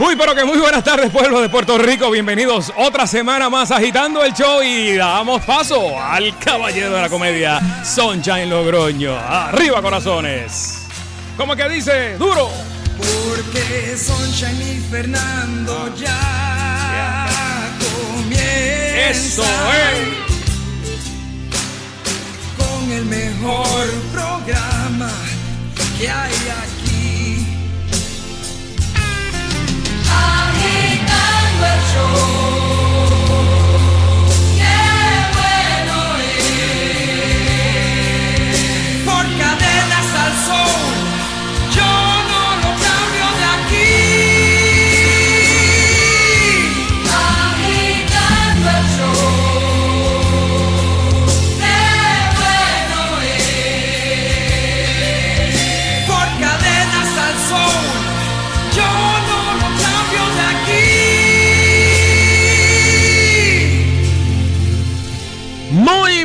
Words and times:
Muy 0.00 0.16
pero 0.16 0.34
que 0.34 0.44
muy 0.46 0.56
buenas 0.56 0.82
tardes 0.82 1.10
pueblo 1.10 1.42
de 1.42 1.50
Puerto 1.50 1.76
Rico, 1.76 2.10
bienvenidos 2.10 2.72
otra 2.74 3.06
semana 3.06 3.50
más 3.50 3.70
agitando 3.70 4.24
el 4.24 4.32
show 4.32 4.62
y 4.62 4.94
damos 4.94 5.42
paso 5.42 6.00
al 6.00 6.38
caballero 6.38 6.94
de 6.94 7.02
la 7.02 7.10
comedia, 7.10 7.60
Sunshine 7.84 8.48
Logroño. 8.48 9.14
Arriba 9.14 9.82
corazones. 9.82 10.86
¿Cómo 11.36 11.54
que 11.54 11.68
dice? 11.68 12.16
Duro. 12.16 12.50
Porque 12.96 13.94
Sunshine 13.94 14.62
y 14.62 14.80
Fernando 14.90 15.94
ya 15.96 17.28
comienzan 17.78 19.10
Eso 19.10 19.42
es. 19.42 19.98
con 22.56 22.90
el 22.90 23.04
mejor 23.04 23.86
programa 24.14 25.10
que 25.98 26.08
hay 26.08 26.32
aquí. 26.32 26.79
Agitando 30.10 31.66
el 31.66 32.39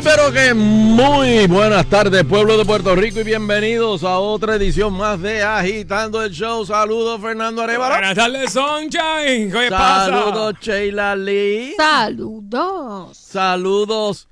pero 0.06 0.32
que 0.32 0.54
muy 0.54 1.48
buenas 1.48 1.84
tardes, 1.86 2.24
pueblo 2.24 2.56
de 2.56 2.64
Puerto 2.64 2.94
Rico, 2.94 3.18
y 3.18 3.24
bienvenidos 3.24 4.04
a 4.04 4.18
otra 4.18 4.54
edición 4.54 4.92
más 4.92 5.20
de 5.20 5.42
Agitando 5.42 6.22
el 6.22 6.30
Show. 6.30 6.64
Saludos, 6.64 7.20
Fernando 7.20 7.60
Arevalo. 7.60 7.96
Buenas 7.96 8.14
tardes, 8.14 8.52
Sunshine. 8.52 9.50
¿Qué 9.50 9.66
pasa? 9.68 10.06
Saludos, 10.06 10.54
Sheila 10.60 11.16
Lee. 11.16 11.74
Saludos. 11.76 13.16
Saludos, 13.16 14.28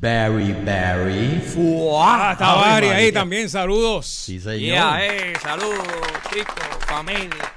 Barry 0.00 0.52
Barry. 0.64 1.40
Ah, 1.96 2.30
está 2.32 2.54
Bari 2.54 2.88
ahí 2.88 3.12
también, 3.12 3.48
saludos. 3.48 4.06
Sí, 4.06 4.40
señor. 4.40 4.58
Yeah, 4.58 5.06
eh, 5.06 5.32
saludos, 5.40 5.86
chicos, 6.32 6.56
familia. 6.88 7.52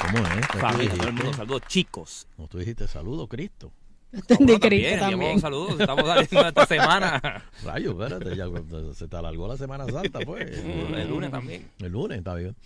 ¿Cómo 0.00 0.18
es? 0.18 0.48
¿Qué 0.48 0.52
tú 0.52 0.58
Familia, 0.58 0.94
todo 0.96 1.08
el 1.08 1.14
mundo, 1.14 1.32
saludos, 1.32 1.62
chicos. 1.68 2.26
No, 2.36 2.48
tú 2.48 2.58
dijiste 2.58 2.88
saludos, 2.88 3.28
Cristo. 3.28 3.70
Entendí, 4.12 4.58
también, 4.58 4.98
también. 4.98 5.40
saludos, 5.40 5.78
estamos 5.80 6.04
saliendo 6.04 6.48
esta 6.48 6.66
semana. 6.66 7.44
Rayos, 7.64 7.92
espérate, 8.00 8.36
ya 8.36 8.46
se 8.94 9.06
te 9.08 9.16
alargó 9.16 9.46
la 9.46 9.56
Semana 9.56 9.86
Santa, 9.86 10.18
pues. 10.26 10.50
El 10.94 11.08
lunes 11.08 11.30
también. 11.30 11.68
El 11.78 11.92
lunes, 11.92 12.18
está 12.18 12.34
bien. 12.34 12.56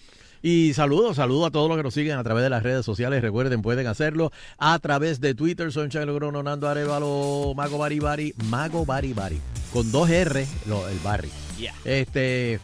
Y 0.43 0.75
saludos, 0.75 1.17
saludos 1.17 1.47
a 1.49 1.51
todos 1.51 1.69
los 1.69 1.77
que 1.79 1.83
nos 1.83 1.95
siguen 1.95 2.19
a 2.19 2.23
través 2.25 2.45
de 2.45 2.51
las 2.51 2.63
redes 2.63 2.85
sociales. 2.85 3.23
Recuerden, 3.23 3.63
pueden 3.63 3.87
hacerlo 3.87 4.31
a 4.59 4.79
través 4.79 5.21
de 5.21 5.35
Twitter, 5.35 5.73
Sunshine 5.73 6.05
Logrono, 6.07 6.43
Nando 6.43 6.69
Arevalo, 6.69 7.55
Mago 7.57 7.79
Bari 7.79 7.99
Bari, 7.99 8.35
Mago 8.49 8.85
Bari 8.85 9.15
Bari. 9.15 9.41
Con 9.73 9.91
dos 9.91 10.09
R, 10.11 10.47
lo- 10.67 10.87
el 10.89 10.99
Barry. 10.99 11.31
Yeah. 11.59 11.75
Este, 11.85 12.61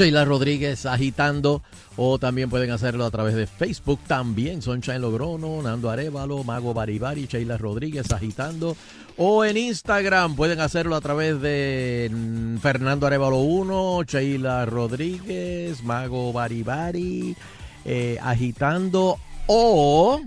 Sheila 0.00 0.24
Rodríguez 0.24 0.86
agitando. 0.86 1.62
O 1.98 2.18
también 2.18 2.48
pueden 2.48 2.70
hacerlo 2.70 3.04
a 3.04 3.10
través 3.10 3.34
de 3.34 3.46
Facebook 3.46 4.00
también. 4.06 4.62
Sunshine 4.62 4.98
Logrono, 4.98 5.60
Nando 5.60 5.90
Arevalo, 5.90 6.42
Mago 6.42 6.72
Bari 6.72 6.98
Bari, 6.98 7.26
Sheila 7.26 7.58
Rodríguez 7.58 8.10
agitando. 8.10 8.78
O 9.18 9.44
en 9.44 9.58
Instagram 9.58 10.36
pueden 10.36 10.60
hacerlo 10.60 10.96
a 10.96 11.02
través 11.02 11.42
de 11.42 12.10
mm, 12.10 12.56
Fernando 12.60 13.06
Arevalo 13.06 13.40
1, 13.40 14.04
Sheila 14.04 14.64
Rodríguez, 14.64 15.82
Mago 15.82 16.32
Bari 16.32 16.62
Bari, 16.62 17.36
eh, 17.84 18.18
agitando. 18.22 19.18
O. 19.48 20.18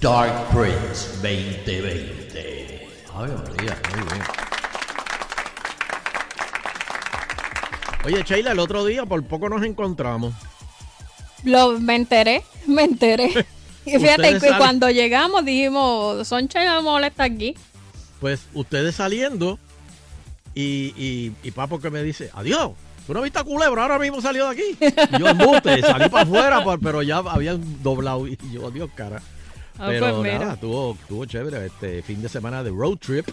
Dark 0.00 0.48
Prince 0.52 1.08
2020. 1.14 2.88
Ay, 3.16 3.30
María, 3.32 3.82
muy 3.96 4.04
bien. 4.04 4.49
Oye, 8.04 8.22
Sheila, 8.24 8.52
el 8.52 8.58
otro 8.58 8.84
día 8.84 9.04
por 9.04 9.22
poco 9.24 9.48
nos 9.48 9.62
encontramos. 9.62 10.32
Lo, 11.44 11.78
me 11.80 11.96
enteré, 11.96 12.42
me 12.66 12.84
enteré. 12.84 13.46
Y 13.86 13.92
fíjate, 13.98 14.38
saben- 14.38 14.58
cuando 14.58 14.90
llegamos 14.90 15.42
dijimos, 15.44 16.28
Soncha 16.28 16.60
me 16.76 16.82
molesta 16.82 17.24
aquí. 17.24 17.54
Pues 18.20 18.42
ustedes 18.52 18.94
saliendo 18.96 19.58
y, 20.54 20.92
y, 20.98 21.32
y 21.42 21.50
Papo 21.50 21.80
que 21.80 21.88
me 21.88 22.02
dice, 22.02 22.30
adiós, 22.34 22.72
tú 23.06 23.14
no 23.14 23.22
viste 23.22 23.38
a 23.38 23.42
Culebra, 23.42 23.82
ahora 23.82 23.98
mismo 23.98 24.20
salió 24.20 24.50
de 24.50 24.52
aquí. 24.52 24.76
Y 25.16 25.18
yo 25.18 25.28
embuste, 25.28 25.80
salí 25.80 26.10
para 26.10 26.24
afuera, 26.24 26.62
pero 26.80 27.02
ya 27.02 27.16
habían 27.16 27.82
doblado 27.82 28.28
y 28.28 28.36
yo, 28.52 28.66
adiós, 28.68 28.90
cara. 28.94 29.22
Ah, 29.78 29.86
Pero 29.88 30.10
pues 30.10 30.22
mira. 30.24 30.38
nada, 30.40 30.52
estuvo, 30.54 30.92
estuvo 31.00 31.24
chévere 31.24 31.64
este 31.66 32.02
fin 32.02 32.20
de 32.20 32.28
semana 32.28 32.62
de 32.62 32.70
road 32.70 32.98
trip. 32.98 33.26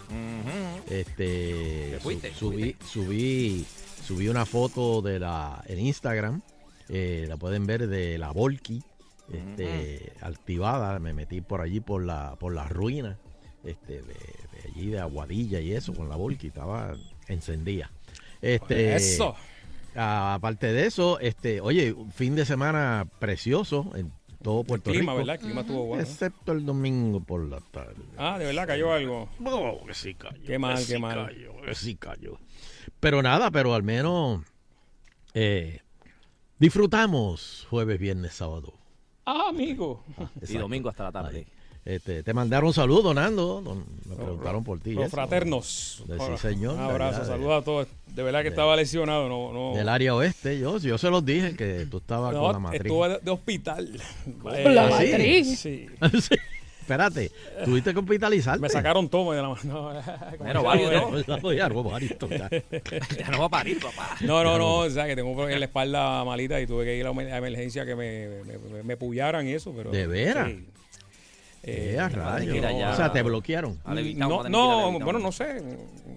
Este 0.90 1.90
¿Te 1.92 2.00
fuiste? 2.02 2.30
su- 2.34 2.52
subí, 2.54 2.76
subí, 2.90 3.66
subí 4.08 4.30
una 4.30 4.46
foto 4.46 5.02
de 5.02 5.20
la 5.20 5.62
en 5.68 5.80
Instagram. 5.80 6.42
eh, 6.90 7.26
la 7.28 7.36
pueden 7.36 7.66
ver 7.66 7.88
de 7.88 8.18
la 8.18 8.32
Volky 8.32 8.82
este, 9.34 10.14
activada. 10.22 10.98
Me 11.00 11.14
metí 11.14 11.42
por 11.42 11.60
allí 11.62 11.82
por 11.82 12.04
la, 12.06 12.36
por 12.40 12.54
las 12.54 12.70
ruinas. 12.72 13.18
Este, 13.64 14.02
de, 14.02 14.14
de 14.14 14.72
allí 14.74 14.88
de 14.92 15.00
Aguadilla 15.00 15.60
y 15.60 15.74
eso, 15.74 15.94
con 15.94 16.08
la 16.08 16.16
Volky, 16.16 16.48
estaba 16.48 16.96
encendida. 17.28 17.92
Este, 18.42 18.96
Eso. 18.96 19.36
Aparte 19.94 20.72
de 20.72 20.86
eso, 20.86 21.20
este, 21.20 21.60
oye, 21.60 21.92
un 21.92 22.12
fin 22.12 22.36
de 22.36 22.46
semana 22.46 23.08
precioso 23.20 23.92
en 23.96 24.12
todo 24.44 24.64
Puerto 24.64 24.92
clima, 24.92 25.14
Rico. 25.14 25.18
¿verdad? 25.26 25.36
El 25.36 25.42
clima 25.42 25.62
estuvo 25.62 25.86
bueno. 25.86 26.04
Excepto 26.04 26.52
el 26.52 26.66
domingo 26.66 27.20
por 27.20 27.44
la 27.50 27.60
tarde. 27.72 27.96
Ah, 28.16 28.38
de 28.38 28.46
verdad 28.46 28.68
cayó 28.68 28.94
algo. 28.94 29.28
Oh, 29.44 29.84
que 29.86 29.94
sí 29.96 30.14
cayó. 30.14 30.40
Qué 30.46 30.60
mal, 30.60 30.78
que 30.78 30.86
qué 30.86 30.94
sí 30.96 31.02
mal. 31.02 31.26
Cayó, 31.26 31.62
que 31.66 31.76
sí 31.76 31.96
cayó. 31.96 32.40
Pero 33.00 33.22
nada, 33.22 33.52
pero 33.52 33.74
al 33.74 33.84
menos 33.84 34.42
eh, 35.34 35.82
disfrutamos 36.60 37.68
jueves, 37.70 38.00
viernes, 38.00 38.34
sábado. 38.34 38.74
Ah, 39.26 39.48
amigo. 39.50 40.04
Y 40.48 40.54
domingo 40.58 40.90
hasta 40.90 41.04
la 41.04 41.12
tarde. 41.12 41.46
Este, 41.86 42.22
te 42.22 42.34
mandaron 42.34 42.74
saludos, 42.74 43.16
Nando. 43.16 43.62
don- 43.62 43.86
Me 44.10 44.16
preguntaron 44.16 44.62
por 44.64 44.80
ti. 44.80 44.92
Los 44.94 45.10
fraternos. 45.10 46.04
De- 46.08 46.18
sí, 46.20 46.38
señor, 46.38 46.74
Un 46.74 46.80
de 46.80 46.84
abrazo, 46.92 47.20
de- 47.22 47.26
saludos 47.28 47.62
a 47.62 47.64
todos. 47.66 47.88
De 48.08 48.24
verdad 48.24 48.42
que 48.42 48.50
estaba 48.50 48.76
lesionado, 48.76 49.30
no, 49.30 49.54
no. 49.54 49.74
Del 49.76 49.88
área 49.88 50.14
oeste. 50.16 50.60
Yo, 50.60 50.80
yo 50.80 50.98
se 50.98 51.10
los 51.10 51.24
dije 51.24 51.56
que 51.56 51.86
tú 51.90 51.98
estabas 51.98 52.34
no, 52.34 52.42
con 52.42 52.52
la 52.54 52.60
matriz. 52.60 52.82
estuve 52.82 53.10
de, 53.10 53.20
de 53.20 53.32
hospital. 53.32 54.02
Con 54.42 54.76
la 54.76 54.88
¿Ah, 54.88 55.00
sí? 55.02 55.08
matriz. 55.12 55.60
Sí. 55.60 55.88
Sí. 56.22 56.36
Espérate, 56.88 57.30
tuviste 57.66 57.92
que 57.92 58.00
hospitalizarte. 58.00 58.62
Me 58.62 58.70
sacaron 58.70 59.10
toma 59.10 59.36
de 59.36 59.42
la 59.42 59.50
mano. 59.50 59.62
No, 59.68 60.38
Bueno, 60.40 60.64
varios, 60.64 61.28
¿no? 61.28 61.52
Ya, 61.54 61.68
no, 61.68 61.84
va 63.40 63.46
a 63.46 63.50
parir, 63.50 63.78
papá. 63.82 64.16
No, 64.22 64.42
no, 64.42 64.58
no, 64.58 64.78
o 64.78 64.90
sea, 64.90 65.06
que 65.06 65.14
tengo 65.14 65.28
un 65.32 65.36
problema 65.36 65.56
en 65.56 65.60
la 65.60 65.66
espalda 65.66 66.24
malita 66.24 66.62
y 66.62 66.66
tuve 66.66 66.86
que 66.86 66.96
ir 66.96 67.06
a 67.06 67.12
la 67.12 67.38
emergencia 67.40 67.86
que 67.86 67.94
me, 67.94 68.30
me, 68.46 68.84
me- 68.84 68.96
pullaran 68.96 69.46
y 69.46 69.52
eso, 69.52 69.74
pero... 69.76 69.92
¿De 69.92 70.08
veras? 70.08 70.48
Sí. 70.48 70.66
Eh, 71.64 71.98
rayos. 72.10 72.94
O 72.94 72.96
sea, 72.96 73.12
te 73.12 73.22
bloquearon. 73.22 73.78
No, 74.16 74.94
bueno, 75.00 75.20
no 75.20 75.32
sé. 75.34 75.62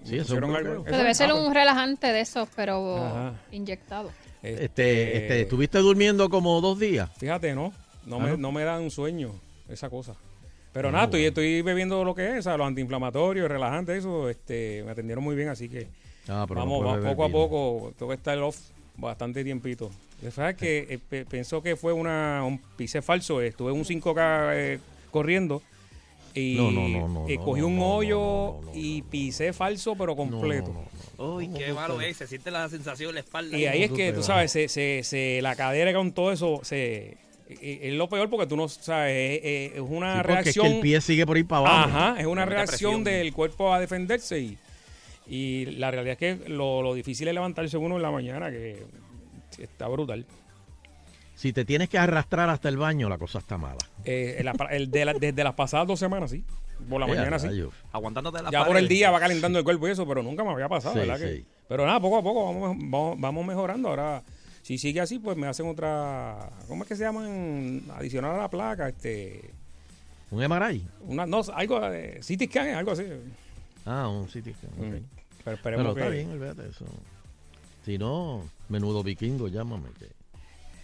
Sí, 0.05 0.19
eso 0.19 0.35
un 0.37 0.55
algo-. 0.55 0.83
Pero 0.85 0.97
debe 0.97 1.13
ser 1.13 1.31
Ah, 1.31 1.35
un 1.35 1.53
relajante 1.53 2.07
de 2.13 2.21
esos, 2.21 2.47
pero 2.55 2.95
Ajá. 3.05 3.33
inyectado. 3.51 4.09
Este, 4.41 5.17
este, 5.17 5.41
¿Estuviste 5.41 5.79
durmiendo 5.79 6.29
como 6.29 6.61
dos 6.61 6.79
días? 6.79 7.09
Fíjate, 7.17 7.53
no, 7.53 7.73
no, 8.05 8.15
Ah, 8.15 8.19
me, 8.19 8.29
¿no? 8.31 8.37
no 8.37 8.51
me 8.53 8.63
dan 8.63 8.89
sueño 8.89 9.33
esa 9.67 9.89
cosa. 9.89 10.15
Pero 10.73 10.89
Ah, 10.89 10.91
nada, 10.91 11.17
estoy, 11.17 11.61
bebiendo 11.61 12.03
lo 12.05 12.15
que 12.15 12.31
es, 12.31 12.39
o 12.39 12.41
sea, 12.43 12.57
los 12.57 12.65
antiinflamatorios, 12.67 13.49
relajantes, 13.49 13.97
eso, 13.99 14.29
este, 14.29 14.83
me 14.85 14.91
atendieron 14.91 15.23
muy 15.23 15.35
bien, 15.35 15.49
así 15.49 15.67
que 15.67 15.87
Ah, 16.27 16.45
pero 16.47 16.59
no 16.61 16.65
vamos, 16.65 16.79
puedes 16.79 16.91
va- 16.93 16.95
beber 16.99 17.11
poco 17.15 17.25
a 17.25 17.29
poco, 17.29 17.93
tengo 17.97 18.09
que 18.11 18.15
estar 18.15 18.37
off 18.39 18.57
bastante 18.97 19.43
tiempito. 19.43 19.91
¿Sabes 20.31 20.55
que 20.55 20.85
eh, 20.89 20.99
pe- 21.09 21.25
Pensó 21.25 21.61
que 21.63 21.75
fue 21.75 21.91
una, 21.93 22.43
un 22.45 22.59
pise 22.77 23.01
falso, 23.01 23.41
estuve 23.41 23.71
en 23.71 23.77
un 23.79 23.83
5K 23.85 24.51
eh, 24.53 24.79
corriendo 25.09 25.61
y 26.33 26.55
No, 26.55 26.71
no, 26.71 26.87
no, 26.87 27.07
no, 27.07 27.27
eh, 27.27 27.35
no, 27.37 27.43
cogí 27.43 27.59
no, 27.61 27.67
un 27.67 27.77
no, 27.77 27.95
hoyo 27.95 28.19
no, 28.19 28.59
no, 28.61 28.71
no, 28.71 28.77
y 28.79 29.01
no. 29.01 29.09
pisé 29.09 29.51
falso 29.51 29.95
pero 29.95 30.11
No, 30.11 30.15
completo. 30.15 30.67
no, 30.67 30.73
no, 31.17 31.25
no. 31.27 31.35
Uy, 31.35 31.49
qué 31.49 31.73
malo 31.73 31.99
es. 32.01 32.17
Se 32.17 32.27
siente 32.27 32.51
la 32.51 32.69
sensación 32.69 33.09
en 33.09 33.15
la 33.15 33.21
espalda. 33.21 33.57
Y 33.57 33.65
ahí 33.65 33.83
es 33.83 33.91
que, 33.91 34.13
tú 34.13 34.23
sabes, 34.23 34.51
se, 34.51 34.67
se, 34.69 35.01
se- 35.03 35.41
la 35.41 35.55
cadera 35.55 35.91
con 35.93 36.13
todo 36.13 36.31
eso, 36.31 36.61
se, 36.63 37.17
es 37.61 37.93
lo 37.93 38.07
peor 38.09 38.29
porque 38.29 38.47
tú 38.47 38.55
no 38.57 38.67
sabes, 38.69 39.39
es, 39.43 39.79
una 39.79 40.17
Sí, 40.21 40.27
reacción. 40.27 40.65
es 40.65 40.71
que 40.71 40.75
el 40.77 40.81
pie 40.81 41.01
sigue 41.01 41.25
por 41.25 41.37
ahí 41.37 41.43
para 41.43 41.59
abajo. 41.59 41.89
Ajá, 41.97 42.19
es 42.19 42.25
una 42.25 42.45
reacción 42.45 43.03
presión. 43.03 43.03
del 43.03 43.33
cuerpo 43.33 43.73
a 43.73 43.79
defenderse 43.79 44.39
y, 44.39 44.57
y 45.27 45.65
la 45.77 45.91
realidad 45.91 46.17
es 46.21 46.37
que 46.39 46.49
lo, 46.49 46.81
lo 46.81 46.93
difícil 46.93 47.27
es 47.27 47.33
levantarse 47.33 47.77
uno 47.77 47.95
en 47.97 48.01
la 48.01 48.11
mañana, 48.11 48.49
que 48.51 48.83
está 49.59 49.87
brutal. 49.87 50.25
Si 51.35 51.53
te 51.53 51.65
tienes 51.65 51.89
que 51.89 51.97
arrastrar 51.97 52.49
hasta 52.49 52.69
el 52.69 52.77
baño, 52.77 53.09
la 53.09 53.17
cosa 53.17 53.39
está 53.39 53.57
mala. 53.57 53.77
Eh, 54.05 54.37
el- 54.39 54.51
el 54.71 54.91
de 54.91 55.05
la- 55.05 55.13
desde 55.13 55.43
las 55.43 55.53
pasadas 55.55 55.87
dos 55.87 55.99
semanas, 55.99 56.29
sí. 56.31 56.43
Por 56.89 56.99
la 56.99 57.07
mañana, 57.07 57.37
sí. 57.39 57.47
Aguantándote 57.91 58.41
la 58.43 58.51
Ya 58.51 58.65
por 58.65 58.77
el 58.77 58.87
día 58.87 59.11
va 59.11 59.19
calentando 59.19 59.57
el 59.59 59.63
cuerpo 59.65 59.87
y 59.87 59.91
eso, 59.91 60.07
pero 60.07 60.21
nunca 60.23 60.43
me 60.43 60.51
había 60.51 60.67
pasado, 60.69 60.93
Sí, 60.95 60.99
¿verdad? 60.99 61.19
que? 61.19 61.35
sí. 61.37 61.45
Pero 61.67 61.85
nada, 61.85 61.99
poco 61.99 62.17
a 62.17 62.23
poco 62.23 62.45
vamos, 62.45 62.75
vamos, 62.79 63.19
vamos 63.19 63.45
mejorando. 63.45 63.89
Ahora, 63.89 64.23
si 64.71 64.87
sigue 64.87 65.01
así, 65.01 65.19
pues 65.19 65.35
me 65.35 65.47
hacen 65.47 65.67
otra. 65.67 66.49
¿Cómo 66.69 66.83
es 66.83 66.87
que 66.87 66.95
se 66.95 67.03
llaman? 67.03 67.83
Adicional 67.93 68.35
a 68.35 68.37
la 68.37 68.49
placa, 68.49 68.87
este. 68.87 69.51
¿Un 70.29 70.41
MRI? 70.47 70.87
Una, 71.01 71.25
no, 71.25 71.41
algo 71.53 71.77
de 71.89 72.21
CT 72.21 72.49
scan, 72.49 72.69
algo 72.69 72.91
así. 72.91 73.03
Ah, 73.85 74.07
un 74.07 74.29
sitio. 74.29 74.53
ok. 74.53 74.77
Mm. 74.77 74.91
Pero 74.91 75.03
Pero 75.43 75.55
esperemos 75.57 75.87
está 75.97 76.07
que. 76.09 76.15
bien, 76.15 76.31
olvídate 76.31 76.69
eso. 76.69 76.85
Si 77.83 77.97
no, 77.97 78.49
menudo 78.69 79.03
vikingo, 79.03 79.49
llámame. 79.49 79.89
Que 79.99 80.07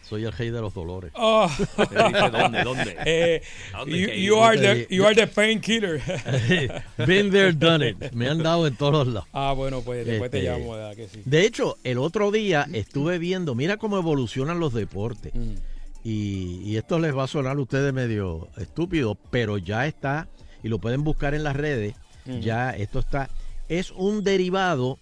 soy 0.08 0.24
el 0.26 0.32
rey 0.32 0.50
de 0.50 0.62
los 0.62 0.74
dolores. 0.74 1.12
Ah, 1.20 1.50
dice, 1.58 2.30
¿Dónde? 2.32 2.64
¿Dónde? 2.64 2.96
eh, 3.06 3.42
¿A 3.74 3.80
dónde 3.80 4.12
hay 4.12 4.24
you, 4.24 4.38
are 4.42 4.58
the, 4.58 4.88
you 4.96 5.06
are 5.06 5.16
the 5.16 5.28
painkiller. 5.28 6.02
Been 7.06 7.30
there, 7.32 7.52
done 7.54 7.88
it. 7.88 8.12
Me 8.14 8.28
han 8.30 8.40
dado 8.40 8.68
en 8.68 8.76
todos 8.76 8.94
los 8.94 9.08
lados. 9.08 9.30
ah, 9.34 9.54
bueno, 9.56 9.82
pues 9.82 10.06
después 10.06 10.32
te 10.32 10.40
Este, 10.40 10.50
llamo, 10.52 10.74
¿verdad? 10.74 10.96
Que 10.96 11.08
sí. 11.08 11.22
De 11.26 11.46
hecho, 11.46 11.78
el 11.84 11.98
otro 11.98 12.32
día 12.32 12.68
estuve 12.74 13.18
viendo, 13.20 13.56
mira 13.56 13.78
cómo 13.78 13.98
evolucionan 13.98 14.60
los 14.60 14.74
deportes. 14.74 15.34
Mm. 15.36 15.56
Y, 16.04 16.62
y 16.64 16.78
esto 16.78 17.00
les 17.00 17.16
va 17.16 17.26
a 17.26 17.28
sonar 17.28 17.58
a 17.58 17.60
ustedes 17.60 17.92
medio 17.94 18.48
estúpido, 18.58 19.16
pero 19.30 19.58
ya 19.58 19.88
está, 19.88 20.28
y 20.64 20.70
lo 20.70 20.80
pueden 20.80 21.04
buscar 21.04 21.34
en 21.34 21.44
las 21.44 21.56
redes, 21.56 21.96
Ujú. 22.26 22.40
ya 22.40 22.70
esto 22.72 23.00
está, 23.00 23.30
es 23.68 23.92
un 23.92 24.24
derivado 24.24 25.00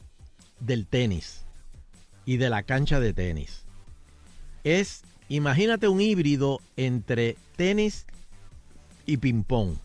del 0.59 0.87
tenis 0.87 1.45
y 2.25 2.37
de 2.37 2.49
la 2.49 2.63
cancha 2.63 2.99
de 2.99 3.13
tenis. 3.13 3.64
Es, 4.65 5.03
imagínate 5.29 5.87
un 5.87 6.01
híbrido 6.01 6.59
entre 6.75 7.37
tenis 7.55 8.05
y 9.05 9.17
ping-pong. 9.17 9.75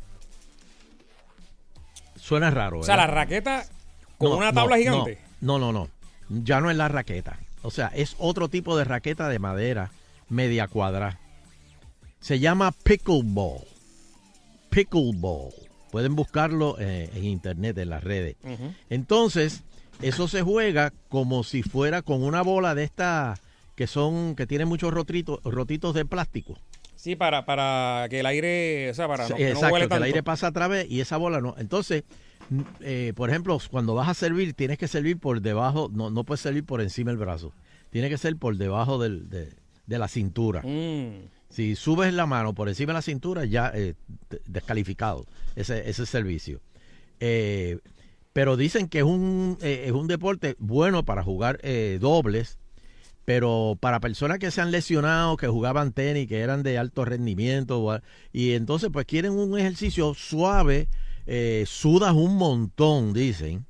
Suena 2.16 2.50
raro. 2.50 2.80
O 2.80 2.82
sea, 2.82 2.96
la 2.96 3.02
¿verdad? 3.02 3.16
raqueta 3.16 3.66
con 4.18 4.30
No, 4.30 4.36
una 4.38 4.52
tabla 4.52 4.76
no, 4.76 4.82
gigante. 4.82 5.18
No, 5.42 5.58
no, 5.58 5.72
no. 5.72 5.88
Ya 6.30 6.60
no 6.60 6.70
es 6.70 6.76
la 6.76 6.88
raqueta. 6.88 7.38
O 7.62 7.70
sea, 7.70 7.88
es 7.88 8.16
otro 8.18 8.48
tipo 8.48 8.76
de 8.76 8.84
raqueta 8.84 9.28
de 9.28 9.38
madera 9.38 9.90
media 10.30 10.66
cuadrada. 10.66 11.18
Se 12.20 12.38
llama 12.38 12.72
pickleball. 12.72 13.60
Pickleball. 14.70 15.52
Pueden 15.90 16.14
buscarlo 16.16 16.76
eh, 16.78 17.10
en 17.14 17.24
internet, 17.24 17.76
en 17.76 17.90
las 17.90 18.02
redes. 18.02 18.36
Entonces, 18.88 19.62
eso 20.00 20.26
se 20.26 20.40
juega 20.40 20.92
como 21.10 21.44
si 21.44 21.62
fuera 21.62 22.00
con 22.00 22.22
una 22.22 22.40
bola 22.42 22.74
de 22.74 22.84
estas 22.84 23.40
que 23.80 23.86
son, 23.86 24.34
que 24.36 24.46
tienen 24.46 24.68
muchos 24.68 24.92
rotritos, 24.92 25.40
rotitos 25.42 25.94
de 25.94 26.04
plástico. 26.04 26.58
Sí, 26.96 27.16
para, 27.16 27.46
para 27.46 28.08
que 28.10 28.20
el 28.20 28.26
aire, 28.26 28.90
o 28.90 28.94
sea, 28.94 29.08
para 29.08 29.26
no, 29.26 29.34
que 29.36 29.42
no 29.44 29.48
Exacto, 29.48 29.72
huele 29.72 29.78
que 29.78 29.84
el 29.84 29.88
tanto. 29.88 30.04
aire 30.04 30.22
pasa 30.22 30.48
a 30.48 30.52
través 30.52 30.86
y 30.90 31.00
esa 31.00 31.16
bola 31.16 31.40
no. 31.40 31.54
Entonces, 31.56 32.04
eh, 32.80 33.14
por 33.16 33.30
ejemplo, 33.30 33.58
cuando 33.70 33.94
vas 33.94 34.06
a 34.10 34.12
servir, 34.12 34.52
tienes 34.52 34.76
que 34.76 34.86
servir 34.86 35.16
por 35.18 35.40
debajo, 35.40 35.88
no, 35.90 36.10
no 36.10 36.24
puedes 36.24 36.42
servir 36.42 36.62
por 36.64 36.82
encima 36.82 37.10
del 37.10 37.16
brazo. 37.16 37.54
Tiene 37.88 38.10
que 38.10 38.18
ser 38.18 38.36
por 38.36 38.54
debajo 38.58 38.98
del- 38.98 39.30
de, 39.30 39.48
de 39.86 39.98
la 39.98 40.08
cintura. 40.08 40.60
Mm. 40.62 41.30
Si 41.48 41.74
subes 41.74 42.12
la 42.12 42.26
mano 42.26 42.52
por 42.54 42.68
encima 42.68 42.92
de 42.92 42.98
la 42.98 43.02
cintura, 43.02 43.46
ya 43.46 43.72
eh, 43.74 43.94
de- 44.28 44.42
descalificado 44.46 45.24
ese, 45.56 45.88
ese 45.88 46.04
servicio. 46.04 46.60
Eh, 47.18 47.78
pero 48.34 48.58
dicen 48.58 48.88
que 48.88 48.98
es 48.98 49.04
un, 49.04 49.56
es 49.62 49.90
un 49.92 50.06
deporte 50.06 50.54
bueno 50.58 51.02
para 51.02 51.22
jugar 51.24 51.58
dobles, 51.98 52.58
pero 53.32 53.76
para 53.78 54.00
personas 54.00 54.40
que 54.40 54.50
se 54.50 54.60
han 54.60 54.72
lesionado, 54.72 55.36
que 55.36 55.46
jugaban 55.46 55.92
tenis, 55.92 56.26
que 56.26 56.40
eran 56.40 56.64
de 56.64 56.78
alto 56.78 57.04
rendimiento, 57.04 58.00
y 58.32 58.54
entonces 58.54 58.90
pues 58.92 59.06
quieren 59.06 59.34
un 59.34 59.56
ejercicio 59.56 60.14
suave, 60.14 60.88
eh, 61.26 61.62
sudas 61.68 62.12
un 62.12 62.34
montón, 62.36 63.12
dicen. 63.12 63.66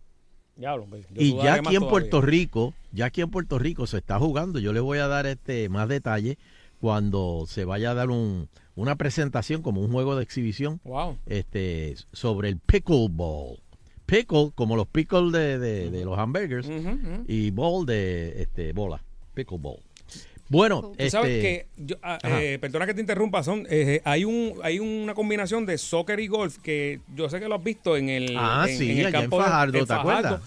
Y 1.14 1.34
ya 1.36 1.54
aquí 1.56 1.58
en 1.58 1.74
todavía. 1.74 1.88
Puerto 1.90 2.20
Rico, 2.22 2.72
ya 2.90 3.04
aquí 3.04 3.20
en 3.20 3.30
Puerto 3.30 3.58
Rico 3.58 3.86
se 3.86 3.98
está 3.98 4.18
jugando. 4.18 4.60
Yo 4.60 4.72
les 4.72 4.82
voy 4.82 4.96
a 4.96 5.08
dar 5.08 5.26
este 5.26 5.68
más 5.68 5.88
detalle 5.88 6.38
cuando 6.80 7.44
se 7.46 7.66
vaya 7.66 7.90
a 7.90 7.94
dar 7.94 8.08
un, 8.08 8.48
una 8.76 8.96
presentación 8.96 9.60
como 9.60 9.82
un 9.82 9.92
juego 9.92 10.16
de 10.16 10.22
exhibición 10.22 10.80
Wow. 10.84 11.18
este 11.26 11.96
sobre 12.14 12.48
el 12.48 12.56
pickleball. 12.58 13.58
Pickle 14.06 14.52
como 14.54 14.74
los 14.74 14.86
pickles 14.86 15.32
de, 15.32 15.58
de- 15.58 15.90
de 15.90 16.04
los 16.06 16.18
hamburgers 16.18 16.66
y 17.28 17.50
ball 17.50 17.84
de 17.84 18.40
este 18.40 18.72
bola. 18.72 19.02
Pickleball. 19.44 19.78
Bueno, 20.48 20.80
Tú 20.80 20.90
este, 20.98 21.10
sabes 21.10 21.40
que, 21.40 21.66
yo, 21.76 21.94
ah, 22.02 22.18
eh, 22.24 22.58
perdona 22.60 22.84
que 22.84 22.92
te 22.94 23.00
interrumpa, 23.00 23.42
son, 23.44 23.66
eh, 23.70 24.00
hay 24.04 24.24
un 24.24 24.54
hay 24.64 24.80
una 24.80 25.14
combinación 25.14 25.64
de 25.64 25.78
soccer 25.78 26.18
y 26.18 26.26
golf 26.26 26.58
que 26.58 26.98
yo 27.14 27.28
sé 27.30 27.38
que 27.38 27.46
lo 27.46 27.54
has 27.54 27.62
visto 27.62 27.96
en 27.96 28.08
el, 28.08 28.34
Ah, 28.36 28.66
en, 28.68 28.76
sí, 28.76 28.90
en 28.90 28.98
el 28.98 29.06
en 29.06 29.12
campo 29.12 29.38
de- 29.38 29.44
Fajardo, 29.44 29.78
en 29.78 29.86
¿te 29.86 29.92
acuerdas? 29.94 30.40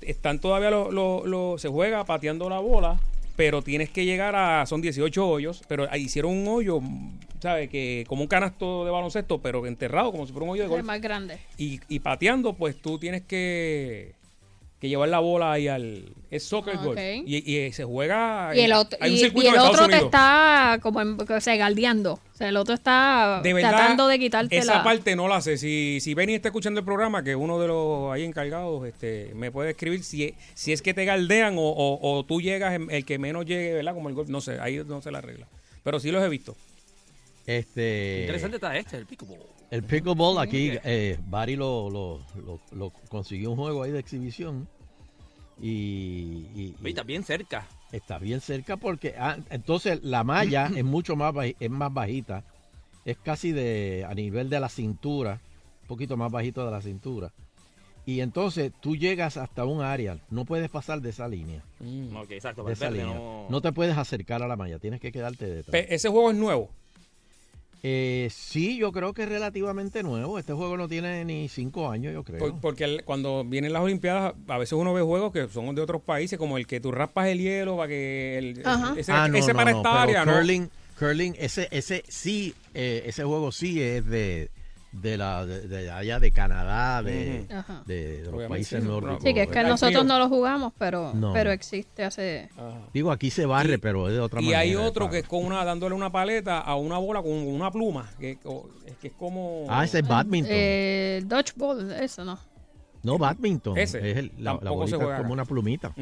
Están 0.00 0.38
todavía 0.38 0.70
los, 0.70 0.94
los- 0.94 1.26
los- 1.26 1.60
se 1.60 1.68
juega 1.68 2.04
pateando 2.06 2.48
la 2.48 2.58
bola, 2.58 2.98
pero 3.36 3.60
tienes 3.60 3.90
que 3.90 4.06
llegar 4.06 4.34
a, 4.34 4.64
son 4.64 4.80
18 4.80 5.28
hoyos, 5.28 5.62
pero 5.68 5.86
ahí 5.90 6.04
hicieron 6.04 6.32
un 6.32 6.48
hoyo, 6.48 6.80
¿sabes? 7.38 7.68
Que 7.68 8.04
como 8.08 8.22
un 8.22 8.28
canasto 8.28 8.86
de 8.86 8.90
baloncesto, 8.90 9.42
pero 9.42 9.66
enterrado 9.66 10.10
como 10.10 10.26
si 10.26 10.32
fuera 10.32 10.44
un 10.44 10.50
hoyo 10.52 10.62
de 10.62 10.66
Es 10.68 10.70
golf. 10.70 10.84
más 10.86 11.02
grande. 11.02 11.36
Y, 11.58 11.80
y 11.90 11.98
pateando, 11.98 12.54
pues 12.54 12.76
tú 12.80 12.98
tienes 12.98 13.22
que, 13.24 14.14
que 14.80 14.88
llevar 14.88 15.08
la 15.10 15.18
bola 15.18 15.52
ahí 15.52 15.68
al... 15.68 16.14
Es 16.30 16.44
soccer 16.44 16.74
Ah, 16.78 16.82
golf. 16.84 16.98
ok. 16.98 17.04
Y, 17.26 17.36
y 17.58 17.72
se 17.72 17.84
juega... 17.84 18.52
Y 18.54 18.60
el 18.60 18.72
otro, 18.72 18.98
hay 19.02 19.10
un 19.10 19.16
y, 19.16 19.20
circuito 19.20 19.46
y 19.46 19.48
el 19.50 19.54
en 19.56 19.60
Estados 19.60 19.80
otro 19.86 19.98
te 19.98 20.04
está 20.04 20.78
como 20.82 21.00
en, 21.02 21.18
o 21.20 21.40
sea, 21.40 21.56
galdeando. 21.56 22.14
O 22.14 22.36
sea, 22.36 22.48
el 22.48 22.56
otro 22.56 22.74
está 22.74 23.40
De 23.42 23.52
verdad, 23.52 23.70
tratando 23.70 24.08
de 24.08 24.18
quitarte 24.18 24.56
esa 24.56 24.76
la... 24.76 24.82
parte 24.82 25.14
no 25.16 25.28
la 25.28 25.42
sé. 25.42 25.58
Si, 25.58 25.98
si 26.00 26.14
Benny 26.14 26.34
está 26.34 26.48
escuchando 26.48 26.80
el 26.80 26.86
programa, 26.86 27.22
que 27.22 27.36
uno 27.36 27.60
de 27.60 27.68
los 27.68 28.10
ahí 28.12 28.24
encargados 28.24 28.86
este, 28.88 29.32
me 29.34 29.50
puede 29.50 29.70
escribir 29.72 30.02
si, 30.02 30.34
si 30.54 30.72
es 30.72 30.80
que 30.80 30.94
te 30.94 31.04
galdean 31.04 31.58
o, 31.58 31.62
o- 31.62 32.18
o 32.18 32.24
tú 32.24 32.40
llegas 32.40 32.72
en- 32.74 32.90
el 32.90 33.04
que 33.04 33.18
menos 33.18 33.44
llegue, 33.44 33.74
¿verdad? 33.74 33.92
Como 33.92 34.08
el 34.08 34.14
golf. 34.14 34.30
No 34.30 34.40
sé, 34.40 34.58
ahí 34.60 34.80
no 34.86 35.02
sé 35.02 35.10
la 35.10 35.20
regla. 35.20 35.46
Pero 35.84 36.00
sí 36.00 36.10
los 36.10 36.24
he 36.24 36.28
visto. 36.30 36.56
este 37.46 38.20
Interesante 38.22 38.56
está 38.56 38.76
este, 38.76 38.96
el 38.96 39.04
pickleball. 39.06 39.38
El 39.70 39.82
pickleball 39.84 40.38
aquí 40.38 40.72
eh, 40.84 41.18
Barry 41.28 41.56
lo, 41.56 41.88
lo, 41.90 42.20
lo- 42.44 42.60
lo 42.72 42.90
consiguió 43.08 43.50
un 43.50 43.56
juego 43.56 43.82
ahí 43.82 43.92
de 43.92 43.98
exhibición 44.00 44.66
y, 45.60 45.68
y- 45.68 46.48
y 46.56 46.76
Oye, 46.80 46.88
está 46.90 47.02
bien 47.02 47.22
cerca. 47.24 47.66
está 47.92 48.18
bien 48.18 48.40
cerca 48.40 48.76
porque 48.76 49.14
ah, 49.18 49.36
entonces 49.50 50.00
la 50.02 50.24
malla 50.24 50.66
es 50.76 50.84
mucho 50.84 51.16
más 51.16 51.34
es 51.58 51.70
más 51.70 51.92
bajita 51.92 52.44
es 53.04 53.16
casi 53.18 53.52
de 53.52 54.04
a 54.08 54.14
nivel 54.14 54.50
de 54.50 54.60
la 54.60 54.68
cintura, 54.68 55.40
un 55.82 55.88
poquito 55.88 56.16
más 56.18 56.30
bajito 56.30 56.64
de 56.66 56.70
la 56.70 56.82
cintura. 56.82 57.32
Y 58.04 58.20
entonces 58.20 58.72
tú 58.80 58.94
llegas 58.94 59.36
hasta 59.38 59.64
un 59.64 59.80
área, 59.82 60.18
no 60.30 60.44
puedes 60.44 60.68
pasar 60.68 61.00
de 61.00 61.08
esa 61.10 61.26
línea. 61.26 61.62
Mm. 61.80 62.14
Ok, 62.16 62.30
exacto. 62.32 62.62
De 62.62 62.74
esa 62.74 62.90
línea. 62.90 63.06
no... 63.14 63.46
No 63.48 63.60
te 63.62 63.72
puedes 63.72 63.96
acercar 63.96 64.42
a 64.42 64.48
la 64.48 64.54
malla, 64.56 64.78
tienes 64.78 65.00
que 65.00 65.12
quedarte 65.12 65.46
detrás. 65.46 65.70
Pe- 65.72 65.94
ese 65.94 66.08
juego 66.10 66.30
es 66.30 66.36
nuevo. 66.36 66.70
Eh, 67.82 68.28
sí, 68.30 68.76
yo 68.76 68.92
creo 68.92 69.14
que 69.14 69.22
es 69.22 69.28
relativamente 69.28 70.02
nuevo. 70.02 70.38
Este 70.38 70.52
juego 70.52 70.76
no 70.76 70.86
tiene 70.86 71.24
ni 71.24 71.48
cinco 71.48 71.90
años, 71.90 72.12
yo 72.12 72.22
creo. 72.24 72.38
Por- 72.38 72.60
porque 72.60 72.84
el- 72.84 73.04
cuando 73.04 73.42
vienen 73.44 73.72
las 73.72 73.82
Olimpiadas, 73.82 74.34
a 74.48 74.58
veces 74.58 74.74
uno 74.74 74.92
ve 74.92 75.00
juegos 75.02 75.32
que 75.32 75.48
son 75.48 75.74
de 75.74 75.80
otros 75.82 76.02
países, 76.02 76.38
como 76.38 76.58
el 76.58 76.66
que 76.66 76.80
tú 76.80 76.92
raspas 76.92 77.28
el 77.28 77.38
hielo 77.40 77.76
para 77.76 77.88
que. 77.88 78.36
El, 78.38 78.62
Ajá. 78.66 78.94
Ese, 78.98 79.12
Ah, 79.12 79.28
no, 79.28 79.38
ese 79.38 79.52
no, 79.52 79.56
para 79.56 79.70
no, 79.70 79.76
esta 79.78 80.02
área, 80.02 80.24
¿no? 80.26 80.34
curling, 80.34 80.68
curling, 80.98 81.34
ese, 81.38 81.68
ese 81.70 82.04
sí, 82.08 82.54
eh, 82.74 83.04
ese 83.06 83.24
juego 83.24 83.50
sí 83.50 83.80
es 83.80 84.04
de, 84.06 84.50
de 84.92 85.16
la, 85.16 85.46
de, 85.46 85.68
de 85.68 85.90
allá 85.90 86.18
de 86.18 86.32
Canadá, 86.32 87.02
de, 87.02 87.46
de, 87.86 88.22
de 88.22 88.30
los 88.30 88.48
países 88.48 88.82
sí, 88.82 88.88
nórdicos. 88.88 89.22
Sí, 89.22 89.32
que 89.34 89.42
es 89.42 89.48
que 89.48 89.58
Hay 89.60 89.66
nosotros 89.66 90.04
no 90.04 90.18
lo 90.18 90.28
jugamos, 90.28 90.72
pero, 90.78 91.12
No. 91.14 91.32
pero 91.32 91.52
existe 91.52 92.04
hace... 92.04 92.48
Ajá. 92.56 92.88
Digo, 92.92 93.12
aquí 93.12 93.30
se 93.30 93.46
barre, 93.46 93.78
pero 93.78 94.08
es 94.08 94.14
de 94.14 94.20
otra 94.20 94.40
Y 94.40 94.46
manera. 94.46 94.58
hay 94.60 94.70
de 94.70 94.76
otro 94.78 95.08
que 95.08 95.20
es 95.20 95.28
con 95.28 95.44
una, 95.44 95.64
dándole 95.64 95.94
una 95.94 96.10
paleta 96.10 96.58
a 96.58 96.74
una 96.74 96.98
bola 96.98 97.22
con 97.22 97.30
una 97.32 97.70
pluma, 97.70 98.10
que, 98.18 98.32
es 98.86 98.96
que 99.00 99.08
es 99.08 99.14
como... 99.14 99.64
Ah, 99.68 99.84
ese 99.84 100.00
es 100.00 100.08
badminton. 100.08 100.52
Eh, 100.52 101.22
dodgeball, 101.24 101.92
eso 101.92 102.24
no. 102.24 102.38
no, 103.04 103.16
badminton. 103.16 103.78
Ese. 103.78 104.10
Es 104.10 104.16
el- 104.16 104.32
la, 104.38 104.54
la 104.54 104.58
Tampoco 104.60 104.86
se 104.88 104.96
bolita 104.96 105.04
juega 105.04 105.14
es 105.16 105.22
como 105.22 105.26
acá. 105.28 105.32
una 105.34 105.44
plumita. 105.44 105.94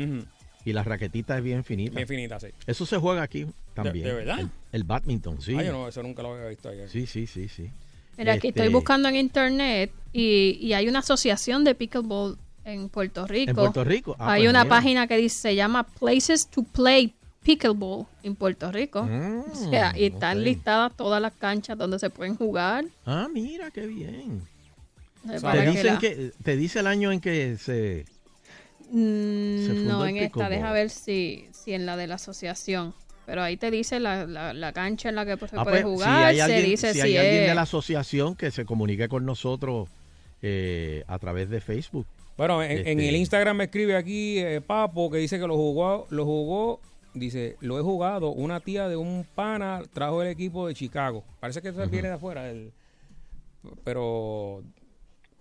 Y 0.64 0.72
la 0.72 0.82
raquetita 0.82 1.36
es 1.38 1.44
bien 1.44 1.62
finita. 1.64 1.94
Bien 1.96 2.08
finita, 2.08 2.40
sí. 2.40 2.48
Eso 2.66 2.84
se 2.86 2.96
juega 2.98 3.22
aquí 3.22 3.46
también. 3.74 4.04
de 4.06 4.12
verdad? 4.14 4.40
El, 4.40 4.50
el 4.72 4.84
badminton, 4.84 5.40
sí. 5.40 5.54
Ah, 5.58 5.62
yo 5.62 5.72
no, 5.72 5.88
eso 5.88 6.02
nunca 6.02 6.22
lo 6.22 6.34
había 6.34 6.48
visto 6.48 6.68
ahí. 6.68 6.80
Sí, 6.88 7.06
sí, 7.06 7.26
sí, 7.26 7.48
sí. 7.48 7.70
Mira, 8.18 8.32
aquí 8.34 8.48
Este, 8.48 8.60
estoy 8.60 8.72
buscando 8.72 9.08
en 9.08 9.16
internet 9.16 9.92
y, 10.12 10.58
y 10.60 10.72
hay 10.74 10.88
una 10.88 10.98
asociación 10.98 11.64
de 11.64 11.74
pickleball 11.74 12.36
en 12.64 12.88
Puerto 12.88 13.26
Rico. 13.26 13.50
En 13.50 13.56
Puerto 13.56 13.84
Rico. 13.84 14.16
Ah, 14.18 14.32
hay 14.32 14.42
pues 14.42 14.50
una 14.50 14.64
mira. 14.64 14.76
página 14.76 15.06
que 15.06 15.16
dice, 15.16 15.38
se 15.40 15.54
llama 15.54 15.84
Places 15.84 16.48
to 16.48 16.62
Play 16.64 17.14
Pickleball 17.42 18.06
en 18.22 18.34
Puerto 18.34 18.70
Rico. 18.72 19.04
Mm, 19.04 19.40
o 19.52 19.70
sea, 19.70 19.94
y 19.96 20.04
están 20.06 20.42
listadas 20.42 20.94
todas 20.96 21.22
las 21.22 21.32
canchas 21.34 21.78
donde 21.78 21.98
se 21.98 22.10
pueden 22.10 22.34
jugar. 22.36 22.84
Ah, 23.06 23.28
mira, 23.32 23.70
qué 23.70 23.86
bien. 23.86 24.42
eh, 25.30 25.38
Te, 25.40 25.40
que 25.40 25.70
dicen 25.70 25.86
la- 25.86 25.98
que, 25.98 26.32
te 26.42 26.56
dice 26.56 26.80
el 26.80 26.86
año 26.88 27.12
en 27.12 27.20
que 27.20 27.56
se... 27.56 28.04
Mm, 28.90 29.66
se 29.66 29.74
fundó 29.74 29.98
no, 29.98 30.06
en 30.06 30.16
esta, 30.16 30.48
deja 30.48 30.72
ver 30.72 30.90
si, 30.90 31.46
si 31.52 31.72
en 31.74 31.86
la 31.86 31.96
de 31.96 32.06
la 32.06 32.14
asociación. 32.16 32.94
Pero 33.28 33.42
ahí 33.42 33.58
te 33.58 33.70
dice 33.70 34.00
la, 34.00 34.24
la, 34.26 34.54
la 34.54 34.72
cancha 34.72 35.10
en 35.10 35.14
la 35.14 35.26
que 35.26 35.36
pues, 35.36 35.50
se 35.50 35.58
Ah, 35.58 35.62
puede 35.62 35.82
pues, 35.82 35.94
jugar, 35.96 36.32
si 36.34 36.40
hay 36.40 36.50
se 36.50 36.62
dice 36.62 36.94
si 36.94 37.00
si, 37.00 37.06
hay 37.08 37.16
alguien 37.18 37.42
es... 37.42 37.48
de 37.50 37.54
la 37.54 37.60
asociación 37.62 38.34
que 38.36 38.50
se 38.50 38.64
comunique 38.64 39.06
con 39.06 39.26
nosotros 39.26 39.90
eh, 40.40 41.04
a 41.06 41.18
través 41.18 41.50
de 41.50 41.60
Facebook. 41.60 42.06
Bueno, 42.38 42.62
en, 42.62 42.70
en 42.70 42.78
Este- 42.86 43.08
el 43.10 43.16
Instagram 43.16 43.58
me 43.58 43.64
escribe 43.64 43.96
aquí 43.96 44.38
eh, 44.38 44.62
Papo 44.66 45.10
que 45.10 45.18
dice 45.18 45.38
que 45.38 45.46
lo 45.46 45.56
jugó, 45.56 46.06
lo 46.08 46.24
jugó, 46.24 46.80
dice, 47.12 47.56
lo 47.60 47.78
he 47.78 47.82
jugado, 47.82 48.30
una 48.30 48.60
tía 48.60 48.88
de 48.88 48.96
un 48.96 49.26
pana 49.34 49.82
trajo 49.92 50.22
el 50.22 50.28
equipo 50.28 50.66
de 50.66 50.72
Chicago. 50.72 51.22
Parece 51.38 51.60
que 51.60 51.68
eso 51.68 51.86
viene 51.86 52.08
de 52.08 52.14
afuera. 52.14 52.48
el- 52.50 52.72
pero 53.84 54.62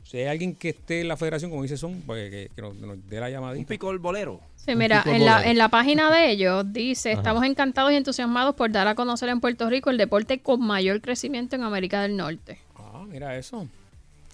si 0.10 0.18
hay 0.18 0.26
alguien 0.28 0.56
que 0.56 0.70
esté 0.70 1.02
en 1.02 1.08
la 1.10 1.18
federación, 1.18 1.52
como 1.52 1.64
dice 1.64 1.76
Son, 1.78 2.02
pues 2.06 2.30
que, 2.30 2.50
que 2.56 2.62
nos, 2.62 2.76
nos 2.76 2.98
dé 3.10 3.20
la 3.20 3.26
Un 3.28 3.32
llamadita. 3.34 3.68
pico 3.68 3.92
el 3.92 4.00
bolero. 4.00 4.40
Sí, 4.56 4.76
mira, 4.76 5.04
en 5.06 5.26
la, 5.26 5.46
en 5.50 5.58
la 5.58 5.70
página 5.70 6.10
de 6.12 6.32
ellos 6.32 6.66
dice, 6.74 7.12
estamos 7.12 7.44
encantados 7.46 7.92
y 7.92 7.96
entusiasmados 7.96 8.56
por 8.56 8.72
dar 8.72 8.88
a 8.88 8.96
conocer 8.96 9.30
en 9.30 9.40
Puerto 9.42 9.70
Rico 9.70 9.90
el 9.90 9.98
deporte 9.98 10.40
con 10.40 10.62
mayor 10.62 11.02
crecimiento 11.02 11.56
en 11.56 11.64
América 11.64 12.02
del 12.02 12.16
Norte. 12.18 12.60
Ah, 12.76 13.04
mira 13.08 13.38
eso. 13.38 13.68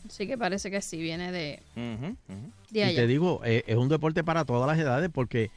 Así 0.07 0.27
que 0.27 0.37
parece 0.37 0.69
que 0.69 0.81
sí 0.81 0.97
viene 0.97 1.31
de, 1.31 1.59
de 2.71 2.91
Y 2.91 2.95
te 2.95 3.07
digo, 3.07 3.41
eh, 3.45 3.63
es 3.67 3.75
un 3.77 3.89
deporte 3.89 4.23
para 4.23 4.43
todas 4.45 4.67
las 4.67 4.77
edades 4.77 5.09
porque 5.13 5.49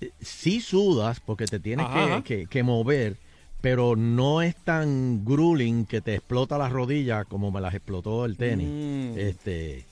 eh, 0.00 0.10
sí 0.20 0.60
sudas 0.60 1.20
porque 1.20 1.44
te 1.46 1.60
tienes 1.60 1.86
que, 1.86 2.22
que- 2.24 2.46
que 2.46 2.62
mover, 2.62 3.16
pero 3.60 3.96
no 3.96 4.40
es 4.42 4.54
tan 4.56 5.24
grueling 5.24 5.84
que 5.84 6.00
te 6.00 6.14
explota 6.14 6.58
las 6.58 6.70
rodillas 6.72 7.26
como 7.26 7.50
me 7.50 7.60
las 7.60 7.74
explotó 7.74 8.24
el 8.24 8.36
tenis. 8.36 8.68
Mm. 8.68 9.18
Este 9.18 9.84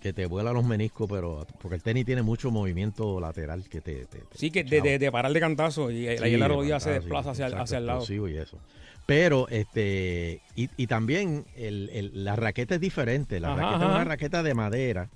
que 0.00 0.12
te 0.12 0.26
vuela 0.26 0.52
los 0.52 0.64
meniscos, 0.64 1.08
pero 1.10 1.44
porque 1.60 1.74
el 1.74 1.82
tenis 1.82 2.06
tiene 2.06 2.22
mucho 2.22 2.52
movimiento 2.52 3.18
lateral 3.18 3.64
que 3.68 3.80
te, 3.80 4.06
te- 4.06 4.18
te- 4.20 4.38
Sí, 4.38 4.50
que 4.52 4.62
de, 4.62 4.80
de- 4.80 4.98
de 5.00 5.10
parar 5.12 5.32
de 5.32 5.40
cantazo 5.40 5.90
y 5.90 6.06
ahí 6.06 6.16
Sí, 6.18 6.36
la 6.36 6.48
de 6.48 6.54
rodilla 6.54 6.78
se 6.78 6.90
sí, 6.90 6.94
desplaza 7.00 7.30
hacia, 7.32 7.46
el- 7.46 7.52
exacto, 7.54 7.64
hacia 7.64 7.78
el 7.78 7.86
lado. 7.86 8.28
y 8.28 8.36
eso. 8.36 8.58
Pero, 9.06 9.48
este, 9.48 10.40
y, 10.54 10.68
y 10.76 10.86
también 10.86 11.46
el, 11.56 11.90
el- 11.92 12.24
la 12.24 12.36
raqueta 12.36 12.76
es 12.76 12.80
diferente. 12.80 13.40
La 13.40 13.54
Ajá, 13.54 13.60
raqueta 13.62 13.84
es 13.86 13.90
una 13.96 14.04
raqueta 14.04 14.42
de 14.44 14.54
madera. 14.54 15.08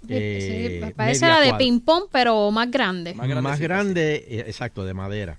Sí, 0.00 0.06
eh, 0.10 0.80
sí, 0.88 0.92
parece 0.96 1.26
la 1.28 1.40
de 1.40 1.50
cuad- 1.50 1.58
ping-pong, 1.58 2.04
pero 2.10 2.50
más 2.50 2.68
grande. 2.70 3.14
Más 3.14 3.60
grande, 3.60 4.24
eh, 4.28 4.44
exacto, 4.48 4.84
de 4.84 4.92
madera. 4.94 5.38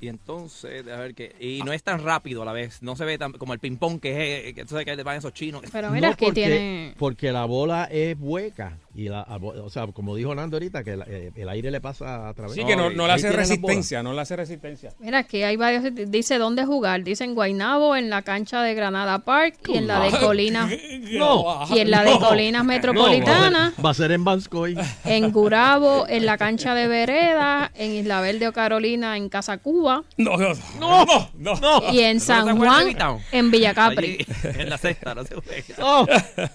Y 0.00 0.08
entonces, 0.08 0.86
a 0.88 0.96
ver 0.96 1.14
que. 1.14 1.34
Y 1.38 1.60
no 1.62 1.72
es 1.72 1.82
tan 1.82 2.02
rápido 2.02 2.42
a 2.42 2.44
la 2.46 2.52
vez. 2.52 2.82
No 2.82 2.96
se 2.96 3.04
ve 3.04 3.18
tan 3.18 3.32
como 3.32 3.52
el 3.52 3.58
ping-pong 3.58 4.00
que 4.00 4.48
es. 4.48 4.54
Que 4.54 4.62
tú 4.62 4.70
sabes 4.70 4.86
que 4.86 5.02
van 5.02 5.18
esos 5.18 5.34
chinos. 5.34 5.62
Pero 5.70 5.90
mira, 5.90 6.10
No, 6.10 6.16
porque, 6.16 6.32
tiene... 6.32 6.94
porque 6.98 7.32
la 7.32 7.44
bola 7.44 7.84
es 7.84 8.16
hueca. 8.18 8.78
Y 8.92 9.08
la, 9.08 9.22
o 9.40 9.70
sea, 9.70 9.86
como 9.86 10.16
dijo 10.16 10.34
Nando 10.34 10.56
ahorita, 10.56 10.82
que 10.82 10.96
la- 10.96 11.04
eh, 11.08 11.30
el 11.36 11.48
aire 11.48 11.70
le 11.70 11.80
pasa 11.80 12.28
a 12.28 12.34
través. 12.34 12.54
Sí, 12.54 12.64
que 12.64 12.74
no, 12.74 12.90
no 12.90 13.06
le 13.06 13.12
hace 13.12 13.30
resistencia, 13.30 14.02
no 14.02 14.12
le 14.12 14.20
hace 14.20 14.34
resistencia. 14.34 14.92
Mira, 14.98 15.18
aquí 15.18 15.44
hay 15.44 15.54
varios. 15.56 15.84
Dice 16.10 16.38
dónde 16.38 16.64
jugar. 16.64 17.04
Dice 17.04 17.22
en 17.22 17.34
Guaynabo, 17.36 17.94
en 17.94 18.10
la 18.10 18.22
cancha 18.22 18.62
de 18.62 18.74
Granada 18.74 19.20
Park 19.20 19.58
y 19.68 19.76
en 19.76 19.86
la 19.86 20.00
de 20.00 20.10
Colinas. 20.18 20.72
No. 21.12 21.66
Y 21.70 21.78
en 21.78 21.90
la 21.92 22.02
de 22.02 22.18
Colinas 22.18 22.64
Metropolitana. 22.64 23.72
Va 23.84 23.90
a 23.90 23.94
ser 23.94 24.10
en 24.10 24.24
Vanscoy. 24.24 24.76
En 25.04 25.30
Gurabo, 25.30 26.06
en 26.08 26.26
la 26.26 26.36
cancha 26.36 26.74
de 26.74 26.88
Vereda. 26.88 27.70
En 27.76 27.92
Isla 27.92 28.20
Verde 28.20 28.48
o 28.48 28.52
Carolina, 28.52 29.16
en 29.16 29.28
Casa 29.28 29.58
Cuba. 29.58 30.02
No, 30.16 30.36
no, 30.36 30.48
no, 30.80 31.04
no. 31.36 31.54
no. 31.60 31.92
Y 31.92 32.00
en 32.00 32.16
¿No 32.16 32.22
San 32.24 32.58
Juan, 32.58 32.96
en 33.32 33.50
Villa 33.52 33.72
Capri. 33.72 34.26
Allí, 34.42 34.60
en 34.60 34.68
la 34.68 34.78
cesta, 34.78 35.14
no 35.14 35.24
se 35.24 35.36
juega. 35.36 35.64
Oh. 35.80 36.06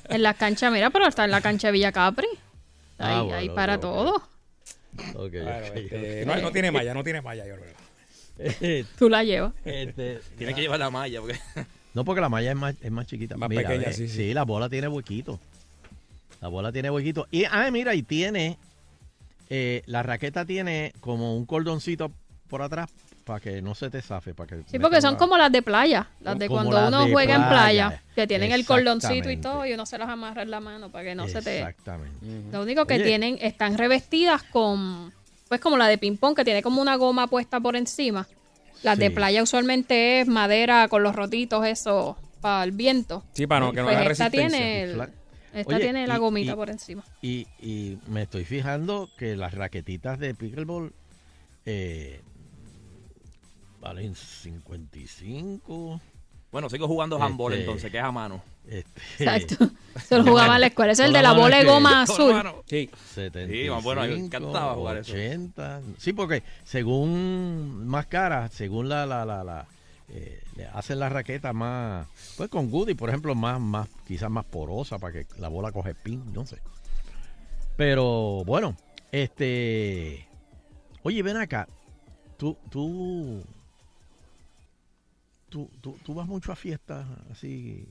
En 0.09 0.21
la 0.21 0.33
cancha, 0.33 0.69
mira, 0.69 0.89
pero 0.89 1.07
está 1.07 1.23
en 1.25 1.31
la 1.31 1.39
cancha 1.41 1.69
de 1.69 1.71
Villa 1.71 1.91
Capri. 1.93 2.25
Ah, 2.97 3.21
bueno, 3.21 3.55
para 3.55 3.75
ok, 3.75 3.77
ok. 3.77 3.81
todo. 3.81 4.23
Este, 5.75 6.25
no, 6.27 6.35
no 6.37 6.51
tiene 6.51 6.71
malla, 6.71 6.93
no 6.93 7.03
tiene 7.03 7.21
malla, 7.21 7.45
yo 7.45 7.55
creo. 7.55 8.85
Tú 8.97 9.09
la 9.09 9.23
llevas. 9.23 9.53
Este, 9.63 10.19
Tienes 10.37 10.55
que 10.55 10.61
llevar 10.61 10.79
la 10.79 10.89
malla. 10.89 11.21
Porque... 11.21 11.39
No, 11.93 12.03
porque 12.03 12.19
la 12.19 12.27
malla 12.27 12.51
es 12.51 12.57
más, 12.57 12.75
es 12.81 12.91
más 12.91 13.07
chiquita. 13.07 13.37
Más 13.37 13.49
Mira, 13.49 13.69
pequeña, 13.69 13.93
sí, 13.93 14.09
sí. 14.09 14.33
la 14.33 14.43
bola 14.43 14.67
tiene 14.67 14.89
huequito. 14.89 15.39
La 16.41 16.49
bola 16.49 16.73
tiene 16.73 16.89
huequito. 16.89 17.25
Y, 17.31 17.45
ah, 17.45 17.69
mira, 17.71 17.95
y 17.95 18.03
tiene, 18.03 18.57
eh, 19.49 19.81
la 19.85 20.03
raqueta 20.03 20.43
tiene 20.43 20.91
como 20.99 21.37
un 21.37 21.45
cordoncito 21.45 22.11
por 22.49 22.61
atrás 22.61 22.89
para 23.25 23.39
que 23.39 23.61
no 23.61 23.75
se 23.75 23.89
te 23.89 24.01
zafe. 24.01 24.33
Para 24.33 24.47
que 24.55 24.63
Sí, 24.69 24.79
porque 24.79 25.01
son 25.01 25.15
como 25.17 25.37
las 25.37 25.51
de 25.51 25.61
playa. 25.61 26.07
Las 26.21 26.37
de 26.39 26.47
cuando 26.47 26.71
las 26.73 26.87
uno 26.87 27.05
de 27.05 27.11
juega 27.11 27.35
en 27.35 27.47
playa. 27.49 28.01
Que 28.15 28.27
tienen 28.27 28.51
el 28.51 28.65
cordoncito 28.65 29.29
y 29.29 29.37
todo 29.37 29.65
y 29.65 29.73
uno 29.73 29.85
se 29.85 29.97
las 29.97 30.07
amarra 30.07 30.43
en 30.43 30.51
la 30.51 30.59
mano 30.61 30.89
para 30.91 31.03
que 31.03 31.15
no 31.15 31.27
se 31.27 31.41
te... 31.41 31.57
Exactamente. 31.59 32.15
Lo 32.51 32.61
único 32.61 32.85
que 32.85 32.93
Oye. 32.95 33.03
tienen, 33.03 33.37
están 33.41 33.77
revestidas 33.77 34.43
con, 34.43 35.11
pues 35.49 35.59
como 35.59 35.75
la 35.75 35.87
de 35.87 35.97
ping 35.97 36.17
pong, 36.17 36.35
que 36.35 36.45
tiene 36.45 36.61
como 36.61 36.81
una 36.81 36.95
goma 36.95 37.27
puesta 37.27 37.59
por 37.59 37.75
encima. 37.75 38.27
Las 38.83 38.97
de 38.99 39.09
playa 39.09 39.41
usualmente 39.41 40.21
es 40.21 40.27
madera 40.27 40.87
con 40.87 41.01
los 41.01 41.15
rotitos, 41.15 41.65
eso, 41.65 42.15
para 42.41 42.63
el 42.63 42.71
viento. 42.71 43.23
Sí, 43.33 43.47
para 43.47 43.65
no, 43.65 43.71
que 43.71 43.77
no 43.79 43.85
Pues 43.85 43.97
haga 43.97 44.11
esta 44.11 44.25
resistencia. 44.29 44.59
tiene, 44.59 44.83
el- 44.83 45.01
esta 45.53 45.75
Oye, 45.75 45.79
tiene 45.83 46.05
la 46.05 46.15
y- 46.15 46.19
gomita 46.19 46.51
y- 46.51 46.55
por 46.55 46.69
encima. 46.69 47.03
Y, 47.23 47.47
y 47.59 47.97
me 48.07 48.21
estoy 48.23 48.45
fijando 48.45 49.09
que 49.17 49.35
las 49.35 49.53
raquetitas 49.55 50.19
de 50.19 50.35
pickleball 50.35 50.93
eh, 51.65 52.21
valen 53.85 54.15
55. 54.15 56.01
Bueno, 56.51 56.69
sigo 56.69 56.87
jugando 56.87 57.21
handball 57.21 57.53
Este- 57.53 57.65
entonces, 57.65 57.91
que 57.91 57.97
es 57.97 58.03
a 58.03 58.11
mano. 58.11 58.41
Este, 58.67 59.23
Exacto. 59.23 59.69
Se 60.07 60.17
lo 60.17 60.23
jugaba 60.23 60.55
en 60.55 60.61
la 60.61 60.67
escuela. 60.67 60.93
Es 60.93 60.99
el 60.99 61.13
de 61.13 61.21
la 61.21 61.33
bola 61.33 61.57
de 61.57 61.65
goma 61.65 62.01
azul. 62.03 62.33
Sí. 62.65 62.89
75, 63.13 63.77
Sí, 63.77 63.83
bueno, 63.83 64.01
a 64.01 64.07
mí 64.07 64.13
me 64.13 64.19
encantaba 64.25 64.73
jugar 64.73 64.97
eso. 64.97 65.13
80. 65.13 65.81
Sí, 65.99 66.13
porque 66.13 66.41
según 66.63 67.85
más 67.87 68.07
cara, 68.07 68.47
según 68.49 68.89
la, 68.89 69.05
la, 69.05 69.23
la, 69.23 69.43
la, 69.43 69.67
eh, 70.09 70.41
le 70.55 70.65
hacen 70.67 70.99
la 70.99 71.09
raqueta 71.09 71.53
más, 71.53 72.07
pues 72.37 72.49
con 72.49 72.71
Goody, 72.71 72.95
por 72.95 73.09
ejemplo, 73.09 73.35
más, 73.35 73.59
más, 73.59 73.87
quizás 74.07 74.31
más 74.31 74.45
porosa 74.45 74.97
para 74.97 75.13
que 75.13 75.27
la 75.37 75.47
bola 75.49 75.71
coge 75.71 75.93
pin, 75.93 76.33
no 76.33 76.45
sé. 76.47 76.57
Pero 77.77 78.43
bueno, 78.45 78.75
este, 79.11 80.27
oye, 81.03 81.21
ven 81.21 81.37
acá, 81.37 81.67
tú, 82.37 82.57
tú, 82.71 83.43
tú, 85.55 85.69
tú, 85.79 85.97
tú 86.03 86.13
vas 86.13 86.27
mucho 86.27 86.51
a 86.51 86.55
fiestas 86.57 87.05
así. 87.31 87.87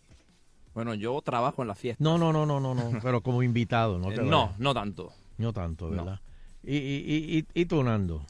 Bueno, 0.75 0.93
yo 0.93 1.19
trabajo 1.23 1.63
en 1.63 1.69
la 1.69 1.75
fiesta. 1.75 2.05
No, 2.05 2.19
no, 2.19 2.31
no, 2.31 2.45
no, 2.45 2.61
no, 2.61 2.75
no, 2.75 2.99
pero 3.03 3.23
como 3.23 3.43
invitado, 3.43 3.99
no 3.99 4.09
te 4.13 4.23
no, 4.23 4.53
no 4.59 4.75
tanto. 4.75 5.15
No 5.39 5.51
tanto. 5.55 5.89
¿verdad? 5.89 6.21
Y, 6.63 6.77
y, 6.77 6.79
y, 7.07 7.39
y, 7.39 7.61
y 7.63 7.65
tú, 7.65 7.83
Nando. 7.83 8.27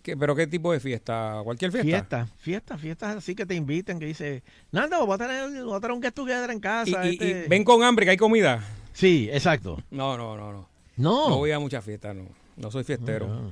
¿Qué- 0.00 0.16
¿Pero 0.16 0.36
qué 0.36 0.46
tipo 0.46 0.72
de 0.72 0.78
fiesta? 0.78 1.40
¿Cualquier 1.42 1.72
fiesta? 1.72 1.88
Fiestas, 1.90 2.30
fiestas, 2.38 2.80
fiestas 2.80 3.16
así 3.16 3.34
que 3.34 3.46
te 3.46 3.56
inviten, 3.56 3.98
que 3.98 4.06
dice, 4.06 4.44
Nando, 4.70 5.04
voy 5.06 5.16
a 5.16 5.18
tener, 5.18 5.64
voy 5.64 5.74
a 5.76 5.80
tener 5.80 5.96
un 5.96 6.02
get 6.02 6.14
together 6.14 6.50
en 6.52 6.60
casa. 6.60 7.04
y- 7.04 7.14
este". 7.14 7.44
y 7.46 7.48
ven 7.48 7.64
con 7.64 7.82
hambre 7.82 8.04
que 8.06 8.10
hay 8.12 8.16
comida. 8.16 8.62
Sí, 8.92 9.28
exacto. 9.32 9.82
No, 9.90 10.16
no, 10.16 10.36
no, 10.36 10.52
no. 10.52 10.68
No. 10.96 11.28
No 11.30 11.36
voy 11.38 11.50
a 11.50 11.58
muchas 11.58 11.84
fiestas, 11.84 12.14
no. 12.14 12.26
No 12.56 12.70
soy 12.70 12.84
fiestero. 12.84 13.26
Ah. 13.28 13.50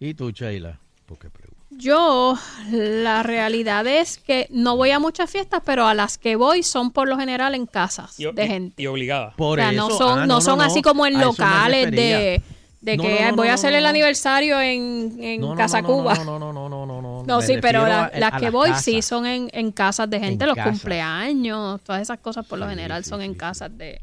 ¿Y 0.00 0.14
tú, 0.14 0.30
Sheila? 0.30 0.80
¿Por 1.06 1.18
qué 1.18 1.30
preguntas? 1.30 1.56
Yo, 1.70 2.36
la 2.70 3.22
realidad 3.22 3.86
es 3.86 4.18
que 4.18 4.46
no 4.50 4.76
voy 4.76 4.90
a 4.90 4.98
muchas 4.98 5.30
fiestas, 5.30 5.62
pero 5.64 5.86
a 5.86 5.94
las 5.94 6.18
que 6.18 6.36
voy 6.36 6.62
son 6.62 6.90
por 6.90 7.08
lo 7.08 7.18
general 7.18 7.54
en 7.54 7.66
casas 7.66 8.18
Y, 8.18 8.30
de 8.32 8.46
gente. 8.46 8.82
y 8.82 8.86
obligada. 8.86 9.32
Por 9.36 9.58
o 9.58 9.62
sea, 9.62 9.72
no 9.72 9.88
eso- 9.88 9.98
son, 9.98 10.18
ah, 10.20 10.26
no 10.26 10.40
son 10.40 10.60
así 10.60 10.82
como 10.82 11.06
en 11.06 11.20
locales 11.20 11.90
de, 11.90 12.42
de 12.80 12.96
No, 12.96 13.02
que 13.02 13.20
no, 13.22 13.30
no, 13.30 13.36
voy 13.36 13.46
no, 13.48 13.52
a 13.52 13.54
hacer 13.54 13.72
no, 13.72 13.78
el 13.78 13.82
no. 13.84 13.88
aniversario 13.90 14.60
en, 14.60 15.16
en 15.22 15.54
Casa 15.56 15.82
Cuba. 15.82 16.14
No, 16.14 16.24
no, 16.24 16.38
no, 16.38 16.52
no, 16.52 16.68
no, 16.86 17.02
no, 17.02 17.22
no. 17.24 17.40
Sí, 17.42 17.56
pero 17.60 17.80
refiero 17.84 17.86
la- 17.88 18.04
a- 18.06 18.18
las 18.18 18.32
a 18.34 18.36
que 18.38 18.44
las 18.46 18.52
voy 18.52 18.68
casas. 18.70 18.84
sí 18.84 19.02
son 19.02 19.26
en, 19.26 19.48
en 19.52 19.72
casas 19.72 20.08
de 20.10 20.18
gente, 20.20 20.44
En 20.44 20.48
los 20.48 20.56
casas. 20.56 20.72
cumpleaños, 20.72 21.80
todas 21.82 22.02
esas 22.02 22.18
cosas 22.20 22.46
por 22.46 22.58
lo 22.58 22.66
Sí, 22.66 22.70
general 22.70 23.02
sí, 23.04 23.10
son 23.10 23.20
sí, 23.20 23.26
en 23.26 23.32
sí. 23.32 23.38
casas 23.38 23.76
de, 23.76 24.00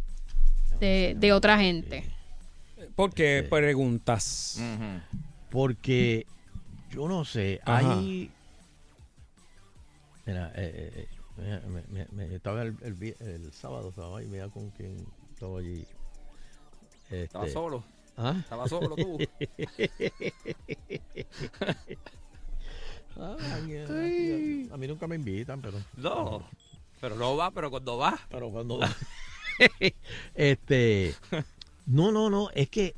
de, 0.79 1.15
de 1.17 1.33
otra 1.33 1.57
gente. 1.57 2.10
¿Por 2.95 3.13
qué 3.13 3.45
preguntas? 3.50 4.57
Ujú. 4.60 5.19
Porque 5.50 6.25
yo 6.93 7.07
no 7.07 7.25
sé, 7.25 7.59
Ajá. 7.65 7.77
hay. 7.97 8.31
Mira, 10.25 10.51
eh, 10.55 10.91
eh, 10.95 11.07
eh, 11.39 11.62
me, 11.67 11.83
me- 11.89 12.07
me- 12.12 12.35
estaba 12.35 12.62
el, 12.62 12.75
el 13.19 13.51
sábado, 13.53 13.89
estaba 13.89 14.19
ahí, 14.19 14.27
mira 14.27 14.47
con 14.50 14.69
quién 14.71 15.05
estaba 15.33 15.59
allí. 15.59 15.85
Estaba 17.09 17.45
Este, 17.45 17.53
solo. 17.53 17.83
¿ah? 18.17 18.35
Estaba 18.39 18.67
solo 18.67 18.95
tú. 18.95 19.17
Ah, 23.15 23.38
alguien- 23.53 24.69
a 24.71 24.77
mí 24.77 24.88
nunca 24.88 25.05
me 25.07 25.15
invitan, 25.15 25.62
pero. 25.62 25.77
No. 25.97 26.43
Pero 27.00 27.15
no 27.15 27.35
va, 27.38 27.51
pero 27.51 27.69
cuando 27.69 27.97
va. 27.97 28.19
Pero 28.29 28.50
cuando. 28.50 28.79
este. 30.33 31.13
No, 31.85 32.12
no, 32.12 32.31
no. 32.31 32.50
Es 32.55 32.69
que 32.69 32.95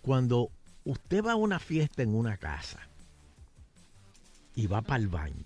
cuando 0.00 0.50
usted 0.84 1.22
va 1.22 1.32
a 1.32 1.36
una 1.36 1.58
fiesta 1.58 2.02
en 2.02 2.14
una 2.14 2.38
casa 2.38 2.87
y 4.58 4.66
va 4.66 4.82
para 4.82 5.00
el 5.00 5.06
baño. 5.06 5.44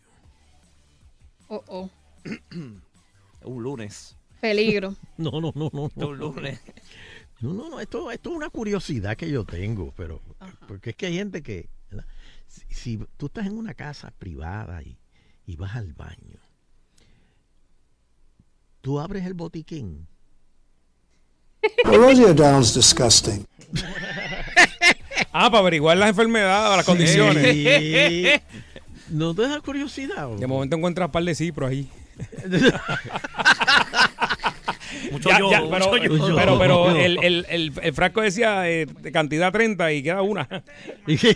Oh, 1.48 1.62
oh. 1.68 1.90
Un 3.44 3.62
lunes. 3.62 4.16
Peligro. 4.40 4.96
No, 5.18 5.32
no, 5.32 5.52
no, 5.54 5.68
no. 5.70 5.90
no. 5.94 6.08
Un 6.08 6.18
lunes. 6.18 6.60
No, 7.40 7.52
no, 7.52 7.68
no. 7.68 7.78
Esto, 7.80 8.10
esto 8.10 8.30
es 8.30 8.36
una 8.36 8.48
curiosidad 8.48 9.18
que 9.18 9.30
yo 9.30 9.44
tengo, 9.44 9.92
pero. 9.98 10.22
Porque 10.66 10.90
es 10.90 10.96
que 10.96 11.06
hay 11.06 11.16
gente 11.16 11.42
que. 11.42 11.68
Si, 12.48 12.62
si 12.70 13.06
tú 13.18 13.26
estás 13.26 13.46
en 13.46 13.58
una 13.58 13.74
casa 13.74 14.12
privada 14.18 14.82
y, 14.82 14.96
y 15.44 15.56
vas 15.56 15.76
al 15.76 15.92
baño, 15.92 16.40
tú 18.80 18.98
abres 18.98 19.26
el 19.26 19.34
botiquín. 19.34 20.08
Rosie 21.84 22.24
O'Donnell's 22.24 22.74
disgusting. 22.74 23.46
Ah, 25.34 25.50
para 25.50 25.60
averiguar 25.60 25.96
las 25.96 26.10
enfermedades, 26.10 26.76
las 26.76 26.84
condiciones. 26.84 27.54
Sí. 27.54 28.26
¿No 29.12 29.34
te 29.34 29.42
da 29.42 29.60
curiosidad? 29.60 30.28
De 30.30 30.46
momento 30.46 30.76
encuentras 30.76 31.06
un 31.06 31.12
par 31.12 31.22
de 31.22 31.34
cipros 31.34 31.70
ahí. 31.70 31.88
Mucho 35.10 35.28
Ya, 35.28 35.38
yo, 35.38 35.50
ya, 35.50 35.60
mucho 35.62 35.90
pero, 35.90 36.28
yo. 36.28 36.36
pero, 36.36 36.58
pero 36.58 36.90
el, 36.96 37.18
el, 37.22 37.46
el, 37.48 37.72
el 37.82 37.92
frasco 37.94 38.20
decía 38.20 38.68
eh, 38.70 38.86
cantidad 39.12 39.52
30 39.52 39.92
y 39.92 40.02
queda 40.02 40.22
una. 40.22 40.48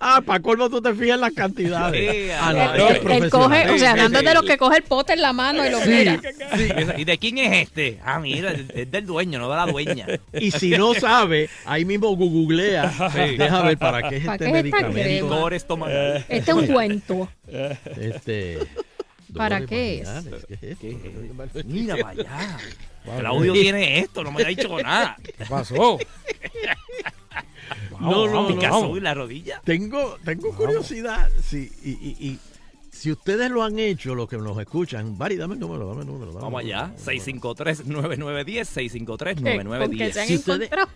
Ah, 0.00 0.20
para 0.24 0.40
colmo 0.40 0.68
tú 0.68 0.80
te 0.82 0.92
fijas 0.94 1.14
en 1.14 1.20
las 1.20 1.32
cantidades. 1.32 2.10
Sí, 2.26 2.30
ah, 2.38 2.52
no, 2.76 2.88
es 2.88 2.98
que 2.98 3.06
es 3.16 3.22
él 3.22 3.28
profesional. 3.28 3.30
coge, 3.30 3.70
o 3.70 3.78
sea, 3.78 3.92
Sí, 3.94 3.98
sí, 4.00 4.06
es 4.06 4.24
de 4.24 4.34
los 4.34 4.42
sí. 4.42 4.48
que 4.48 4.58
coge 4.58 4.76
el 4.78 4.82
pote 4.82 5.12
en 5.12 5.22
la 5.22 5.32
mano 5.32 5.64
y 5.66 5.70
lo 5.70 5.80
mira. 5.80 6.20
¿Y 6.96 7.04
de 7.04 7.18
quién 7.18 7.38
es 7.38 7.62
este? 7.68 7.98
Ah, 8.04 8.18
mira, 8.18 8.52
es 8.74 8.90
del 8.90 9.06
dueño, 9.06 9.38
no 9.38 9.48
de 9.48 9.56
la 9.56 9.66
dueña. 9.66 10.06
Y 10.32 10.50
si 10.50 10.70
no 10.70 10.92
sabe, 10.94 11.48
ahí 11.64 11.84
mismo 11.84 12.14
googlea. 12.16 12.92
Sí. 13.12 13.36
Deja 13.36 13.62
ver 13.62 13.78
para 13.78 14.08
qué 14.08 14.16
es 14.16 14.24
¿Para 14.24 14.34
este 14.36 14.44
qué 14.52 14.58
es 14.58 14.64
esta 14.66 14.88
medicamento. 14.88 15.50
estomacal. 15.50 16.24
Este 16.28 16.50
es 16.50 16.56
un 16.56 16.66
cuento. 16.66 17.28
Este, 17.98 18.58
¿Para 19.36 19.66
qué 19.66 20.00
es? 20.00 20.06
vaginales, 20.06 20.44
¿qué 20.46 20.54
es 20.54 20.62
esto? 20.82 21.60
Mira 21.66 21.96
para 21.96 22.10
allá. 22.10 22.58
Claudio 23.18 23.52
tiene 23.52 24.00
esto, 24.00 24.24
no 24.24 24.32
me 24.32 24.42
ha 24.42 24.46
dicho 24.48 24.68
nada. 24.82 25.16
¿Qué 25.22 25.44
pasó? 25.48 25.98
No, 28.00 28.26
no, 28.26 28.42
no. 28.42 28.48
Picasso 28.48 28.96
y 28.96 29.00
la 29.00 29.14
rodilla. 29.14 29.60
Tengo, 29.64 30.18
tengo 30.24 30.54
curiosidad. 30.54 31.28
Sí, 31.42 31.70
y, 31.84 31.90
y- 31.90 32.16
y 32.28 32.38
si 32.90 33.12
ustedes 33.12 33.50
lo 33.50 33.62
han 33.62 33.78
hecho, 33.78 34.14
los 34.14 34.28
que 34.28 34.36
nos 34.38 34.58
escuchan, 34.58 35.16
Bari, 35.18 35.36
dame 35.36 35.54
el 35.54 35.60
número, 35.60 35.86
dame 35.88 36.02
el 36.02 36.06
número. 36.06 36.32
dame 36.32 36.44
Vamos 36.44 36.60
allá. 36.62 36.88
número. 36.88 37.04
653-9910, 37.04 39.42
¿Qué? 39.42 39.78
¿Con 39.78 39.90
qué 39.96 40.12
se 40.12 40.20
han 40.20 40.30
encontrado? 40.32 40.88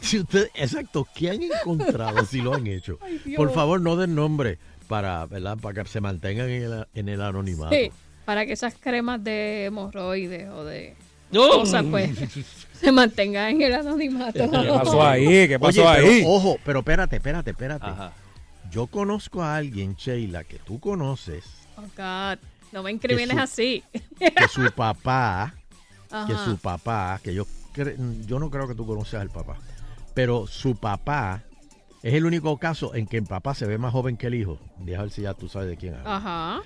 Si 0.00 0.16
exacto, 0.54 1.06
¿qué 1.14 1.30
han 1.30 1.42
encontrado 1.42 2.24
si 2.26 2.40
lo 2.40 2.54
han 2.54 2.66
hecho? 2.66 2.98
Por 3.36 3.52
favor, 3.52 3.80
no 3.80 3.96
den 3.96 4.14
nombre 4.14 4.58
para, 4.84 5.26
¿verdad? 5.26 5.56
para 5.58 5.82
que 5.82 5.88
se 5.88 6.00
mantengan 6.00 6.48
en 6.50 6.62
el, 6.62 6.86
en 6.94 7.08
el 7.08 7.20
anonimato. 7.22 7.74
Sí, 7.74 7.90
para 8.24 8.46
que 8.46 8.52
esas 8.52 8.74
cremas 8.74 9.22
de 9.24 9.64
hemorroides 9.66 10.48
o 10.50 10.64
de 10.64 10.94
No. 11.30 11.48
cosas, 11.50 11.84
pues, 11.90 12.10
se 12.72 12.92
mantengan 12.92 13.50
en 13.50 13.62
el 13.62 13.72
anonimato. 13.74 14.32
¿Qué 14.50 14.68
pasó 14.68 15.02
ahí? 15.06 15.48
¿Qué 15.48 15.58
pasó 15.58 15.82
Oye, 15.84 15.90
pero, 15.96 16.08
ahí? 16.08 16.22
ojo, 16.26 16.58
pero 16.64 16.78
espérate, 16.80 17.16
espérate, 17.16 17.50
espérate. 17.50 17.86
Ajá. 17.86 18.12
Yo 18.70 18.86
conozco 18.86 19.42
a 19.42 19.56
alguien, 19.56 19.94
Sheila, 19.96 20.44
que 20.44 20.58
tú 20.58 20.80
conoces, 20.80 21.44
Oh, 21.76 21.82
God. 21.96 22.38
No 22.70 22.82
me 22.82 22.90
incrimines 22.90 23.36
su- 23.36 23.42
así. 23.42 23.84
que 24.18 24.48
su 24.48 24.70
papá, 24.72 25.54
que 26.26 26.34
su 26.44 26.56
papá, 26.58 27.20
que 27.22 27.34
yo, 27.34 27.44
cre- 27.74 27.96
yo 28.26 28.38
no 28.38 28.50
creo 28.50 28.66
que 28.68 28.74
tú 28.74 28.86
conoces 28.86 29.14
al 29.20 29.28
papá, 29.30 29.56
pero 30.14 30.46
su 30.46 30.76
papá 30.76 31.42
es 32.02 32.14
el 32.14 32.24
único 32.26 32.56
caso 32.58 32.94
en 32.94 33.06
que 33.06 33.18
el 33.18 33.24
papá 33.24 33.54
se 33.54 33.66
ve 33.66 33.78
más 33.78 33.92
joven 33.92 34.16
que 34.16 34.26
el 34.28 34.34
hijo. 34.34 34.58
Deja 34.78 35.02
ver 35.02 35.10
si 35.10 35.22
ya 35.22 35.34
tú 35.34 35.48
sabes 35.48 35.68
de 35.68 35.76
quién 35.76 35.94
hablo. 35.94 36.10
Ajá. 36.10 36.60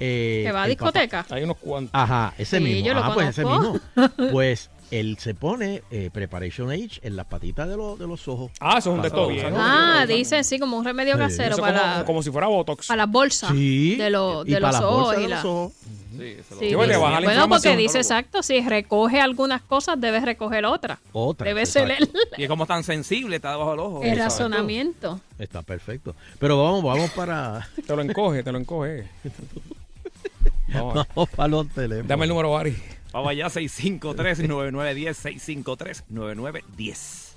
Eh, 0.00 0.42
Que 0.44 0.50
va 0.52 0.60
a 0.60 0.62
papá- 0.62 0.68
discoteca. 0.68 1.26
Hay 1.30 1.44
unos 1.44 1.56
cuantos. 1.58 1.90
Ajá, 1.94 2.34
ese 2.36 2.58
Sí, 2.58 2.64
mismo. 2.64 2.86
yo 2.86 2.94
lo 2.94 3.04
ah, 3.04 3.14
pues 3.14 3.28
ese 3.28 3.44
mismo. 3.44 3.78
Pues 4.32 4.70
él 4.90 5.16
se 5.18 5.34
pone 5.34 5.82
eh, 5.90 6.10
Preparation 6.12 6.70
Age 6.70 7.00
en 7.02 7.16
las 7.16 7.26
patitas 7.26 7.68
de, 7.68 7.76
los 7.76 7.98
de 7.98 8.06
los 8.06 8.26
ojos. 8.28 8.50
Ah, 8.60 8.78
eso 8.78 8.90
es 8.90 8.96
un 8.96 9.02
bien. 9.32 9.46
pasado. 9.52 9.56
Ah, 9.58 10.04
dice 10.06 10.44
sí, 10.44 10.58
como 10.58 10.76
un 10.76 10.84
remedio 10.84 11.14
Sí. 11.14 11.18
casero 11.18 11.54
Eso 11.54 11.62
para, 11.62 11.92
como, 11.94 12.04
como 12.04 12.22
si 12.22 12.30
fuera 12.30 12.46
Botox. 12.46 12.86
para 12.86 13.04
las 13.04 13.10
bolsas 13.12 13.50
Sí. 13.50 13.96
de, 13.96 14.10
los 14.10 14.46
y 14.46 14.50
de 14.52 14.60
para 14.60 14.66
los 14.72 14.80
las 14.80 14.82
ojos. 14.84 15.02
bolsas 15.04 15.18
y 15.18 15.22
de 15.22 15.28
los 15.28 15.44
ojos. 15.44 15.72
Sí, 15.74 16.18
se 16.18 16.54
lo- 16.54 16.60
Sí, 16.60 16.68
Sí, 16.68 16.74
bueno, 16.76 16.92
dice- 16.92 17.00
baja 17.02 17.10
la 17.20 17.26
bueno, 17.26 17.30
inflamación. 17.32 17.48
porque 17.72 17.76
dice 17.76 17.98
exacto, 17.98 18.42
si 18.44 18.60
recoge 18.60 19.20
algunas 19.20 19.62
cosas, 19.62 20.00
debe 20.00 20.20
recoger 20.20 20.64
otras. 20.64 20.98
Otra. 21.12 21.44
Debe 21.48 21.66
ser 21.66 21.90
el, 21.90 22.08
Y 22.36 22.42
es 22.44 22.48
como 22.48 22.66
tan 22.66 22.84
sensible, 22.84 23.36
está 23.36 23.50
debajo 23.50 23.70
del 23.72 23.80
ojo. 23.80 24.02
el 24.04 24.16
razonamiento. 24.18 25.20
Está 25.38 25.62
perfecto. 25.62 26.14
Pero 26.38 26.62
vamos, 26.62 26.84
vamos 26.84 27.10
para, 27.10 27.68
Te 27.84 27.96
lo 27.96 28.02
encoge, 28.02 28.42
te 28.44 28.52
lo 28.52 28.58
encoge. 28.58 29.08
Vamos, 30.72 30.94
vamos 31.14 31.28
para 31.36 31.48
los 31.48 31.68
teléfonos. 31.68 32.08
dame 32.08 32.24
el 32.24 32.28
número, 32.30 32.50
Bari. 32.52 32.74
Vamos 33.14 33.30
allá, 33.30 33.46
653-9910, 33.50 36.04
653-9910. 36.10 37.36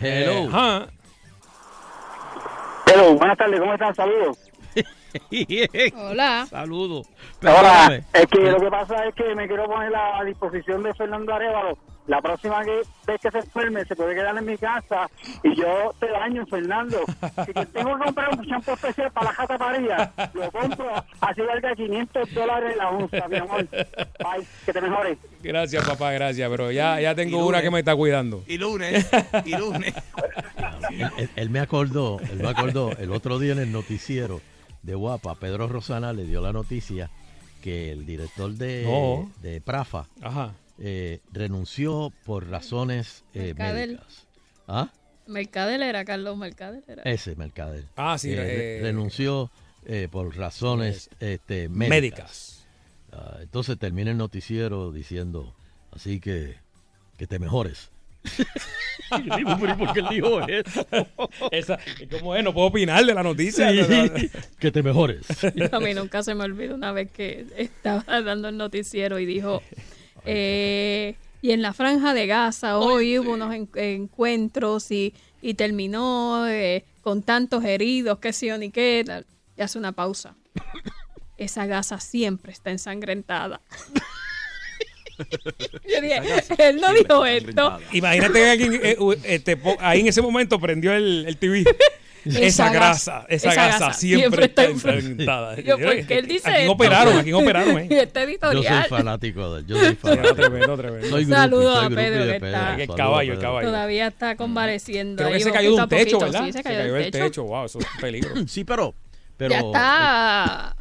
Hello. 0.00 0.48
Ajá. 0.48 0.88
Hello, 2.92 3.14
buenas 3.14 3.38
tardes, 3.38 3.60
¿cómo 3.60 3.72
están? 3.72 3.94
Saludos. 3.94 4.36
Hola. 5.94 6.44
Saludos. 6.50 7.06
Ahora, 7.42 7.86
Perdóname. 7.86 8.04
es 8.14 8.26
que 8.26 8.40
lo 8.40 8.58
que 8.58 8.68
pasa 8.68 9.04
es 9.06 9.14
que 9.14 9.32
me 9.36 9.46
quiero 9.46 9.66
poner 9.66 9.94
a 9.94 10.24
disposición 10.24 10.82
de 10.82 10.92
Fernando 10.94 11.32
Arevalo. 11.32 11.78
La 12.06 12.20
próxima 12.20 12.62
que- 12.64 12.82
vez 13.06 13.20
que 13.20 13.30
se 13.30 13.38
enferme 13.38 13.84
se 13.86 13.96
puede 13.96 14.14
quedar 14.14 14.36
en 14.36 14.44
mi 14.44 14.56
casa 14.58 15.08
y 15.42 15.54
yo 15.56 15.94
te 15.98 16.06
daño, 16.10 16.44
Fernando. 16.46 16.98
Si 17.46 17.52
te 17.52 17.66
tengo 17.66 17.96
que 17.98 18.04
comprar 18.04 18.38
un 18.38 18.44
shampoo 18.44 18.74
especial 18.74 19.10
para 19.12 19.30
la 19.30 19.34
jata 19.34 19.58
María, 19.58 20.12
lo 20.34 20.50
compro 20.50 20.86
así 21.20 21.40
valga 21.42 21.74
500 21.74 22.34
dólares 22.34 22.76
la 22.76 22.90
onza, 22.90 23.28
mi 23.28 23.36
amor. 23.36 23.66
Bye, 23.70 24.46
que 24.66 24.72
te 24.72 24.80
mejores. 24.82 25.18
Gracias, 25.42 25.86
papá, 25.88 26.12
gracias. 26.12 26.48
Pero 26.50 26.70
ya, 26.70 27.00
ya 27.00 27.14
tengo 27.14 27.46
una 27.46 27.62
que 27.62 27.70
me 27.70 27.78
está 27.78 27.96
cuidando. 27.96 28.42
Y 28.46 28.58
lunes, 28.58 29.08
y 29.46 29.56
lunes. 29.56 29.94
Él, 30.90 31.10
él- 31.16 31.30
él 31.36 31.50
me 31.50 31.60
acordó, 31.60 32.20
él 32.20 32.36
me 32.38 32.48
acordó 32.48 32.90
el 32.98 33.12
otro 33.12 33.38
día 33.38 33.52
en 33.52 33.58
el 33.60 33.72
noticiero 33.72 34.40
de 34.82 34.94
Guapa, 34.94 35.34
Pedro 35.36 35.68
Rosana 35.68 36.12
le 36.12 36.24
dio 36.24 36.42
la 36.42 36.52
noticia 36.52 37.08
que 37.62 37.90
el 37.92 38.04
director 38.04 38.50
de, 38.52 39.24
de 39.40 39.60
Prafa 39.62 40.04
Ajá. 40.20 40.52
Eh, 40.78 41.20
renunció 41.32 42.12
por 42.24 42.48
razones 42.48 43.24
eh, 43.34 43.54
Mercadel. 43.56 43.90
médicas. 43.92 44.26
¿Ah? 44.66 44.90
Mercader 45.26 45.82
era, 45.82 46.04
Carlos 46.04 46.36
Mercader 46.36 46.82
era. 46.86 47.02
Ese 47.02 47.34
Mercader. 47.36 47.84
Ah, 47.96 48.18
sí. 48.18 48.30
Eh, 48.32 48.78
eh, 48.78 48.80
renunció 48.82 49.50
eh, 49.86 50.08
por 50.10 50.36
razones 50.36 51.10
este, 51.20 51.68
médicas. 51.68 51.90
médicas. 51.90 52.66
Ah, 53.12 53.38
entonces 53.40 53.78
termina 53.78 54.10
el 54.10 54.16
noticiero 54.18 54.90
diciendo, 54.92 55.54
así 55.92 56.20
que 56.20 56.56
que 57.16 57.26
te 57.26 57.38
mejores. 57.38 57.90
Y 59.18 59.36
digo, 59.36 59.56
"Pero, 59.60 59.74
¿y 59.74 59.76
¿Por 59.76 59.92
qué 59.92 60.00
él 60.00 60.06
dijo 60.10 60.40
eso? 60.48 60.86
Esa, 61.52 61.78
¿Cómo 62.10 62.34
es? 62.34 62.42
No 62.42 62.54
puedo 62.54 62.68
opinar 62.68 63.04
de 63.04 63.12
la 63.12 63.22
noticia. 63.22 63.70
Sí, 63.70 64.30
que 64.58 64.70
te 64.72 64.82
mejores. 64.82 65.26
A 65.72 65.78
mí 65.78 65.94
nunca 65.94 66.22
se 66.22 66.34
me 66.34 66.44
olvida 66.44 66.74
una 66.74 66.90
vez 66.90 67.10
que 67.10 67.46
estaba 67.56 68.22
dando 68.22 68.48
el 68.48 68.56
noticiero 68.56 69.18
y 69.18 69.26
dijo, 69.26 69.62
eh, 70.24 71.14
y 71.42 71.50
en 71.52 71.62
la 71.62 71.72
franja 71.72 72.14
de 72.14 72.26
Gaza 72.26 72.78
hoy 72.78 73.18
hubo 73.18 73.32
unos 73.34 73.54
en- 73.54 73.68
encuentros 73.74 74.90
y, 74.90 75.12
y 75.42 75.54
terminó 75.54 76.46
eh, 76.48 76.84
con 77.02 77.22
tantos 77.22 77.64
heridos, 77.64 78.18
que 78.18 78.32
sí 78.32 78.50
o 78.50 78.58
ni 78.58 78.70
qué, 78.70 79.04
y 79.56 79.62
hace 79.62 79.78
una 79.78 79.92
pausa. 79.92 80.34
Esa 81.36 81.66
Gaza 81.66 81.98
siempre 82.00 82.52
está 82.52 82.70
ensangrentada. 82.70 83.60
Yo 85.88 86.00
dije, 86.00 86.20
él 86.58 86.80
no 86.80 86.92
dijo 86.92 87.24
esto. 87.26 87.78
Imagínate 87.92 88.32
que 88.32 88.48
alguien 88.50 88.80
eh, 88.82 88.96
u- 88.98 89.12
este, 89.24 89.56
po- 89.56 89.76
ahí 89.80 90.00
en 90.00 90.08
ese 90.08 90.22
momento 90.22 90.58
prendió 90.58 90.92
el, 90.92 91.24
el 91.28 91.36
TV. 91.36 91.64
Esa, 92.24 92.70
grasa, 92.72 93.26
esa, 93.28 93.54
gasa 93.54 93.92
siempre, 93.92 94.20
siempre 94.20 94.44
está 94.46 94.64
enfrentada. 94.64 95.56
Yo, 95.60 95.78
¿por 95.78 96.06
qué 96.06 96.18
él 96.18 96.26
dice 96.26 96.48
¿A 96.48 96.52
quién 96.52 96.62
esto? 96.62 96.72
operaron? 96.72 97.18
¿A 97.18 97.22
quién 97.22 97.34
operaron? 97.42 97.78
eh? 97.78 97.88
Este 97.90 98.38
Yo 98.40 98.62
soy 98.62 98.82
fanático 98.88 99.54
de 99.54 99.60
él. 99.60 99.66
Yo 99.66 99.76
soy 99.78 99.94
fanático. 99.94 100.34
tremendo, 100.76 101.24
Saludo 101.28 101.80
a 101.80 101.88
Pedro, 101.90 102.24
que 102.24 102.36
está- 102.36 102.76
El 102.80 102.88
caballo, 102.88 103.32
el 103.34 103.38
caballo. 103.38 103.68
Todavía 103.68 104.06
está 104.08 104.36
convaleciendo. 104.36 105.16
Creo 105.16 105.28
que 105.28 105.34
ahí 105.36 105.40
se 105.42 105.52
cayó 105.52 105.74
de 105.76 105.82
un 105.82 105.88
techo, 105.88 106.18
poquito. 106.18 106.32
¿verdad? 106.32 106.44
Sí, 106.46 106.52
se 106.52 106.62
cayó, 106.62 106.78
del 106.78 106.92
del 106.92 107.10
techo. 107.10 107.24
techo. 107.24 107.42
Wow, 107.44 107.64
eso 107.66 107.78
es 107.78 107.86
un 107.94 108.00
peligro. 108.00 108.34
Sí, 108.48 108.64
pero... 108.64 108.94
pero 109.36 109.50
ya 109.50 109.60
está. 109.60 110.76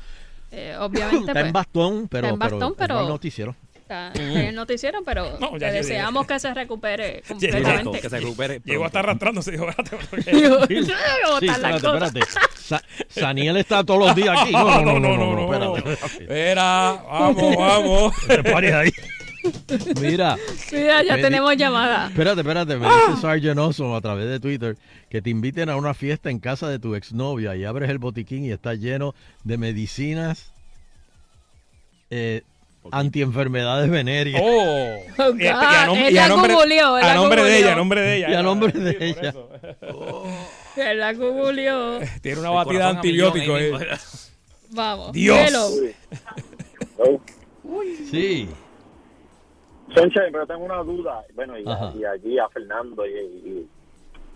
eh, 0.51 0.75
obviamente. 0.79 1.19
Está 1.21 1.33
pues, 1.33 1.45
en 1.45 1.51
bastón, 1.53 2.07
pero, 2.09 2.27
en 2.29 2.39
bastón, 2.39 2.59
pero, 2.59 2.75
pero- 2.77 2.93
no 2.95 3.01
el 3.01 3.07
noticiero. 3.09 3.55
Está 3.93 4.11
en 4.21 4.37
el 4.37 4.55
noticiero, 4.55 5.03
pero 5.03 5.37
No, 5.39 5.51
ya, 5.57 5.57
le 5.57 5.59
ya, 5.59 5.71
deseamos 5.73 6.25
que 6.27 6.39
se 6.39 6.53
recupere 6.53 7.17
exacto, 7.19 7.33
completamente. 7.39 8.01
que 8.01 8.09
se 8.09 8.19
recupere. 8.19 8.61
Llegó 8.65 8.85
hasta 8.85 8.99
arrastrándose. 8.99 9.51
Dijo, 9.51 9.69
espérate, 9.69 9.97
porque- 10.09 10.31
Digo, 10.35 10.55
¿cómo 10.57 10.65
Sí, 11.39 11.45
están 11.47 11.61
las 11.61 11.83
espérate, 11.83 12.19
Saniel 13.09 13.57
está 13.57 13.83
todos 13.83 14.07
los 14.07 14.15
días 14.15 14.37
aquí. 14.41 14.51
No, 14.63 14.81
no, 14.81 14.99
no, 14.99 15.17
no, 15.35 15.59
no. 15.59 15.77
Espera, 15.77 17.01
vamos, 17.09 17.55
vamos. 17.57 18.13
Te 18.27 18.43
pares 18.43 18.73
ahí. 18.73 18.91
Mira, 20.01 20.37
Sí, 20.55 20.77
ya, 20.77 21.15
tenemos 21.17 21.55
llamada. 21.57 22.07
espérate, 22.07 22.41
espérate. 22.41 22.77
Me 22.77 22.87
dice 22.87 23.21
Sargent 23.21 23.59
Awesome 23.59 23.95
a 23.95 24.01
través 24.01 24.27
de 24.29 24.39
Twitter 24.39 24.77
que 25.09 25.21
te 25.21 25.29
inviten 25.29 25.69
a 25.69 25.75
una 25.75 25.93
fiesta 25.93 26.29
en 26.29 26.39
casa 26.39 26.69
de 26.69 26.79
tu 26.79 26.95
exnovia 26.95 27.55
y 27.55 27.65
abres 27.65 27.89
el 27.89 27.97
botiquín 27.99 28.45
y 28.45 28.51
está 28.51 28.73
lleno 28.73 29.13
de 29.43 29.57
medicinas 29.57 30.53
eh, 32.09 32.43
antienfermedades 32.91 33.89
venéreas. 33.89 34.41
Oh. 34.43 34.97
Oh, 35.17 35.35
Y- 35.37 35.43
y 35.43 35.47
a 35.47 35.87
nom- 35.87 36.11
y 36.11 36.17
a 36.17 36.27
nombre- 36.27 36.53
googleó, 36.53 36.97
él 36.97 37.03
a 37.03 37.07
la 37.07 37.13
nombre 37.15 37.43
de 37.43 37.49
googleó. 37.49 37.59
ella, 37.65 37.73
a 37.73 37.75
nombre 37.75 38.01
de 38.01 38.15
ella. 38.17 38.29
Y 38.29 38.33
a 38.33 38.41
nombre 38.43 38.71
Sí, 38.71 38.79
de 38.79 38.93
por 38.93 39.03
ella. 39.03 39.29
eso. 39.29 39.49
Él 40.75 40.99
la 40.99 41.13
googleó. 41.13 41.99
Tiene 42.21 42.39
una 42.39 42.49
batida 42.49 42.73
corazón 42.73 42.95
a 42.95 42.99
antibiótico. 42.99 43.53
millón 43.53 43.81
ahí 43.81 43.87
eh. 43.91 43.97
Vamos. 44.71 45.11
Dios. 45.11 45.37
Hello. 45.47 45.69
Sí. 48.09 48.49
Sunshine, 49.95 50.31
pero 50.31 50.47
tengo 50.47 50.65
una 50.65 50.77
duda. 50.83 51.23
Bueno, 51.35 51.57
y, 51.59 51.63
Ajá. 51.67 51.93
y 51.95 52.03
allí 52.05 52.39
a 52.39 52.47
Fernando. 52.49 53.05
Y, 53.05 53.11
y- 53.11 53.67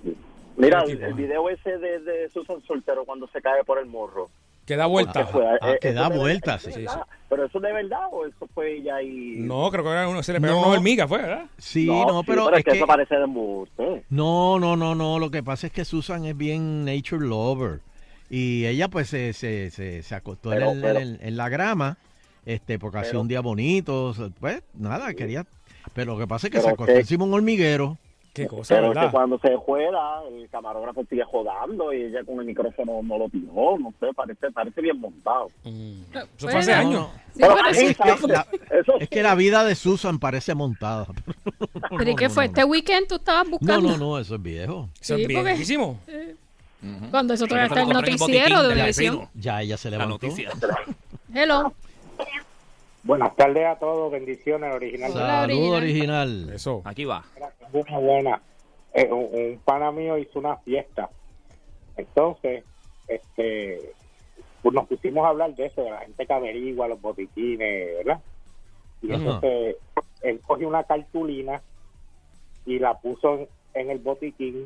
y- 0.09 0.17
Mira, 0.57 0.83
el, 0.87 1.01
el 1.03 1.13
video 1.13 1.49
ese 1.49 1.77
de, 1.77 1.99
de 1.99 2.29
Susan 2.29 2.61
Soltero 2.67 3.05
cuando 3.05 3.27
se 3.29 3.41
cae 3.41 3.63
por 3.63 3.79
el 3.79 3.85
morro. 3.87 4.29
Que 4.67 4.75
da 4.75 4.85
vuelta. 4.85 5.25
¿Qué 5.25 5.31
fue? 5.31 5.45
Ah, 5.61 5.71
Eh, 5.71 5.77
que 5.81 5.87
¿eso 5.89 5.99
da 5.99 6.09
de- 6.09 6.17
vueltas, 6.17 6.61
sí, 6.61 6.69
verdad? 6.81 7.01
¿Pero 7.29 7.45
eso 7.45 7.59
de 7.59 7.73
verdad 7.73 8.01
o 8.11 8.25
eso 8.25 8.47
fue 8.53 8.75
ella 8.77 9.01
y...? 9.01 9.37
No, 9.37 9.71
creo 9.71 9.83
que 9.83 9.89
era 9.89 10.07
uno, 10.07 10.21
se 10.21 10.33
le 10.33 10.41
pegaron 10.41 10.61
No. 10.61 10.67
una 10.67 10.77
hormiga, 10.77 11.07
fue, 11.07 11.19
¿verdad? 11.19 11.45
Sí, 11.57 11.87
no, 11.87 12.19
sí, 12.19 12.25
pero, 12.27 12.51
es 12.51 12.59
es 12.59 12.65
que, 12.65 12.71
que... 12.71 12.77
eso 12.77 12.85
parece 12.85 13.15
de 13.15 13.23
embuste. 13.23 14.03
No, 14.09 14.59
no, 14.59 14.75
no, 14.75 14.93
no. 14.93 15.17
Lo 15.19 15.31
que 15.31 15.41
pasa 15.41 15.67
es 15.67 15.73
que 15.73 15.85
Susan 15.85 16.25
es 16.25 16.35
bien 16.37 16.85
nature 16.85 17.25
lover. 17.25 17.79
Y 18.29 18.65
ella 18.65 18.89
pues 18.89 19.07
se, 19.09 19.31
se, 19.33 19.71
se, 19.71 20.03
se 20.03 20.15
acostó 20.15 20.51
en 20.51 20.59
Pero- 20.59 20.71
el- 20.73 20.81
pero- 20.81 20.99
en, 20.99 21.17
en 21.21 21.37
la 21.37 21.47
grama, 21.49 21.97
este, 22.45 22.77
porque 22.77 22.97
hacía 22.99 23.11
Pero- 23.11 23.21
un 23.21 23.27
día 23.29 23.39
bonito. 23.39 24.13
Pues 24.39 24.61
nada, 24.73 25.13
quería... 25.13 25.45
Pero 25.93 26.13
lo 26.13 26.19
que 26.19 26.27
pasa 26.27 26.47
es 26.47 26.51
que 26.51 26.57
se 26.57 26.63
Pero 26.65 26.73
acostó 26.75 26.93
que- 26.93 26.99
encima 26.99 27.23
un 27.23 27.33
hormiguero. 27.33 27.97
Qué 28.43 28.47
cosa, 28.47 28.75
Pero 28.75 28.87
es 28.87 28.93
que 28.93 28.99
¿verdad? 28.99 29.11
cuando 29.11 29.39
se 29.39 29.55
juega, 29.55 30.21
el 30.31 30.49
camarógrafo 30.49 31.03
sigue 31.09 31.23
jodando 31.23 31.91
y 31.93 32.03
ella 32.03 32.23
con 32.23 32.39
el 32.39 32.45
micrófono 32.45 33.01
no 33.03 33.17
lo 33.17 33.29
tiró. 33.29 33.77
No 33.79 33.93
sé, 33.99 34.07
parece, 34.15 34.51
parece 34.51 34.81
bien 34.81 34.99
montado. 34.99 35.47
Mm. 35.63 36.01
Eso 36.13 36.27
fue 36.49 36.55
hace 36.59 36.73
años. 36.73 37.07
Sí, 37.33 37.39
Pero 37.41 37.55
pero 37.55 37.69
Es 37.69 37.97
que 37.97 38.27
la- 38.27 38.47
eso 38.79 38.93
Es 38.99 39.09
que 39.09 39.23
la 39.23 39.35
vida 39.35 39.63
de 39.63 39.75
Susan 39.75 40.19
parece 40.19 40.55
montada. 40.55 41.07
¿Pero 41.97 42.09
y 42.11 42.15
qué 42.15 42.29
fue? 42.29 42.45
¿Este 42.45 42.63
weekend 42.63 43.07
tú 43.07 43.15
estabas 43.15 43.45
No, 43.45 43.51
buscando? 43.57 43.89
no, 43.89 43.97
no, 43.97 44.19
eso 44.19 44.35
es 44.35 44.41
viejo. 44.41 44.89
Eso 45.01 45.15
Sí, 45.15 45.23
es 45.23 45.27
porque- 45.33 45.43
viejísimo. 45.43 45.99
Cuando 47.11 47.33
eso 47.33 47.45
todavía 47.47 47.67
Porque 47.69 47.81
está 47.81 47.91
el 47.91 47.97
noticiero 48.01 48.63
de 48.63 48.73
Univisión. 48.73 49.15
vecino. 49.15 49.31
Ya 49.33 49.61
ella 49.61 49.77
se 49.77 49.89
La 49.89 49.97
levantó. 49.97 50.25
noticia. 50.27 50.51
Hello. 51.33 51.73
Buenas 53.07 53.33
tardes 53.37 53.65
a 53.65 53.75
todos, 53.79 54.11
bendiciones, 54.11 54.73
original. 54.75 55.11
Hola, 55.15 55.41
Saludo 55.47 55.77
original. 55.77 56.49
Eso. 56.53 56.81
Aquí 56.83 57.05
va. 57.05 57.23
Buena, 57.71 57.97
buena. 57.99 58.41
Eh, 58.93 59.07
un, 59.09 59.29
un 59.33 59.59
pana 59.63 59.91
mío 59.93 60.17
hizo 60.17 60.39
una 60.39 60.57
fiesta. 60.57 61.09
Entonces, 61.95 62.65
este, 63.07 63.79
pues 64.61 64.75
nos 64.75 64.87
pusimos 64.87 65.25
a 65.25 65.29
hablar 65.29 65.55
de 65.55 65.67
eso, 65.67 65.83
de 65.83 65.91
la 65.91 65.99
gente 65.99 66.25
que 66.27 66.33
averigua 66.33 66.89
los 66.89 66.99
botiquines, 67.01 67.95
¿verdad? 67.97 68.19
Y 69.01 69.13
entonces, 69.13 69.77
él 70.23 70.41
cogió 70.45 70.67
una 70.67 70.83
cartulina 70.83 71.61
y 72.65 72.79
la 72.79 72.95
puso 72.95 73.35
en, 73.35 73.47
en 73.75 73.89
el 73.89 73.99
botiquín 73.99 74.65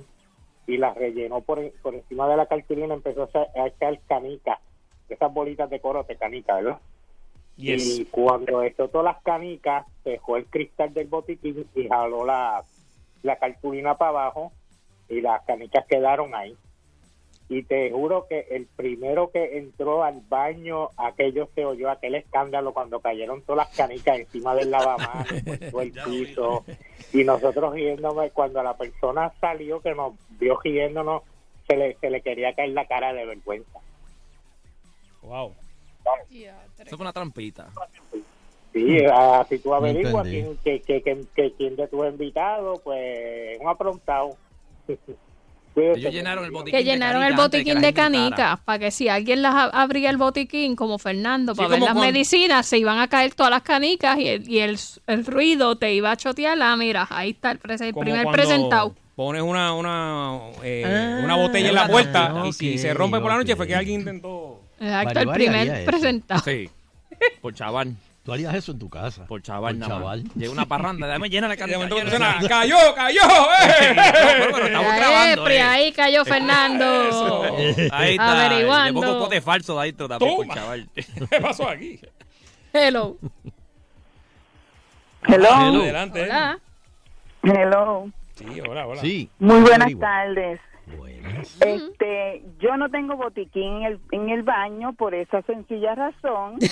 y 0.65 0.77
la 0.77 0.95
rellenó 0.95 1.41
por, 1.41 1.59
en- 1.59 1.73
por 1.83 1.93
encima 1.93 2.27
de 2.27 2.37
la 2.37 2.47
cartulina, 2.47 2.93
empezó 2.95 3.23
a 3.23 3.27
echar- 3.29 3.49
a 3.55 3.67
echar 3.67 3.99
canicas, 4.07 4.57
esas 5.09 5.31
bolitas 5.31 5.69
de 5.69 5.79
corote, 5.79 6.15
canica, 6.15 6.55
¿verdad? 6.55 6.79
Yes. 7.61 7.99
Y 7.99 8.05
cuando 8.05 8.63
todas 8.75 9.05
las 9.05 9.23
canicas, 9.23 9.85
dejó 10.03 10.37
el 10.37 10.45
cristal 10.45 10.93
del 10.93 11.07
botiquín 11.07 11.67
y 11.75 11.87
jaló 11.87 12.25
la, 12.25 12.63
la 13.23 13.35
cartulina 13.37 13.97
para 13.97 14.09
abajo 14.09 14.51
y 15.09 15.21
las 15.21 15.43
canicas 15.43 15.85
quedaron 15.85 16.33
ahí. 16.33 16.55
Y 17.49 17.63
te 17.63 17.91
juro 17.91 18.27
que 18.29 18.47
el 18.51 18.65
primero 18.65 19.29
que 19.29 19.57
entró 19.57 20.05
al 20.05 20.21
baño, 20.21 20.87
aquello 20.95 21.49
se 21.53 21.65
oyó 21.65 21.89
aquel 21.89 22.15
escándalo 22.15 22.73
cuando 22.73 23.01
cayeron 23.01 23.41
todas 23.41 23.67
las 23.67 23.77
canicas 23.77 24.19
encima 24.19 24.55
del 24.55 24.71
lavamanos, 24.71 25.27
por 25.71 25.83
el 25.83 25.91
piso. 25.91 26.63
Y 27.11 27.25
nosotros 27.25 27.73
riéndome, 27.73 28.29
cuando 28.29 28.63
la 28.63 28.77
persona 28.77 29.33
salió, 29.41 29.81
que 29.81 29.93
nos 29.93 30.13
vio 30.39 30.57
riéndonos, 30.63 31.23
se 31.67 31.75
le, 31.75 31.97
se 31.97 32.09
le 32.09 32.21
quería 32.21 32.53
caer 32.53 32.69
la 32.69 32.85
cara 32.85 33.11
de 33.11 33.25
vergüenza. 33.25 33.79
Wow. 35.21 35.53
Eso 36.79 36.97
fue 36.97 37.03
una 37.03 37.13
trampita. 37.13 37.69
Sí, 38.73 38.99
ah, 39.11 39.45
si 39.49 39.59
tú 39.59 39.73
averiguas 39.73 40.25
quién, 40.27 40.57
que, 40.63 40.81
que, 40.81 41.01
que, 41.01 41.21
que 41.35 41.53
quién 41.57 41.75
de 41.75 41.87
tus 41.87 42.05
invitados, 42.07 42.79
pues 42.83 43.59
un 43.59 43.67
aprontado. 43.67 44.35
Ellos 45.73 46.13
llenaron 46.13 46.43
el 46.43 46.51
botiquín. 46.51 46.71
Que 46.71 46.83
de 46.83 46.91
llenaron 46.91 47.21
el 47.23 47.29
canicas 47.29 47.45
antes 47.45 47.59
botiquín 47.63 47.81
de 47.81 47.93
canicas 47.93 48.59
para 48.59 48.79
que 48.79 48.91
si 48.91 49.07
alguien 49.07 49.41
las 49.41 49.55
ab- 49.55 49.69
abría 49.71 50.09
el 50.09 50.17
botiquín 50.17 50.75
como 50.75 50.99
Fernando 50.99 51.53
Sí, 51.53 51.57
para 51.59 51.69
ver 51.69 51.79
las 51.79 51.87
cuando- 51.93 52.01
medicinas 52.01 52.65
se 52.65 52.77
iban 52.77 52.99
a 52.99 53.07
caer 53.07 53.33
todas 53.35 53.51
las 53.51 53.61
canicas 53.61 54.19
y 54.19 54.27
el, 54.27 54.49
y 54.49 54.59
el, 54.59 54.77
el 55.07 55.25
ruido 55.25 55.77
te 55.77 55.93
iba 55.93 56.11
a 56.11 56.17
chotear 56.17 56.57
la 56.57 56.75
mira 56.75 57.07
ahí 57.09 57.29
está 57.29 57.51
el, 57.51 57.59
prese- 57.61 57.85
el 57.87 57.93
primer 57.93 58.27
presentado 58.27 58.93
Pones 59.15 59.41
una, 59.43 59.73
una, 59.73 60.39
eh, 60.63 60.83
Ah, 60.85 61.21
una 61.23 61.35
botella 61.37 61.69
en 61.69 61.75
la 61.75 61.87
puerta 61.87 62.43
y 62.45 62.51
si 62.53 62.77
se 62.77 62.93
rompe 62.93 63.19
por 63.21 63.29
la 63.31 63.37
noche 63.37 63.55
fue 63.55 63.65
que 63.67 63.75
alguien 63.75 63.99
intentó. 64.01 64.50
Exacto 64.81 65.19
el 65.19 65.25
Bari 65.27 65.47
haría 65.47 65.63
primer 65.63 65.85
presentado 65.85 66.41
Sí. 66.43 66.69
Por 67.41 67.53
chaval. 67.53 67.95
Tú 68.23 68.31
harías 68.33 68.53
eso 68.53 68.71
en 68.71 68.77
tu 68.79 68.87
casa. 68.87 69.25
Por 69.25 69.41
chaval, 69.41 69.73
Por 69.75 69.79
nada 69.79 69.93
más. 69.95 70.01
chaval. 70.01 70.23
Llega 70.35 70.51
una 70.51 70.65
parranda, 70.67 71.07
dame 71.07 71.27
llena 71.29 71.47
la 71.47 71.57
canica. 71.57 71.79
¡Cayó, 72.47 72.77
cayó! 72.95 73.21
¡eh! 73.21 73.95
No, 73.95 74.53
pero 74.53 74.65
estamos 74.67 74.95
grabando, 74.95 75.41
Epri, 75.41 75.53
eh. 75.55 75.61
ahí 75.61 75.91
cayó 75.91 76.23
Fernando 76.25 76.85
Ahí 77.91 78.11
está. 78.11 78.45
Averiguando. 78.45 79.01
Le 79.01 79.07
pongo 79.07 79.19
pote 79.23 79.41
falso 79.41 79.75
de 79.75 79.81
ahí 79.81 79.93
también, 79.93 80.35
por 80.35 80.45
Toma. 80.45 80.53
chaval. 80.53 80.89
¿Qué 80.93 81.41
pasó 81.41 81.67
aquí? 81.67 81.99
hello 82.73 83.17
Hello. 83.17 83.17
Hello. 85.27 85.81
Adelante. 85.81 86.23
hola 86.23 86.59
Hello. 87.43 88.09
Sí, 88.35 88.45
hola, 88.69 88.87
hola. 88.87 89.01
Sí. 89.01 89.29
Muy 89.39 89.61
buenas 89.61 89.91
tardes. 89.99 90.59
Este, 91.41 92.43
yo 92.59 92.77
no 92.77 92.89
tengo 92.89 93.15
botiquín 93.17 93.77
en 93.77 93.83
el, 93.83 93.99
en 94.11 94.29
el 94.29 94.43
baño 94.43 94.93
por 94.93 95.13
esa 95.13 95.41
sencilla 95.43 95.95
razón. 95.95 96.57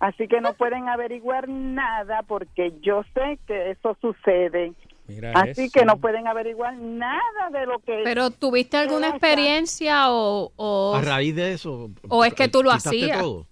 Así 0.00 0.28
que 0.28 0.40
no 0.40 0.54
pueden 0.54 0.88
averiguar 0.88 1.48
nada 1.48 2.22
porque 2.22 2.74
yo 2.82 3.02
sé 3.14 3.38
que 3.46 3.70
eso 3.70 3.96
sucede. 4.00 4.72
Mira 5.06 5.32
Así 5.34 5.64
eso. 5.64 5.78
que 5.78 5.84
no 5.84 5.98
pueden 5.98 6.26
averiguar 6.26 6.76
nada 6.76 7.50
de 7.52 7.66
lo 7.66 7.78
que... 7.78 8.00
pero 8.04 8.30
tuviste 8.30 8.76
alguna 8.76 9.08
experiencia 9.08 10.10
o, 10.10 10.50
o 10.56 10.94
A 10.94 11.00
raíz 11.02 11.36
de 11.36 11.52
eso. 11.52 11.90
O 12.08 12.24
es 12.24 12.34
que 12.34 12.48
tú 12.48 12.62
lo 12.62 12.70
hacías. 12.70 13.20
todo. 13.20 13.46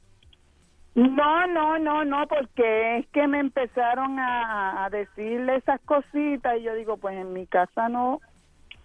No, 0.95 1.47
no, 1.47 1.79
no, 1.79 2.05
no, 2.05 2.27
porque 2.27 2.99
es 2.99 3.07
que 3.09 3.27
me 3.27 3.41
empezaron 3.41 4.19
a, 4.19 4.85
a 4.85 4.91
decirle 4.91 5.57
esas 5.57 5.81
cositas 5.83 6.59
y 6.59 6.65
yo 6.65 6.75
digo, 6.75 6.99
pues 6.99 7.17
en 7.17 7.33
mi 7.33 7.47
casa 7.47 7.89
no, 7.89 8.21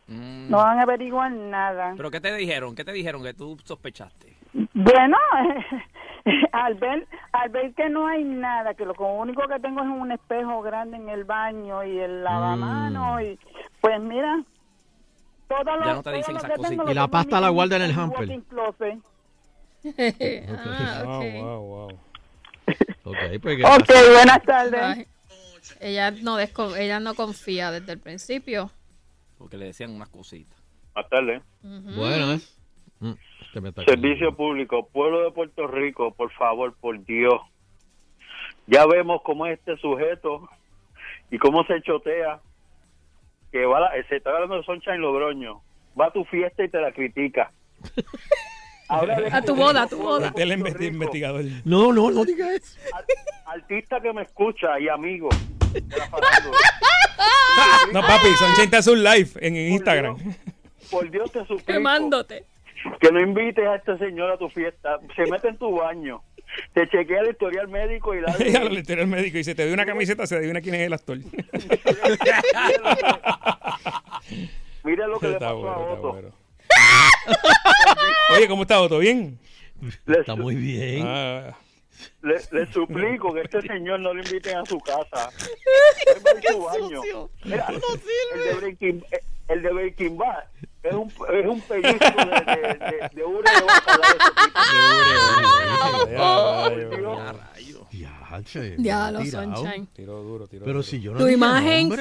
Mm. 0.08 0.50
No 0.50 0.58
van 0.58 0.80
a 0.80 0.84
averiguar 0.84 1.32
nada. 1.32 1.94
¿Pero 1.98 2.10
qué 2.12 2.22
te 2.22 2.34
dijeron? 2.36 2.76
¿Qué 2.76 2.86
te 2.86 2.94
dijeron 2.94 3.24
que 3.24 3.34
tú 3.34 3.58
sospechaste? 3.64 4.38
Bueno, 4.74 5.18
al 6.52 6.76
ver, 6.76 7.08
al 7.34 7.50
ver 7.50 7.74
que 7.74 7.90
no 7.90 8.08
hay 8.08 8.24
nada, 8.24 8.74
que 8.74 8.86
lo 8.86 8.94
único 8.94 9.48
que 9.48 9.60
tengo 9.60 9.82
es 9.82 9.88
un 9.88 10.12
espejo 10.12 10.62
grande 10.62 10.98
en 10.98 11.10
el 11.10 11.26
baño 11.26 11.84
y 11.84 12.00
el 12.00 12.24
lavamanos, 12.24 13.22
y 13.22 13.40
pues 13.82 14.00
mira, 14.02 14.42
todo 15.48 15.76
lo, 15.78 15.86
Ya 15.86 15.94
no 15.94 15.98
te 15.98 16.04
todo 16.10 16.18
dicen 16.18 16.34
lo 16.36 16.40
esas 16.40 16.90
Y 16.90 16.94
la 16.94 17.08
pasta 17.08 17.42
la 17.42 17.50
guarda 17.50 17.76
en 17.76 17.82
el 17.84 17.92
hamper. 17.92 18.30
Ah, 20.50 21.04
Wow, 21.06 21.20
ok. 21.20 21.34
wow, 21.34 21.62
wow, 21.62 21.62
wow. 21.62 22.00
Ok, 23.04 23.42
pues 23.42 23.64
Ok, 23.64 23.90
buenas 24.14 24.44
tardes. 24.44 24.82
Ay, 24.82 25.08
Ella 25.80 26.12
no, 26.12 26.38
ella 26.40 27.00
no 27.00 27.16
confía 27.16 27.72
desde 27.72 27.94
el 27.94 28.00
principio. 28.00 28.72
Porque 29.38 29.58
le 29.58 29.66
decían 29.66 29.92
unas 29.92 30.10
cositas. 30.10 30.58
Buenas 30.94 31.10
tardes. 31.10 31.44
Buenas. 31.96 32.60
Mm, 33.00 33.12
este 33.42 33.62
me 33.62 33.70
está 33.70 33.84
Servicio 33.84 34.36
público, 34.36 34.88
pueblo 34.88 35.24
de 35.24 35.32
Puerto 35.32 35.68
Rico, 35.68 36.14
por 36.14 36.32
favor, 36.32 36.76
por 36.80 37.04
Dios. 37.06 37.40
Ya 38.66 38.86
vemos 38.88 39.22
cómo 39.24 39.46
es 39.46 39.60
este 39.60 39.78
sujeto 39.78 40.50
y 41.30 41.38
cómo 41.38 41.64
se 41.66 41.82
chotea. 41.84 42.40
Que 43.52 43.66
va 43.66 43.78
a 43.78 43.82
la- 43.82 44.08
se 44.10 44.18
está 44.18 44.32
hablando 44.32 44.58
de 44.58 44.64
Sunshine 44.64 44.98
Logroño. 45.00 45.62
Va 46.00 46.08
a 46.08 46.12
tu 46.12 46.26
fiesta 46.26 46.64
y 46.64 46.70
te 46.70 46.82
la 46.82 46.92
critica. 46.92 47.52
Ahora 48.90 49.18
A 49.32 49.42
tu 49.42 49.56
boda, 49.56 49.84
a 49.84 49.88
tu 49.88 49.98
boda. 49.98 50.34
El 50.38 50.52
investi- 50.52 50.88
investigador. 50.88 51.44
No, 51.66 51.92
no, 51.94 52.10
no 52.12 52.24
diga 52.26 52.54
eso. 52.54 52.78
Artista 53.46 54.00
que 54.02 54.14
me 54.14 54.22
escucha 54.24 54.80
y 54.80 54.88
amigo. 54.90 55.30
de 55.74 55.82
la 55.98 56.08
farándula. 56.10 56.58
No, 57.94 58.02
papi, 58.02 58.28
son 58.38 58.52
80 58.52 58.92
un 58.92 59.04
live 59.04 59.30
en 59.42 59.56
Instagram. 59.56 60.18
Por 60.92 61.10
Dios 61.10 61.32
te 61.32 61.40
suplico 61.40 61.66
Quemándote. 61.66 62.46
que 63.02 63.12
no 63.12 63.20
invites 63.20 63.66
a 63.66 63.76
este 63.76 63.98
señor 63.98 64.32
a 64.32 64.38
tu 64.38 64.48
fiesta. 64.50 65.00
Se 65.16 65.26
mete 65.30 65.50
en 65.50 65.58
tu 65.58 65.72
baño. 65.76 66.22
Te 66.74 66.88
chequea 66.88 67.22
el 67.22 67.32
historial 67.32 67.68
médico 67.68 68.16
y 68.16 68.22
la 68.22 68.34
Ella 68.40 68.64
lo 68.64 68.70
le 68.70 68.80
al 69.02 69.08
médico 69.08 69.36
y 69.38 69.40
dice, 69.40 69.54
te 69.54 69.64
doy 69.66 69.74
una 69.74 69.86
camiseta, 69.86 70.26
se 70.26 70.38
adivina 70.38 70.62
quién 70.62 70.76
es 70.76 70.82
el 70.82 70.94
actor. 70.94 71.18
Mira 74.84 75.08
lo 75.08 75.20
que 75.20 75.28
le 75.30 75.40
pasó 75.40 75.58
bueno, 75.58 75.74
a 75.76 75.78
Otto. 75.94 76.14
bueno. 76.14 76.30
Oye, 78.36 78.48
¿cómo 78.48 78.62
está 78.64 78.82
Otto? 78.82 78.98
¿Bien? 79.00 79.40
Le, 80.06 80.20
Está 80.20 80.36
muy 80.36 80.56
bien. 80.56 81.04
Ah, 81.06 81.56
le, 82.22 82.36
le 82.52 82.72
suplico 82.72 83.34
que 83.34 83.42
este 83.42 83.62
señor 83.62 84.00
no 84.00 84.14
lo 84.14 84.22
inviten 84.22 84.58
a 84.58 84.66
su 84.66 84.80
casa. 84.80 85.30
En 86.08 86.22
su 86.54 86.62
baño. 86.64 87.02
Mira, 87.44 87.68
el 87.70 87.82
de 88.44 88.54
Breaking, 88.56 89.06
el 89.48 89.62
de 89.62 89.72
Breaking 89.74 90.18
Bad 90.18 90.44
es 90.84 90.94
un, 90.94 91.08
es 91.34 91.46
un 91.46 91.62
pellizco 91.62 91.98
de, 91.98 92.56
de, 92.56 92.74
de, 92.74 93.10
de 93.14 93.24
una 93.24 93.52
de 93.52 93.62
vaca 93.66 93.98
de 94.00 94.04
ya, 98.78 99.12
lo 99.12 99.20
tirado. 99.22 99.56
sunshine. 99.56 99.88
Tiro 99.88 100.22
duro, 100.22 100.48
tiro 100.48 100.66
Pero 100.66 100.80
duro. 100.80 100.84
si 100.84 101.00
yo 101.00 101.14
no 101.14 101.20
Tu 101.20 101.28
imagen 101.30 101.92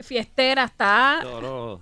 fiestera 0.00 0.64
está. 0.64 1.20
No, 1.22 1.40
no. 1.40 1.80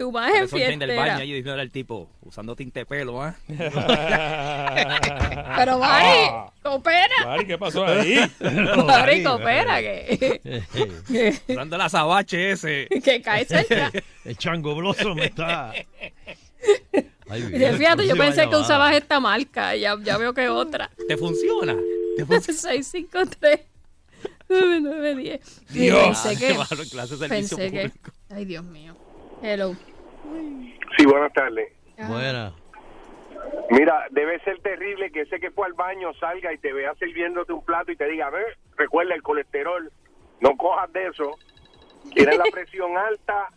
Tu 0.00 0.08
imagen 0.08 0.44
Eso 0.44 0.56
del 0.56 0.66
fiestera. 0.78 0.96
baño 0.96 1.16
ahí 1.16 1.26
diciendo 1.32 1.60
el 1.60 1.70
tipo 1.70 2.08
usando 2.22 2.56
tinte 2.56 2.86
pelo, 2.86 3.22
¿ah? 3.22 3.34
Pero 5.58 5.78
Mari, 5.78 6.08
Ah. 6.30 6.50
coopera. 6.62 7.14
Mari, 7.26 7.46
¿qué 7.46 7.58
pasó 7.58 7.84
ahí? 7.84 8.16
Mari, 8.86 9.22
coopera. 9.22 9.80
Que, 9.82 10.40
que, 11.06 11.38
Usando 11.52 11.76
el 11.76 11.82
azabache 11.82 12.52
ese. 12.52 12.88
que 13.04 13.20
cae 13.20 13.44
cerca. 13.44 13.92
El 14.24 14.38
chango 14.38 14.74
bloso 14.74 15.14
me 15.14 15.26
está. 15.26 15.70
Ay, 15.72 17.42
Y 17.42 17.58
bien, 17.58 17.76
fíjate, 17.76 18.06
yo 18.08 18.16
pensé 18.16 18.48
que 18.48 18.56
usabas 18.56 18.94
esta 18.96 19.20
marca. 19.20 19.76
Ya, 19.76 19.98
ya 20.02 20.16
veo 20.16 20.32
que 20.32 20.48
otra. 20.48 20.90
¿Te 21.08 21.18
funciona? 21.18 21.76
653 22.16 23.60
9910. 24.48 25.62
Y 25.74 25.78
Dios. 25.78 25.98
Pensé 26.22 26.38
que. 26.38 26.52
En 26.52 26.88
clase 26.88 27.16
de 27.16 27.28
servicio 27.28 27.56
Pensé 27.58 27.70
que. 27.70 27.88
público. 27.90 28.12
Ay, 28.30 28.44
Dios 28.46 28.64
mío. 28.64 28.96
Hello. 29.42 29.74
Sí, 30.96 31.04
buenas 31.06 31.32
tardes. 31.32 31.72
Buena. 32.08 32.52
Mira, 33.70 34.06
debe 34.10 34.38
ser 34.40 34.60
terrible 34.60 35.10
que 35.12 35.22
ese 35.22 35.38
que 35.40 35.50
fue 35.50 35.66
al 35.66 35.72
baño 35.74 36.12
salga 36.14 36.52
y 36.52 36.58
te 36.58 36.72
vea 36.72 36.94
sirviéndote 36.96 37.52
un 37.52 37.64
plato 37.64 37.90
y 37.92 37.96
te 37.96 38.06
diga, 38.08 38.26
a 38.26 38.30
ver, 38.30 38.58
recuerda 38.76 39.14
el 39.14 39.22
colesterol, 39.22 39.90
no 40.40 40.56
cojas 40.56 40.92
de 40.92 41.06
eso, 41.06 41.30
tienes 42.14 42.36
la 42.36 42.44
presión 42.52 42.96
alta 42.96 43.48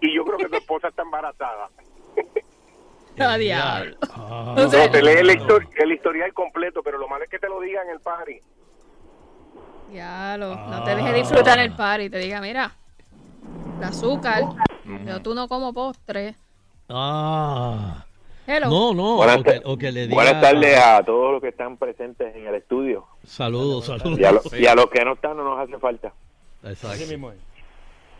y 0.00 0.14
yo 0.14 0.24
creo 0.24 0.38
que 0.38 0.48
tu 0.48 0.56
esposa 0.56 0.88
está 0.88 1.02
embarazada. 1.02 1.68
Ah, 3.16 3.36
diablo. 3.38 3.96
Ah, 4.10 4.54
No, 4.58 4.68
te 4.90 5.00
lee 5.00 5.12
el, 5.20 5.30
histor- 5.30 5.68
el 5.76 5.92
historial 5.92 6.34
completo, 6.34 6.82
pero 6.82 6.98
lo 6.98 7.06
malo 7.06 7.22
es 7.22 7.30
que 7.30 7.38
te 7.38 7.48
lo 7.48 7.60
diga 7.60 7.80
en 7.82 7.90
el 7.90 8.00
party. 8.00 8.40
Diablo. 9.92 10.56
No 10.56 10.82
te 10.82 10.96
dejes 10.96 11.14
disfrutar 11.14 11.60
el 11.60 11.76
party. 11.76 12.10
Te 12.10 12.18
diga, 12.18 12.40
mira, 12.40 12.72
el 13.78 13.84
azúcar. 13.84 14.42
Pero 14.84 15.20
tú 15.22 15.34
no 15.34 15.48
como 15.48 15.72
postre. 15.72 16.34
ah. 16.88 18.04
Hello. 18.46 18.68
No, 18.68 18.92
no. 18.94 19.16
Buenas 19.16 19.38
O 19.38 19.42
que, 19.42 19.52
ta- 19.52 19.60
o 19.70 19.76
que 19.78 19.90
le 19.90 20.02
diga. 20.02 20.14
Buenas 20.16 20.38
tardes 20.42 20.78
a 20.78 21.02
todos 21.02 21.32
los 21.32 21.40
que 21.40 21.48
están 21.48 21.78
presentes 21.78 22.36
en 22.36 22.46
el 22.46 22.54
estudio. 22.56 23.06
Saludos, 23.26 23.86
saludos. 23.86 24.18
Y 24.18 24.24
a, 24.24 24.32
lo- 24.32 24.42
y 24.58 24.66
a 24.66 24.74
los 24.74 24.86
que 24.90 25.02
no 25.02 25.14
están 25.14 25.36
no 25.38 25.44
nos 25.44 25.58
hace 25.66 25.78
falta. 25.78 26.12
Exacto. 26.62 26.88
Así 26.88 27.06
mismo 27.06 27.30
es. 27.30 27.38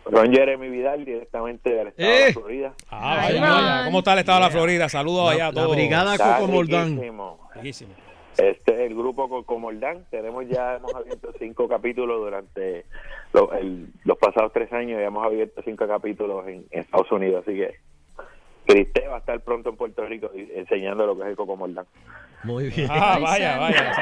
Ron 0.06 0.32
Jeremy 0.32 0.68
Vidal, 0.70 1.04
directamente 1.04 1.70
del 1.70 1.88
estado 1.88 2.08
de 2.08 2.20
Eh. 2.22 2.26
la 2.28 2.32
Florida. 2.32 2.72
Ah, 2.90 3.16
Ay, 3.20 3.34
vaya, 3.38 3.40
vaya. 3.52 3.76
Ron. 3.76 3.84
¿Cómo 3.86 3.98
está 3.98 4.12
el 4.14 4.18
estado 4.20 4.38
de 4.38 4.44
la 4.46 4.50
Florida? 4.50 4.88
Saludos 4.88 5.30
allá 5.30 5.44
a 5.48 5.52
la 5.52 5.60
todos. 5.62 5.76
brigada 5.76 6.12
Está 6.14 6.38
Coco 6.38 6.52
Moldán. 6.52 6.88
riquísimo. 6.94 7.40
Riquísimo. 7.54 7.94
Este 8.38 8.72
es 8.74 8.80
el 8.80 8.94
grupo 8.94 9.28
Cocomordán. 9.28 10.06
Tenemos 10.10 10.44
ya, 10.48 10.76
hemos 10.76 10.94
abierto 10.94 11.32
cinco 11.38 11.68
capítulos 11.68 12.18
durante 12.20 12.86
lo- 13.34 13.52
el- 13.52 13.88
los 14.04 14.16
pasados 14.16 14.52
tres 14.52 14.72
años. 14.72 14.98
Ya 14.98 15.06
hemos 15.06 15.24
abierto 15.24 15.60
cinco 15.64 15.86
capítulos 15.86 16.46
en, 16.48 16.64
en 16.70 16.80
Estados 16.80 17.12
Unidos. 17.12 17.44
Así 17.46 17.56
que 17.56 17.74
Criste 18.66 19.06
va 19.08 19.16
a 19.16 19.18
estar 19.18 19.38
pronto 19.40 19.68
en 19.68 19.76
Puerto 19.76 20.06
Rico 20.06 20.30
enseñando 20.34 21.04
lo 21.04 21.14
que 21.16 21.22
es 21.24 21.28
el 21.28 21.36
Cocomordán. 21.36 21.84
Muy 22.44 22.68
bien. 22.70 22.88
Ah, 22.90 23.14
Ay, 23.16 23.22
vaya, 23.22 23.58
vaya. 23.58 23.92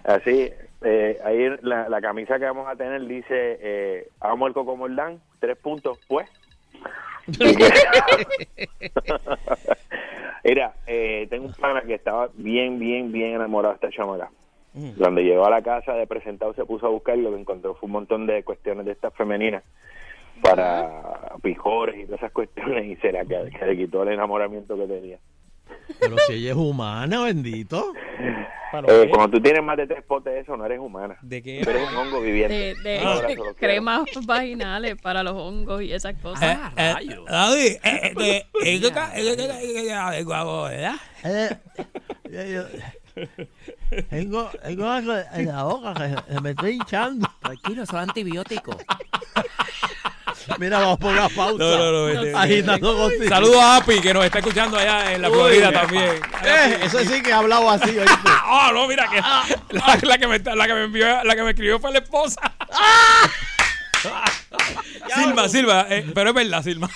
Así, 0.04 0.50
eh, 0.82 1.18
ahí 1.24 1.48
la, 1.62 1.88
la 1.88 2.00
camisa 2.00 2.38
que 2.38 2.44
vamos 2.44 2.68
a 2.68 2.76
tener 2.76 3.04
dice, 3.06 3.58
eh, 3.60 4.08
amo 4.20 4.46
el 4.46 4.52
Cocomordán, 4.52 5.20
tres 5.40 5.56
puntos, 5.56 5.98
pues. 6.06 6.28
Mira, 10.44 10.74
eh, 10.86 11.26
tengo 11.30 11.46
un 11.46 11.52
pana 11.54 11.82
que 11.82 11.94
estaba 11.94 12.28
bien, 12.34 12.78
bien, 12.78 13.12
bien 13.12 13.34
enamorado 13.34 13.74
de 13.74 13.86
esta 13.86 13.90
chamaca. 13.96 14.30
Mm. 14.74 14.90
Cuando 14.98 15.20
llegó 15.20 15.46
a 15.46 15.50
la 15.50 15.62
casa 15.62 15.94
de 15.94 16.06
presentado 16.06 16.54
se 16.54 16.64
puso 16.64 16.86
a 16.86 16.90
buscar 16.90 17.18
y 17.18 17.22
lo 17.22 17.30
que 17.30 17.40
encontró 17.40 17.74
fue 17.74 17.86
un 17.86 17.92
montón 17.92 18.26
de 18.26 18.42
cuestiones 18.44 18.86
de 18.86 18.92
estas 18.92 19.14
femeninas 19.14 19.64
para 20.42 21.36
pijores 21.42 21.96
y 21.98 22.04
todas 22.04 22.20
esas 22.20 22.32
cuestiones 22.32 22.86
y 22.86 22.96
será 22.96 23.24
que, 23.24 23.50
que 23.58 23.66
le 23.66 23.76
quitó 23.76 24.02
el 24.02 24.10
enamoramiento 24.10 24.76
que 24.76 24.86
tenía. 24.86 25.18
Pero 25.98 26.16
si 26.26 26.34
ella 26.34 26.50
es 26.50 26.56
humana, 26.56 27.24
bendito. 27.24 27.92
Eh, 28.88 29.10
cuando 29.12 29.36
tú 29.36 29.42
tienes 29.42 29.64
más 29.64 29.76
de 29.76 29.86
tres 29.86 30.04
potes 30.04 30.32
de 30.32 30.40
eso, 30.40 30.56
no 30.56 30.64
eres 30.64 30.78
humana. 30.78 31.16
¿De 31.22 31.42
qué? 31.42 31.60
Tú 31.64 31.70
eres 31.70 31.88
un 31.90 31.96
hongo 31.96 32.20
viviente. 32.20 32.76
De, 32.82 33.00
cremas 33.56 34.04
vaginales 34.24 34.96
para 35.00 35.22
los 35.22 35.34
hongos 35.34 35.82
y 35.82 35.92
esas 35.92 36.14
cosas. 36.16 36.72
Ah, 43.92 44.02
Tengo, 44.08 44.50
tengo 44.62 44.88
algo 44.88 45.14
en 45.34 45.46
la 45.48 45.62
boca 45.64 45.94
que 45.94 46.34
se 46.34 46.40
me 46.40 46.50
está 46.50 46.70
hinchando. 46.70 47.28
Tranquilo, 47.40 47.86
son 47.86 48.00
antibióticos. 48.00 48.76
Mira, 50.58 50.78
vamos 50.78 50.98
por 50.98 51.14
la 51.14 51.28
pausa. 51.28 51.58
No, 51.58 51.76
no, 51.76 51.92
no, 51.92 52.04
vete, 52.06 52.34
Agitando 52.34 52.96
contigo. 52.96 53.28
Saludos 53.28 53.56
a 53.62 53.76
Api, 53.76 54.00
que 54.00 54.14
nos 54.14 54.24
está 54.24 54.38
escuchando 54.38 54.78
allá 54.78 55.12
en 55.12 55.22
la 55.22 55.30
Florida 55.30 55.68
Uy, 55.68 55.74
también. 55.74 56.20
Eh, 56.44 56.78
eso 56.82 56.98
sí 57.00 57.22
que 57.22 57.32
ha 57.32 57.38
hablado 57.38 57.68
así, 57.70 57.90
¿oíste? 57.98 58.14
Ah, 58.52 58.70
no, 58.72 58.86
mira 58.88 59.08
que 59.08 59.20
la, 59.20 59.98
la 60.02 60.18
que 60.18 60.26
me, 60.26 60.38
la 60.38 60.66
que 60.66 60.74
me 60.74 60.84
envió, 60.84 61.24
la 61.24 61.36
que 61.36 61.42
me 61.42 61.50
escribió 61.50 61.78
fue 61.78 61.92
la 61.92 61.98
esposa. 61.98 62.40
Silva, 65.14 65.48
Silva, 65.48 65.86
eh, 65.88 66.10
pero 66.14 66.30
es 66.30 66.34
verdad, 66.34 66.62
Silva. 66.62 66.88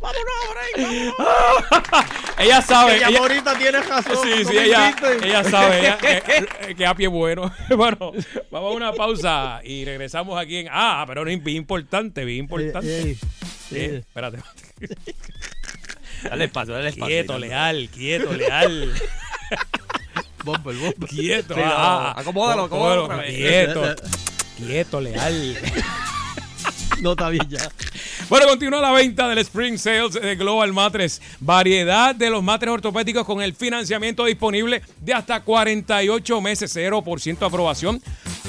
ella 2.38 2.62
sabe. 2.62 2.96
Ella 2.96 3.08
ella- 3.08 3.18
ahorita 3.18 3.58
tiene 3.58 3.80
razón. 3.82 4.16
Sí, 4.22 4.44
sí, 4.46 4.56
ella, 4.58 5.44
sabe 5.44 5.80
ella, 5.80 5.98
que, 5.98 6.74
que 6.76 6.86
a 6.86 6.94
pie 6.94 7.08
bueno. 7.08 7.52
Bueno, 7.76 8.12
vamos 8.50 8.72
a 8.72 8.76
una 8.76 8.92
pausa 8.92 9.60
y 9.64 9.84
regresamos 9.84 10.40
aquí 10.40 10.58
en. 10.58 10.68
Ah, 10.70 11.04
pero 11.06 11.24
no, 11.24 11.26
bien 11.26 11.56
importante, 11.56 12.24
bien 12.24 12.38
importante. 12.40 13.00
Ey, 13.02 13.10
ey, 13.10 13.12
Eh, 13.12 13.18
sí. 13.90 13.96
espérate. 13.96 14.38
Dale 16.24 16.44
espacio, 16.44 16.74
dale 16.74 16.88
espacio. 16.90 17.06
Quieto, 17.06 17.38
leal, 17.38 17.88
quieto, 17.92 18.32
leal. 18.32 18.92
Bumper, 20.44 20.74
bumper. 20.74 21.08
Quieto. 21.08 21.54
Sí, 21.54 21.60
ah, 21.64 22.12
no, 22.16 22.20
acomódalo, 22.22 22.64
acomódalo. 22.64 23.22
Quieto, 23.24 23.94
quieto, 24.56 25.00
leal. 25.00 25.58
No, 27.00 27.12
está 27.12 27.30
bien 27.30 27.48
ya. 27.48 27.70
Bueno, 28.28 28.46
continúa 28.46 28.80
la 28.80 28.92
venta 28.92 29.28
del 29.28 29.38
Spring 29.38 29.78
Sales 29.78 30.12
de 30.12 30.36
Global 30.36 30.72
Matres. 30.72 31.22
Variedad 31.40 32.14
de 32.14 32.30
los 32.30 32.42
matres 32.42 32.72
ortopédicos 32.72 33.24
con 33.24 33.40
el 33.40 33.54
financiamiento 33.54 34.24
disponible 34.24 34.82
de 35.00 35.14
hasta 35.14 35.40
48 35.40 36.40
meses, 36.40 36.76
0% 36.76 37.46
aprobación. 37.46 38.02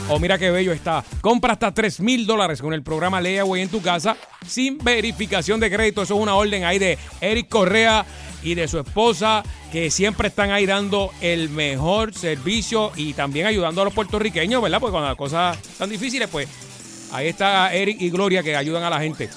Oh, 0.10 0.20
mira 0.20 0.38
qué 0.38 0.52
bello 0.52 0.74
está. 0.74 1.04
Compra 1.22 1.54
hasta 1.54 1.74
3 1.74 2.02
mil 2.02 2.26
dólares 2.26 2.62
con 2.62 2.74
el 2.74 2.84
programa 2.84 3.22
Layaway 3.22 3.62
en 3.62 3.70
tu 3.70 3.82
casa 3.82 4.18
sin 4.46 4.78
verificación 4.78 5.60
de 5.60 5.72
crédito. 5.72 6.02
Eso 6.02 6.16
es 6.16 6.20
una 6.20 6.36
orden 6.36 6.66
ahí 6.66 6.80
de 6.80 6.98
Eric 7.22 7.48
Correa 7.48 8.06
y 8.44 8.56
de 8.56 8.68
su 8.68 8.80
esposa 8.80 9.44
que 9.72 9.90
siempre 9.90 10.28
están 10.28 10.52
ahí 10.52 10.66
dando 10.66 11.12
el 11.22 11.50
mejor 11.50 12.14
servicio 12.14 12.92
y 12.96 13.14
también 13.14 13.46
ayudando 13.46 13.82
a 13.82 13.86
los 13.86 13.94
puertorriqueños, 13.94 14.62
¿verdad? 14.62 14.80
Porque 14.80 14.92
cuando 14.92 15.08
las 15.10 15.18
cosas 15.18 15.58
están 15.58 15.90
difíciles, 15.90 16.28
pues 16.30 16.48
ahí 17.12 17.28
está 17.28 17.74
Eric 17.74 18.02
y 18.02 18.10
Gloria 18.10 18.44
que 18.44 18.56
ayudan 18.56 18.84
a 18.84 18.90
la 18.90 19.00
gente. 19.00 19.30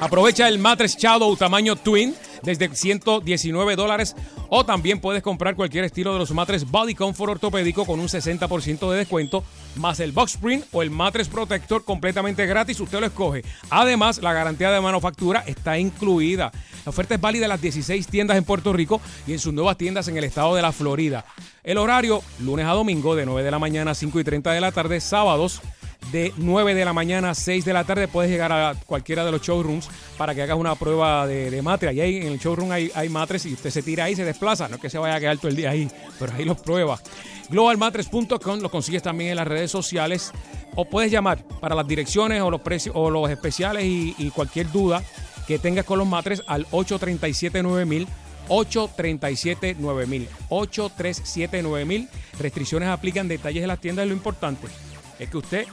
Aprovecha 0.00 0.48
el 0.48 0.58
Matres 0.58 0.96
Shadow 0.96 1.36
tamaño 1.36 1.76
Twin 1.76 2.14
desde 2.42 2.74
119 2.74 3.76
dólares 3.76 4.14
o 4.48 4.64
también 4.64 5.00
puedes 5.00 5.22
comprar 5.22 5.56
cualquier 5.56 5.84
estilo 5.84 6.12
de 6.12 6.18
los 6.18 6.30
matres 6.32 6.70
Body 6.70 6.94
Comfort 6.94 7.32
ortopédico 7.32 7.84
con 7.86 8.00
un 8.00 8.06
60% 8.06 8.90
de 8.90 8.98
descuento 8.98 9.42
más 9.76 9.98
el 10.00 10.12
Box 10.12 10.34
Spring 10.34 10.62
o 10.72 10.82
el 10.82 10.90
Matres 10.90 11.28
Protector 11.28 11.84
completamente 11.84 12.46
gratis, 12.46 12.78
usted 12.80 13.00
lo 13.00 13.06
escoge. 13.06 13.42
Además, 13.70 14.18
la 14.18 14.32
garantía 14.32 14.70
de 14.70 14.80
manufactura 14.80 15.42
está 15.46 15.78
incluida. 15.78 16.52
La 16.84 16.90
oferta 16.90 17.14
es 17.14 17.20
válida 17.20 17.46
en 17.46 17.48
las 17.48 17.62
16 17.62 18.06
tiendas 18.06 18.36
en 18.36 18.44
Puerto 18.44 18.72
Rico 18.72 19.00
y 19.26 19.32
en 19.32 19.38
sus 19.38 19.54
nuevas 19.54 19.78
tiendas 19.78 20.06
en 20.08 20.16
el 20.16 20.24
estado 20.24 20.54
de 20.54 20.62
la 20.62 20.72
Florida. 20.72 21.24
El 21.64 21.78
horario, 21.78 22.22
lunes 22.40 22.66
a 22.66 22.72
domingo, 22.72 23.16
de 23.16 23.24
9 23.24 23.42
de 23.42 23.50
la 23.50 23.58
mañana 23.58 23.92
a 23.92 23.94
5 23.94 24.20
y 24.20 24.24
30 24.24 24.52
de 24.52 24.60
la 24.60 24.70
tarde, 24.70 25.00
sábados 25.00 25.62
de 26.12 26.32
9 26.36 26.74
de 26.74 26.84
la 26.84 26.92
mañana 26.92 27.30
a 27.30 27.34
6 27.34 27.64
de 27.64 27.72
la 27.72 27.84
tarde 27.84 28.08
puedes 28.08 28.30
llegar 28.30 28.52
a 28.52 28.74
cualquiera 28.86 29.24
de 29.24 29.32
los 29.32 29.42
showrooms 29.42 29.88
para 30.16 30.34
que 30.34 30.42
hagas 30.42 30.56
una 30.56 30.74
prueba 30.74 31.26
de, 31.26 31.50
de 31.50 31.62
matre. 31.62 31.88
Ahí 31.88 32.16
en 32.16 32.28
el 32.28 32.38
showroom 32.38 32.70
hay, 32.72 32.90
hay 32.94 33.08
matres 33.08 33.46
y 33.46 33.54
usted 33.54 33.70
se 33.70 33.82
tira 33.82 34.04
ahí 34.04 34.16
se 34.16 34.24
desplaza. 34.24 34.68
No 34.68 34.76
es 34.76 34.80
que 34.80 34.90
se 34.90 34.98
vaya 34.98 35.16
a 35.16 35.20
quedar 35.20 35.38
todo 35.38 35.48
el 35.48 35.56
día 35.56 35.70
ahí, 35.70 35.90
pero 36.18 36.32
ahí 36.34 36.44
los 36.44 36.60
prueba. 36.60 36.98
Globalmatres.com 37.48 38.60
lo 38.60 38.70
consigues 38.70 39.02
también 39.02 39.30
en 39.30 39.36
las 39.36 39.46
redes 39.46 39.70
sociales 39.70 40.32
o 40.74 40.84
puedes 40.84 41.10
llamar 41.10 41.44
para 41.60 41.74
las 41.74 41.86
direcciones 41.86 42.40
o 42.42 42.50
los 42.50 42.60
precios 42.60 42.94
o 42.96 43.10
los 43.10 43.30
especiales 43.30 43.84
y, 43.84 44.30
cualquier 44.34 44.70
duda 44.70 45.02
que 45.46 45.58
tengas 45.58 45.84
con 45.84 45.98
los 45.98 46.06
matres 46.06 46.42
al 46.46 46.66
837-9000. 46.68 48.06
837-9000. 48.48 50.26
837-9000. 50.48 52.08
Restricciones 52.38 52.88
aplican, 52.88 53.28
detalles 53.28 53.62
de 53.62 53.66
las 53.66 53.80
tiendas. 53.80 54.06
Lo 54.06 54.14
importante 54.14 54.66
es 55.18 55.28
que 55.28 55.36
usted 55.36 55.66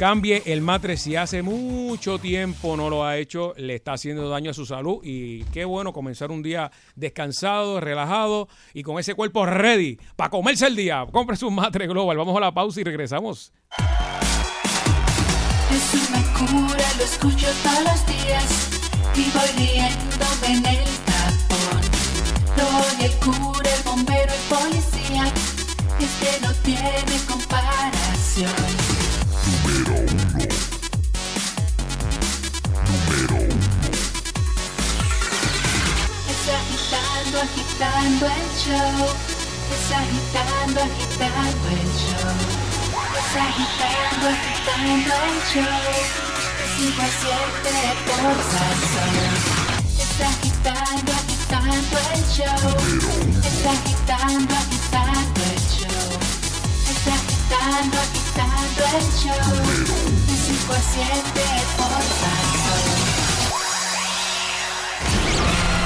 cambie 0.00 0.42
el 0.46 0.62
matre 0.62 0.96
si 0.96 1.14
hace 1.14 1.42
mucho 1.42 2.18
tiempo 2.18 2.74
no 2.74 2.88
lo 2.88 3.04
ha 3.04 3.18
hecho, 3.18 3.52
le 3.58 3.74
está 3.74 3.92
haciendo 3.92 4.30
daño 4.30 4.50
a 4.50 4.54
su 4.54 4.64
salud 4.64 5.00
y 5.04 5.44
qué 5.52 5.66
bueno 5.66 5.92
comenzar 5.92 6.30
un 6.30 6.42
día 6.42 6.72
descansado, 6.96 7.80
relajado 7.80 8.48
y 8.72 8.82
con 8.82 8.98
ese 8.98 9.14
cuerpo 9.14 9.44
ready 9.44 9.98
para 10.16 10.30
comerse 10.30 10.68
el 10.68 10.74
día. 10.74 11.04
Compre 11.12 11.36
su 11.36 11.50
matre 11.50 11.86
global. 11.86 12.16
Vamos 12.16 12.34
a 12.34 12.40
la 12.40 12.54
pausa 12.54 12.80
y 12.80 12.84
regresamos. 12.84 13.52
Es 15.70 16.08
una 16.08 16.22
cura, 16.32 16.84
lo 16.96 17.04
escucho 17.04 17.48
todos 17.62 17.84
los 17.84 18.06
días 18.06 18.70
y 19.16 19.30
voy 19.36 19.48
riéndome 19.58 20.46
en 20.46 20.64
el 20.78 20.88
tapón. 21.04 21.82
El 23.02 23.12
cura, 23.16 23.68
el 23.76 23.82
bombero, 23.82 24.32
el 24.32 24.40
policía, 24.48 25.30
es 26.00 26.10
que 26.22 26.40
no 26.40 26.54
tiene 26.62 27.20
comparación. 27.28 28.89
Es 49.98 50.20
agitando, 50.20 51.12
agitando 51.12 51.98
el 52.10 52.24
show. 52.36 52.66
Es 53.42 53.66
agitando, 53.66 54.54
agitando 54.54 55.42
el 55.44 55.59
agitando, 57.50 57.98
agitando 57.98 58.82
el 58.96 59.04
show. 59.18 59.54
De 60.26 60.36
cinco 60.36 60.72
a 60.72 60.80
siete 60.80 61.44
por 61.76 61.88
Salsón. 61.88 62.99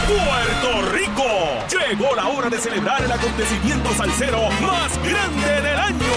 Puerto 0.07 0.93
Rico. 0.93 1.25
Llegó 1.69 2.15
la 2.15 2.29
hora 2.29 2.51
de 2.51 2.59
celebrar 2.59 3.03
el 3.03 3.11
acontecimiento 3.11 3.91
salsero 3.95 4.51
más 4.61 4.99
grande 5.03 5.61
del 5.63 5.79
año. 5.79 6.13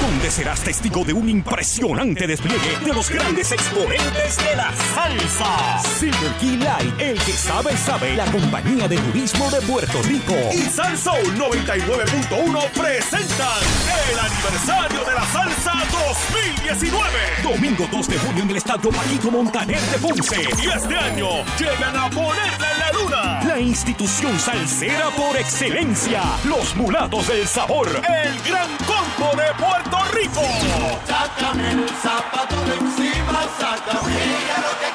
Donde 0.00 0.30
serás 0.30 0.60
testigo 0.60 1.04
de 1.04 1.12
un 1.12 1.28
impresionante 1.28 2.26
despliegue 2.26 2.78
de 2.84 2.92
los 2.92 3.10
grandes 3.10 3.50
exponentes 3.50 4.36
de 4.38 4.56
la 4.56 4.72
salsa. 4.94 5.82
Silver 5.98 6.32
Key 6.40 6.56
Light, 6.58 7.00
el 7.00 7.18
que 7.20 7.32
sabe, 7.32 7.76
sabe, 7.76 8.14
la 8.16 8.26
compañía 8.26 8.86
de 8.86 8.96
turismo 8.96 9.50
de 9.50 9.60
Puerto 9.62 10.02
Rico. 10.02 10.34
Y 10.52 10.62
Salsoul 10.62 11.36
99.1 11.36 12.70
presentan 12.70 13.62
el 14.12 14.18
aniversario 14.18 15.04
de 15.04 15.14
la 15.14 15.26
salsa 15.26 15.72
2019. 16.08 17.08
Domingo 17.42 17.88
2 17.90 18.08
de 18.08 18.18
junio 18.18 18.42
en 18.44 18.50
el 18.50 18.56
estadio 18.56 18.90
Paquito 18.90 19.30
Montaner 19.30 19.80
de 19.80 19.98
Ponce. 19.98 20.42
Y 20.62 20.68
este 20.68 20.96
año 20.96 21.44
llegan 21.58 21.96
a 21.96 22.10
ponerla 22.10 22.72
en 22.72 22.78
la 22.78 22.92
luna. 22.92 23.31
La 23.46 23.58
institución 23.58 24.38
salsera 24.38 25.10
por 25.10 25.36
excelencia. 25.36 26.22
Los 26.44 26.76
mulatos 26.76 27.26
del 27.26 27.46
sabor. 27.48 27.88
El 27.88 28.40
gran 28.42 28.68
combo 28.86 29.36
de 29.36 29.52
Puerto 29.54 29.98
Rico. 30.14 30.42
Sácame 31.06 31.72
el 31.72 31.88
zapato 31.88 32.56
de 32.64 32.74
encima, 32.74 33.42
sácame. 33.58 34.12
Lo 34.12 34.78
que 34.80 34.91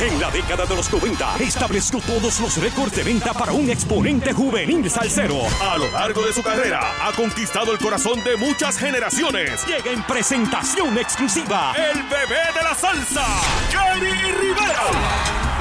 En 0.00 0.20
la 0.20 0.30
década 0.30 0.66
de 0.66 0.74
los 0.74 0.92
90 0.92 1.36
estableció 1.38 2.00
todos 2.00 2.40
los 2.40 2.56
récords 2.56 2.96
de 2.96 3.04
venta 3.04 3.32
para 3.32 3.52
un 3.52 3.70
exponente 3.70 4.32
juvenil 4.32 4.90
salsero. 4.90 5.42
A 5.60 5.78
lo 5.78 5.90
largo 5.92 6.26
de 6.26 6.32
su 6.32 6.42
carrera 6.42 6.80
ha 7.00 7.12
conquistado 7.12 7.72
el 7.72 7.78
corazón 7.78 8.22
de 8.24 8.36
muchas 8.36 8.76
generaciones. 8.76 9.64
Llega 9.66 9.92
en 9.92 10.02
presentación 10.02 10.98
exclusiva 10.98 11.74
el 11.76 12.02
bebé 12.04 12.42
de 12.54 12.62
la 12.62 12.74
salsa, 12.74 13.24
Jerry 13.70 14.10
Rivera. 14.32 15.57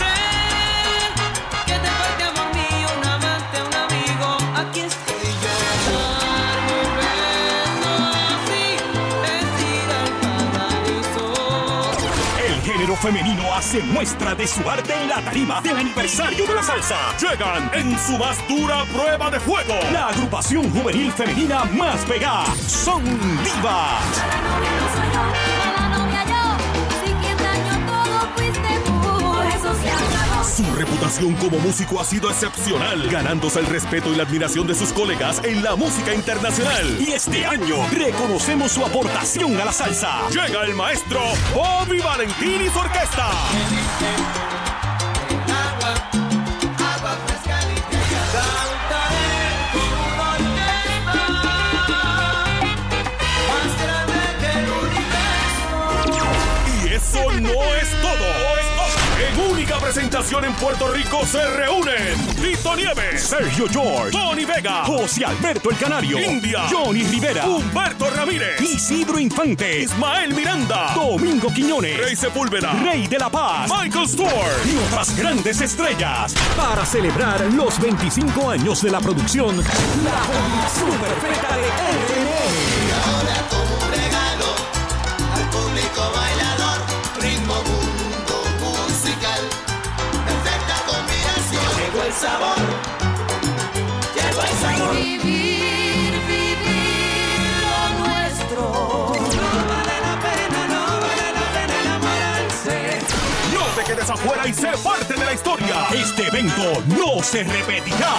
Género 12.88 12.96
femenino 12.96 13.54
hace 13.54 13.82
muestra 13.84 14.34
de 14.34 14.48
su 14.48 14.68
arte 14.70 14.94
en 14.94 15.10
la 15.10 15.22
tarima 15.22 15.60
del 15.62 15.78
aniversario 15.78 16.46
de 16.48 16.54
la 16.54 16.64
salsa. 16.64 16.96
Llegan 17.20 17.70
en 17.74 18.00
su 18.00 18.18
más 18.18 18.38
dura 18.48 18.86
prueba 18.94 19.30
de 19.30 19.40
fuego. 19.40 19.74
La 19.92 20.08
agrupación 20.08 20.70
juvenil 20.72 21.12
femenina 21.12 21.66
más 21.66 22.06
pegada. 22.06 22.46
Son 22.56 23.04
divas. 23.44 24.24
Reputación 30.78 31.34
como 31.36 31.58
músico 31.58 32.00
ha 32.00 32.06
sido 32.06 32.30
excepcional, 32.30 33.10
ganándose 33.10 33.60
el 33.60 33.66
respeto 33.66 34.14
y 34.14 34.16
la 34.16 34.24
admiración 34.24 34.68
de 34.68 34.76
sus 34.76 34.94
colegas 34.94 35.42
en 35.44 35.64
la 35.64 35.76
música 35.76 36.14
internacional. 36.14 37.02
Y 37.02 37.14
este 37.14 37.46
año 37.46 37.78
reconocemos 37.92 38.72
su 38.72 38.86
aportación 38.86 39.60
a 39.60 39.66
la 39.66 39.72
salsa. 39.72 40.30
Llega 40.30 40.64
el 40.64 40.76
maestro 40.76 41.20
Bobby 41.56 42.00
Valentín 42.00 42.62
y 42.64 42.70
su 42.70 42.78
orquesta. 42.78 43.32
Y 56.84 56.94
eso 56.94 57.32
no 57.42 57.64
es 57.76 58.02
todo. 58.02 58.67
En 59.20 59.52
única 59.52 59.80
presentación 59.80 60.46
en 60.46 60.54
Puerto 60.54 60.90
Rico 60.90 61.26
se 61.26 61.44
reúnen 61.50 62.28
Tito 62.40 62.76
Nieves, 62.76 63.24
Sergio 63.24 63.66
George, 63.68 64.12
Tony 64.12 64.46
Vega, 64.46 64.86
José 64.86 65.26
Alberto 65.26 65.72
el 65.72 65.78
Canario, 65.78 66.20
India, 66.20 66.68
Johnny 66.70 67.02
Rivera, 67.04 67.48
Humberto 67.48 68.12
Ramírez, 68.12 68.62
Isidro 68.62 69.18
Infante, 69.18 69.82
Ismael 69.82 70.36
Miranda, 70.36 70.92
Domingo 70.94 71.52
Quiñones, 71.52 71.98
Rey 71.98 72.16
Sepúlveda, 72.16 72.74
Rey 72.74 73.08
de 73.08 73.18
la 73.18 73.32
Paz, 73.32 73.72
Michael 73.72 74.08
Stewart 74.08 74.66
y 74.66 74.78
otras 74.88 75.18
grandes 75.18 75.62
estrellas 75.62 76.36
para 76.56 76.86
celebrar 76.86 77.42
los 77.54 77.80
25 77.80 78.52
años 78.52 78.84
de 78.84 78.92
la 78.92 79.00
producción 79.00 79.58
La 79.58 79.64
Perfecta 81.02 81.58
de 81.58 81.64
RNN. 81.64 82.77
Sabor. 92.18 92.97
Sé 104.58 104.72
parte 104.84 105.14
de 105.14 105.24
la 105.24 105.34
historia. 105.34 105.88
Este 105.94 106.28
evento 106.28 106.84
no 106.88 107.22
se 107.22 107.44
repetirá. 107.44 108.10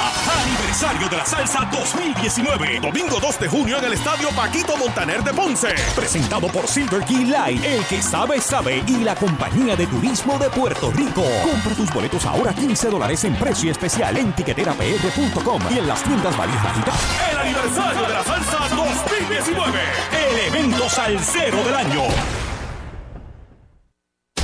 Aniversario 0.45 1.09
de 1.09 1.16
la 1.16 1.26
Salsa 1.26 1.68
2019. 1.72 2.80
Domingo 2.80 3.18
2 3.20 3.41
de 3.41 3.49
junio 3.49 3.78
en 3.78 3.84
el 3.84 3.93
Estadio 3.95 4.28
Paquito 4.30 4.76
Montaner 4.76 5.22
de 5.24 5.32
Ponce. 5.32 5.74
Presentado 5.97 6.47
por 6.49 6.68
Silver 6.68 7.05
Key 7.05 7.24
Light. 7.24 7.64
El 7.64 7.84
que 7.86 8.01
sabe, 8.01 8.41
sabe. 8.41 8.84
Y 8.86 8.99
la 8.99 9.16
Compañía 9.16 9.74
de 9.74 9.86
Turismo 9.89 10.39
de 10.39 10.49
Puerto 10.51 10.93
Rico. 10.93 11.24
Compra 11.43 11.74
tus 11.74 11.93
boletos 11.93 12.24
ahora 12.24 12.55
15 12.55 12.89
dólares 12.89 13.24
en 13.24 13.34
precio 13.34 13.72
especial 13.72 14.16
en 14.16 14.32
tiqueterapr.com 14.32 15.62
y 15.70 15.78
en 15.78 15.89
las 15.89 16.03
tiendas 16.05 16.36
valijas 16.36 16.76
y 16.76 17.30
El 17.32 17.39
aniversario 17.39 18.03
de 18.03 18.14
la 18.14 18.24
Salsa 18.24 18.68
2019. 18.76 19.80
El 20.12 20.55
evento 20.55 20.89
salsero 20.89 21.64
del 21.64 21.74
año. 21.74 22.47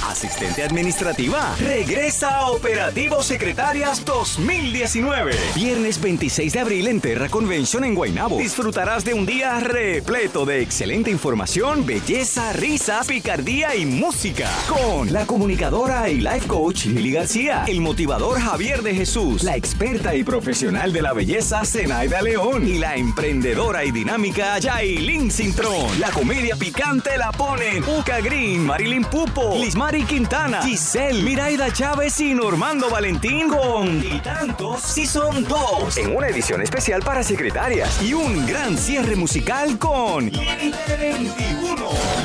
Asistente 0.08 0.62
administrativa, 0.62 1.56
regresa 1.58 2.36
a 2.38 2.50
Operativo 2.50 3.22
Secretarias 3.22 4.04
2019. 4.04 5.32
Viernes 5.54 6.00
26 6.00 6.52
de 6.52 6.60
abril 6.60 6.88
en 6.88 7.00
Terra 7.00 7.28
Convention 7.28 7.84
en 7.84 7.94
Guaynabo. 7.94 8.38
Disfrutarás 8.38 9.04
de 9.04 9.14
un 9.14 9.24
día 9.24 9.58
repleto 9.60 10.44
de 10.44 10.60
excelente 10.60 11.10
información, 11.10 11.86
belleza, 11.86 12.52
risas, 12.52 13.06
picardía 13.06 13.74
y 13.74 13.86
música. 13.86 14.48
Con 14.68 15.12
la 15.12 15.26
comunicadora 15.26 16.08
y 16.10 16.20
life 16.20 16.46
coach 16.46 16.84
Lili 16.84 17.12
García, 17.12 17.64
el 17.66 17.80
motivador 17.80 18.38
Javier 18.40 18.82
de 18.82 18.94
Jesús, 18.94 19.42
la 19.42 19.56
experta 19.56 20.14
y 20.14 20.22
profesional 20.22 20.92
de 20.92 21.02
la 21.02 21.12
belleza 21.12 21.64
Zenaida 21.64 22.20
León 22.20 22.68
y 22.68 22.78
la 22.78 22.96
emprendedora 22.96 23.84
y 23.84 23.90
dinámica 23.90 24.58
Yailin 24.58 25.30
Cintrón. 25.30 25.98
La 25.98 26.10
comedia 26.10 26.56
picante 26.56 27.16
la 27.16 27.32
ponen 27.32 27.82
Uca 27.84 28.20
Green, 28.20 28.64
Marilyn 28.66 29.04
Pupo, 29.04 29.54
Lismari 29.94 30.04
Quintana, 30.04 30.62
Giselle, 30.62 31.22
Miraida 31.22 31.72
Chávez 31.72 32.18
y 32.20 32.34
Normando 32.34 32.90
Valentín 32.90 33.48
con 33.48 34.02
y 34.04 34.18
tantos 34.20 34.82
si 34.82 35.06
son 35.06 35.44
dos 35.44 35.96
en 35.96 36.16
una 36.16 36.26
edición 36.28 36.62
especial 36.62 37.00
para 37.02 37.22
secretarias 37.22 38.02
y 38.02 38.12
un 38.12 38.44
gran 38.44 38.76
cierre 38.76 39.14
musical 39.14 39.78
con 39.78 40.32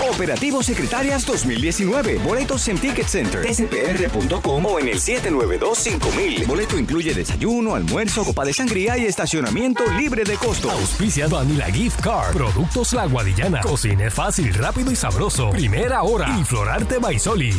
Operativo 0.09 0.63
Secretarias 0.63 1.25
2019. 1.25 2.17
Boletos 2.19 2.67
en 2.67 2.77
Ticket 2.77 3.07
Center, 3.07 3.45
tcpr.com 3.45 4.65
o 4.65 4.79
en 4.79 4.87
el 4.89 4.99
792-5000. 4.99 6.47
Boleto 6.47 6.77
incluye 6.77 7.13
desayuno, 7.13 7.75
almuerzo, 7.75 8.25
copa 8.25 8.45
de 8.45 8.53
sangría 8.53 8.97
y 8.97 9.05
estacionamiento 9.05 9.83
libre 9.97 10.23
de 10.23 10.35
costo. 10.35 10.71
Auspicia 10.71 11.27
Vanilla 11.27 11.67
Gift 11.67 12.01
Card. 12.01 12.33
Productos 12.33 12.93
La 12.93 13.05
Guadillana. 13.05 13.61
Cocine 13.61 14.09
fácil, 14.09 14.53
rápido 14.53 14.91
y 14.91 14.95
sabroso. 14.95 15.51
Primera 15.51 16.03
hora. 16.03 16.37
Y 16.39 16.43
Florarte 16.43 16.97
Baisoli. 16.97 17.58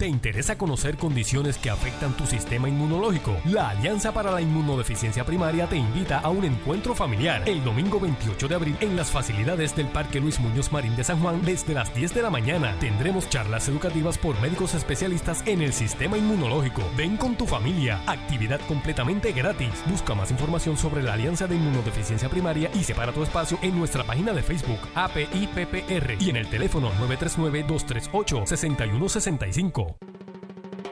¿Te 0.00 0.06
interesa 0.06 0.56
conocer 0.56 0.96
condiciones 0.96 1.58
que 1.58 1.68
afectan 1.68 2.16
tu 2.16 2.24
sistema 2.24 2.70
inmunológico? 2.70 3.36
La 3.44 3.68
Alianza 3.68 4.14
para 4.14 4.30
la 4.30 4.40
Inmunodeficiencia 4.40 5.26
Primaria 5.26 5.66
te 5.66 5.76
invita 5.76 6.20
a 6.20 6.30
un 6.30 6.46
encuentro 6.46 6.94
familiar 6.94 7.46
el 7.46 7.62
domingo 7.62 8.00
28 8.00 8.48
de 8.48 8.54
abril 8.54 8.78
en 8.80 8.96
las 8.96 9.10
facilidades 9.10 9.76
del 9.76 9.88
Parque 9.88 10.18
Luis 10.18 10.40
Muñoz 10.40 10.72
Marín 10.72 10.96
de 10.96 11.04
San 11.04 11.20
Juan 11.20 11.42
desde 11.44 11.74
las 11.74 11.94
10 11.94 12.14
de 12.14 12.22
la 12.22 12.30
mañana. 12.30 12.74
Tendremos 12.80 13.28
charlas 13.28 13.68
educativas 13.68 14.16
por 14.16 14.40
médicos 14.40 14.74
especialistas 14.74 15.46
en 15.46 15.60
el 15.60 15.74
sistema 15.74 16.16
inmunológico. 16.16 16.80
Ven 16.96 17.18
con 17.18 17.36
tu 17.36 17.44
familia. 17.44 18.00
Actividad 18.06 18.62
completamente 18.68 19.32
gratis. 19.32 19.84
Busca 19.86 20.14
más 20.14 20.30
información 20.30 20.78
sobre 20.78 21.02
la 21.02 21.12
Alianza 21.12 21.46
de 21.46 21.56
Inmunodeficiencia 21.56 22.30
Primaria 22.30 22.70
y 22.72 22.84
separa 22.84 23.12
tu 23.12 23.22
espacio 23.22 23.58
en 23.60 23.78
nuestra 23.78 24.02
página 24.04 24.32
de 24.32 24.42
Facebook 24.42 24.80
APIPPR 24.94 26.16
y 26.18 26.30
en 26.30 26.36
el 26.36 26.48
teléfono 26.48 26.90
939-238-6165. 26.92 29.89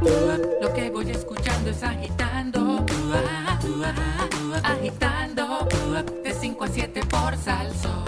Lo 0.00 0.72
que 0.72 0.90
voy 0.90 1.10
escuchando 1.10 1.70
es 1.70 1.82
agitando, 1.82 2.86
agitando, 4.62 5.68
de 6.22 6.34
5 6.34 6.64
a 6.64 6.68
7 6.68 7.00
por 7.06 7.36
salso. 7.36 8.04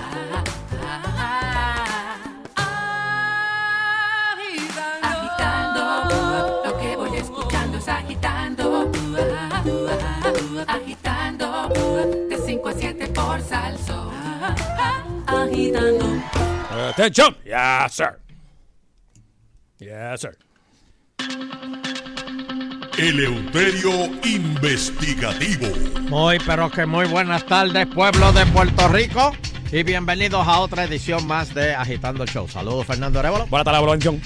Agitando, 5.03 6.65
lo 6.65 6.79
que 6.79 6.97
voy 6.97 7.17
escuchando 7.17 7.79
es 7.79 7.89
agitando, 7.89 8.91
agitando, 10.67 11.69
de 12.29 12.39
5 12.39 12.69
a 12.69 12.73
7 12.73 13.09
por 13.09 13.41
salso. 13.41 14.11
Agitando. 15.27 16.07
Attention. 16.71 17.37
Yes, 17.45 17.93
sir. 17.95 18.19
Yes, 19.79 20.21
sir. 20.21 20.37
Eleuterio 23.03 23.91
Investigativo. 24.25 25.67
Muy, 26.09 26.39
pero 26.47 26.71
que 26.71 26.87
muy 26.87 27.05
buenas 27.07 27.45
tardes, 27.45 27.89
pueblo 27.89 28.33
de 28.33 28.47
Puerto 28.47 28.87
Rico. 28.87 29.33
Y 29.73 29.83
bienvenidos 29.83 30.47
a 30.47 30.61
otra 30.61 30.85
edición 30.85 31.27
más 31.27 31.53
de 31.53 31.75
Agitando 31.75 32.23
el 32.23 32.31
Show. 32.31 32.49
Saludos, 32.49 32.87
Fernando 32.87 33.19
Arevalo. 33.19 33.47
Buenas 33.49 33.65
tardes, 33.65 33.83
Bronchón. 33.83 34.23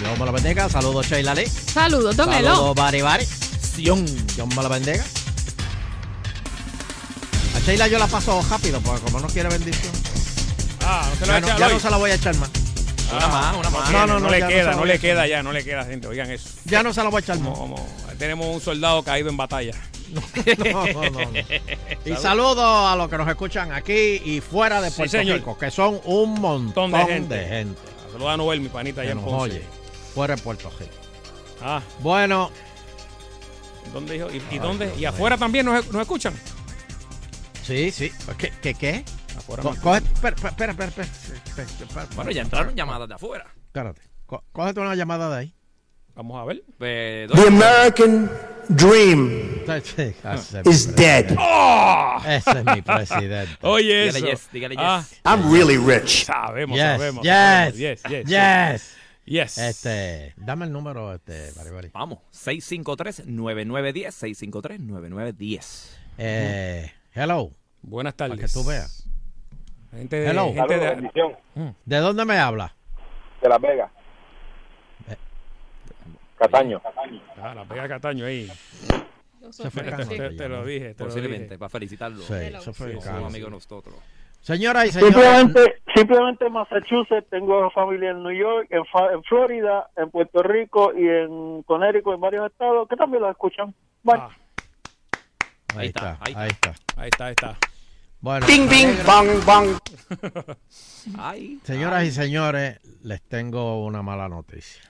Dios 0.00 0.16
me 0.18 0.24
lo 0.26 0.30
bendiga. 0.30 0.68
Saludos, 0.68 1.08
Sheila 1.08 1.34
Lee. 1.34 1.46
Saludos, 1.48 2.16
don 2.16 2.32
Elo. 2.32 2.50
Saludos, 2.54 2.76
Bari 2.76 3.02
Bari. 3.02 3.26
Dios 3.76 3.98
me 3.98 4.62
lo 4.62 4.68
bendiga. 4.68 5.04
A 7.56 7.58
Sheila 7.66 7.88
yo 7.88 7.98
la 7.98 8.06
paso 8.06 8.44
rápido 8.48 8.80
porque 8.80 9.00
como 9.02 9.18
no 9.18 9.26
quiere 9.26 9.48
bendición. 9.48 9.92
Ah, 10.86 11.04
no 11.10 11.16
se 11.16 11.26
Ya, 11.26 11.32
va 11.32 11.34
a 11.34 11.38
echar 11.40 11.58
ya 11.58 11.66
hoy. 11.66 11.72
no 11.74 11.80
se 11.80 11.90
la 11.90 11.96
voy 11.96 12.10
a 12.12 12.14
echar 12.14 12.36
más. 12.36 12.50
Una 13.12 13.26
más, 13.28 13.56
una 13.56 13.70
más. 13.70 13.90
No, 13.90 14.06
no, 14.06 14.20
no, 14.20 14.30
le 14.30 14.38
queda, 14.46 14.74
no 14.74 14.84
le 14.84 14.98
queda 14.98 15.26
ya, 15.26 15.42
no 15.42 15.52
le 15.52 15.64
queda, 15.64 15.84
gente. 15.84 16.06
Oigan 16.06 16.30
eso. 16.30 16.48
Ya 16.64 16.82
no 16.82 16.92
se 16.92 17.02
la 17.02 17.08
voy 17.10 17.18
a 17.18 17.20
echar 17.20 17.38
más. 17.40 17.58
Como- 17.58 17.74
como- 17.76 17.88
tenemos 18.18 18.46
un 18.46 18.60
soldado 18.60 19.02
caído 19.02 19.28
en 19.30 19.36
batalla. 19.36 19.72
No, 20.10 20.22
no, 20.86 21.10
no, 21.10 21.10
no. 21.10 21.30
Y 22.04 22.16
saludos 22.16 22.58
a 22.64 22.94
los 22.96 23.08
que 23.08 23.16
nos 23.16 23.28
escuchan 23.28 23.72
aquí 23.72 24.20
y 24.24 24.40
fuera 24.40 24.80
de 24.80 24.90
Sí, 24.90 24.96
Puerto 24.96 25.10
señor. 25.18 25.36
Rico, 25.38 25.56
que 25.58 25.70
son 25.70 26.00
un 26.04 26.34
montón 26.40 26.90
de 26.92 26.98
de 26.98 27.04
gente. 27.06 27.46
gente. 27.46 27.80
Saludos 28.12 28.30
a 28.32 28.36
Noel, 28.36 28.60
mi 28.60 28.68
panita, 28.68 29.02
allá 29.02 29.12
en 29.12 29.18
nos 29.18 29.24
Ponce. 29.26 29.56
oye, 29.56 29.64
fuera 30.14 30.34
de 30.36 30.42
Puerto 30.42 30.70
Rico. 30.78 30.92
Ah, 31.62 31.80
Bueno, 32.00 32.50
¿dónde 33.92 34.14
dijo? 34.14 34.30
¿Y, 34.30 34.36
y 34.38 34.42
Ay, 34.50 34.58
dónde? 34.58 34.86
Dios 34.86 34.98
¿Y 34.98 35.04
afuera 35.04 35.36
también 35.38 35.66
nos, 35.66 35.86
nos 35.92 36.02
escuchan? 36.02 36.34
sí, 37.62 37.90
sí. 37.92 38.10
¿Qué? 38.38 38.52
¿Qué? 38.60 38.74
qué? 38.74 39.04
Afuera 39.40 39.62
Co- 39.62 39.74
coge- 39.76 40.02
espera, 40.14 40.36
espera, 40.36 40.50
espera, 40.72 40.88
espera, 40.88 41.06
espera, 41.06 41.66
espera, 41.68 42.06
Bueno, 42.14 42.30
ya 42.30 42.42
entraron 42.42 42.74
llamadas 42.74 43.08
de 43.08 43.14
afuera. 43.14 43.46
Espérate. 43.66 44.02
Co- 44.26 44.44
Cógete 44.52 44.80
una 44.80 44.94
llamada 44.94 45.28
de 45.30 45.36
ahí. 45.36 45.54
Vamos 46.14 46.40
a 46.40 46.44
ver. 46.44 46.62
Pues, 46.78 47.30
The 47.30 47.46
American 47.48 48.30
dream 48.68 49.62
is 49.66 50.86
mi 50.88 50.94
dead. 50.94 51.26
presidente. 51.34 51.34
Ese 52.26 52.50
es 52.58 52.64
mi 52.64 52.82
presidente. 52.82 53.56
Oye, 53.62 54.04
Dígale 54.06 54.18
eso. 54.18 54.26
yes, 54.26 54.48
dígale 54.52 54.74
yes. 54.74 54.84
Ah, 54.84 55.04
I'm 55.24 55.50
really 55.52 55.76
rich. 55.78 56.26
sabemos, 56.26 56.76
Yes, 56.76 56.98
sabemos. 56.98 57.24
yes. 57.24 57.76
Yes, 57.76 58.02
yes, 58.08 58.26
yes. 58.26 58.96
Yes. 59.24 59.58
Este, 59.58 60.34
dame 60.36 60.64
el 60.66 60.72
número, 60.72 61.14
este, 61.14 61.52
Bari 61.56 61.70
Bari. 61.70 61.90
Vamos, 61.94 62.18
653-9910, 62.32 64.12
653-9910. 64.12 65.96
Eh, 66.18 66.92
hello. 67.14 67.52
Buenas 67.82 68.14
Para 68.14 68.30
tardes. 68.30 68.52
que 68.52 68.52
tú 68.60 68.64
veas. 68.66 68.99
Gente 69.90 70.16
de, 70.16 70.30
Hello. 70.30 70.52
gente 70.54 70.78
de- 70.78 70.86
bendición. 70.94 71.36
¿De 71.84 71.96
dónde 71.98 72.24
me 72.24 72.38
habla? 72.38 72.74
De 73.42 73.48
Las 73.48 73.60
Vegas. 73.60 73.90
Cataño. 76.38 76.80
Ah, 77.42 77.54
la 77.54 77.64
pega 77.64 77.86
Cataño 77.88 78.24
ahí. 78.24 78.48
Se 79.50 79.70
fue 79.70 79.82
Te, 79.82 80.48
lo 80.48 80.64
dije, 80.64 80.94
te 80.94 81.02
lo 81.04 81.08
Posiblemente, 81.08 81.44
dije. 81.44 81.58
para 81.58 81.68
felicitarlo. 81.68 82.22
Sí, 82.22 82.32
eso 82.34 82.72
fue 82.72 82.98
Carlos. 82.98 83.26
amigos 83.28 83.50
nosotros. 83.50 83.94
Señoras 84.40 84.86
y 84.86 84.92
señores. 84.92 85.14
Simplemente, 85.16 85.82
simplemente 85.94 86.46
en 86.46 86.52
Massachusetts 86.52 87.28
tengo 87.28 87.70
familia 87.72 88.10
en 88.12 88.22
New 88.22 88.32
York, 88.32 88.68
en, 88.70 88.86
Fa- 88.86 89.12
en 89.12 89.22
Florida, 89.24 89.90
en 89.96 90.10
Puerto 90.10 90.42
Rico 90.42 90.92
y 90.96 91.06
en 91.06 91.62
Connecticut, 91.64 92.14
en 92.14 92.20
varios 92.20 92.46
estados 92.50 92.88
que 92.88 92.96
también 92.96 93.22
lo 93.22 93.30
escuchan. 93.30 93.74
Bueno, 94.02 94.30
Ahí 95.76 95.88
está, 95.88 96.16
ahí 96.20 96.48
está. 96.48 96.74
Ahí 96.96 97.08
está, 97.10 97.24
ahí 97.26 97.30
está. 97.32 97.56
Bueno, 98.20 98.46
Bing, 98.46 98.68
bing, 98.68 98.96
bang, 99.06 99.44
bang. 99.46 99.78
Ay, 101.18 101.58
Señoras 101.64 102.04
y 102.04 102.10
señores, 102.10 102.78
les 103.02 103.22
tengo 103.22 103.82
una 103.84 104.02
mala 104.02 104.28
noticia. 104.28 104.82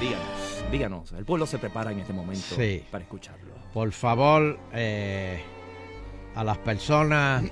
díganos, 0.00 0.70
díganos. 0.70 1.12
El 1.12 1.24
pueblo 1.24 1.46
se 1.46 1.58
prepara 1.58 1.90
en 1.92 2.00
este 2.00 2.12
momento 2.12 2.54
Sí. 2.56 2.84
para 2.90 3.02
escucharlo. 3.04 3.52
Por 3.72 3.90
favor, 3.92 4.58
eh, 4.72 5.42
a 6.36 6.44
las 6.44 6.58
personas 6.58 7.42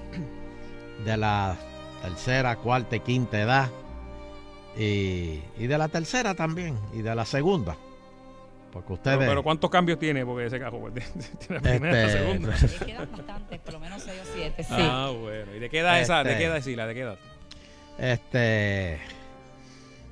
de 1.05 1.17
la 1.17 1.57
tercera, 2.03 2.57
cuarta 2.57 2.97
y 2.97 3.01
quinta 3.01 3.41
edad, 3.41 3.71
y, 4.79 5.41
y 5.59 5.67
de 5.67 5.79
la 5.79 5.89
tercera 5.89 6.35
también, 6.35 6.79
y 6.93 7.03
de 7.03 7.15
la 7.15 7.25
segunda, 7.25 7.77
porque 8.73 8.93
ustedes... 8.95 9.19
Pero, 9.19 9.31
pero 9.31 9.43
¿cuántos 9.43 9.71
cambios 9.71 9.99
tiene? 9.99 10.25
Porque 10.25 10.47
ese 10.47 10.59
cajo 10.59 10.81
pues, 10.81 10.95
tiene 11.39 11.55
la 11.55 11.61
primera 11.61 11.91
y 11.91 12.03
la 12.03 12.07
Este, 12.07 12.19
segunda. 12.19 12.57
Le 12.81 12.87
quedan 12.87 13.13
bastantes, 13.13 13.61
por 13.61 13.73
lo 13.75 13.81
menos 13.81 14.03
6 14.03 14.21
o 14.21 14.31
7, 14.35 14.65
sí. 14.65 14.75
Ah, 14.77 15.13
bueno. 15.17 15.55
¿Y 15.55 15.59
de 15.59 15.71
qué 15.71 15.79
edad 15.81 16.01
esa? 16.01 16.25
¿De 16.25 16.31
Este- 16.33 16.43
qué 16.43 16.49
edad 16.49 16.61
sí? 16.63 16.75
¿La 16.77 16.87
de 16.87 16.95
qué 16.95 17.01
edad? 17.01 17.19
Este... 17.99 18.99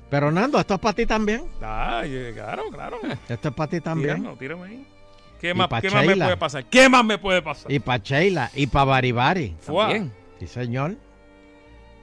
Pero 0.09 0.29
Nando, 0.29 0.59
esto 0.59 0.73
es 0.73 0.79
para 0.79 0.93
ti 0.93 1.05
también. 1.05 1.43
Ah, 1.61 2.03
claro, 2.33 2.63
claro. 2.71 2.99
Esto 3.29 3.47
es 3.49 3.53
para 3.55 3.69
ti 3.69 3.79
también. 3.81 4.17
Tírame, 4.17 4.37
tírame 4.37 4.67
ahí. 4.67 4.87
¿Qué 5.39 5.53
más, 5.53 5.67
¿qué 5.81 5.89
más 5.89 6.05
me 6.05 6.15
puede 6.15 6.37
pasar? 6.37 6.65
¿Qué 6.65 6.89
más 6.89 7.05
me 7.05 7.17
puede 7.17 7.41
pasar? 7.41 7.71
Y 7.71 7.79
para 7.79 8.03
Sheila, 8.03 8.51
y 8.53 8.67
para 8.67 8.85
Baribari. 8.85 9.55
También. 9.65 10.11
Sí, 10.39 10.47
señor. 10.47 10.95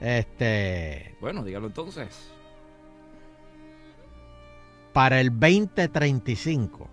Este... 0.01 1.15
Bueno, 1.21 1.45
dígalo 1.45 1.67
entonces. 1.67 2.31
Para 4.99 5.21
el 5.21 5.31
2035, 5.31 6.91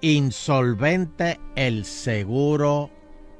insolvente 0.00 1.40
el 1.56 1.84
seguro 1.84 2.88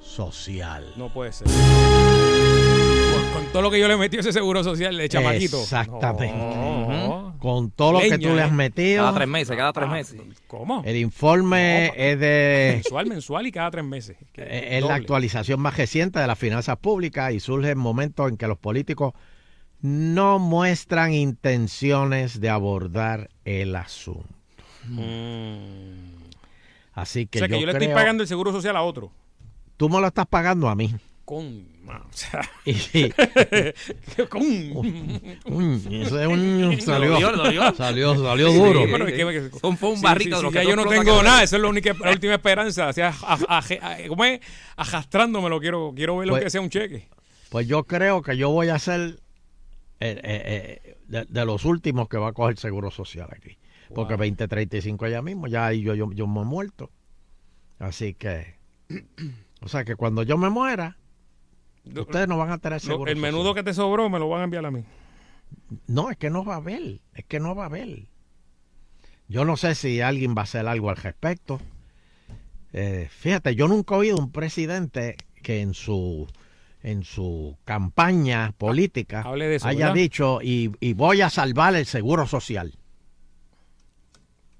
social. 0.00 0.92
No 0.96 1.12
puede 1.12 1.30
ser. 1.30 1.46
Con, 1.46 3.32
con 3.32 3.52
todo 3.52 3.62
lo 3.62 3.70
que 3.70 3.78
yo 3.78 3.86
le 3.86 3.96
metí 3.96 4.16
a 4.16 4.20
ese 4.20 4.32
seguro 4.32 4.64
social 4.64 4.96
de 4.96 5.08
chamaquito. 5.08 5.62
Exactamente. 5.62 6.36
No. 6.36 7.36
Con 7.38 7.70
todo 7.70 7.92
lo 7.92 8.00
que 8.00 8.18
tú 8.18 8.30
le 8.30 8.38
¿eh? 8.38 8.42
has 8.42 8.50
metido. 8.50 9.04
Cada 9.04 9.14
tres 9.18 9.28
meses, 9.28 9.56
cada 9.56 9.72
tres 9.72 9.86
Ah, 9.88 9.92
meses. 9.92 10.20
¿Cómo? 10.48 10.82
El 10.84 10.96
informe 10.96 11.92
es 11.94 12.18
de 12.18 12.72
Mensual, 12.74 13.06
mensual 13.06 13.46
y 13.46 13.52
cada 13.52 13.70
tres 13.70 13.84
meses. 13.84 14.16
Que 14.32 14.78
es 14.78 14.84
la 14.84 14.96
actualización 14.96 15.60
más 15.60 15.76
reciente 15.76 16.18
de 16.18 16.26
las 16.26 16.40
finanzas 16.40 16.76
públicas 16.78 17.32
y 17.32 17.38
surge 17.38 17.70
en 17.70 17.78
momentos 17.78 18.28
en 18.28 18.36
que 18.36 18.48
los 18.48 18.58
políticos 18.58 19.14
no 19.86 20.40
muestran 20.40 21.12
intenciones 21.14 22.40
de 22.40 22.48
abordar 22.50 23.30
el 23.44 23.76
asunto. 23.76 24.26
Mm. 24.88 26.16
Así 26.94 27.26
que, 27.26 27.38
o 27.38 27.40
sea, 27.40 27.48
que 27.48 27.54
yo, 27.54 27.60
yo 27.60 27.66
le 27.66 27.72
creo, 27.72 27.82
estoy 27.82 27.94
pagando 27.94 28.22
el 28.22 28.28
seguro 28.28 28.50
social 28.52 28.76
a 28.76 28.82
otro. 28.82 29.12
tú 29.76 29.88
me 29.88 30.00
lo 30.00 30.06
estás 30.08 30.26
pagando 30.26 30.68
a 30.68 30.74
mí. 30.74 30.92
Con. 31.24 31.76
O 31.86 31.92
sea, 32.10 32.40
Y- 32.64 33.10
con. 34.28 34.42
Uy, 34.42 36.02
ese 36.02 36.26
un- 36.26 36.80
salió, 36.80 37.12
Dolió, 37.12 37.32
dolió. 37.32 37.74
salió, 37.74 38.14
salió 38.24 38.50
Sí, 38.50 38.56
duro. 38.58 38.80
sí, 38.84 38.90
Bueno, 38.90 39.06
sí. 39.06 39.12
es 39.12 39.18
que- 39.18 39.58
Fue 39.60 39.70
un- 39.70 39.76
fue 39.76 39.90
un 39.90 39.96
Sí, 39.98 40.02
barrito 40.02 40.30
sí, 40.30 40.36
de 40.36 40.42
lo 40.42 40.50
sí, 40.50 40.58
que 40.58 40.66
yo 40.66 40.74
no 40.76 40.86
tengo 40.86 41.22
nada, 41.22 41.42
esa 41.44 41.56
es 41.56 41.62
la, 41.62 41.68
única, 41.68 41.94
la 42.00 42.10
última 42.10 42.34
esperanza. 42.34 42.88
O 42.88 42.92
sea, 42.92 43.14
a- 43.22 43.38
a- 43.48 43.58
a- 43.58 44.08
¿cómo 44.08 44.24
es? 44.24 44.40
Arrastrándome 44.76 45.48
lo 45.48 45.60
quiero, 45.60 45.92
quiero 45.94 46.16
ver 46.16 46.26
lo 46.26 46.32
Pues- 46.34 46.44
que 46.44 46.50
sea 46.50 46.60
un 46.60 46.70
cheque. 46.70 47.08
Pues 47.50 47.68
yo 47.68 47.84
creo 47.84 48.22
que 48.22 48.36
yo 48.36 48.50
voy 48.50 48.68
a 48.70 48.78
ser 48.80 49.20
eh, 50.00 50.20
eh, 50.22 50.80
eh, 50.84 50.98
de, 51.08 51.24
de 51.24 51.44
los 51.46 51.64
últimos 51.64 52.08
que 52.08 52.18
va 52.18 52.28
a 52.28 52.32
coger 52.32 52.58
seguro 52.58 52.90
social 52.90 53.28
aquí. 53.30 53.58
Porque 53.94 54.14
2035 54.14 55.08
ya 55.08 55.22
mismo, 55.22 55.46
ya 55.46 55.66
ahí 55.66 55.82
yo, 55.82 55.94
yo, 55.94 56.10
yo 56.12 56.26
me 56.26 56.42
he 56.42 56.44
muerto. 56.44 56.90
Así 57.78 58.14
que, 58.14 58.56
o 59.60 59.68
sea 59.68 59.84
que 59.84 59.96
cuando 59.96 60.22
yo 60.22 60.36
me 60.36 60.50
muera, 60.50 60.96
ustedes 61.84 62.26
no 62.28 62.36
van 62.36 62.50
a 62.50 62.58
tener 62.58 62.80
seguro 62.80 63.10
el 63.10 63.18
menudo 63.18 63.54
que 63.54 63.62
te 63.62 63.74
sobró 63.74 64.08
me 64.10 64.18
lo 64.18 64.28
van 64.28 64.40
a 64.40 64.44
enviar 64.44 64.66
a 64.66 64.70
mí. 64.70 64.84
No, 65.86 66.10
es 66.10 66.16
que 66.16 66.30
no 66.30 66.44
va 66.44 66.54
a 66.54 66.58
haber, 66.58 67.00
es 67.14 67.24
que 67.26 67.38
no 67.38 67.54
va 67.54 67.64
a 67.64 67.66
haber. 67.66 68.08
Yo 69.28 69.44
no 69.44 69.56
sé 69.56 69.74
si 69.74 70.00
alguien 70.00 70.34
va 70.36 70.42
a 70.42 70.44
hacer 70.44 70.66
algo 70.66 70.90
al 70.90 70.96
respecto. 70.96 71.60
Eh, 72.72 73.08
fíjate, 73.10 73.54
yo 73.54 73.68
nunca 73.68 73.94
he 73.94 73.98
oído 73.98 74.16
un 74.18 74.32
presidente 74.32 75.16
que 75.42 75.60
en 75.60 75.74
su 75.74 76.26
en 76.82 77.02
su 77.04 77.56
campaña 77.64 78.52
política 78.58 79.22
Hable 79.22 79.48
de 79.48 79.56
eso, 79.56 79.66
haya 79.66 79.86
¿verdad? 79.86 79.94
dicho 79.94 80.38
y, 80.42 80.70
y 80.80 80.92
voy 80.92 81.20
a 81.22 81.30
salvar 81.30 81.74
el 81.74 81.86
seguro 81.86 82.26
social. 82.26 82.78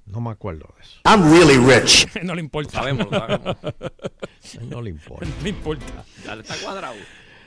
No 0.07 0.21
me 0.21 0.31
acuerdo 0.31 0.73
de 0.77 0.83
eso. 0.83 1.01
I'm 1.05 1.31
really 1.33 1.57
rich. 1.59 2.07
no 2.23 2.35
le 2.35 2.41
importa. 2.41 2.71
Sabemos. 2.79 3.09
No 3.11 4.81
le 4.83 4.91
importa. 4.91 5.27
no 5.33 5.43
le 5.43 5.51
importa. 5.51 6.05
Dale, 6.25 6.43
está 6.43 6.55
cuadrado. 6.63 6.95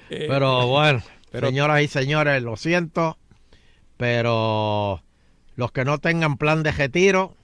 Eh, 0.09 0.25
Pero 0.27 0.67
bueno, 0.67 1.01
pero- 1.31 1.47
señoras 1.47 1.81
y 1.83 1.87
señores, 1.87 2.43
lo 2.43 2.57
siento, 2.57 3.17
pero 3.97 5.01
los 5.55 5.71
que 5.71 5.85
no 5.85 5.99
tengan 5.99 6.37
plan 6.37 6.63
de 6.63 6.71
retiro, 6.71 7.35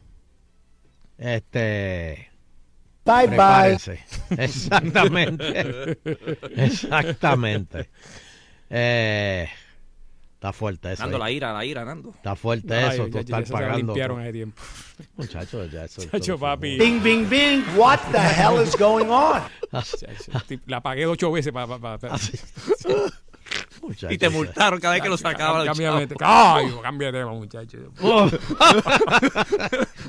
este, 1.17 2.30
Bye 3.06 3.28
bye. 3.28 3.78
Exactamente. 4.43 5.97
Exactamente. 6.56 7.89
Eh, 8.70 9.47
está 10.34 10.51
fuerte 10.51 10.93
eso. 10.93 11.03
Nando, 11.03 11.18
¿eh? 11.18 11.20
la 11.20 11.32
ira, 11.32 11.53
la 11.53 11.64
ira, 11.66 11.86
Nando. 11.86 12.10
Está 12.16 12.36
fuerte 12.36 12.74
Ay, 12.74 12.95
eso, 12.95 13.06
ya- 13.08 13.12
tú 13.12 13.18
ya- 13.18 13.20
estás 13.22 13.39
ya 13.41 13.45
se 13.45 13.53
la 13.53 13.60
pagando. 13.60 13.78
limpiaron 13.93 14.22
hace 14.22 14.34
tiempo. 14.34 14.62
Muchachos, 15.18 15.72
ya 15.72 15.86
eso. 15.86 16.01
Chacho, 16.03 16.18
eso- 16.18 16.39
papi. 16.39 16.78
Bing, 16.78 17.01
bing, 17.03 17.30
bing. 17.30 17.64
What 17.78 17.99
the 18.12 18.20
hell 18.20 18.60
is 18.62 18.76
going 18.76 19.08
on? 19.10 19.43
La 20.68 20.82
pagué 20.82 21.06
ocho 21.06 21.32
veces 21.32 21.53
para... 21.53 21.68
Y 24.09 24.17
te 24.17 24.29
multaron 24.29 24.79
cada 24.79 24.93
vez 24.95 25.03
que 25.03 25.09
lo 25.09 25.17
sacaba 25.17 25.59
del 25.59 25.67
Cámbiame, 25.67 26.07
chavo. 26.07 26.55
ay, 26.55 26.73
cambia 26.81 27.11
de 27.11 27.19
tema, 27.19 27.33
muchacho. 27.33 27.77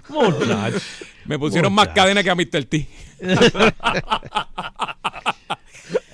Muchacho. 0.09 0.79
Me 1.25 1.39
pusieron 1.39 1.73
más 1.73 1.89
cadena 1.89 2.23
que 2.23 2.31
a 2.31 2.35
Mr. 2.35 2.65
T. 2.65 2.89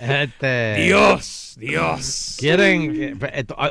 Este, 0.01 0.75
Dios, 0.83 1.55
Dios. 1.59 2.37
Quieren, 2.39 3.19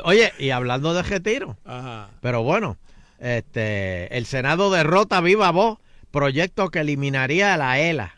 oye, 0.04 0.32
y 0.38 0.50
hablando 0.50 0.94
de 0.94 1.02
retiro, 1.02 1.56
Ajá. 1.64 2.08
pero 2.20 2.42
bueno, 2.42 2.76
este, 3.20 4.16
el 4.16 4.26
Senado 4.26 4.70
derrota 4.70 5.20
viva 5.20 5.50
voz 5.50 5.78
proyecto 6.10 6.70
que 6.70 6.80
eliminaría 6.80 7.56
la 7.56 7.78
ELA. 7.78 8.14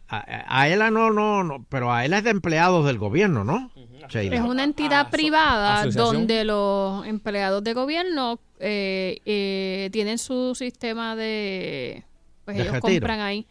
a, 0.10 0.60
a 0.62 0.68
él 0.70 0.80
no, 0.92 1.12
no, 1.12 1.44
no, 1.44 1.66
pero 1.70 1.92
a 1.92 2.06
él 2.06 2.14
es 2.14 2.24
de 2.24 2.30
empleados 2.30 2.86
del 2.86 2.98
gobierno, 2.98 3.44
¿no? 3.44 3.72
Sheila? 4.10 4.36
Es 4.38 4.42
una 4.42 4.64
entidad 4.64 5.10
privada 5.10 5.82
asociación. 5.82 6.16
donde 6.16 6.46
los 6.46 7.06
empleados 7.06 7.64
de 7.64 7.74
gobierno 7.74 8.40
eh, 8.60 9.20
eh, 9.26 9.90
tienen 9.92 10.18
su 10.18 10.56
sistema 10.56 11.16
de... 11.16 12.04
Pues 12.46 12.56
De 12.56 12.64
ellos 12.64 12.74
retiro. 12.76 12.94
compran 12.94 13.20
ahí. 13.20 13.46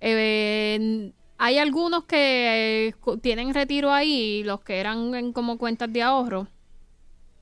Eh, 0.00 1.12
hay 1.38 1.58
algunos 1.58 2.04
que 2.04 2.88
eh, 2.88 2.94
tienen 3.22 3.54
retiro 3.54 3.92
ahí, 3.92 4.42
los 4.44 4.60
que 4.62 4.78
eran 4.80 5.14
en 5.14 5.32
como 5.32 5.56
cuentas 5.58 5.92
de 5.92 6.02
ahorro. 6.02 6.48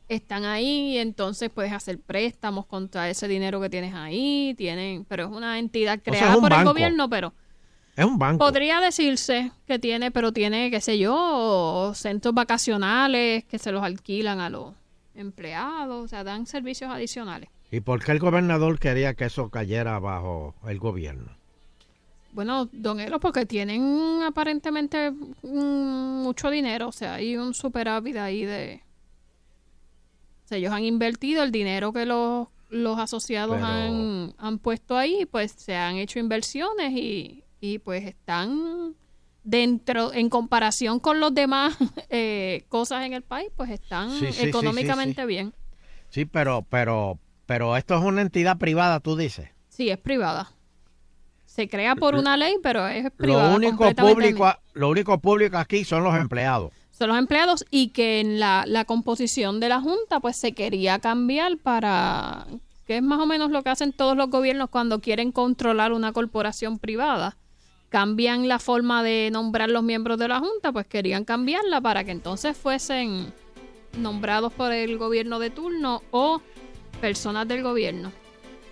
están 0.09 0.45
ahí 0.45 0.95
y 0.95 0.99
entonces 0.99 1.51
puedes 1.51 1.73
hacer 1.73 1.99
préstamos 2.01 2.67
contra 2.67 3.09
ese 3.11 3.29
dinero 3.29 3.61
que 3.61 3.71
tienes 3.71 3.95
ahí, 3.95 4.55
tienen, 4.57 5.05
pero 5.05 5.25
es 5.25 5.31
una 5.31 5.59
entidad 5.59 5.95
sea, 5.95 6.13
creada 6.13 6.31
es 6.33 6.37
un 6.37 6.43
por 6.43 6.53
el 6.53 6.65
gobierno, 6.65 7.09
pero 7.11 7.33
Es 7.99 8.05
un 8.05 8.17
banco. 8.17 8.39
podría 8.45 8.81
decirse 8.81 9.51
que 9.67 9.81
tiene, 9.81 10.13
pero 10.13 10.33
tiene, 10.33 10.71
qué 10.71 10.81
sé 10.81 10.99
yo, 10.99 11.91
centros 11.97 12.33
vacacionales 12.33 13.43
que 13.47 13.59
se 13.59 13.73
los 13.73 13.83
alquilan 13.83 14.39
a 14.39 14.49
los 14.51 14.73
empleados, 15.17 16.05
o 16.05 16.07
sea, 16.07 16.23
dan 16.23 16.47
servicios 16.47 16.93
adicionales. 16.93 17.49
¿Y 17.73 17.81
por 17.81 18.05
qué 18.05 18.13
el 18.13 18.21
gobernador 18.21 18.79
quería 18.79 19.15
que 19.15 19.25
eso 19.25 19.51
cayera 19.51 19.99
bajo 19.99 20.55
el 20.69 20.79
gobierno? 20.79 21.37
Bueno, 22.31 22.69
don 22.71 23.01
Elo, 23.01 23.19
porque 23.19 23.47
tienen 23.47 24.23
aparentemente 24.23 25.13
mucho 25.43 26.51
dinero, 26.51 26.87
o 26.89 26.93
sea, 26.93 27.15
hay 27.15 27.37
un 27.37 27.53
superávit 27.53 28.17
ahí 28.17 28.45
de... 28.45 28.81
O 30.45 30.49
sea, 30.49 30.59
ellos 30.59 30.73
han 30.73 30.85
invertido 30.85 31.43
el 31.43 31.51
dinero 31.51 31.93
que 31.93 32.07
los, 32.07 32.47
los 32.71 32.97
asociados 32.97 33.57
Pero- 33.57 33.67
han, 33.67 34.35
han 34.39 34.59
puesto 34.61 34.97
ahí, 34.97 35.27
pues 35.27 35.51
se 35.51 35.75
han 35.75 35.97
hecho 35.97 36.21
inversiones 36.21 36.93
y, 36.93 37.43
y 37.61 37.79
pues 37.79 38.05
están 38.05 38.95
dentro, 39.45 40.13
en 40.13 40.29
comparación 40.29 41.01
con 41.01 41.21
los 41.21 41.35
demás 41.35 41.77
eh, 42.11 42.65
cosas 42.69 43.05
en 43.05 43.13
el 43.13 43.23
país, 43.23 43.51
pues 43.57 43.71
están 43.71 44.11
Sí, 44.11 44.27
sí, 44.27 44.33
sí, 44.33 44.41
sí, 44.43 44.49
económicamente 44.49 45.23
sí. 45.23 45.27
bien. 45.27 45.55
Sí, 46.11 46.25
pero, 46.25 46.65
pero, 46.69 47.19
pero 47.47 47.77
esto 47.77 47.97
es 47.97 48.03
una 48.03 48.23
entidad 48.23 48.59
privada, 48.59 49.01
tú 49.01 49.17
dices. 49.17 49.51
Sí, 49.69 49.91
es 49.91 49.99
privada. 49.99 50.53
Se 51.45 51.69
crea 51.69 51.97
por 51.97 52.15
una 52.15 52.37
ley, 52.37 52.57
pero 52.63 52.87
es 52.87 53.11
privada. 53.11 53.51
Lo 53.51 53.57
único 53.57 53.91
público, 53.95 54.53
lo 54.75 54.89
único 54.91 55.19
público 55.19 55.59
aquí 55.59 55.85
son 55.85 56.05
los 56.05 56.15
empleados. 56.15 56.73
son 56.91 57.09
los 57.09 57.19
empleados 57.19 57.65
y 57.71 57.89
que 57.89 58.21
en 58.21 58.39
la, 58.39 58.65
la 58.67 58.85
composición 58.85 59.59
de 59.61 59.69
la 59.69 59.81
Junta 59.81 60.21
pues 60.21 60.37
se 60.37 60.53
quería 60.53 60.99
cambiar 61.01 61.59
para 61.59 62.47
que 62.87 62.97
es 62.97 63.03
más 63.03 63.21
o 63.21 63.27
menos 63.27 63.51
lo 63.51 63.63
que 63.63 63.69
hacen 63.71 63.93
todos 63.93 64.17
los 64.17 64.31
gobiernos 64.31 64.71
cuando 64.71 65.01
quieren 65.01 65.31
controlar 65.31 65.93
una 65.93 66.13
corporación 66.13 66.79
privada. 66.79 67.37
Cambian 67.89 68.49
la 68.49 68.59
forma 68.59 69.03
de 69.03 69.31
nombrar 69.33 69.71
los 69.71 69.83
miembros 69.83 70.19
de 70.19 70.29
la 70.29 70.41
Junta, 70.41 70.73
pues 70.73 70.87
querían 70.87 71.25
cambiarla 71.25 71.81
para 71.81 72.05
que 72.05 72.11
entonces 72.11 72.57
fuesen 72.57 73.33
nombrados 73.97 74.53
por 74.53 74.73
el 74.73 74.99
gobierno 74.99 75.39
de 75.39 75.51
turno 75.51 76.03
o 76.11 76.43
personas 77.01 77.49
del 77.49 77.63
gobierno. 77.63 78.13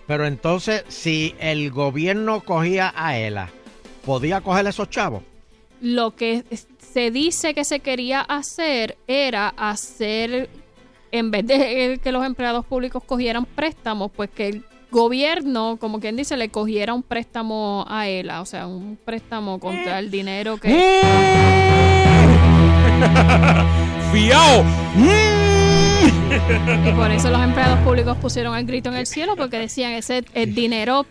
Pero 0.05 0.25
entonces, 0.25 0.83
si 0.87 1.35
el 1.39 1.71
gobierno 1.71 2.41
cogía 2.41 2.93
a 2.95 3.17
ELA, 3.17 3.49
¿podía 4.05 4.41
coger 4.41 4.67
esos 4.67 4.89
chavos? 4.89 5.23
Lo 5.81 6.15
que 6.15 6.43
se 6.79 7.11
dice 7.11 7.53
que 7.53 7.63
se 7.63 7.81
quería 7.81 8.21
hacer 8.21 8.97
era 9.07 9.49
hacer, 9.49 10.49
en 11.11 11.31
vez 11.31 11.45
de 11.45 11.99
que 12.01 12.11
los 12.11 12.25
empleados 12.25 12.65
públicos 12.65 13.03
cogieran 13.03 13.45
préstamos, 13.45 14.11
pues 14.11 14.29
que 14.29 14.61
gobierno, 14.97 15.77
como 15.79 15.99
quien 15.99 16.15
dice, 16.15 16.35
le 16.37 16.49
cogiera 16.49 16.95
un 16.95 17.03
préstamo 17.03 17.85
a 17.87 18.07
ELA, 18.07 18.41
o 18.41 18.45
sea, 18.45 18.65
un 18.65 18.97
préstamo 18.97 19.59
contra 19.59 19.99
el 19.99 20.09
dinero 20.09 20.57
que... 20.57 20.69
¡Fiao! 24.11 24.63
Y 26.87 26.91
por 26.93 27.11
eso 27.11 27.29
los 27.31 27.41
empleados 27.41 27.79
públicos 27.79 28.17
pusieron 28.17 28.55
el 28.57 28.65
grito 28.65 28.89
en 28.89 28.95
el 28.97 29.05
cielo, 29.07 29.35
porque 29.35 29.57
decían, 29.57 29.93
ese 29.93 30.23
el 30.33 30.53
dinero 30.53 31.05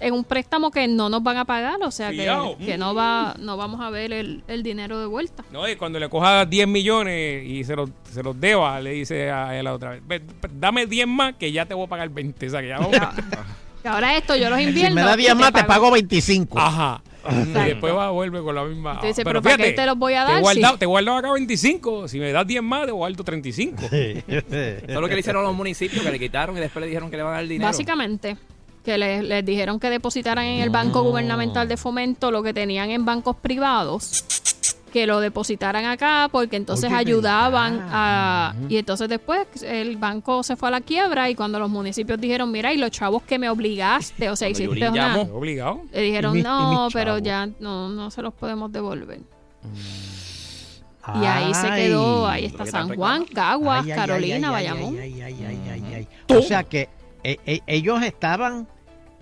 es 0.00 0.10
un 0.10 0.24
préstamo 0.24 0.70
que 0.70 0.88
no 0.88 1.08
nos 1.08 1.22
van 1.22 1.36
a 1.36 1.44
pagar, 1.44 1.76
o 1.82 1.90
sea, 1.90 2.10
que, 2.10 2.28
que 2.64 2.78
no 2.78 2.94
va 2.94 3.34
no 3.38 3.56
vamos 3.56 3.80
a 3.80 3.90
ver 3.90 4.12
el, 4.12 4.42
el 4.48 4.62
dinero 4.62 4.98
de 5.00 5.06
vuelta. 5.06 5.44
No, 5.52 5.68
y 5.68 5.76
cuando 5.76 5.98
le 5.98 6.08
coja 6.08 6.44
10 6.46 6.68
millones 6.68 7.44
y 7.46 7.64
se 7.64 7.76
los, 7.76 7.90
se 8.10 8.22
los 8.22 8.38
deba, 8.40 8.80
le 8.80 8.90
dice 8.92 9.30
a 9.30 9.58
él 9.58 9.66
otra 9.66 9.90
vez, 9.90 10.02
"Ve, 10.06 10.22
dame 10.54 10.86
10 10.86 11.06
más 11.06 11.34
que 11.34 11.52
ya 11.52 11.66
te 11.66 11.74
voy 11.74 11.86
a 11.86 11.88
pagar 11.88 12.08
20. 12.08 12.46
O 12.46 12.50
sea, 12.50 12.60
que 12.60 12.68
ya 12.68 12.78
vamos. 12.78 12.96
Ahora 13.84 14.16
esto 14.16 14.36
yo 14.36 14.48
los 14.48 14.60
invierno. 14.60 14.90
Si 14.90 14.94
me 14.94 15.02
da 15.02 15.14
y 15.14 15.18
10 15.18 15.36
más, 15.36 15.52
te 15.52 15.64
pago 15.64 15.90
25. 15.90 16.58
Ajá. 16.58 17.02
Y 17.30 17.52
después 17.68 17.94
va 17.94 18.06
a 18.06 18.10
volver 18.10 18.42
con 18.42 18.54
la 18.54 18.64
misma. 18.64 19.00
Pero 19.24 19.42
¿para 19.42 19.56
qué 19.56 19.72
te 19.72 19.86
los 19.86 19.96
voy 19.98 20.14
a 20.14 20.24
Te 20.26 20.30
he 20.30 20.34
dar 20.34 20.42
guardado, 20.42 20.72
si- 20.74 20.78
te 20.78 20.84
he 20.84 20.88
guardado 20.88 21.18
acá 21.18 21.32
25. 21.32 22.08
Si 22.08 22.18
me 22.18 22.32
das 22.32 22.46
10 22.46 22.62
más, 22.62 22.86
te 22.86 22.92
guardo 22.92 23.22
35. 23.24 23.82
Eso 23.90 24.16
es 24.26 24.88
lo 24.94 25.08
que 25.08 25.14
le 25.14 25.20
hicieron 25.20 25.44
a 25.44 25.48
los 25.48 25.56
municipios, 25.56 26.04
que 26.04 26.10
le 26.10 26.18
quitaron 26.18 26.56
y 26.56 26.60
después 26.60 26.80
le 26.80 26.86
dijeron 26.88 27.10
que 27.10 27.16
le 27.16 27.22
van 27.22 27.32
a 27.34 27.36
dar 27.36 27.46
dinero. 27.46 27.68
Básicamente, 27.68 28.36
que 28.84 28.98
les, 28.98 29.22
les 29.22 29.44
dijeron 29.44 29.78
que 29.78 29.90
depositaran 29.90 30.44
en 30.44 30.60
el 30.60 30.70
Banco 30.70 31.02
Gubernamental 31.02 31.68
de 31.68 31.76
Fomento 31.76 32.30
lo 32.30 32.42
que 32.42 32.52
tenían 32.52 32.90
en 32.90 33.04
bancos 33.04 33.36
privados, 33.36 34.24
que 34.92 35.06
lo 35.06 35.20
depositaran 35.20 35.84
acá 35.86 36.28
porque 36.30 36.56
entonces 36.56 36.86
Oye, 36.90 36.96
ayudaban 36.98 37.80
a... 37.90 38.54
Y 38.68 38.76
entonces 38.76 39.08
después 39.08 39.46
el 39.64 39.96
banco 39.96 40.42
se 40.42 40.54
fue 40.56 40.68
a 40.68 40.72
la 40.72 40.80
quiebra 40.80 41.30
y 41.30 41.34
cuando 41.34 41.58
los 41.58 41.70
municipios 41.70 42.20
dijeron, 42.20 42.50
mira, 42.52 42.72
y 42.72 42.76
los 42.78 42.90
chavos 42.90 43.22
que 43.22 43.38
me 43.38 43.48
obligaste, 43.48 44.28
o 44.30 44.36
sea, 44.36 44.48
Cuando 44.48 44.62
hiciste 44.74 44.88
una... 44.90 45.16
obligado. 45.32 45.82
Le 45.92 46.00
dijeron, 46.02 46.34
mi- 46.34 46.40
y 46.40 46.42
no, 46.42 46.88
pero 46.92 47.12
chavos". 47.12 47.22
ya 47.22 47.48
no, 47.58 47.88
no 47.88 48.10
se 48.10 48.22
los 48.22 48.34
podemos 48.34 48.70
devolver. 48.70 49.20
Y 51.20 51.24
ahí 51.26 51.52
se 51.54 51.68
quedó, 51.70 52.28
ahí 52.28 52.44
está 52.46 52.64
San 52.66 52.94
Juan, 52.94 53.24
Caguas, 53.24 53.84
Ay, 53.84 53.90
ay, 53.90 53.96
Carolina, 53.98 54.48
ay, 54.56 54.66
ay, 54.66 54.72
Bayamón. 54.72 54.98
ay, 55.00 55.20
ay, 55.22 55.22
ay, 55.22 55.46
ay, 55.48 55.82
ay, 55.84 55.94
ay. 56.28 56.36
O 56.36 56.42
sea 56.42 56.62
que 56.62 56.88
eh, 57.24 57.38
eh, 57.46 57.60
ellos 57.66 58.02
estaban. 58.02 58.68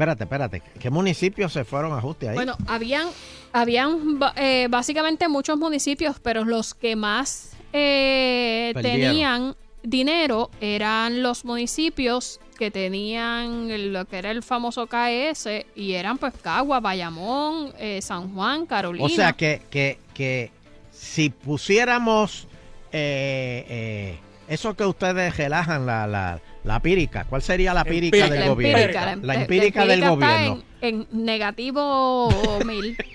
Espérate, 0.00 0.24
espérate. 0.24 0.62
¿Qué 0.78 0.88
municipios 0.88 1.52
se 1.52 1.62
fueron 1.62 1.92
a 1.92 1.98
ajuste 1.98 2.30
ahí? 2.30 2.34
Bueno, 2.34 2.56
habían, 2.66 3.08
habían 3.52 4.18
eh, 4.36 4.66
básicamente 4.70 5.28
muchos 5.28 5.58
municipios, 5.58 6.18
pero 6.20 6.42
los 6.42 6.72
que 6.72 6.96
más 6.96 7.50
eh, 7.74 8.72
tenían 8.80 9.54
dinero 9.82 10.50
eran 10.62 11.22
los 11.22 11.44
municipios 11.44 12.40
que 12.58 12.70
tenían 12.70 13.92
lo 13.92 14.06
que 14.06 14.16
era 14.16 14.30
el 14.30 14.42
famoso 14.42 14.86
KS 14.86 15.66
y 15.74 15.92
eran 15.92 16.16
pues 16.16 16.32
Cagua, 16.42 16.80
Bayamón, 16.80 17.74
eh, 17.78 18.00
San 18.00 18.34
Juan, 18.34 18.64
Carolina. 18.64 19.04
o 19.04 19.08
sea 19.10 19.34
que, 19.34 19.60
que, 19.68 19.98
que 20.14 20.50
si 20.92 21.28
pusiéramos 21.28 22.48
eh, 22.90 23.66
eh, 23.68 24.18
eso 24.50 24.74
que 24.74 24.84
ustedes 24.84 25.36
relajan, 25.36 25.86
la, 25.86 26.06
la, 26.06 26.40
la 26.64 26.80
pírica, 26.80 27.24
¿cuál 27.24 27.40
sería 27.40 27.72
la 27.72 27.84
pírica 27.84 28.28
del 28.28 28.48
gobierno? 28.48 28.78
empírica, 28.78 29.16
la 29.22 29.34
em- 29.34 29.40
empírica 29.40 29.86
del 29.86 29.98
está 30.00 30.08
gobierno. 30.10 30.62
En, 30.82 31.06
en 31.12 31.24
negativo 31.24 32.28
mil. 32.66 32.96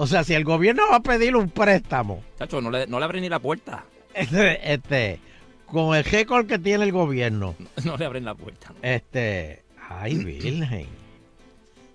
O 0.00 0.06
sea, 0.06 0.22
si 0.22 0.32
el 0.34 0.44
gobierno 0.44 0.84
va 0.90 0.96
a 0.98 1.00
pedir 1.00 1.34
un 1.34 1.50
préstamo, 1.50 2.22
Chacho, 2.38 2.60
no 2.60 2.70
le, 2.70 2.86
no 2.86 3.00
le 3.00 3.04
abren 3.04 3.20
ni 3.22 3.28
la 3.28 3.40
puerta. 3.40 3.84
este, 4.14 4.72
este, 4.72 5.18
con 5.66 5.96
el 5.96 6.04
récord 6.04 6.46
que 6.46 6.58
tiene 6.60 6.84
el 6.84 6.92
gobierno, 6.92 7.56
No 7.84 7.96
le 7.96 8.04
abren 8.04 8.24
la 8.24 8.34
puerta. 8.36 8.72
este, 8.80 9.64
ay, 9.90 10.14
virgen. 10.18 10.86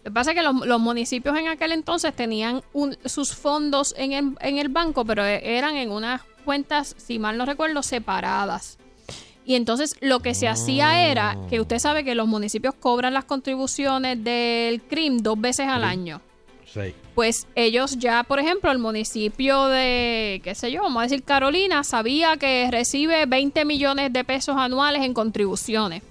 Lo 0.03 0.09
que 0.09 0.11
pasa 0.11 0.31
es 0.31 0.35
que 0.37 0.43
los, 0.43 0.65
los 0.67 0.81
municipios 0.81 1.37
en 1.37 1.47
aquel 1.47 1.71
entonces 1.71 2.13
tenían 2.13 2.61
un- 2.73 2.97
sus 3.05 3.33
fondos 3.33 3.95
en 3.97 4.11
el, 4.11 4.31
en 4.41 4.57
el 4.57 4.67
banco, 4.67 5.05
pero 5.05 5.25
e- 5.25 5.57
eran 5.57 5.77
en 5.77 5.89
unas 5.89 6.19
cuentas, 6.43 6.95
si 6.97 7.19
mal 7.19 7.37
no 7.37 7.45
recuerdo, 7.45 7.81
separadas. 7.83 8.77
Y 9.45 9.55
entonces 9.55 9.95
lo 9.99 10.19
que 10.19 10.35
se 10.35 10.47
hacía 10.47 11.09
era 11.09 11.37
que 11.49 11.59
usted 11.59 11.79
sabe 11.79 12.03
que 12.03 12.15
los 12.15 12.27
municipios 12.27 12.75
cobran 12.75 13.13
las 13.13 13.25
contribuciones 13.25 14.23
del 14.23 14.81
CRIM 14.81 15.17
dos 15.17 15.39
veces 15.39 15.67
al 15.67 15.83
año. 15.83 16.21
Sí. 16.65 16.93
Pues 17.13 17.47
ellos 17.55 17.97
ya, 17.99 18.23
por 18.23 18.39
ejemplo, 18.39 18.71
el 18.71 18.79
municipio 18.79 19.65
de, 19.65 20.41
qué 20.43 20.55
sé 20.55 20.71
yo, 20.71 20.81
vamos 20.81 21.01
a 21.01 21.03
decir 21.03 21.23
Carolina, 21.23 21.83
sabía 21.83 22.37
que 22.37 22.67
recibe 22.71 23.25
20 23.25 23.65
millones 23.65 24.11
de 24.11 24.23
pesos 24.23 24.55
anuales 24.57 25.03
en 25.03 25.13
contribuciones. 25.13 26.01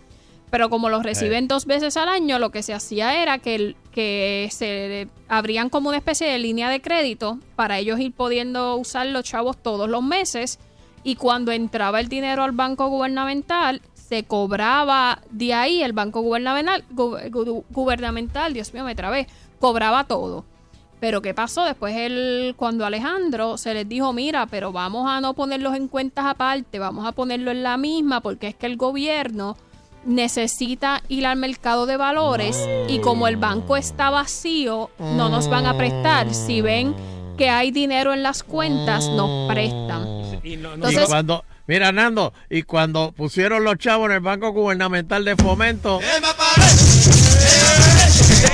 Pero 0.52 0.68
como 0.68 0.90
los 0.90 1.02
reciben 1.02 1.48
dos 1.48 1.64
veces 1.64 1.96
al 1.96 2.10
año, 2.10 2.38
lo 2.38 2.50
que 2.50 2.62
se 2.62 2.74
hacía 2.74 3.22
era 3.22 3.38
que, 3.38 3.74
que 3.90 4.48
se 4.52 5.08
abrían 5.26 5.70
como 5.70 5.88
una 5.88 5.96
especie 5.96 6.26
de 6.28 6.38
línea 6.38 6.68
de 6.68 6.82
crédito 6.82 7.38
para 7.56 7.78
ellos 7.78 7.98
ir 7.98 8.12
pudiendo 8.12 8.76
usar 8.76 9.06
los 9.06 9.24
chavos 9.24 9.56
todos 9.56 9.88
los 9.88 10.02
meses. 10.02 10.58
Y 11.04 11.16
cuando 11.16 11.52
entraba 11.52 12.00
el 12.00 12.08
dinero 12.08 12.42
al 12.42 12.52
banco 12.52 12.88
gubernamental, 12.88 13.80
se 13.94 14.24
cobraba 14.24 15.22
de 15.30 15.54
ahí 15.54 15.82
el 15.82 15.94
banco 15.94 16.20
gubernamental, 16.20 16.84
gu- 16.94 17.30
gu- 17.30 17.64
gubernamental, 17.70 18.52
Dios 18.52 18.74
mío, 18.74 18.84
me 18.84 18.94
trabé, 18.94 19.26
cobraba 19.58 20.04
todo. 20.04 20.44
Pero 21.00 21.22
¿qué 21.22 21.32
pasó? 21.32 21.64
Después 21.64 21.96
él, 21.96 22.52
cuando 22.58 22.84
Alejandro 22.84 23.56
se 23.56 23.72
les 23.72 23.88
dijo, 23.88 24.12
mira, 24.12 24.44
pero 24.44 24.70
vamos 24.70 25.10
a 25.10 25.22
no 25.22 25.32
ponerlos 25.32 25.74
en 25.76 25.88
cuentas 25.88 26.26
aparte, 26.26 26.78
vamos 26.78 27.06
a 27.06 27.12
ponerlo 27.12 27.50
en 27.50 27.62
la 27.62 27.78
misma, 27.78 28.20
porque 28.20 28.48
es 28.48 28.54
que 28.54 28.66
el 28.66 28.76
gobierno 28.76 29.56
necesita 30.04 31.02
ir 31.08 31.26
al 31.26 31.36
mercado 31.36 31.86
de 31.86 31.96
valores 31.96 32.58
y 32.88 32.98
como 33.00 33.28
el 33.28 33.36
banco 33.36 33.76
está 33.76 34.10
vacío, 34.10 34.90
no 34.98 35.28
nos 35.28 35.48
van 35.48 35.66
a 35.66 35.76
prestar. 35.76 36.32
Si 36.34 36.60
ven 36.60 36.94
que 37.38 37.48
hay 37.48 37.70
dinero 37.70 38.12
en 38.12 38.22
las 38.22 38.42
cuentas, 38.42 39.08
nos 39.08 39.48
prestan. 39.50 40.06
y 40.44 40.54
Entonces- 40.54 41.06
cuando, 41.08 41.44
mira 41.66 41.92
Nando, 41.92 42.32
y 42.50 42.62
cuando 42.62 43.12
pusieron 43.12 43.62
los 43.64 43.76
chavos 43.78 44.06
en 44.06 44.12
el 44.16 44.20
Banco 44.20 44.50
Gubernamental 44.52 45.24
de 45.24 45.36
Fomento, 45.36 46.00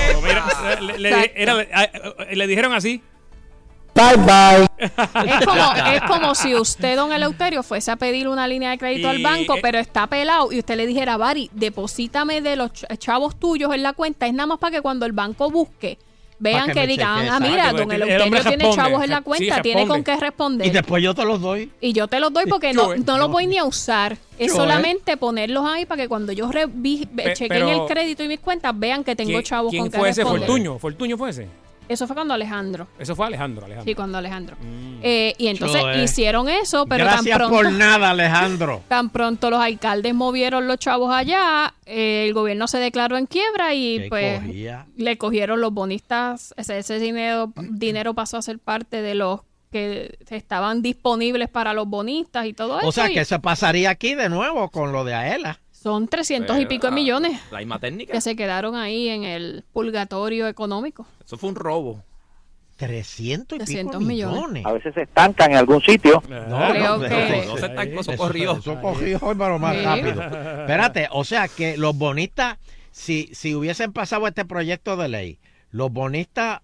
Pero 0.07 0.20
mira, 0.22 0.44
le, 0.80 0.99
le- 0.99 1.09
Exacto. 1.09 1.32
era- 1.36 1.53
a- 1.72 1.82
a- 2.22 2.34
le 2.34 2.46
dijeron 2.46 2.72
así. 2.72 3.03
Bye 3.95 4.16
bye. 4.16 4.68
Es 4.78 5.45
como, 5.45 5.72
es 5.93 6.03
como 6.03 6.34
si 6.34 6.55
usted, 6.55 6.97
don 6.97 7.12
Eleuterio, 7.12 7.62
fuese 7.62 7.91
a 7.91 7.97
pedir 7.97 8.28
una 8.28 8.47
línea 8.47 8.70
de 8.70 8.78
crédito 8.78 9.09
al 9.09 9.20
banco, 9.22 9.57
eh, 9.57 9.61
pero 9.61 9.78
está 9.78 10.07
pelado 10.07 10.53
y 10.53 10.59
usted 10.61 10.76
le 10.76 10.86
dijera, 10.86 11.16
Bari, 11.16 11.51
deposítame 11.53 12.41
de 12.41 12.57
los 12.57 12.70
ch- 12.72 12.99
chavos 12.99 13.39
tuyos 13.41 13.74
en 13.74 13.82
la 13.82 13.93
cuenta. 13.95 14.26
Es 14.26 14.32
nada 14.34 14.47
más 14.47 14.59
para 14.59 14.76
que 14.76 14.82
cuando 14.82 15.05
el 15.05 15.12
banco 15.12 15.51
busque, 15.51 15.99
vean 16.39 16.68
que 16.68 16.74
que, 16.74 16.86
digan, 16.86 17.28
ah, 17.28 17.41
mira, 17.41 17.72
don 17.72 17.91
el 17.91 18.03
Eleuterio 18.03 18.43
tiene 18.43 18.43
responde, 18.64 18.76
chavos 18.76 19.03
en 19.03 19.11
la 19.11 19.16
sí, 19.16 19.22
cuenta, 19.24 19.62
tiene 19.62 19.86
con 19.89 20.05
qué 20.05 20.16
responder. 20.16 20.66
Y 20.68 20.70
después 20.70 21.03
yo 21.03 21.12
te 21.14 21.24
los 21.24 21.41
doy. 21.41 21.72
Y 21.80 21.93
yo 21.93 22.07
te 22.07 22.20
los 22.20 22.32
doy 22.32 22.45
porque 22.49 22.72
no, 22.72 22.95
no 22.95 23.18
los 23.18 23.28
voy 23.30 23.49
ni 23.49 23.59
a 23.59 23.64
usar. 23.64 24.16
Es 24.39 24.53
Yo, 24.53 24.59
solamente 24.59 25.16
ponerlos 25.16 25.66
ahí 25.66 25.84
para 25.84 26.03
que 26.03 26.09
cuando 26.09 26.30
yo 26.30 26.49
revi- 26.49 27.09
Pe- 27.09 27.32
chequen 27.34 27.49
pero- 27.49 27.68
el 27.86 27.93
crédito 27.93 28.22
y 28.22 28.28
mis 28.28 28.39
cuentas, 28.39 28.72
vean 28.78 29.03
que 29.03 29.16
tengo 29.16 29.30
¿Quién, 29.30 29.43
chavos 29.43 29.70
quién 29.70 29.82
con 29.84 29.91
que 29.91 29.99
fue 29.99 30.09
ese? 30.11 30.20
responder. 30.20 30.47
Fortuño. 30.47 30.78
Fortuño 30.78 31.18
fue 31.18 31.30
ese. 31.30 31.49
Eso 31.89 32.07
fue 32.07 32.14
cuando 32.14 32.34
Alejandro. 32.34 32.89
Eso 32.99 33.16
fue 33.16 33.26
Alejandro. 33.26 33.64
Alejandro. 33.64 33.91
Sí, 33.91 33.95
cuando 33.95 34.18
Alejandro. 34.18 34.57
Eh, 35.03 35.34
y 35.39 35.49
entonces 35.49 35.80
Yo, 35.80 35.91
eh. 35.91 36.05
hicieron 36.05 36.49
eso, 36.49 36.86
pero 36.86 37.05
Gracias 37.05 37.39
tan 37.39 37.49
por 37.51 37.61
pronto, 37.61 37.78
nada, 37.78 38.11
Alejandro. 38.11 38.82
tan 38.89 39.11
pronto 39.11 39.51
los 39.51 39.61
alcaldes 39.61 40.14
movieron 40.14 40.68
los 40.68 40.78
chavos 40.78 41.12
allá, 41.14 41.74
eh, 41.86 42.26
el 42.26 42.34
gobierno 42.34 42.68
se 42.68 42.78
declaró 42.78 43.16
en 43.16 43.26
quiebra 43.26 43.74
y 43.74 43.99
¿Qué 44.01 44.07
pues 44.09 44.41
cogía? 44.41 44.86
le 44.97 45.18
cogieron 45.18 45.61
los 45.61 45.72
bonistas, 45.72 46.55
ese, 46.57 46.78
ese 46.78 46.99
dinero, 46.99 47.53
dinero 47.57 48.14
pasó 48.14 48.36
a 48.36 48.43
ser 48.43 48.59
parte 48.59 49.03
de 49.03 49.14
los 49.14 49.41
que 49.70 50.18
estaban 50.30 50.80
disponibles 50.82 51.49
para 51.49 51.74
los 51.74 51.86
bonistas 51.86 52.47
y 52.47 52.55
todo 52.55 52.78
eso. 52.78 52.89
O 52.89 52.93
sea 52.93 53.11
y 53.11 53.14
que 53.14 53.24
se 53.24 53.39
pasaría 53.39 53.91
aquí 53.91 54.14
de 54.14 54.28
nuevo 54.28 54.70
con 54.70 54.93
lo 54.93 55.05
de 55.05 55.14
Aela. 55.14 55.61
Son 55.81 56.09
300 56.09 56.59
y 56.59 56.66
pico 56.66 56.87
de 56.89 56.93
Ah, 56.93 56.95
millones 56.95 57.41
La 57.53 57.59
misma 57.59 57.79
técnica. 57.79 58.12
que 58.12 58.20
se 58.20 58.35
quedaron 58.37 58.74
ahí 58.76 59.09
en 59.09 59.24
el 59.24 59.64
purgatorio 59.72 60.49
económico. 60.49 61.07
Eso 61.24 61.37
fue 61.39 61.51
un 61.51 61.55
robo. 61.57 62.03
300 62.76 63.57
y 63.57 63.59
300 63.59 63.97
pico 63.99 64.09
millones. 64.09 64.37
millones. 64.37 64.66
A 64.66 64.72
veces 64.72 64.95
se 64.95 65.03
estancan 65.03 65.51
en 65.53 65.57
algún 65.59 65.81
sitio. 65.83 66.22
No, 66.29 66.68
Creo 66.70 66.97
no, 66.99 67.03
que- 67.09 67.45
no, 67.47 67.57
se 67.57 67.66
estancó, 67.66 68.01
eso 68.01 68.16
corrió. 68.16 68.53
Eso 68.57 68.79
hoy, 69.22 69.35
pero 69.37 69.59
más 69.59 69.76
Sí. 69.76 69.83
rápido. 69.83 70.22
Espérate, 70.61 71.09
o 71.11 71.24
sea 71.24 71.49
que 71.49 71.76
los 71.76 71.97
bonistas, 71.97 72.59
si, 72.93 73.31
si 73.33 73.55
hubiesen 73.55 73.93
pasado 73.93 74.26
este 74.29 74.45
proyecto 74.45 74.97
de 74.97 75.09
ley, 75.09 75.39
los 75.70 75.91
bonistas 75.93 76.61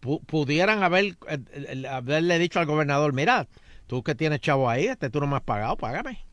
pu- 0.00 0.22
pudieran 0.24 0.82
haber 0.82 1.04
eh, 1.28 1.38
eh, 1.52 1.84
haberle 1.88 2.38
dicho 2.38 2.60
al 2.60 2.66
gobernador, 2.66 3.12
mira, 3.12 3.46
tú 3.86 4.02
que 4.02 4.14
tienes 4.14 4.40
chavo 4.40 4.70
ahí, 4.70 4.86
este 4.86 5.10
tú 5.10 5.20
no 5.20 5.26
me 5.26 5.36
has 5.36 5.42
pagado, 5.42 5.76
págame. 5.76 6.24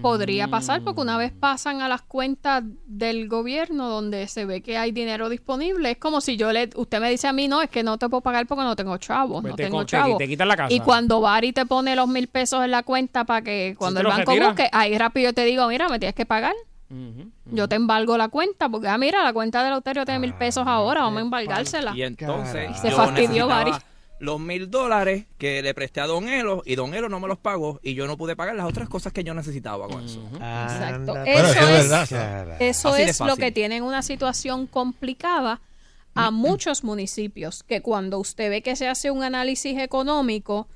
Podría 0.00 0.48
pasar 0.48 0.80
Mm. 0.80 0.84
porque 0.84 1.00
una 1.02 1.18
vez 1.18 1.30
pasan 1.32 1.82
a 1.82 1.88
las 1.88 2.00
cuentas 2.00 2.62
del 2.86 3.28
gobierno 3.28 3.88
donde 3.90 4.26
se 4.28 4.46
ve 4.46 4.62
que 4.62 4.78
hay 4.78 4.92
dinero 4.92 5.28
disponible, 5.28 5.90
es 5.90 5.98
como 5.98 6.22
si 6.22 6.38
yo 6.38 6.52
le, 6.52 6.70
usted 6.76 7.00
me 7.00 7.10
dice 7.10 7.28
a 7.28 7.34
mí, 7.34 7.48
no, 7.48 7.60
es 7.60 7.68
que 7.68 7.82
no 7.82 7.98
te 7.98 8.08
puedo 8.08 8.22
pagar 8.22 8.46
porque 8.46 8.64
no 8.64 8.74
tengo 8.76 8.96
chavos, 8.96 9.42
Pues 9.42 9.50
no 9.52 9.56
te 9.56 9.64
tengo 9.64 9.76
con- 9.78 9.86
te- 9.86 9.90
chavos. 9.90 10.16
te 10.18 10.26
quitan 10.26 10.48
la 10.48 10.56
casa. 10.56 10.72
Y 10.72 10.80
cuando 10.80 11.20
Bari 11.20 11.52
te 11.52 11.66
pone 11.66 11.94
los 11.96 12.08
mil 12.08 12.28
pesos 12.28 12.64
en 12.64 12.70
la 12.70 12.82
cuenta 12.82 13.24
para 13.24 13.42
que 13.42 13.74
cuando 13.78 14.00
te 14.00 14.06
el 14.06 14.12
banco 14.12 14.30
retira. 14.30 14.46
busque, 14.48 14.68
ahí 14.72 14.96
rápido 14.96 15.32
te 15.34 15.44
digo, 15.44 15.68
mira, 15.68 15.88
me 15.90 15.98
tienes 15.98 16.14
que 16.14 16.24
pagar. 16.24 16.54
Yo 17.50 17.68
te 17.68 17.74
embargo 17.74 18.16
la 18.16 18.28
cuenta 18.28 18.68
porque, 18.68 18.86
ah, 18.88 18.96
mira, 18.98 19.22
la 19.24 19.32
cuenta 19.32 19.64
del 19.64 19.72
Euterio 19.74 20.04
tiene 20.04 20.20
mil 20.20 20.34
pesos 20.34 20.64
ahora, 20.66 21.02
vamos 21.02 21.18
a 21.18 21.22
embargársela. 21.22 21.92
Y 21.96 22.02
entonces 22.02 22.78
Se 22.80 22.90
yo 22.90 22.96
fastidió 22.96 23.46
necesitaba 23.48 23.64
Bari. 23.64 23.72
Los 24.20 24.40
mil 24.40 24.70
dólares 24.70 25.26
que 25.38 25.60
le 25.62 25.74
presté 25.74 26.00
a 26.00 26.06
Don 26.06 26.28
Elo 26.28 26.62
y 26.64 26.76
Don 26.76 26.94
Elo 26.94 27.08
no 27.08 27.20
me 27.20 27.28
los 27.28 27.38
pagó 27.38 27.80
y 27.82 27.94
yo 27.94 28.06
no 28.06 28.16
pude 28.16 28.36
pagar 28.36 28.54
las 28.54 28.66
otras 28.66 28.88
cosas 28.88 29.12
que 29.12 29.24
yo 29.24 29.34
necesitaba 29.34 29.88
con 29.88 30.04
eso. 30.04 30.20
Exacto. 30.34 31.16
Eso 31.24 31.24
Bueno, 31.24 31.48
es 31.48 31.54
que 31.56 31.64
es 31.64 31.68
es, 31.84 31.90
verdad. 32.10 32.56
eso 32.62 32.96
es 32.96 33.20
lo 33.20 33.36
que 33.36 33.52
tiene 33.52 33.82
una 33.82 34.02
situación 34.02 34.66
complicada 34.66 35.60
a 36.14 36.30
muchos 36.30 36.84
municipios, 36.84 37.64
que 37.64 37.82
cuando 37.82 38.18
usted 38.20 38.48
ve 38.48 38.62
que 38.62 38.76
se 38.76 38.86
hace 38.86 39.10
un 39.10 39.24
análisis 39.24 39.76
económico, 39.78 40.68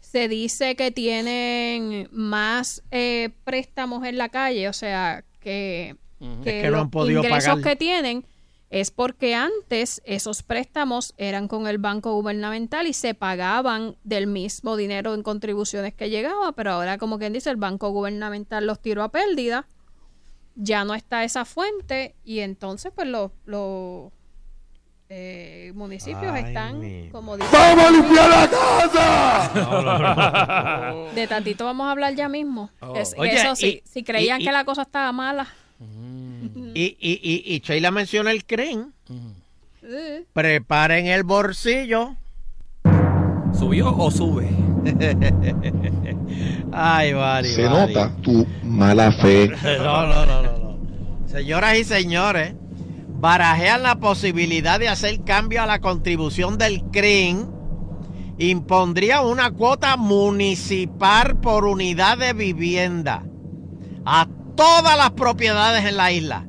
se 0.00 0.26
dice 0.28 0.74
que 0.74 0.90
tienen 0.90 2.08
más 2.12 2.82
eh, 2.90 3.28
préstamos 3.44 4.06
en 4.06 4.16
la 4.16 4.30
calle, 4.30 4.68
o 4.70 4.72
sea, 4.72 5.22
que, 5.40 5.96
que 6.42 6.56
Es 6.56 6.62
que 6.62 6.70
no 6.70 6.70
los 6.70 6.80
han 6.80 6.90
podido 6.90 7.22
ingresos 7.22 7.56
pagar. 7.56 7.62
que 7.64 7.76
tienen 7.76 8.24
es 8.70 8.90
porque 8.90 9.34
antes 9.34 10.02
esos 10.04 10.42
préstamos 10.42 11.14
eran 11.18 11.46
con 11.48 11.66
el 11.68 11.78
banco 11.78 12.12
gubernamental 12.14 12.86
y 12.88 12.92
se 12.92 13.14
pagaban 13.14 13.96
del 14.02 14.26
mismo 14.26 14.76
dinero 14.76 15.14
en 15.14 15.22
contribuciones 15.22 15.94
que 15.94 16.10
llegaba, 16.10 16.52
pero 16.52 16.72
ahora 16.72 16.98
como 16.98 17.18
quien 17.18 17.32
dice 17.32 17.48
el 17.50 17.56
banco 17.56 17.90
gubernamental 17.90 18.66
los 18.66 18.80
tiró 18.80 19.02
a 19.04 19.10
pérdida, 19.10 19.66
ya 20.56 20.84
no 20.84 20.94
está 20.94 21.22
esa 21.22 21.44
fuente 21.44 22.14
y 22.24 22.40
entonces 22.40 22.90
pues 22.94 23.06
los 23.08 23.30
los 23.44 24.10
eh, 25.08 25.70
municipios 25.76 26.32
Ay, 26.32 26.44
están 26.46 26.80
mi- 26.80 27.08
como 27.10 27.36
dicen, 27.36 27.52
¡Vamos 27.52 27.84
a 27.84 27.90
limpiar 27.92 28.28
la 28.28 28.50
casa! 28.50 29.52
de 31.14 31.26
tantito 31.28 31.64
vamos 31.64 31.86
a 31.86 31.92
hablar 31.92 32.14
ya 32.14 32.28
mismo. 32.28 32.70
Es- 32.96 33.14
Oye, 33.16 33.34
eso 33.34 33.54
sí, 33.54 33.82
y- 33.84 33.88
si 33.88 34.02
creían 34.02 34.40
y- 34.40 34.44
y- 34.44 34.46
que 34.46 34.52
la 34.52 34.64
cosa 34.64 34.82
estaba 34.82 35.12
mala. 35.12 35.46
Y, 36.74 36.82
y, 37.00 37.20
y, 37.22 37.54
y 37.54 37.60
Sheila 37.60 37.90
menciona 37.90 38.30
el 38.30 38.44
CREN. 38.44 38.92
Preparen 40.32 41.06
el 41.06 41.22
bolsillo. 41.22 42.16
¿Subió 43.58 43.94
o 43.96 44.10
sube? 44.10 44.48
Ay, 46.72 47.12
Bari, 47.12 47.48
Se 47.48 47.64
Bari. 47.66 47.94
nota 47.94 48.16
tu 48.22 48.46
mala 48.64 49.12
fe. 49.12 49.48
No, 49.78 50.06
no, 50.06 50.26
no, 50.26 50.42
no, 50.42 50.58
no. 50.58 50.78
Señoras 51.28 51.78
y 51.78 51.84
señores, 51.84 52.54
barajean 53.20 53.82
la 53.82 53.96
posibilidad 53.96 54.78
de 54.78 54.88
hacer 54.88 55.22
cambio 55.24 55.62
a 55.62 55.66
la 55.66 55.80
contribución 55.80 56.58
del 56.58 56.82
CRIM. 56.90 57.46
Impondría 58.38 59.22
una 59.22 59.50
cuota 59.50 59.96
municipal 59.96 61.38
por 61.40 61.64
unidad 61.64 62.18
de 62.18 62.32
vivienda 62.34 63.24
a 64.04 64.26
todas 64.56 64.96
las 64.96 65.12
propiedades 65.12 65.84
en 65.84 65.96
la 65.96 66.10
isla. 66.10 66.46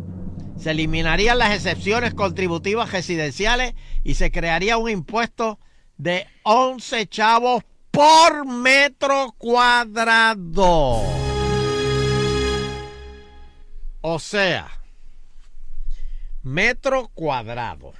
Se 0.58 0.72
eliminarían 0.72 1.38
las 1.38 1.54
excepciones 1.54 2.14
contributivas 2.14 2.92
residenciales 2.92 3.76
y 4.04 4.16
se 4.16 4.32
crearía 4.32 4.78
un 4.78 4.90
impuesto 4.90 5.60
de 5.98 6.26
11 6.44 7.08
chavos 7.08 7.64
por 7.92 8.48
metro 8.48 9.36
cuadrado. 9.38 11.04
O 14.02 14.20
sea, 14.20 14.68
metro 16.44 17.10
cuadrado. 17.14 17.94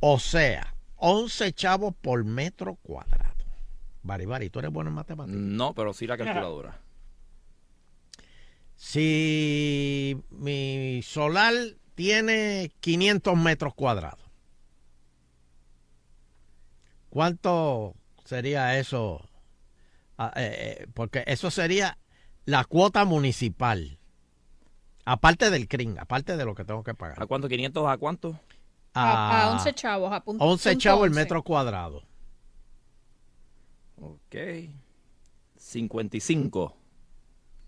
O 0.00 0.18
sea, 0.18 0.74
11 0.96 1.52
chavos 1.52 1.94
por 2.00 2.24
metro 2.24 2.74
cuadrado. 2.82 3.36
Bari, 4.02 4.26
Bari, 4.26 4.50
¿tú 4.50 4.58
eres 4.58 4.70
bueno 4.70 4.90
en 4.90 4.94
matemáticas? 4.94 5.36
No, 5.36 5.74
pero 5.74 5.92
sí 5.92 6.06
la 6.06 6.16
calculadora. 6.16 6.80
Si 8.86 10.16
mi 10.30 11.02
solar 11.02 11.52
tiene 11.96 12.70
500 12.78 13.36
metros 13.36 13.74
cuadrados, 13.74 14.20
¿cuánto 17.10 17.96
sería 18.24 18.78
eso? 18.78 19.28
Ah, 20.16 20.32
eh, 20.36 20.78
eh, 20.82 20.86
porque 20.94 21.24
eso 21.26 21.50
sería 21.50 21.98
la 22.44 22.62
cuota 22.62 23.04
municipal. 23.04 23.98
Aparte 25.04 25.50
del 25.50 25.66
CRIM, 25.66 25.98
aparte 25.98 26.36
de 26.36 26.44
lo 26.44 26.54
que 26.54 26.64
tengo 26.64 26.84
que 26.84 26.94
pagar. 26.94 27.20
¿A 27.20 27.26
cuánto? 27.26 27.48
¿500 27.48 27.92
a 27.92 27.98
cuánto? 27.98 28.38
a, 28.94 29.46
a 29.46 29.50
11 29.50 29.74
chavos, 29.74 30.12
a 30.12 30.22
punto, 30.22 30.44
11 30.44 30.70
punto 30.70 30.80
chavos 30.80 31.04
el 31.06 31.10
11. 31.10 31.20
metro 31.20 31.42
cuadrado. 31.42 32.04
Ok. 34.00 34.36
55 35.56 36.75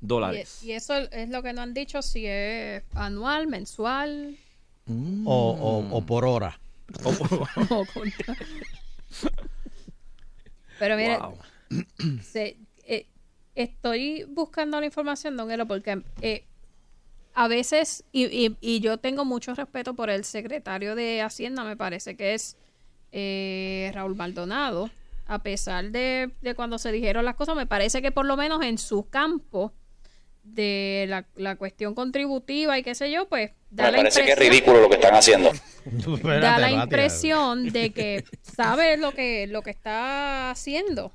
dólares. 0.00 0.60
Y, 0.62 0.68
y 0.68 0.72
eso 0.72 0.94
es 0.96 1.28
lo 1.28 1.42
que 1.42 1.52
no 1.52 1.62
han 1.62 1.74
dicho, 1.74 2.02
si 2.02 2.24
es 2.26 2.82
anual, 2.94 3.46
mensual. 3.48 4.36
O, 5.24 5.84
o- 5.90 5.96
o 5.96 6.00
por 6.02 6.24
hora. 6.24 6.58
o 7.04 7.84
con- 7.92 8.12
Pero 10.78 10.96
mire, 10.96 11.18
Wow. 11.18 11.38
se- 12.22 12.56
eh, 12.84 13.06
estoy 13.54 14.24
buscando 14.28 14.78
la 14.80 14.86
información, 14.86 15.36
don 15.36 15.50
Elo, 15.50 15.66
porque 15.66 16.02
eh, 16.22 16.44
a 17.34 17.48
veces, 17.48 18.04
y, 18.12 18.26
y- 18.26 18.56
y 18.60 18.80
yo 18.80 18.98
tengo 18.98 19.24
mucho 19.24 19.54
respeto 19.54 19.94
por 19.94 20.08
el 20.10 20.24
secretario 20.24 20.94
de 20.94 21.20
Hacienda, 21.22 21.64
me 21.64 21.76
parece 21.76 22.16
que 22.16 22.34
es 22.34 22.56
eh, 23.12 23.90
Raúl 23.94 24.14
Maldonado, 24.16 24.90
a 25.26 25.42
pesar 25.42 25.90
de, 25.90 26.30
de 26.40 26.54
cuando 26.54 26.78
se 26.78 26.92
dijeron 26.92 27.24
las 27.24 27.34
cosas, 27.34 27.56
me 27.56 27.66
parece 27.66 28.00
que 28.00 28.12
por 28.12 28.24
lo 28.26 28.36
menos 28.36 28.62
en 28.64 28.78
su 28.78 29.08
campo 29.08 29.72
de 30.54 31.06
la, 31.08 31.26
la 31.36 31.56
cuestión 31.56 31.94
contributiva 31.94 32.78
y 32.78 32.82
qué 32.82 32.94
sé 32.94 33.10
yo, 33.10 33.28
pues 33.28 33.52
da 33.70 33.84
Me 33.84 33.92
la 33.92 33.96
parece 33.98 34.22
que 34.24 34.32
es 34.32 34.36
impresión- 34.38 34.50
ridículo 34.52 34.80
lo 34.82 34.88
que 34.88 34.94
están 34.96 35.14
haciendo. 35.14 35.50
da 36.40 36.58
la 36.58 36.70
impresión 36.70 37.68
de 37.70 37.90
que 37.90 38.24
sabe 38.42 38.96
lo 38.96 39.12
que 39.12 39.46
lo 39.46 39.62
que 39.62 39.70
está 39.70 40.50
haciendo. 40.50 41.12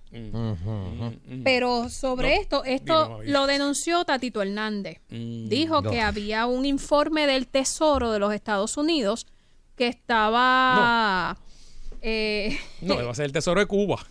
Pero 1.44 1.90
sobre 1.90 2.36
No, 2.36 2.42
esto, 2.42 2.64
esto 2.66 3.20
lo 3.26 3.48
denunció 3.48 4.06
Tatito 4.06 4.42
Hernández. 4.42 5.00
Dijo 5.10 5.82
No. 5.82 5.90
que 5.92 6.02
había 6.02 6.46
un 6.46 6.66
informe 6.66 7.28
del 7.28 7.48
Tesoro 7.48 8.12
de 8.12 8.20
los 8.20 8.34
Estados 8.34 8.78
Unidos 8.78 9.28
que 9.76 9.88
estaba 9.88 11.38
eh, 12.02 12.58
No, 12.82 12.96
va 13.04 13.12
a 13.12 13.16
ser 13.16 13.26
el 13.26 13.32
tesoro 13.32 13.60
de 13.60 13.66
Cuba. 13.66 14.06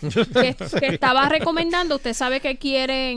que, 0.00 0.54
que 0.78 0.86
estaba 0.86 1.28
recomendando, 1.28 1.96
usted 1.96 2.14
sabe 2.14 2.40
que 2.40 2.56
quieren 2.56 3.16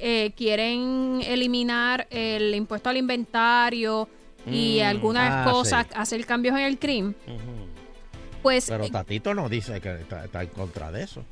eh, 0.00 0.32
quieren 0.36 1.20
eliminar 1.24 2.06
el 2.10 2.54
impuesto 2.54 2.88
al 2.90 2.96
inventario 2.96 4.08
y 4.46 4.80
Mm, 4.80 4.86
algunas 4.86 5.46
ah, 5.46 5.50
cosas, 5.50 5.86
sí. 5.86 5.92
hacer 5.96 6.24
cambios 6.26 6.56
en 6.56 6.62
el 6.64 6.78
CRIM. 6.78 7.14
Pues 8.42 8.66
Pero 8.68 8.88
Tatito 8.88 9.34
no 9.34 9.48
dice 9.48 9.80
que 9.80 10.00
está, 10.00 10.24
está 10.24 10.42
en 10.42 10.48
contra 10.50 10.90
de 10.92 11.02
eso. 11.02 11.24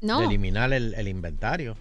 no. 0.00 0.20
De 0.20 0.26
eliminar 0.26 0.72
el, 0.72 0.94
el 0.94 1.08
inventario. 1.08 1.76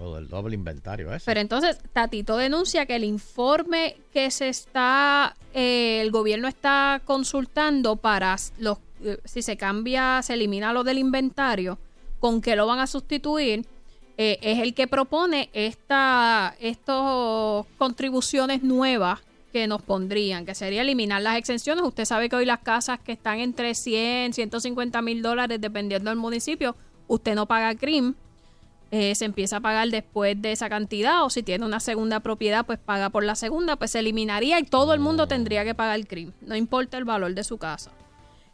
O 0.00 0.14
del 0.14 0.28
doble 0.28 0.54
inventario 0.54 1.12
ese. 1.12 1.24
Pero 1.26 1.40
entonces 1.40 1.78
Tatito 1.92 2.36
denuncia 2.36 2.86
que 2.86 2.94
el 2.94 3.02
informe 3.02 3.96
que 4.12 4.30
se 4.30 4.48
está, 4.48 5.34
eh, 5.52 6.00
el 6.00 6.12
gobierno 6.12 6.46
está 6.46 7.02
consultando 7.04 7.96
para 7.96 8.36
los, 8.58 8.78
eh, 9.02 9.18
si 9.24 9.42
se 9.42 9.56
cambia, 9.56 10.22
se 10.22 10.34
elimina 10.34 10.72
lo 10.72 10.84
del 10.84 10.98
inventario, 10.98 11.78
con 12.20 12.40
qué 12.40 12.54
lo 12.54 12.66
van 12.68 12.78
a 12.78 12.86
sustituir, 12.86 13.66
eh, 14.18 14.38
es 14.42 14.58
el 14.58 14.74
que 14.74 14.86
propone 14.86 15.48
esta, 15.54 16.54
estos 16.60 17.64
contribuciones 17.78 18.62
nuevas 18.62 19.20
que 19.52 19.66
nos 19.66 19.80
pondrían, 19.80 20.44
que 20.44 20.54
sería 20.54 20.82
eliminar 20.82 21.22
las 21.22 21.38
exenciones. 21.38 21.84
Usted 21.84 22.04
sabe 22.04 22.28
que 22.28 22.36
hoy 22.36 22.44
las 22.44 22.58
casas 22.58 23.00
que 23.00 23.12
están 23.12 23.38
entre 23.38 23.74
100, 23.74 24.34
150 24.34 25.00
mil 25.00 25.22
dólares, 25.22 25.60
dependiendo 25.60 26.10
del 26.10 26.18
municipio, 26.18 26.76
usted 27.06 27.34
no 27.34 27.46
paga 27.46 27.74
CRIM 27.74 28.14
eh, 28.90 29.14
se 29.14 29.26
empieza 29.26 29.58
a 29.58 29.60
pagar 29.60 29.88
después 29.90 30.40
de 30.40 30.50
esa 30.50 30.70
cantidad 30.70 31.22
o 31.22 31.28
si 31.28 31.42
tiene 31.42 31.66
una 31.66 31.78
segunda 31.78 32.20
propiedad 32.20 32.64
pues 32.64 32.78
paga 32.78 33.10
por 33.10 33.22
la 33.22 33.34
segunda 33.34 33.76
pues 33.76 33.90
se 33.90 33.98
eliminaría 33.98 34.58
y 34.58 34.62
todo 34.62 34.94
el 34.94 35.00
mundo 35.00 35.28
tendría 35.28 35.62
que 35.62 35.74
pagar 35.74 35.96
el 35.96 36.06
crimen 36.06 36.34
no 36.40 36.56
importa 36.56 36.96
el 36.96 37.04
valor 37.04 37.34
de 37.34 37.44
su 37.44 37.58
casa 37.58 37.90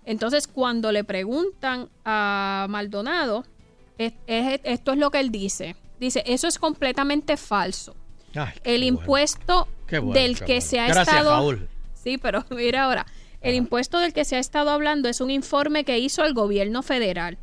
entonces 0.04 0.48
cuando 0.48 0.90
le 0.90 1.04
preguntan 1.04 1.88
a 2.04 2.66
Maldonado 2.68 3.44
es- 3.98 4.12
es- 4.26 4.60
esto 4.64 4.92
es 4.92 4.98
lo 4.98 5.10
que 5.10 5.20
él 5.20 5.30
dice 5.30 5.76
dice 6.00 6.22
eso 6.26 6.46
es 6.48 6.58
completamente 6.58 7.36
falso 7.36 7.94
Ay, 8.34 8.52
el 8.64 8.82
impuesto 8.82 9.68
bueno, 9.90 10.12
del 10.12 10.38
que 10.38 10.44
bueno. 10.44 10.60
se 10.62 10.80
ha 10.80 10.86
Gracias, 10.86 11.08
estado 11.08 11.30
Raúl. 11.30 11.68
sí 11.94 12.18
pero 12.18 12.44
mira 12.50 12.84
ahora 12.84 13.06
el 13.40 13.54
impuesto 13.54 13.98
del 13.98 14.12
que 14.12 14.24
se 14.24 14.36
ha 14.36 14.38
estado 14.38 14.70
hablando 14.70 15.08
es 15.08 15.20
un 15.20 15.30
informe 15.30 15.84
que 15.84 15.98
hizo 15.98 16.24
el 16.24 16.34
gobierno 16.34 16.82
federal 16.82 17.38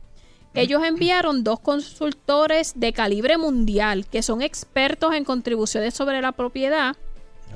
ellos 0.54 0.84
enviaron 0.84 1.46
dos 1.46 1.62
consultores 1.62 2.74
de 2.76 2.92
calibre 2.92 3.38
mundial 3.38 4.06
que 4.08 4.22
son 4.22 4.42
expertos 4.42 5.14
en 5.14 5.24
contribuciones 5.24 5.94
sobre 5.94 6.22
la 6.22 6.34
propiedad 6.34 6.96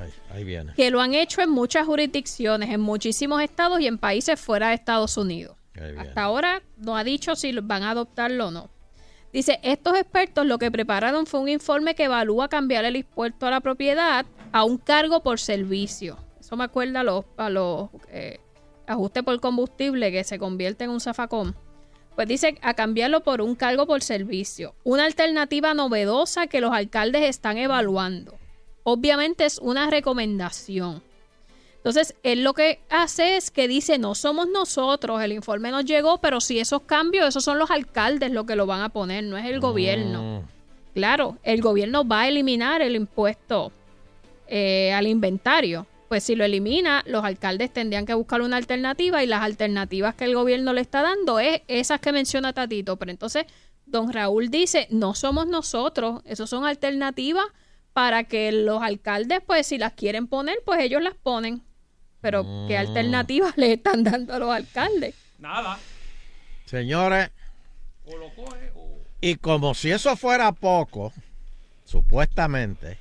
Ahí, 0.00 0.10
ahí 0.30 0.44
viene. 0.44 0.72
que 0.74 0.90
lo 0.90 1.00
han 1.00 1.12
hecho 1.14 1.40
en 1.42 1.50
muchas 1.50 1.86
jurisdicciones, 1.86 2.70
en 2.70 2.80
muchísimos 2.80 3.42
estados 3.42 3.80
y 3.80 3.86
en 3.86 3.96
países 3.98 4.38
fuera 4.38 4.68
de 4.68 4.74
Estados 4.74 5.16
Unidos. 5.16 5.56
Hasta 5.98 6.22
ahora 6.22 6.62
no 6.76 6.96
ha 6.98 7.04
dicho 7.04 7.34
si 7.34 7.52
van 7.52 7.82
a 7.82 7.90
adoptarlo 7.92 8.48
o 8.48 8.50
no. 8.50 8.68
Dice, 9.32 9.60
estos 9.62 9.96
expertos 9.96 10.46
lo 10.46 10.58
que 10.58 10.70
prepararon 10.70 11.26
fue 11.26 11.40
un 11.40 11.48
informe 11.48 11.94
que 11.94 12.04
evalúa 12.04 12.48
cambiar 12.48 12.84
el 12.84 12.96
impuesto 12.96 13.46
a 13.46 13.50
la 13.50 13.60
propiedad 13.60 14.24
a 14.52 14.64
un 14.64 14.78
cargo 14.78 15.22
por 15.22 15.38
servicio. 15.38 16.16
Eso 16.40 16.56
me 16.56 16.64
acuerda 16.64 17.00
a 17.00 17.04
los, 17.04 17.24
a 17.36 17.50
eh, 18.10 18.40
ajustes 18.86 19.22
por 19.22 19.40
combustible 19.40 20.12
que 20.12 20.24
se 20.24 20.38
convierte 20.38 20.84
en 20.84 20.90
un 20.90 21.00
zafacón. 21.00 21.54
Pues 22.14 22.28
dice 22.28 22.56
a 22.62 22.72
cambiarlo 22.72 23.20
por 23.22 23.42
un 23.42 23.54
cargo 23.54 23.86
por 23.86 24.02
servicio. 24.02 24.74
Una 24.84 25.04
alternativa 25.04 25.74
novedosa 25.74 26.46
que 26.46 26.62
los 26.62 26.72
alcaldes 26.72 27.24
están 27.24 27.58
evaluando. 27.58 28.38
Obviamente 28.84 29.44
es 29.44 29.58
una 29.58 29.90
recomendación. 29.90 31.02
Entonces, 31.86 32.16
él 32.24 32.42
lo 32.42 32.52
que 32.52 32.80
hace 32.90 33.36
es 33.36 33.52
que 33.52 33.68
dice, 33.68 33.96
no 33.96 34.16
somos 34.16 34.48
nosotros, 34.48 35.22
el 35.22 35.30
informe 35.30 35.70
nos 35.70 35.84
llegó, 35.84 36.20
pero 36.20 36.40
si 36.40 36.58
esos 36.58 36.82
cambios, 36.82 37.28
esos 37.28 37.44
son 37.44 37.60
los 37.60 37.70
alcaldes 37.70 38.32
los 38.32 38.44
que 38.44 38.56
lo 38.56 38.66
van 38.66 38.80
a 38.80 38.88
poner, 38.88 39.22
no 39.22 39.38
es 39.38 39.46
el 39.46 39.60
gobierno. 39.60 40.42
Claro, 40.94 41.38
el 41.44 41.62
gobierno 41.62 42.04
va 42.04 42.22
a 42.22 42.28
eliminar 42.28 42.82
el 42.82 42.96
impuesto 42.96 43.70
eh, 44.48 44.92
al 44.94 45.06
inventario. 45.06 45.86
Pues 46.08 46.24
si 46.24 46.34
lo 46.34 46.44
elimina, 46.44 47.04
los 47.06 47.22
alcaldes 47.22 47.72
tendrían 47.72 48.04
que 48.04 48.14
buscar 48.14 48.42
una 48.42 48.56
alternativa 48.56 49.22
y 49.22 49.28
las 49.28 49.42
alternativas 49.42 50.16
que 50.16 50.24
el 50.24 50.34
gobierno 50.34 50.72
le 50.72 50.80
está 50.80 51.02
dando 51.02 51.38
es 51.38 51.62
esas 51.68 52.00
que 52.00 52.10
menciona 52.10 52.52
Tatito. 52.52 52.96
Pero 52.96 53.12
entonces, 53.12 53.46
don 53.84 54.12
Raúl 54.12 54.50
dice, 54.50 54.88
no 54.90 55.14
somos 55.14 55.46
nosotros, 55.46 56.20
esos 56.24 56.50
son 56.50 56.64
alternativas 56.64 57.46
para 57.92 58.24
que 58.24 58.50
los 58.50 58.82
alcaldes, 58.82 59.38
pues 59.46 59.68
si 59.68 59.78
las 59.78 59.92
quieren 59.92 60.26
poner, 60.26 60.58
pues 60.64 60.80
ellos 60.80 61.00
las 61.00 61.14
ponen. 61.14 61.62
Pero, 62.20 62.44
¿qué 62.66 62.76
Mm. 62.76 62.80
alternativas 62.80 63.54
le 63.56 63.74
están 63.74 64.04
dando 64.04 64.34
a 64.34 64.38
los 64.38 64.50
alcaldes? 64.50 65.14
Nada. 65.38 65.78
Señores, 66.64 67.30
y 69.20 69.36
como 69.36 69.74
si 69.74 69.90
eso 69.90 70.16
fuera 70.16 70.52
poco, 70.52 71.12
supuestamente, 71.84 72.98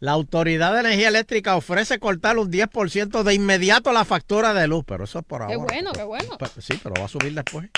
la 0.00 0.12
Autoridad 0.12 0.72
de 0.74 0.80
Energía 0.80 1.08
Eléctrica 1.08 1.56
ofrece 1.56 1.98
cortar 1.98 2.38
un 2.38 2.50
10% 2.50 3.24
de 3.24 3.34
inmediato 3.34 3.92
la 3.92 4.04
factura 4.04 4.54
de 4.54 4.68
luz, 4.68 4.84
pero 4.86 5.04
eso 5.04 5.18
es 5.20 5.24
por 5.24 5.46
Qué 5.46 5.54
ahora. 5.54 5.66
bueno, 5.74 5.92
qué 5.92 6.04
bueno. 6.04 6.38
Pues, 6.38 6.52
sí, 6.60 6.74
pero 6.82 6.94
va 6.98 7.06
a 7.06 7.08
subir 7.08 7.34
después. 7.34 7.68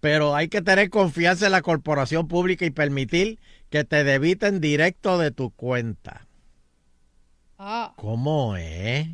Pero 0.00 0.36
hay 0.36 0.48
que 0.48 0.62
tener 0.62 0.90
confianza 0.90 1.46
en 1.46 1.52
la 1.52 1.62
corporación 1.62 2.28
pública 2.28 2.64
y 2.64 2.70
permitir 2.70 3.40
que 3.68 3.82
te 3.84 4.04
debiten 4.04 4.60
directo 4.60 5.18
de 5.18 5.32
tu 5.32 5.50
cuenta. 5.50 6.27
Ah. 7.58 7.92
¿Cómo 7.96 8.56
es? 8.56 9.06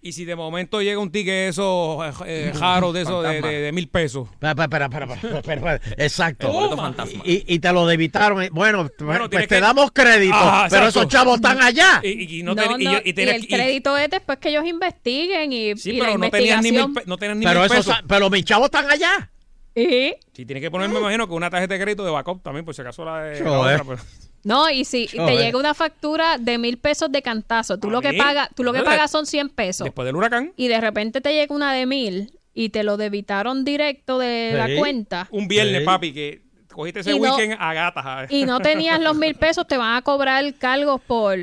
Y 0.00 0.12
si 0.12 0.26
de 0.26 0.36
momento 0.36 0.82
llega 0.82 0.98
un 0.98 1.10
ticket 1.10 1.48
eso, 1.48 1.98
eh, 2.26 2.52
jaro 2.54 2.92
de 2.92 3.02
eso 3.02 3.22
de, 3.22 3.40
de- 3.40 3.58
de 3.60 3.72
mil 3.72 3.88
pesos. 3.88 4.28
Espera, 4.34 4.50
espera, 4.64 4.84
espera, 4.84 5.14
espera, 5.14 5.38
espera, 5.38 5.54
espera. 5.78 5.80
Exacto. 6.04 6.76
Y, 7.24 7.54
y 7.54 7.58
te 7.58 7.72
lo 7.72 7.86
debitaron. 7.86 8.36
Bueno, 8.52 8.86
Bueno, 8.98 9.20
pues 9.20 9.30
tienes 9.30 9.48
te 9.48 9.54
que- 9.54 9.60
damos 9.62 9.92
crédito, 9.92 10.36
pero 10.38 10.64
exacto. 10.64 10.88
esos 10.88 11.08
chavos 11.08 11.36
están 11.36 11.62
allá. 11.62 12.00
Y, 12.02 12.40
y 12.40 12.42
No, 12.42 12.54
no, 12.54 12.78
y 12.78 12.84
no, 12.84 12.92
yo- 12.92 12.98
y 13.02 13.18
el 13.18 13.44
y- 13.44 13.48
crédito 13.48 13.96
es 13.96 14.10
después 14.10 14.36
que 14.38 14.50
ellos 14.50 14.66
investiguen 14.66 15.52
y, 15.54 15.74
Sí, 15.78 15.92
y 15.92 15.96
la 15.96 16.04
pero 16.04 16.18
no 16.18 16.30
tenían 16.30 16.62
ni 16.62 16.72
mil, 16.72 16.86
no 17.06 17.16
tenían 17.16 17.38
ni 17.38 17.46
Pero, 17.46 17.60
mil 17.60 17.72
esos, 17.72 17.86
pesos. 17.86 18.02
pero 18.06 18.28
mis 18.28 18.44
chavos 18.44 18.66
están 18.66 18.90
allá. 18.90 19.30
¿Y? 19.74 20.14
Sí, 20.34 20.44
tiene 20.44 20.60
que 20.60 20.70
poner, 20.70 20.90
me 20.90 20.98
imagino, 21.00 21.26
que 21.26 21.32
una 21.32 21.48
tarjeta 21.48 21.72
de 21.74 21.80
crédito 21.80 22.04
de 22.04 22.10
backup 22.10 22.42
también, 22.42 22.66
por 22.66 22.74
si 22.74 22.82
acaso 22.82 23.06
la 23.06 23.22
de 23.22 23.40
la 23.40 23.58
otra, 23.58 23.84
pero- 23.84 24.02
No, 24.44 24.68
y 24.70 24.84
si 24.84 25.06
Yo, 25.06 25.24
te 25.26 25.36
llega 25.36 25.58
una 25.58 25.74
factura 25.74 26.36
de 26.38 26.58
mil 26.58 26.76
pesos 26.78 27.10
de 27.10 27.22
cantazo, 27.22 27.78
tú 27.78 27.90
lo 27.90 28.00
que 28.02 28.12
pagas, 28.12 28.48
tú 28.54 28.62
lo 28.62 28.72
que 28.72 28.82
pagas 28.82 29.10
son 29.10 29.26
100 29.26 29.48
pesos. 29.50 29.84
Después 29.84 30.04
del 30.06 30.16
huracán. 30.16 30.52
Y 30.56 30.68
de 30.68 30.80
repente 30.80 31.20
te 31.20 31.32
llega 31.32 31.54
una 31.54 31.72
de 31.72 31.86
mil 31.86 32.38
y 32.52 32.68
te 32.68 32.82
lo 32.84 32.96
debitaron 32.96 33.64
directo 33.64 34.18
de 34.18 34.50
Sí. 34.52 34.56
la 34.74 34.78
cuenta. 34.78 35.28
Un 35.30 35.48
viernes, 35.48 35.80
Sí. 35.80 35.84
papi, 35.86 36.12
que 36.12 36.42
cogiste 36.72 37.00
ese 37.00 37.12
Y 37.12 37.18
no- 37.20 37.34
weekend 37.36 37.56
a 37.58 37.72
gatas. 37.72 38.30
Y 38.30 38.44
no 38.44 38.60
tenías 38.60 39.00
los 39.00 39.16
mil 39.16 39.34
pesos, 39.34 39.66
te 39.66 39.76
van 39.78 39.96
a 39.96 40.02
cobrar 40.02 40.44
cargos 40.54 41.00
por, 41.00 41.38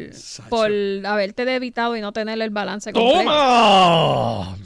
por 0.49 0.70
haberte 1.06 1.43
debitado 1.45 1.95
y 1.97 2.02
no 2.02 2.12
tener 2.12 2.39
el 2.41 2.49
balance 2.52 2.93
completo. 2.93 3.20
¡Toma! 3.24 4.58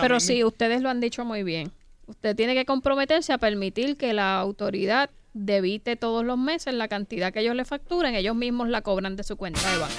Pero 0.00 0.18
sí, 0.20 0.42
ustedes 0.44 0.82
lo 0.82 0.88
han 0.90 1.00
dicho 1.00 1.24
muy 1.24 1.42
bien. 1.42 1.70
Usted 2.06 2.34
tiene 2.34 2.54
que 2.54 2.64
comprometerse 2.64 3.32
a 3.32 3.38
permitir 3.38 3.96
que 3.96 4.12
la 4.12 4.38
autoridad 4.40 5.08
debite 5.34 5.96
todos 5.96 6.24
los 6.24 6.38
meses 6.38 6.72
la 6.74 6.88
cantidad 6.88 7.32
que 7.32 7.40
ellos 7.40 7.54
le 7.56 7.64
facturen, 7.64 8.14
ellos 8.14 8.34
mismos 8.36 8.68
la 8.68 8.80
cobran 8.82 9.16
de 9.16 9.24
su 9.24 9.36
cuenta 9.36 9.60
de 9.70 9.78
banco. 9.78 9.94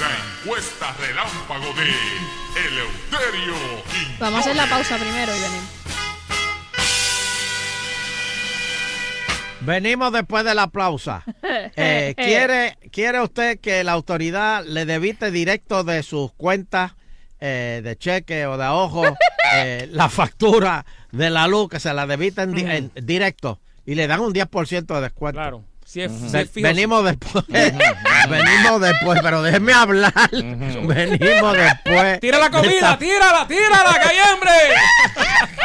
La 0.00 0.44
encuesta 0.44 0.94
relámpago 1.00 1.72
de 1.74 1.84
Eleuterio 2.68 3.54
Quiñones. 3.90 4.18
Vamos 4.20 4.38
a 4.38 4.40
hacer 4.40 4.56
la 4.56 4.66
pausa 4.66 4.96
primero 4.96 5.32
y 5.36 5.40
venimos. 5.40 5.64
Venimos 9.62 10.12
después 10.12 10.44
del 10.44 10.58
aplauso. 10.60 11.20
Eh, 11.42 12.14
¿quiere, 12.16 12.78
¿Quiere 12.92 13.20
usted 13.20 13.58
que 13.58 13.82
la 13.82 13.92
autoridad 13.92 14.64
le 14.64 14.84
debite 14.86 15.30
directo 15.32 15.82
de 15.82 16.02
sus 16.04 16.30
cuentas 16.32 16.92
eh, 17.40 17.80
de 17.82 17.96
cheque 17.96 18.46
o 18.46 18.56
de 18.56 18.64
ahorro 18.64 19.16
eh, 19.54 19.88
la 19.90 20.08
factura 20.08 20.86
de 21.10 21.30
la 21.30 21.48
luz, 21.48 21.68
que 21.68 21.80
se 21.80 21.92
la 21.94 22.06
debiten 22.06 22.52
di- 22.52 22.62
en 22.64 22.92
directo 22.94 23.58
y 23.86 23.94
le 23.94 24.06
dan 24.06 24.20
un 24.20 24.34
10% 24.34 24.94
de 24.94 25.00
descuento? 25.00 25.38
Claro. 25.38 25.64
Si 25.86 26.02
es, 26.02 26.10
si 26.10 26.28
Ve- 26.30 26.40
es 26.42 26.50
fijo, 26.50 26.66
venimos 26.66 27.04
después. 27.04 27.44
venimos 27.48 28.80
después, 28.80 29.20
pero 29.22 29.40
déjeme 29.40 29.72
hablar. 29.72 30.12
venimos 30.32 31.56
después. 31.56 32.20
Tira 32.20 32.38
la 32.38 32.50
comida, 32.50 32.72
esta- 32.74 32.98
tírala, 32.98 33.46
tírala, 33.46 33.94
que 34.02 34.08
hay 34.08 34.18
hambre. 34.18 34.50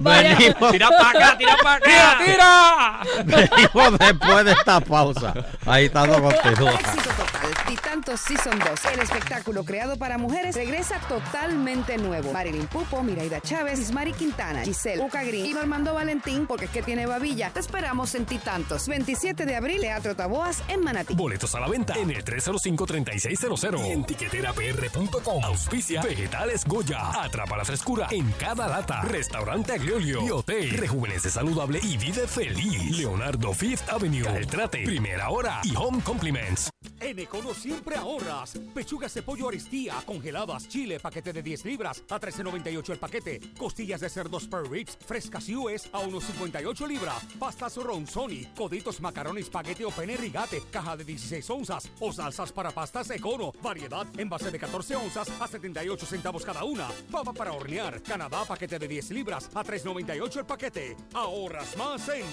Venimos, 0.00 0.72
Tira 0.72 0.88
para 0.90 1.10
acá, 1.10 1.38
tira 1.38 1.56
para 1.62 1.76
acá. 1.76 1.86
Tira, 1.86 2.18
tira. 2.24 3.00
venimos 3.24 3.98
después 3.98 4.44
de 4.44 4.52
esta 4.52 4.80
pausa. 4.80 5.34
Ahí 5.66 5.86
está 5.86 6.04
todo 6.06 6.22
continúa. 6.22 6.72
Éxito 6.72 7.10
total. 7.16 7.50
Titantos 7.66 8.20
Season 8.20 8.58
2, 8.58 8.68
el 8.94 9.00
espectáculo 9.00 9.64
creado 9.64 9.96
para 9.96 10.18
mujeres, 10.18 10.54
regresa 10.54 10.98
totalmente 11.08 11.96
nuevo. 11.98 12.32
Marilyn 12.32 12.66
Pupo, 12.66 13.02
Miraida 13.02 13.40
Chávez, 13.40 13.78
Ismari 13.80 14.12
Quintana, 14.12 14.62
Giselle, 14.62 15.02
Uca 15.02 15.22
Green 15.22 15.46
y 15.46 15.54
Normando 15.54 15.94
Valentín, 15.94 16.46
porque 16.46 16.66
es 16.66 16.70
que 16.70 16.82
tiene 16.82 17.06
babilla. 17.06 17.43
Te 17.50 17.60
esperamos 17.60 18.14
en 18.14 18.26
Titantos. 18.26 18.88
27 18.88 19.46
de 19.46 19.56
abril, 19.56 19.80
Teatro 19.80 20.14
Taboas 20.16 20.62
en 20.68 20.80
Manatí. 20.80 21.14
Boletos 21.14 21.54
a 21.54 21.60
la 21.60 21.68
venta 21.68 21.94
en 21.94 22.10
el 22.10 22.24
305-3600 22.24 23.86
y 23.86 23.90
en 23.92 24.04
tiqueterapr.com. 24.04 25.44
Auspicia 25.44 26.02
Vegetales 26.02 26.64
Goya. 26.64 27.22
Atrapa 27.22 27.56
la 27.56 27.64
frescura 27.64 28.08
en 28.10 28.30
cada 28.32 28.68
lata. 28.68 29.02
Restaurante 29.02 29.72
Agliolio. 29.72 30.22
Biote. 30.22 30.68
Rejuvenece 30.72 31.30
saludable 31.30 31.80
y 31.82 31.96
vive 31.96 32.26
feliz. 32.26 32.96
Leonardo 32.96 33.52
Fifth 33.52 33.88
Avenue. 33.88 34.24
Caltrate. 34.24 34.84
Primera 34.84 35.30
hora 35.30 35.60
y 35.64 35.74
Home 35.76 36.02
Compliments. 36.02 36.73
En 37.04 37.18
Econo 37.18 37.52
siempre 37.52 37.96
ahorras. 37.96 38.58
Pechugas 38.72 39.12
de 39.12 39.22
pollo 39.22 39.50
aristía, 39.50 40.02
congeladas, 40.06 40.66
chile, 40.66 40.98
paquete 40.98 41.34
de 41.34 41.42
10 41.42 41.66
libras 41.66 42.02
a 42.08 42.18
13.98 42.18 42.92
el 42.92 42.98
paquete. 42.98 43.40
Costillas 43.58 44.00
de 44.00 44.08
cerdo 44.08 44.40
spare 44.40 44.66
ribs, 44.66 44.96
frescas 45.06 45.46
US 45.50 45.90
a 45.92 46.00
1.58 46.00 46.88
libras. 46.88 47.22
Pastas 47.38 47.76
ronzoni, 47.76 48.46
coditos 48.56 49.02
macaroni, 49.02 49.42
espagueti 49.42 49.84
o 49.84 49.90
pene 49.90 50.16
rigate, 50.16 50.62
caja 50.70 50.96
de 50.96 51.04
16 51.04 51.50
onzas. 51.50 51.90
O 52.00 52.10
salsas 52.10 52.52
para 52.52 52.70
pastas 52.70 53.10
Econo, 53.10 53.52
variedad 53.60 54.06
en 54.16 54.30
base 54.30 54.50
de 54.50 54.58
14 54.58 54.96
onzas 54.96 55.28
a 55.38 55.46
78 55.46 56.06
centavos 56.06 56.42
cada 56.42 56.64
una. 56.64 56.88
Papa 57.12 57.34
para 57.34 57.52
hornear, 57.52 58.00
Canadá, 58.02 58.46
paquete 58.46 58.78
de 58.78 58.88
10 58.88 59.10
libras 59.10 59.50
a 59.52 59.62
3.98 59.62 60.38
el 60.38 60.46
paquete. 60.46 60.96
Ahorras 61.12 61.76
más 61.76 62.08
en... 62.08 62.24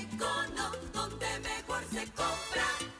Econo, 0.00 0.72
donde 0.92 1.26
mejor 1.38 1.84
se 1.92 2.04
compra. 2.06 2.99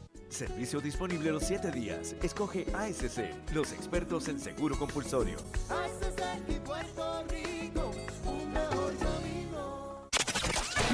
Servicio 0.31 0.79
disponible 0.79 1.29
los 1.31 1.43
7 1.43 1.71
días. 1.71 2.15
Escoge 2.23 2.65
ASC, 2.73 3.51
los 3.53 3.73
expertos 3.73 4.29
en 4.29 4.39
seguro 4.39 4.77
compulsorio. 4.79 5.37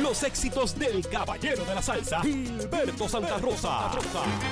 Los 0.02 0.24
éxitos 0.24 0.78
del 0.78 1.08
caballero 1.08 1.66
de 1.66 1.76
la 1.76 1.82
salsa, 1.84 2.22
Gilberto 2.22 3.08
Santa 3.08 3.38
Rosa. 3.38 3.92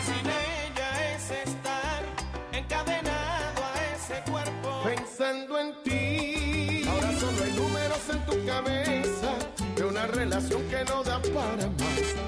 Sin 0.05 0.29
ella 0.29 1.15
es 1.15 1.31
estar 1.31 2.03
encadenado 2.51 3.63
a 3.63 3.95
ese 3.95 4.31
cuerpo. 4.31 4.83
Pensando 4.83 5.59
en 5.59 5.83
ti. 5.83 6.87
Ahora 6.87 7.19
solo 7.19 7.43
hay 7.43 7.51
números 7.53 8.09
en 8.11 8.25
tu 8.25 8.45
cabeza 8.45 9.35
de 9.75 9.83
una 9.83 10.05
relación 10.07 10.61
que 10.69 10.85
no 10.85 11.03
da 11.03 11.19
para 11.21 11.67
más. 11.67 12.24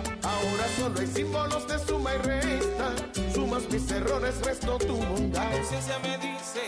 Solo 0.88 1.02
hay 1.02 1.08
símbolos 1.08 1.68
de 1.68 1.80
suma 1.80 2.16
y 2.16 2.18
resta. 2.20 2.96
Sumas 3.34 3.64
mis 3.70 3.92
errores, 3.92 4.36
resto 4.42 4.78
tu 4.78 4.96
bondad. 4.96 5.44
La 5.44 5.52
conciencia 5.52 6.00
me 6.00 6.18
dice 6.18 6.62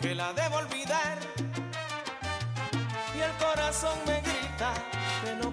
que 0.00 0.14
la 0.14 0.32
debo 0.34 0.58
olvidar. 0.58 1.18
Y 3.12 3.20
el 3.20 3.32
corazón 3.44 3.98
me 4.06 4.20
grita 4.20 4.72
que 5.24 5.34
no 5.42 5.49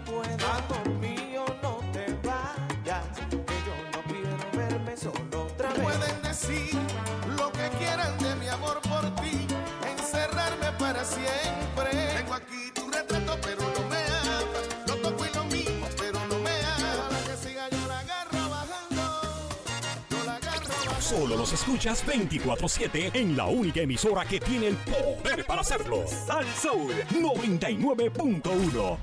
escuchas 21.54 22.06
24-7 22.06 23.12
en 23.14 23.38
la 23.38 23.45
única 23.48 23.82
emisora 23.82 24.26
que 24.26 24.39
tiene 24.39 24.68
el 24.68 24.76
poder 24.78 25.45
para 25.45 25.62
hacerlo. 25.62 26.06
Sal 26.08 26.45
Soul 26.62 26.93
99.1. 27.12 28.98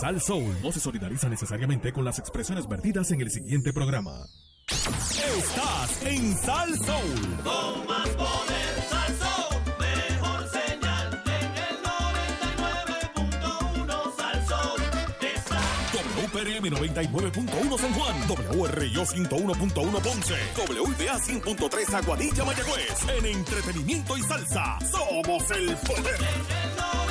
Sal 0.00 0.20
Soul 0.20 0.56
no 0.62 0.72
se 0.72 0.80
solidariza 0.80 1.28
necesariamente 1.28 1.92
con 1.92 2.04
las 2.04 2.18
expresiones 2.18 2.68
vertidas 2.68 3.10
en 3.10 3.20
el 3.20 3.30
siguiente 3.30 3.72
programa. 3.72 4.26
Estás 4.68 6.02
en 6.06 6.36
Sal 6.36 6.76
Soul. 6.78 7.36
Con 7.44 7.86
más 7.86 8.08
poder, 8.10 8.81
FM99.1 16.62 17.78
San 17.78 17.92
Juan, 17.92 18.14
WRIO 18.28 19.04
101.1 19.04 20.00
Ponce, 20.00 20.34
WPA 20.56 21.18
100.3 21.18 21.94
Aguadilla 21.94 22.44
Mayagüez. 22.44 23.08
En 23.18 23.26
entretenimiento 23.26 24.16
y 24.16 24.22
salsa, 24.22 24.78
somos 24.80 25.50
el 25.50 25.76
poder. 25.78 27.01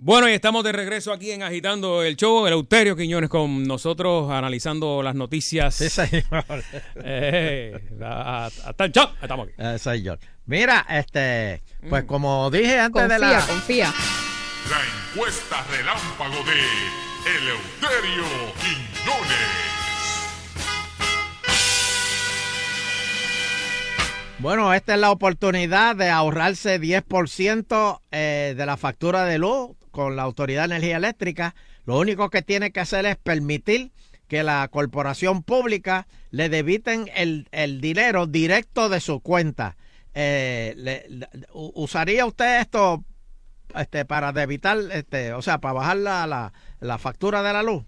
Bueno, 0.00 0.28
y 0.28 0.32
estamos 0.32 0.62
de 0.62 0.70
regreso 0.70 1.12
aquí 1.12 1.32
en 1.32 1.42
Agitando 1.42 2.04
el 2.04 2.14
Show. 2.14 2.46
El 2.46 2.52
Euterio 2.52 2.94
Quiñones 2.94 3.28
con 3.28 3.64
nosotros 3.64 4.30
analizando 4.30 5.02
las 5.02 5.16
noticias. 5.16 5.74
Sí, 5.74 5.88
señor. 5.90 6.24
Eh, 7.04 7.76
hasta 8.00 8.84
el 8.84 8.92
show. 8.92 9.08
Estamos 9.20 9.48
aquí. 9.48 9.56
Eh, 9.58 9.76
señor. 9.80 10.20
Mira, 10.46 10.86
este, 10.88 11.62
pues 11.88 12.04
Mm. 12.04 12.06
como 12.06 12.48
dije 12.50 12.78
antes 12.78 13.08
de 13.08 13.18
la... 13.18 13.40
confía. 13.44 13.92
La 14.70 14.80
encuesta 15.14 15.64
relámpago 15.68 16.44
de 16.44 17.30
Eleuterio 17.36 18.24
Quiñones. 18.60 19.48
Bueno, 24.38 24.72
esta 24.72 24.94
es 24.94 25.00
la 25.00 25.10
oportunidad 25.10 25.96
de 25.96 26.10
ahorrarse 26.10 26.80
10% 26.80 28.00
eh, 28.12 28.54
de 28.56 28.66
la 28.66 28.76
factura 28.76 29.24
de 29.24 29.38
luz 29.38 29.70
con 29.90 30.16
la 30.16 30.22
Autoridad 30.22 30.68
de 30.68 30.76
Energía 30.76 30.96
Eléctrica. 30.98 31.54
Lo 31.84 31.98
único 31.98 32.30
que 32.30 32.42
tiene 32.42 32.70
que 32.70 32.80
hacer 32.80 33.06
es 33.06 33.16
permitir 33.16 33.90
que 34.28 34.42
la 34.42 34.66
corporación 34.68 35.42
pública 35.42 36.06
le 36.30 36.48
debiten 36.48 37.10
el, 37.16 37.48
el 37.50 37.80
dinero 37.80 38.26
directo 38.26 38.88
de 38.88 39.00
su 39.00 39.20
cuenta. 39.20 39.76
Eh, 40.14 40.74
le- 40.76 41.06
le- 41.08 41.28
u- 41.52 41.72
¿Usaría 41.74 42.26
usted 42.26 42.60
esto 42.60 43.04
este, 43.74 44.04
para 44.04 44.32
debitar, 44.32 44.78
este, 44.92 45.32
o 45.32 45.40
sea, 45.42 45.58
para 45.58 45.72
bajar 45.74 45.96
la, 45.98 46.26
la, 46.26 46.52
la 46.80 46.98
factura 46.98 47.42
de 47.42 47.52
la 47.52 47.62
luz? 47.62 47.84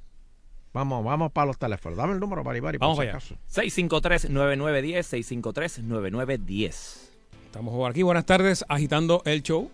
Vamos, 0.72 1.04
vamos 1.04 1.32
para 1.32 1.46
los 1.48 1.58
teléfonos. 1.58 1.98
Dame 1.98 2.12
el 2.14 2.20
número 2.20 2.44
para 2.44 2.56
Ibar 2.56 2.78
Vamos 2.78 2.96
para 2.96 3.16
allá. 3.16 3.18
653-9910, 3.52 5.02
653-9910. 5.42 7.10
Estamos 7.46 7.74
por 7.74 7.90
aquí. 7.90 8.02
Buenas 8.02 8.24
tardes, 8.24 8.64
Agitando 8.68 9.22
el 9.24 9.42
Show. 9.42 9.70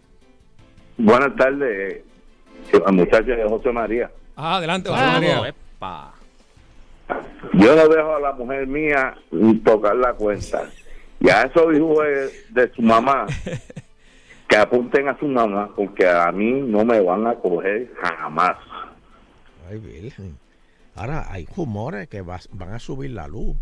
Buenas 0.98 1.36
tardes, 1.36 2.02
muchachos 2.92 3.26
de 3.26 3.44
José 3.48 3.72
María. 3.72 4.10
Ah, 4.36 4.56
adelante, 4.56 4.88
José 4.90 5.02
María. 5.04 5.48
epa. 5.48 6.12
Yo 7.54 7.76
no 7.76 7.88
dejo 7.88 8.16
a 8.16 8.20
la 8.20 8.32
mujer 8.32 8.66
mía 8.66 9.14
tocar 9.64 9.96
la 9.96 10.12
cuenta. 10.14 10.68
Y 11.20 11.30
a 11.30 11.42
esos 11.42 11.74
hijos 11.74 11.98
de, 12.04 12.62
de 12.62 12.72
su 12.74 12.82
mamá, 12.82 13.26
que 14.48 14.56
apunten 14.56 15.08
a 15.08 15.18
su 15.18 15.26
mamá, 15.26 15.70
porque 15.74 16.06
a 16.06 16.30
mí 16.32 16.52
no 16.52 16.84
me 16.84 17.00
van 17.00 17.26
a 17.26 17.34
coger 17.36 17.90
jamás. 18.02 18.56
Ay, 19.70 19.78
virgen. 19.78 20.36
Ahora 20.94 21.26
hay 21.30 21.46
rumores 21.56 22.08
que 22.08 22.20
van 22.22 22.40
a 22.72 22.78
subir 22.78 23.10
la 23.12 23.28
luz. 23.28 23.56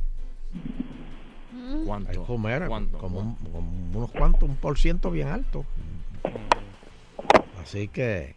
¿Cuánto? 1.86 2.10
Hay 2.10 2.16
rumores, 2.16 2.68
¿Cuánto? 2.68 2.98
Como, 2.98 3.20
un- 3.20 3.34
como 3.36 3.70
unos 3.98 4.10
cuantos, 4.10 4.42
un 4.48 4.56
por 4.56 4.78
ciento 4.78 5.10
bien 5.10 5.28
alto. 5.28 5.64
Así 7.62 7.88
que. 7.88 8.36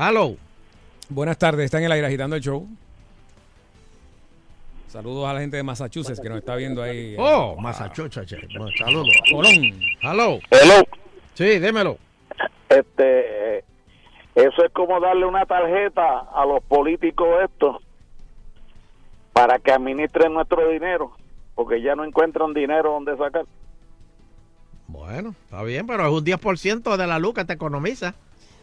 Hello. 0.00 0.36
Buenas 1.08 1.36
tardes, 1.38 1.64
está 1.64 1.78
en 1.78 1.84
el 1.84 1.92
aire 1.92 2.06
Agitando 2.06 2.36
el 2.36 2.42
Show. 2.42 2.68
Saludos 4.86 5.28
a 5.28 5.32
la 5.32 5.40
gente 5.40 5.56
de 5.56 5.64
Massachusetts 5.64 6.20
que 6.20 6.28
nos 6.28 6.38
está 6.38 6.54
viendo 6.54 6.80
ahí. 6.80 7.16
Oh, 7.18 7.56
Massachusetts. 7.60 8.32
Bueno, 8.56 8.70
saludos. 8.78 9.12
Colón. 9.28 9.80
Hello. 10.00 10.38
Hello. 10.52 10.84
Sí, 11.34 11.58
démelo. 11.58 11.98
Este, 12.68 13.58
Eso 14.36 14.64
es 14.64 14.72
como 14.72 15.00
darle 15.00 15.26
una 15.26 15.44
tarjeta 15.46 16.20
a 16.32 16.46
los 16.46 16.62
políticos 16.62 17.26
estos 17.44 17.82
para 19.32 19.58
que 19.58 19.72
administren 19.72 20.32
nuestro 20.32 20.68
dinero, 20.70 21.10
porque 21.56 21.82
ya 21.82 21.96
no 21.96 22.04
encuentran 22.04 22.54
dinero 22.54 22.92
donde 22.92 23.16
sacar. 23.16 23.46
Bueno, 24.86 25.34
está 25.42 25.64
bien, 25.64 25.88
pero 25.88 26.06
es 26.06 26.12
un 26.12 26.24
10% 26.24 26.96
de 26.96 27.06
la 27.08 27.18
luz 27.18 27.34
que 27.34 27.44
te 27.44 27.54
economiza. 27.54 28.14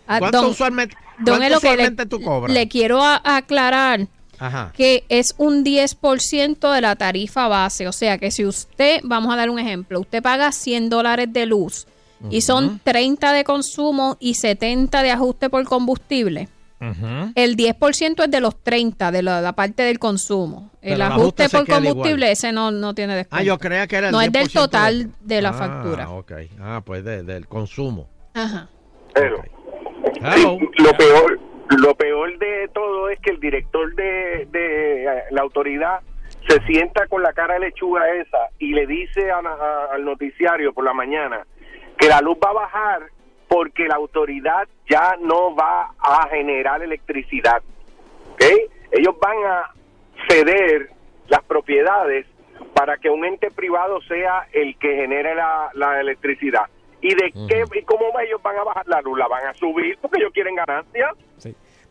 Ah, 0.07 0.19
¿Cuánto 0.19 0.41
don- 0.41 0.51
usualmente, 0.51 0.95
Don 1.19 1.37
cuánto 1.37 1.43
Elo, 1.45 1.59
que 1.59 1.67
le, 1.67 1.73
usualmente 1.73 2.05
tú 2.05 2.21
cobras? 2.21 2.53
le 2.53 2.67
quiero 2.67 3.03
a- 3.03 3.21
aclarar 3.23 4.07
Ajá. 4.37 4.71
que 4.75 5.03
es 5.09 5.33
un 5.37 5.63
10% 5.63 6.71
de 6.71 6.81
la 6.81 6.95
tarifa 6.95 7.47
base. 7.47 7.87
O 7.87 7.91
sea 7.93 8.17
que 8.17 8.31
si 8.31 8.45
usted, 8.45 8.99
vamos 9.03 9.33
a 9.33 9.37
dar 9.37 9.49
un 9.49 9.59
ejemplo, 9.59 9.99
usted 9.99 10.21
paga 10.21 10.51
100 10.51 10.89
dólares 10.89 11.31
de 11.31 11.45
luz 11.45 11.87
y 12.29 12.41
son 12.41 12.79
30 12.83 13.33
de 13.33 13.43
consumo 13.43 14.17
y 14.19 14.33
70 14.35 15.03
de 15.03 15.11
ajuste 15.11 15.49
por 15.49 15.63
combustible. 15.65 16.49
El 17.35 17.55
10% 17.55 18.23
es 18.25 18.29
de 18.31 18.39
los 18.41 18.61
30, 18.61 19.11
de 19.11 19.23
la, 19.23 19.41
la 19.41 19.53
parte 19.53 19.81
del 19.83 19.97
consumo. 19.97 20.69
El 20.81 21.01
ajuste, 21.01 21.43
ajuste 21.45 21.49
por 21.49 21.67
combustible, 21.67 22.09
igual. 22.27 22.31
ese 22.31 22.51
no, 22.51 22.69
no 22.69 22.93
tiene 22.93 23.15
descuento. 23.15 23.41
Ah, 23.41 23.43
yo 23.43 23.57
creía 23.57 23.87
que 23.87 23.95
era 23.95 24.07
el 24.07 24.11
No 24.11 24.21
es 24.21 24.31
del 24.31 24.47
10% 24.49 24.53
total 24.53 25.11
de 25.21 25.41
la 25.41 25.49
Ah, 25.49 25.53
factura. 25.53 26.09
ok. 26.11 26.31
Ah, 26.61 26.81
pues 26.85 27.03
de- 27.03 27.23
del 27.23 27.47
consumo. 27.47 28.07
Ajá. 28.35 28.67
Pero 29.13 29.41
Lo 30.77 30.93
peor 30.93 31.39
lo 31.77 31.95
peor 31.95 32.37
de 32.37 32.69
todo 32.73 33.09
es 33.09 33.19
que 33.21 33.31
el 33.31 33.39
director 33.39 33.91
de, 33.95 34.47
eh, 34.53 35.23
la 35.31 35.41
autoridad 35.41 35.99
se 36.47 36.59
sienta 36.67 37.07
con 37.07 37.23
la 37.23 37.33
cara 37.33 37.55
de 37.55 37.61
lechuga 37.61 38.07
esa 38.13 38.37
y 38.59 38.73
le 38.73 38.85
dice 38.85 39.31
a- 39.31 39.39
a- 39.39 39.87
al 39.93 40.05
noticiario 40.05 40.73
por 40.73 40.83
la 40.85 40.93
mañana 40.93 41.43
que 41.97 42.07
la 42.07 42.21
luz 42.21 42.37
va 42.43 42.51
a 42.51 42.53
bajar 42.53 43.03
porque 43.47 43.87
la 43.87 43.95
autoridad 43.95 44.67
ya 44.87 45.15
no 45.21 45.55
va 45.55 45.91
a 45.99 46.27
generar 46.29 46.83
electricidad. 46.83 47.63
¿ok? 48.33 48.43
Ellos 48.91 49.15
van 49.19 49.37
a 49.45 49.71
ceder 50.29 50.89
las 51.27 51.41
propiedades 51.45 52.27
para 52.75 52.97
que 52.97 53.09
un 53.09 53.25
ente 53.25 53.49
privado 53.49 54.01
sea 54.01 54.47
el 54.53 54.77
que 54.77 54.95
genere 54.95 55.33
la 55.73 55.99
electricidad. 55.99 56.65
¿Y 57.05 57.13
de 57.13 57.31
qué 57.47 57.63
y 57.79 57.83
cómo 57.83 58.05
ellos 58.19 58.41
van 58.43 58.57
a 58.57 58.63
bajar 58.63 58.87
la 58.87 59.01
luz? 59.01 59.17
¿La 59.19 59.27
van 59.27 59.45
a 59.45 59.53
subir 59.53 59.97
porque 60.01 60.19
ellos 60.21 60.31
quieren 60.33 60.55
ganancias? 60.55 61.11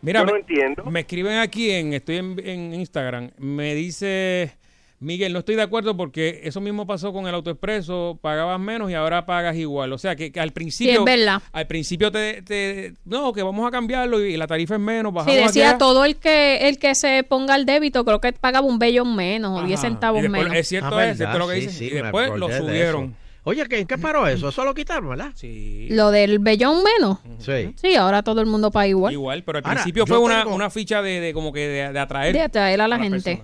Mira, 0.01 0.19
Yo 0.19 0.25
no 0.25 0.33
me, 0.33 0.39
entiendo. 0.39 0.83
me 0.85 0.99
escriben 0.99 1.37
aquí 1.39 1.71
en 1.71 1.93
estoy 1.93 2.17
en, 2.17 2.35
en 2.45 2.73
Instagram. 2.75 3.31
Me 3.37 3.73
dice 3.73 4.51
Miguel, 4.99 5.33
no 5.33 5.39
estoy 5.39 5.55
de 5.55 5.61
acuerdo 5.63 5.97
porque 5.97 6.41
eso 6.43 6.61
mismo 6.61 6.85
pasó 6.85 7.11
con 7.11 7.27
el 7.27 7.33
autoexpreso, 7.33 8.19
pagabas 8.21 8.59
menos 8.59 8.91
y 8.91 8.93
ahora 8.93 9.25
pagas 9.25 9.55
igual. 9.55 9.93
O 9.93 9.97
sea 9.97 10.15
que, 10.15 10.31
que 10.31 10.39
al 10.39 10.51
principio, 10.51 10.93
Sí, 10.93 10.99
es 10.99 11.05
verdad. 11.05 11.41
al 11.51 11.67
principio 11.67 12.11
te, 12.11 12.41
te- 12.43 12.93
no 13.05 13.33
que 13.33 13.41
vamos 13.41 13.67
a 13.67 13.71
cambiarlo 13.71 14.23
y, 14.23 14.37
la 14.37 14.47
tarifa 14.47 14.75
es 14.75 14.81
menos, 14.81 15.11
Sí, 15.11 15.15
bajamos 15.15 15.35
decía 15.47 15.69
allá. 15.69 15.77
todo 15.79 16.05
el 16.05 16.17
que 16.17 16.67
el 16.67 16.77
que 16.77 16.93
se 16.93 17.23
ponga 17.23 17.55
al 17.55 17.65
débito, 17.65 18.05
creo 18.05 18.19
que 18.21 18.31
pagaba 18.33 18.67
un 18.67 18.77
bellón 18.79 19.15
menos 19.15 19.59
o 19.59 19.63
10 19.65 19.79
Ajá. 19.79 19.87
centavos 19.89 20.19
Y 20.19 20.23
después, 20.23 20.43
menos. 20.43 20.57
Es 20.57 20.67
cierto, 20.67 20.97
Ah, 20.97 21.05
es, 21.09 21.17
cierto 21.17 21.39
lo 21.39 21.47
que 21.47 21.53
sí, 21.55 21.59
dicen. 21.61 21.73
sí, 21.73 21.85
y 21.87 21.89
después 22.01 22.29
lo 22.37 22.51
subieron. 22.51 23.15
Oye, 23.47 23.65
¿qué- 23.69 23.79
¿en 23.79 23.87
qué 23.87 23.97
paró 23.97 24.27
eso? 24.27 24.49
Eso 24.49 24.65
lo 24.65 24.73
quitaron, 24.73 25.07
¿verdad? 25.09 25.31
Sí. 25.35 25.87
Lo 25.91 26.09
del 26.11 26.39
bellón 26.39 26.83
menos. 26.83 27.19
Sí. 27.39 27.73
Sí, 27.77 27.95
ahora 27.95 28.23
todo 28.23 28.41
el 28.41 28.47
mundo 28.47 28.71
paga 28.71 28.87
igual. 28.87 29.13
Igual, 29.13 29.43
pero 29.43 29.59
al 29.59 29.63
Ahora, 29.65 29.75
principio 29.75 30.05
fue 30.07 30.17
una, 30.17 30.43
tengo- 30.43 30.55
una 30.55 30.69
ficha 30.69 31.01
de, 31.01 31.19
de 31.19 31.33
como 31.33 31.53
que 31.53 31.59
de, 31.67 31.93
de 31.93 31.99
atraer. 31.99 32.33
De 32.33 32.41
atraer 32.41 32.81
a 32.81 32.87
la 32.87 32.97
gente. 32.99 33.43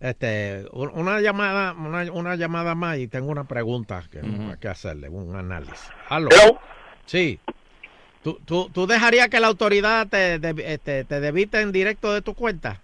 Este, 0.00 0.64
un- 0.72 0.90
una 0.94 1.20
llamada, 1.20 1.72
una, 1.72 2.10
una 2.12 2.34
llamada 2.34 2.74
más 2.74 2.98
y 2.98 3.06
tengo 3.06 3.28
una 3.30 3.44
pregunta 3.44 4.02
que, 4.10 4.20
que 4.60 4.66
hacerle, 4.68 5.08
un 5.08 5.36
análisis. 5.36 5.78
Aló. 6.08 6.28
Sí. 7.06 7.38
¿Tú, 8.24 8.38
tú, 8.44 8.68
tú 8.72 8.86
dejarías 8.88 9.28
que 9.28 9.38
la 9.40 9.46
autoridad 9.46 10.08
te, 10.08 10.38
de- 10.40 10.74
este, 10.74 11.04
te 11.04 11.20
debite 11.20 11.60
en 11.60 11.70
directo 11.70 12.12
de 12.12 12.22
tu 12.22 12.34
cuenta? 12.34 12.80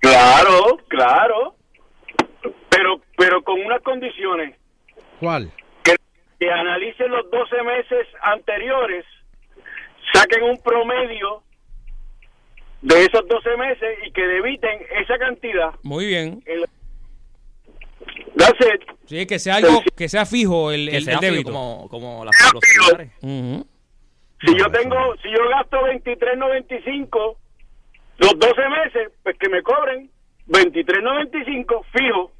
Claro, 0.00 0.78
claro. 0.88 1.54
Pero, 2.70 3.00
pero 3.18 3.42
con 3.44 3.60
unas 3.60 3.82
condiciones. 3.82 4.56
¿Cuál? 5.20 5.50
Que, 5.82 5.96
que 6.38 6.50
analicen 6.50 7.10
los 7.10 7.30
12 7.30 7.62
meses 7.62 8.06
anteriores, 8.22 9.04
saquen 10.12 10.42
un 10.44 10.58
promedio 10.62 11.42
de 12.82 13.00
esos 13.04 13.26
12 13.28 13.56
meses 13.56 13.98
y 14.06 14.12
que 14.12 14.22
debiten 14.26 14.78
esa 15.00 15.16
cantidad. 15.18 15.70
Muy 15.82 16.06
bien. 16.06 16.42
That's 18.36 18.58
it. 18.60 18.82
Sí, 19.06 19.26
que 19.26 19.38
sea 19.38 19.56
algo, 19.56 19.82
que 19.96 20.08
sea 20.08 20.26
fijo 20.26 20.70
el, 20.72 20.90
Que 20.90 20.96
el, 20.98 21.04
sea 21.04 21.14
el 21.14 21.20
fijo 21.20 21.32
débito. 21.32 21.52
como, 21.52 21.88
como 21.88 22.24
las- 22.24 22.36
los 22.52 22.62
celulares. 22.64 23.10
Ujú. 23.22 23.66
Si 24.46 24.58
yo 24.58 24.66
tengo, 24.70 25.14
si 25.22 25.30
yo 25.30 25.48
gasto 25.48 25.78
23.95 25.86 27.36
los 28.18 28.38
12 28.38 28.68
meses, 28.68 29.12
pues 29.22 29.38
que 29.38 29.48
me 29.48 29.62
cobren 29.62 30.10
23.95 30.48 31.84
fijo. 31.96 32.32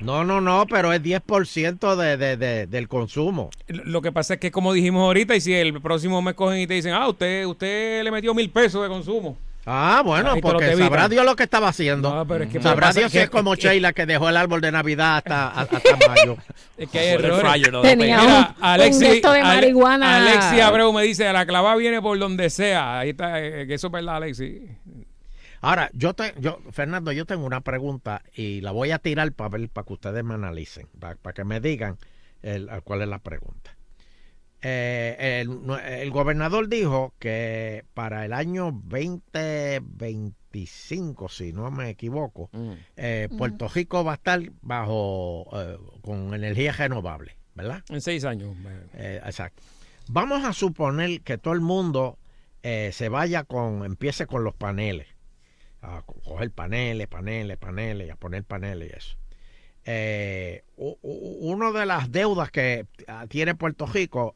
No, 0.00 0.24
no, 0.24 0.40
no, 0.40 0.66
pero 0.68 0.92
es 0.92 1.02
10% 1.02 1.96
de, 1.96 2.16
de, 2.16 2.36
de, 2.36 2.66
del 2.66 2.88
consumo. 2.88 3.50
Lo 3.68 4.02
que 4.02 4.12
pasa 4.12 4.34
es 4.34 4.40
que 4.40 4.50
como 4.50 4.72
dijimos 4.72 5.02
ahorita, 5.02 5.36
y 5.36 5.40
si 5.40 5.54
el 5.54 5.80
próximo 5.80 6.20
mes 6.20 6.34
cogen 6.34 6.60
y 6.60 6.66
te 6.66 6.74
dicen, 6.74 6.92
ah, 6.92 7.08
usted, 7.08 7.44
usted 7.46 8.02
le 8.02 8.10
metió 8.10 8.34
mil 8.34 8.50
pesos 8.50 8.82
de 8.82 8.88
consumo. 8.88 9.36
Ah, 9.66 10.02
bueno, 10.04 10.32
Ahí 10.32 10.42
porque 10.42 10.76
sabrá 10.76 11.08
Dios 11.08 11.24
lo 11.24 11.36
que 11.36 11.44
estaba 11.44 11.68
haciendo. 11.68 12.14
No, 12.14 12.26
pero 12.28 12.44
es 12.44 12.50
que 12.50 12.60
Sabrá 12.60 12.92
Dios 12.92 13.10
si 13.10 13.16
que- 13.16 13.24
es 13.24 13.30
como 13.30 13.54
que- 13.54 13.62
Sheila 13.62 13.94
que 13.94 14.04
dejó 14.04 14.28
el 14.28 14.36
árbol 14.36 14.60
de 14.60 14.70
Navidad 14.70 15.16
hasta, 15.16 15.48
hasta 15.48 15.78
mayo. 16.06 16.36
Es 16.76 16.90
que 16.90 16.98
hay 16.98 17.08
errores. 17.14 17.62
Tenía 17.82 18.20
un- 18.20 18.82
un 18.82 19.00
gesto 19.00 19.32
de 19.32 19.42
marihuana. 19.42 20.16
Alexi 20.16 20.60
Abreu 20.60 20.92
me 20.92 21.04
dice, 21.04 21.32
la 21.32 21.46
clava 21.46 21.76
viene 21.76 22.02
por 22.02 22.18
donde 22.18 22.50
sea. 22.50 22.98
Ahí 22.98 23.10
está, 23.10 23.40
eh, 23.42 23.66
que 23.66 23.74
eso 23.74 23.86
es 23.86 23.92
verdad, 23.92 24.16
Alexi. 24.16 24.60
Ahora, 25.64 25.90
yo 25.94 26.12
te, 26.14 26.34
yo, 26.38 26.58
Fernando, 26.72 27.10
yo 27.12 27.24
tengo 27.26 27.46
una 27.46 27.60
pregunta 27.62 28.22
y 28.34 28.60
la 28.60 28.70
voy 28.72 28.90
a 28.90 28.98
tirar 28.98 29.32
para 29.32 29.48
ver, 29.50 29.68
para 29.70 29.86
que 29.86 29.92
ustedes 29.94 30.22
me 30.24 30.34
analicen, 30.34 30.88
para, 31.00 31.14
para 31.16 31.32
que 31.34 31.44
me 31.44 31.60
digan 31.60 31.96
el- 32.42 32.68
cuál 32.84 33.00
es 33.02 33.08
la 33.08 33.18
pregunta. 33.18 33.76
Eh, 34.66 35.40
el, 35.42 35.50
el 35.86 36.10
gobernador 36.10 36.68
dijo 36.68 37.12
que 37.18 37.84
para 37.94 38.24
el 38.24 38.32
año 38.32 38.72
2025, 38.72 41.28
si 41.28 41.52
no 41.52 41.70
me 41.70 41.90
equivoco, 41.90 42.48
eh, 42.96 43.28
Puerto 43.36 43.68
Rico 43.68 44.02
va 44.04 44.12
a 44.12 44.14
estar 44.16 44.40
bajo 44.62 45.46
eh, 45.52 45.76
con 46.02 46.32
energía 46.34 46.72
renovable, 46.72 47.36
¿verdad? 47.54 47.82
En 47.88 48.00
seis 48.00 48.24
años. 48.24 48.56
Eh, 48.94 49.20
exacto. 49.24 49.62
Vamos 50.08 50.44
a 50.44 50.52
suponer 50.52 51.20
que 51.22 51.38
todo 51.38 51.54
el 51.54 51.60
mundo 51.60 52.18
eh, 52.62 52.90
se 52.92 53.08
vaya 53.08 53.44
con, 53.44 53.84
empiece 53.84 54.26
con 54.26 54.44
los 54.44 54.54
paneles, 54.54 55.08
a 55.84 56.02
co- 56.02 56.14
coger 56.24 56.50
paneles, 56.50 57.06
paneles, 57.08 57.56
paneles, 57.58 58.10
a 58.10 58.16
poner 58.16 58.44
paneles 58.44 58.90
y 58.92 58.96
eso. 58.96 59.16
Eh, 59.86 60.64
una 61.02 61.70
de 61.72 61.84
las 61.86 62.10
deudas 62.10 62.50
que 62.50 62.86
ah, 63.06 63.26
tiene 63.28 63.54
Puerto 63.54 63.84
Rico 63.86 64.34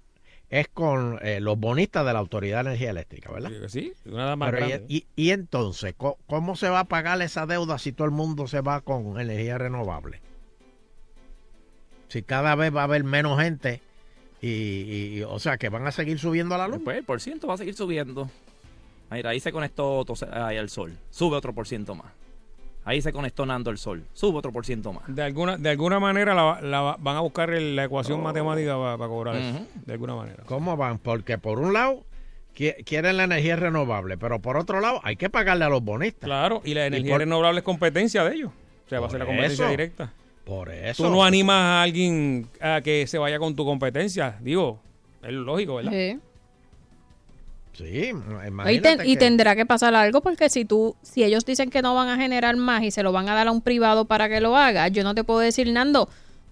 es 0.51 0.69
con 0.69 1.19
eh, 1.23 1.41
los 1.41 1.59
bonistas 1.59 2.05
de 2.07 2.13
la 2.13 2.19
Autoridad 2.19 2.59
de 2.65 2.71
Energía 2.71 2.91
Eléctrica, 2.91 3.31
¿verdad? 3.33 3.51
Sí, 3.69 3.93
las 4.05 4.37
más 4.37 4.51
Pero 4.51 4.67
y, 4.67 4.69
grandes. 4.71 4.91
y- 4.91 5.07
y 5.17 5.31
entonces, 5.31 5.95
¿cómo 6.27 6.57
se 6.57 6.69
va 6.69 6.81
a 6.81 6.85
pagar 6.85 7.21
esa 7.23 7.47
deuda 7.47 7.79
si 7.79 7.93
todo 7.93 8.07
el 8.07 8.13
mundo 8.13 8.47
se 8.47 8.61
va 8.61 8.81
con 8.83 9.19
energía 9.21 9.57
renovable? 9.59 10.21
Si 12.09 12.23
cada 12.23 12.55
vez 12.55 12.75
va 12.75 12.83
a 12.83 12.85
haber 12.85 13.05
menos 13.05 13.41
gente 13.41 13.81
y, 14.41 14.49
y- 15.19 15.23
o 15.23 15.39
sea, 15.39 15.59
que 15.59 15.69
van 15.69 15.87
a 15.87 15.93
seguir 15.93 16.19
subiendo 16.19 16.57
la 16.57 16.69
luz. 16.69 16.81
Pues 16.85 16.99
el 16.99 17.05
por 17.05 17.21
ciento 17.21 17.47
va 17.47 17.55
a 17.55 17.59
seguir 17.59 17.75
subiendo. 17.75 18.31
Mira, 19.11 19.31
ahí 19.31 19.41
se 19.41 19.53
conectó 19.53 19.97
otro, 19.99 20.15
ahí 20.33 20.57
al 20.57 20.69
sol. 20.69 20.93
Sube 21.11 21.37
otro 21.37 21.55
por 21.55 21.67
ciento 21.67 21.95
más. 21.95 22.07
Ahí 22.85 23.03
se 23.03 23.13
conectó 23.13 23.45
Nando 23.45 23.71
al 23.71 23.79
sol. 23.79 24.05
Sube 24.15 24.39
otro 24.39 24.51
por 24.53 24.65
ciento 24.65 24.93
más. 24.93 25.03
De 25.15 25.23
alguna, 25.23 25.57
de 25.59 25.69
alguna 25.71 26.01
manera 26.01 26.35
la, 26.35 26.61
la 26.63 26.97
van 26.99 27.17
a 27.17 27.21
buscar 27.21 27.51
el- 27.51 27.77
la 27.77 27.85
ecuación 27.85 28.23
matemática 28.23 28.77
para, 28.79 28.97
cobrar 29.09 29.37
eso. 29.37 29.61
De 29.85 29.93
alguna 29.93 30.15
manera. 30.15 30.43
¿Cómo 30.47 30.77
van? 30.77 30.99
Porque 30.99 31.37
por 31.39 31.59
un 31.59 31.73
lado 31.75 32.05
qui- 32.57 32.83
quieren 32.85 33.19
la 33.19 33.25
energía 33.25 33.57
renovable, 33.57 34.17
pero 34.17 34.39
por 34.41 34.57
otro 34.57 34.81
lado 34.81 35.01
hay 35.05 35.17
que 35.17 35.29
pagarle 35.29 35.65
a 35.67 35.69
los 35.69 35.83
bonistas. 35.83 36.27
Claro, 36.27 36.63
y 36.65 36.73
la 36.75 36.87
energía 36.87 37.13
por- 37.13 37.21
renovable 37.21 37.59
es 37.59 37.65
competencia 37.65 38.25
de 38.25 38.37
ellos. 38.37 38.53
O 38.87 38.89
sea, 38.89 39.01
va 39.01 39.09
a 39.09 39.11
ser 39.11 39.21
la 39.21 39.27
competencia 39.27 39.65
eso. 39.65 39.71
directa. 39.71 40.13
Por 40.45 40.71
eso. 40.71 41.05
Tú 41.05 41.11
no 41.11 41.23
animas 41.23 41.57
a 41.57 41.83
alguien 41.83 42.49
a 42.59 42.81
que 42.83 43.07
se 43.07 43.19
vaya 43.19 43.39
con 43.39 43.55
tu 43.55 43.67
competencia. 43.67 44.39
Digo, 44.41 44.81
es 45.23 45.33
lógico, 45.33 45.75
¿verdad? 45.75 45.93
Sí. 45.93 46.19
Sí, 47.79 48.11
Y, 48.71 48.81
ten- 48.81 49.01
y 49.05 49.13
que- 49.15 49.17
tendrá 49.17 49.55
que 49.57 49.65
pasar 49.65 49.95
algo 49.95 50.21
porque 50.21 50.51
si 50.51 50.65
tú, 50.65 50.97
si 51.03 51.23
ellos 51.23 51.45
dicen 51.47 51.71
que 51.71 51.81
no 51.81 51.95
van 51.95 52.09
a 52.09 52.17
generar 52.17 52.57
más 52.57 52.83
y 52.83 52.91
se 52.91 53.03
lo 53.05 53.13
van 53.13 53.29
a 53.29 53.35
dar 53.35 53.47
a 53.49 53.53
un 53.53 53.63
privado 53.63 54.05
para 54.07 54.29
que 54.29 54.41
lo 54.41 54.57
haga, 54.57 54.89
yo 54.89 55.05
no 55.05 55.15
te 55.15 55.23
puedo 55.25 55.39
decir, 55.41 55.71
Nando, 55.73 56.09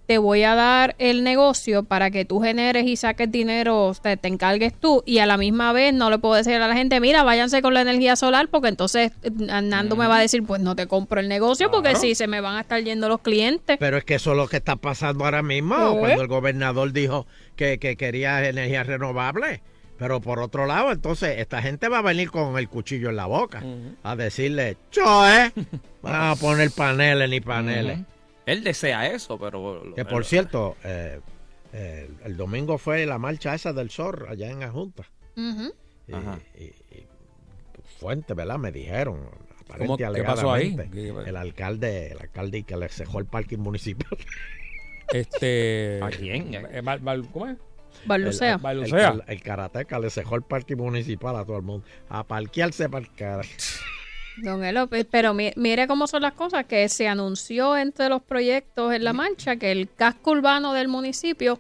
te 0.07 0.19
voy 0.19 0.44
a 0.44 0.55
dar 0.55 0.94
el 1.01 1.24
negocio 1.24 1.82
para 1.82 2.12
que 2.12 2.24
tú 2.24 2.39
generes 2.40 2.86
y 2.86 2.94
saques 2.94 3.28
dinero, 3.28 3.93
te, 4.01 4.16
te 4.16 4.28
encargues 4.28 4.73
tú 4.73 5.03
y 5.05 5.19
a 5.19 5.27
la 5.27 5.36
misma 5.36 5.73
vez 5.73 5.93
no 5.93 6.11
le 6.11 6.19
puedo 6.19 6.35
decir 6.36 6.55
a 6.55 6.69
la 6.69 6.77
gente, 6.77 7.01
mira, 7.01 7.24
váyanse 7.24 7.61
con 7.61 7.74
la 7.74 7.81
energía 7.81 8.15
solar 8.15 8.47
porque 8.47 8.69
entonces 8.69 9.11
eh, 9.24 9.31
Nando 9.32 9.97
me 9.97 10.07
va 10.07 10.19
a 10.19 10.20
decir, 10.20 10.44
pues 10.44 10.61
no 10.61 10.77
te 10.77 10.86
compro 10.86 11.19
el 11.20 11.28
negocio 11.28 11.73
porque 11.73 11.97
si 11.97 12.15
se 12.15 12.28
me 12.28 12.40
van 12.40 12.55
a 12.55 12.61
estar 12.61 12.81
yendo 12.85 13.09
los 13.09 13.20
clientes. 13.20 13.78
Pero 13.81 13.97
es 13.97 14.05
que 14.05 14.15
eso 14.15 14.31
es 14.31 14.36
lo 14.36 14.47
que 14.47 14.59
está 14.59 14.77
pasando 14.77 15.24
ahora 15.24 15.43
mismo, 15.43 15.74
¿Eh? 15.77 15.97
cuando 15.98 16.23
el 16.23 16.28
gobernador 16.28 16.93
dijo 16.93 17.27
que, 17.57 17.78
que 17.81 17.97
quería 17.97 18.48
energía 18.48 18.85
renovable. 18.85 19.61
Pero 19.98 20.20
por 20.20 20.40
otro 20.40 20.66
lado, 20.66 20.93
entonces, 20.93 21.39
esta 21.39 21.62
gente 21.62 21.89
va 21.89 21.98
a 21.98 22.02
venir 22.02 22.31
con 22.31 22.59
el 22.59 22.68
cuchillo 22.68 23.09
en 23.10 23.16
la 23.16 23.27
boca 23.27 23.62
a 24.02 24.14
decirle, 24.16 24.77
Choe, 24.90 25.52
van 26.02 26.31
a 26.31 26.36
poner 26.36 26.70
paneles 26.70 27.31
ni 27.31 27.40
paneles. 27.40 28.01
Él 28.44 28.62
desea 28.62 29.09
eso, 29.10 29.39
pero... 29.39 29.82
Que 29.94 30.05
por 30.05 30.24
cierto, 30.24 30.77
eh, 30.85 31.20
eh, 31.73 32.10
el 32.24 32.36
domingo 32.36 32.78
fue 32.78 33.06
la 33.06 33.18
marcha 33.18 33.55
esa 33.55 33.73
del 33.73 33.90
SOR 33.90 34.27
allá 34.31 34.51
en 34.51 34.62
Ajunta. 34.62 35.05
Ujú. 35.36 35.73
Y, 36.06 36.62
y- 36.62 36.64
y 36.93 37.06
fuente, 37.98 38.35
¿verdad? 38.35 38.59
Me 38.59 38.70
dijeron. 38.70 39.28
aparente 39.64 39.86
¿Cómo- 40.05 40.14
qué 40.14 40.23
pasó 40.23 40.52
ahí? 40.52 40.77
El 41.27 41.36
alcalde, 41.36 42.12
el 42.12 42.20
alcalde 42.20 42.62
que 42.62 42.77
le 42.77 42.89
cejó 42.90 43.18
el 43.18 43.27
parking 43.27 43.59
municipal. 43.59 44.16
Este. 45.12 46.01
¿A 46.02 46.10
quién? 46.10 46.55
eh, 46.55 46.82
¿Cómo 47.32 47.47
es? 47.48 47.56
Balbucea. 48.05 48.55
El, 48.55 48.59
Balbucea. 48.60 49.09
el, 49.09 49.23
el 49.27 49.43
karateca 49.43 49.98
le 49.98 50.10
cejó 50.10 50.36
el 50.36 50.43
parking 50.43 50.77
municipal 50.77 51.36
a 51.36 51.44
todo 51.44 51.56
el 51.56 51.62
mundo. 51.62 51.86
A 52.09 52.24
parquearse 52.24 52.89
para 52.89 53.05
el 53.05 53.12
cara. 53.14 53.43
Don 54.43 54.62
Elo, 54.64 54.86
pe- 54.86 55.05
pero 55.06 55.32
mi- 55.32 55.52
mire 55.56 55.86
cómo 55.86 56.06
son 56.06 56.20
las 56.23 56.35
cosas, 56.35 56.66
que 56.66 56.89
se 56.90 57.09
anunció 57.09 57.77
entre 57.77 58.09
los 58.10 58.20
proyectos 58.23 58.93
en 58.93 59.02
la 59.05 59.12
marcha 59.14 59.56
que 59.56 59.73
el 59.73 59.89
casco 59.97 60.32
urbano 60.32 60.74
del 60.74 60.89
municipio 60.89 61.59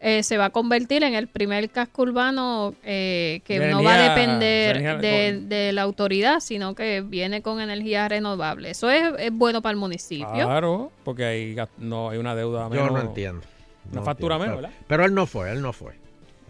eh, 0.00 0.22
se 0.22 0.36
va 0.38 0.46
a 0.46 0.50
convertir 0.50 1.02
en 1.04 1.14
el 1.14 1.28
primer 1.28 1.68
casco 1.70 2.02
urbano 2.02 2.74
eh, 2.82 3.40
que 3.44 3.58
no 3.58 3.82
va 3.82 3.94
a 3.94 4.08
depender 4.10 5.00
de, 5.00 5.40
de 5.46 5.72
la 5.72 5.82
autoridad, 5.82 6.40
sino 6.40 6.74
que 6.74 7.02
viene 7.02 7.42
con 7.42 7.60
energía 7.60 8.08
renovable. 8.08 8.70
Eso 8.70 8.90
es, 8.90 9.02
es 9.18 9.30
bueno 9.32 9.60
para 9.62 9.72
el 9.72 9.78
municipio. 9.78 10.30
Claro, 10.32 10.92
porque 11.04 11.24
hay, 11.26 11.56
no, 11.78 12.08
hay 12.10 12.18
una 12.18 12.34
deuda 12.34 12.64
Yo 12.64 12.70
menos. 12.70 12.92
no 12.92 13.00
entiendo. 13.00 13.42
Una 13.90 14.00
No 14.00 14.04
factura 14.04 14.38
menos, 14.38 14.56
Pero- 14.56 14.62
¿verdad? 14.62 14.78
Pero 14.86 15.04
él 15.04 15.14
no 15.14 15.26
fue, 15.26 15.50
él 15.52 15.62
no 15.62 15.72
fue. 15.72 15.92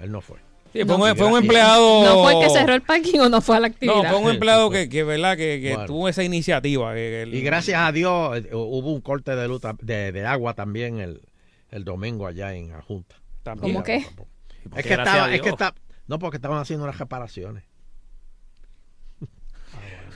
Él 0.01 0.11
no 0.13 0.21
fue. 0.21 0.39
Sí, 0.73 0.85
fue, 0.85 0.97
un, 0.97 1.17
fue 1.17 1.27
un 1.29 1.39
empleado. 1.39 2.05
¿No 2.05 2.23
fue 2.25 2.35
el 2.35 2.41
que 2.41 2.51
cerró 2.51 2.75
el 2.75 2.83
parking 2.83 3.21
o 3.21 3.29
no 3.29 3.41
fue 3.41 3.57
a 3.57 3.61
la 3.61 3.69
actividad? 3.69 3.95
No, 4.03 4.05
fue 4.11 4.19
un 4.19 4.31
empleado 4.31 4.71
que, 4.71 4.89
que 4.89 5.05
¿verdad? 5.05 5.37
Que, 5.37 5.61
que 5.61 5.71
Bueno. 5.75 5.87
tuvo 5.87 6.09
esa 6.09 6.25
iniciativa. 6.25 6.93
que- 6.95 6.99
que 6.99 7.23
el- 7.23 7.35
Y 7.35 7.43
gracias 7.43 7.81
a 7.81 7.93
Dios 7.93 8.39
eh, 8.39 8.49
hubo 8.53 8.93
un 8.93 9.01
corte 9.01 9.37
de, 9.37 9.47
luz 9.47 9.63
de, 9.83 10.11
de 10.11 10.27
agua 10.27 10.55
también 10.55 10.99
el, 10.99 11.21
el 11.71 11.85
domingo 11.85 12.27
allá 12.27 12.55
en 12.55 12.73
Ajunta. 12.73 13.15
¿Cómo 13.61 13.83
qué? 13.85 14.05
Es 14.75 14.85
que 14.85 14.95
estaba, 14.95 15.33
es 15.33 15.43
que 15.43 15.51
está, 15.51 15.75
no 16.09 16.19
porque 16.19 16.39
estaban 16.39 16.59
haciendo 16.59 16.85
unas 16.85 16.99
reparaciones. 16.99 17.63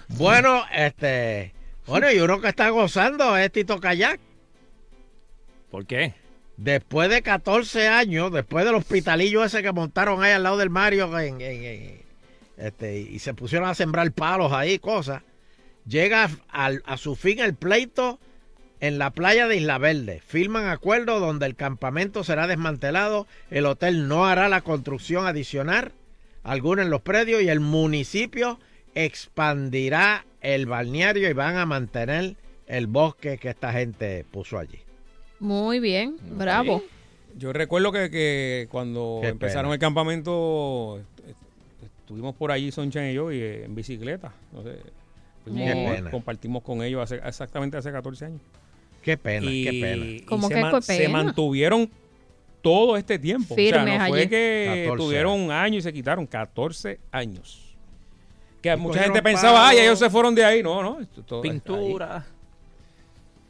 bueno, 0.08 0.62
este, 0.74 1.52
bueno, 1.86 2.10
y 2.10 2.18
uno 2.18 2.40
que 2.40 2.48
está 2.48 2.70
gozando 2.70 3.36
es 3.36 3.52
Tito 3.52 3.78
Kayak. 3.78 4.18
¿Por 5.70 5.86
qué? 5.86 6.14
Después 6.58 7.08
de 7.08 7.22
14 7.22 7.86
años, 7.86 8.32
después 8.32 8.64
del 8.64 8.74
hospitalillo 8.74 9.44
ese 9.44 9.62
que 9.62 9.70
montaron 9.70 10.22
ahí 10.24 10.32
al 10.32 10.42
lado 10.42 10.56
del 10.56 10.70
Mario 10.70 11.16
en- 11.18 11.40
en- 11.40 12.02
este, 12.56 12.98
y 12.98 13.20
se 13.20 13.32
pusieron 13.32 13.68
a 13.68 13.76
sembrar 13.76 14.10
palos 14.10 14.52
ahí, 14.52 14.80
cosas, 14.80 15.22
llega 15.86 16.28
al- 16.48 16.82
a 16.84 16.96
su 16.96 17.14
fin 17.14 17.38
el 17.38 17.54
pleito 17.54 18.18
en 18.80 18.98
la 18.98 19.10
playa 19.10 19.46
de 19.46 19.56
Isla 19.56 19.78
Verde. 19.78 20.20
Firman 20.26 20.66
acuerdo 20.66 21.20
donde 21.20 21.46
el 21.46 21.54
campamento 21.54 22.24
será 22.24 22.48
desmantelado, 22.48 23.28
el 23.50 23.64
hotel 23.64 24.08
no 24.08 24.26
hará 24.26 24.48
la 24.48 24.62
construcción 24.62 25.26
adicional 25.28 25.92
alguna 26.42 26.82
en 26.82 26.90
los 26.90 27.02
predios 27.02 27.40
y 27.42 27.48
el 27.48 27.60
municipio 27.60 28.58
expandirá 28.96 30.24
el 30.40 30.66
balneario 30.66 31.30
y 31.30 31.34
van 31.34 31.56
a 31.56 31.66
mantener 31.66 32.34
el 32.66 32.88
bosque 32.88 33.38
que 33.38 33.50
esta 33.50 33.72
gente 33.72 34.24
puso 34.30 34.58
allí. 34.58 34.80
Muy 35.40 35.80
bien, 35.80 36.16
bravo. 36.36 36.82
Yo 37.36 37.52
recuerdo 37.52 37.92
que, 37.92 38.10
que 38.10 38.66
cuando 38.70 39.18
Qué 39.22 39.28
empezaron 39.28 39.66
pena. 39.66 39.74
el 39.74 39.80
campamento, 39.80 40.98
est- 40.98 41.28
est- 41.30 41.90
estuvimos 42.00 42.34
por 42.34 42.50
allí, 42.50 42.72
Soncha 42.72 43.08
y 43.08 43.14
yo, 43.14 43.30
y, 43.30 43.38
eh, 43.40 43.64
en 43.64 43.74
bicicleta. 43.74 44.32
No 44.52 44.62
sé, 44.62 44.76
fuimos- 45.44 45.64
Qué 45.64 45.94
pena. 45.96 46.10
compartimos 46.10 46.62
con 46.62 46.82
ellos 46.82 47.00
hace, 47.02 47.16
exactamente 47.24 47.76
hace 47.76 47.92
14 47.92 48.24
años. 48.24 48.40
Qué 49.02 49.16
pena, 49.16 49.46
y, 49.48 49.64
qué 49.64 49.70
pena. 49.80 50.04
y 50.06 50.20
¿Cómo 50.22 50.48
se, 50.48 50.54
que 50.54 50.60
man- 50.60 50.82
se 50.82 50.96
pena? 50.98 51.10
mantuvieron 51.22 51.88
todo 52.60 52.96
este 52.96 53.18
tiempo. 53.20 53.54
o 53.54 53.56
sea, 53.56 53.64
Firmes 53.84 53.98
no 54.00 54.06
fue 54.08 54.18
allí. 54.20 54.28
que 54.28 54.84
14 54.88 55.04
tuvieron 55.04 55.40
un 55.40 55.50
año 55.52 55.78
y 55.78 55.82
se 55.82 55.92
quitaron 55.92 56.26
14 56.26 56.98
años. 57.12 57.64
Que 58.60 58.74
mucha 58.74 59.04
gente 59.04 59.22
pensaba, 59.22 59.58
palo. 59.60 59.66
ay, 59.68 59.78
ellos 59.78 60.00
se 60.00 60.10
fueron 60.10 60.34
de 60.34 60.44
ahí. 60.44 60.62
No, 60.64 60.82
no. 60.82 61.00
esto- 61.00 61.22
todo 61.22 61.44
está 61.44 61.52
ahí. 61.52 61.60
Pintura. 61.60 62.26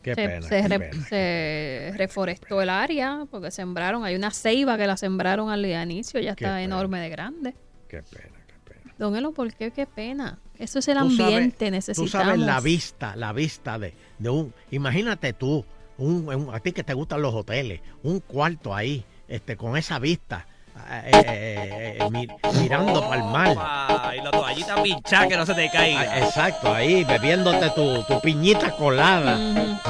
Qué 0.03 0.15
se, 0.15 0.27
pena. 0.29 0.43
se 0.43 0.63
qué 0.63 0.69
re- 0.69 0.79
pena. 0.79 1.05
se 1.07 1.93
reforestó 1.97 2.63
el 2.63 2.69
área 2.71 3.27
porque 3.31 3.51
sembraron, 3.51 4.05
hay 4.05 4.15
una 4.15 4.31
ceiba 4.31 4.77
que 4.79 4.87
la 4.87 4.97
sembraron 4.97 5.51
al 5.51 5.65
inicio, 5.67 6.21
ya 6.21 6.35
Qué 6.35 6.45
está 6.45 6.57
pena. 6.57 6.63
enorme 6.63 7.01
de 7.01 7.09
grande. 7.09 7.55
Qué 7.89 8.03
pena, 8.03 8.39
qué 8.47 8.55
pena. 8.65 8.95
Don 8.99 9.17
Elo, 9.17 9.33
¿por 9.33 9.53
qué? 9.55 9.71
Qué 9.71 9.87
pena. 9.87 10.39
Eso 10.59 10.79
es 10.79 10.89
el 10.89 10.99
Tú 10.99 11.11
sabes- 11.11 11.21
ambiente, 11.21 11.67
Tú 11.67 11.71
necesitamos. 11.73 12.11
sabes 12.11 12.39
la 12.39 12.61
vista, 12.61 13.17
la 13.17 13.33
vista 13.33 13.79
de, 13.79 13.95
de 14.19 14.29
un... 14.31 14.53
Imagínate 14.71 15.33
tú, 15.33 15.65
un, 15.99 16.29
un- 16.33 16.55
a 16.55 16.61
ti 16.61 16.73
que 16.73 16.85
te 16.85 16.95
gustan 16.95 17.21
los 17.23 17.35
hoteles, 17.35 17.81
un 18.03 18.21
cuarto 18.21 18.75
ahí, 18.75 19.05
este, 19.29 19.57
con 19.57 19.77
esa 19.77 19.99
vista, 19.99 20.47
eh, 20.91 21.11
eh, 21.13 21.99
eh, 22.01 22.11
mi- 22.11 22.29
mirando 22.61 23.09
para 23.09 23.23
el 23.23 23.29
mar. 23.31 24.15
Y 24.17 24.21
la 24.23 24.31
toallita 24.31 24.83
pinchada 24.83 25.29
que 25.29 25.37
no 25.37 25.47
se 25.47 25.55
te 25.55 25.71
caiga. 25.71 26.01
Ah, 26.01 26.19
Exacto, 26.21 26.73
ahí 26.75 27.05
bebiéndote 27.05 27.71
tu, 27.71 28.03
tu 28.05 28.21
piñita 28.21 28.73
colada, 28.77 29.39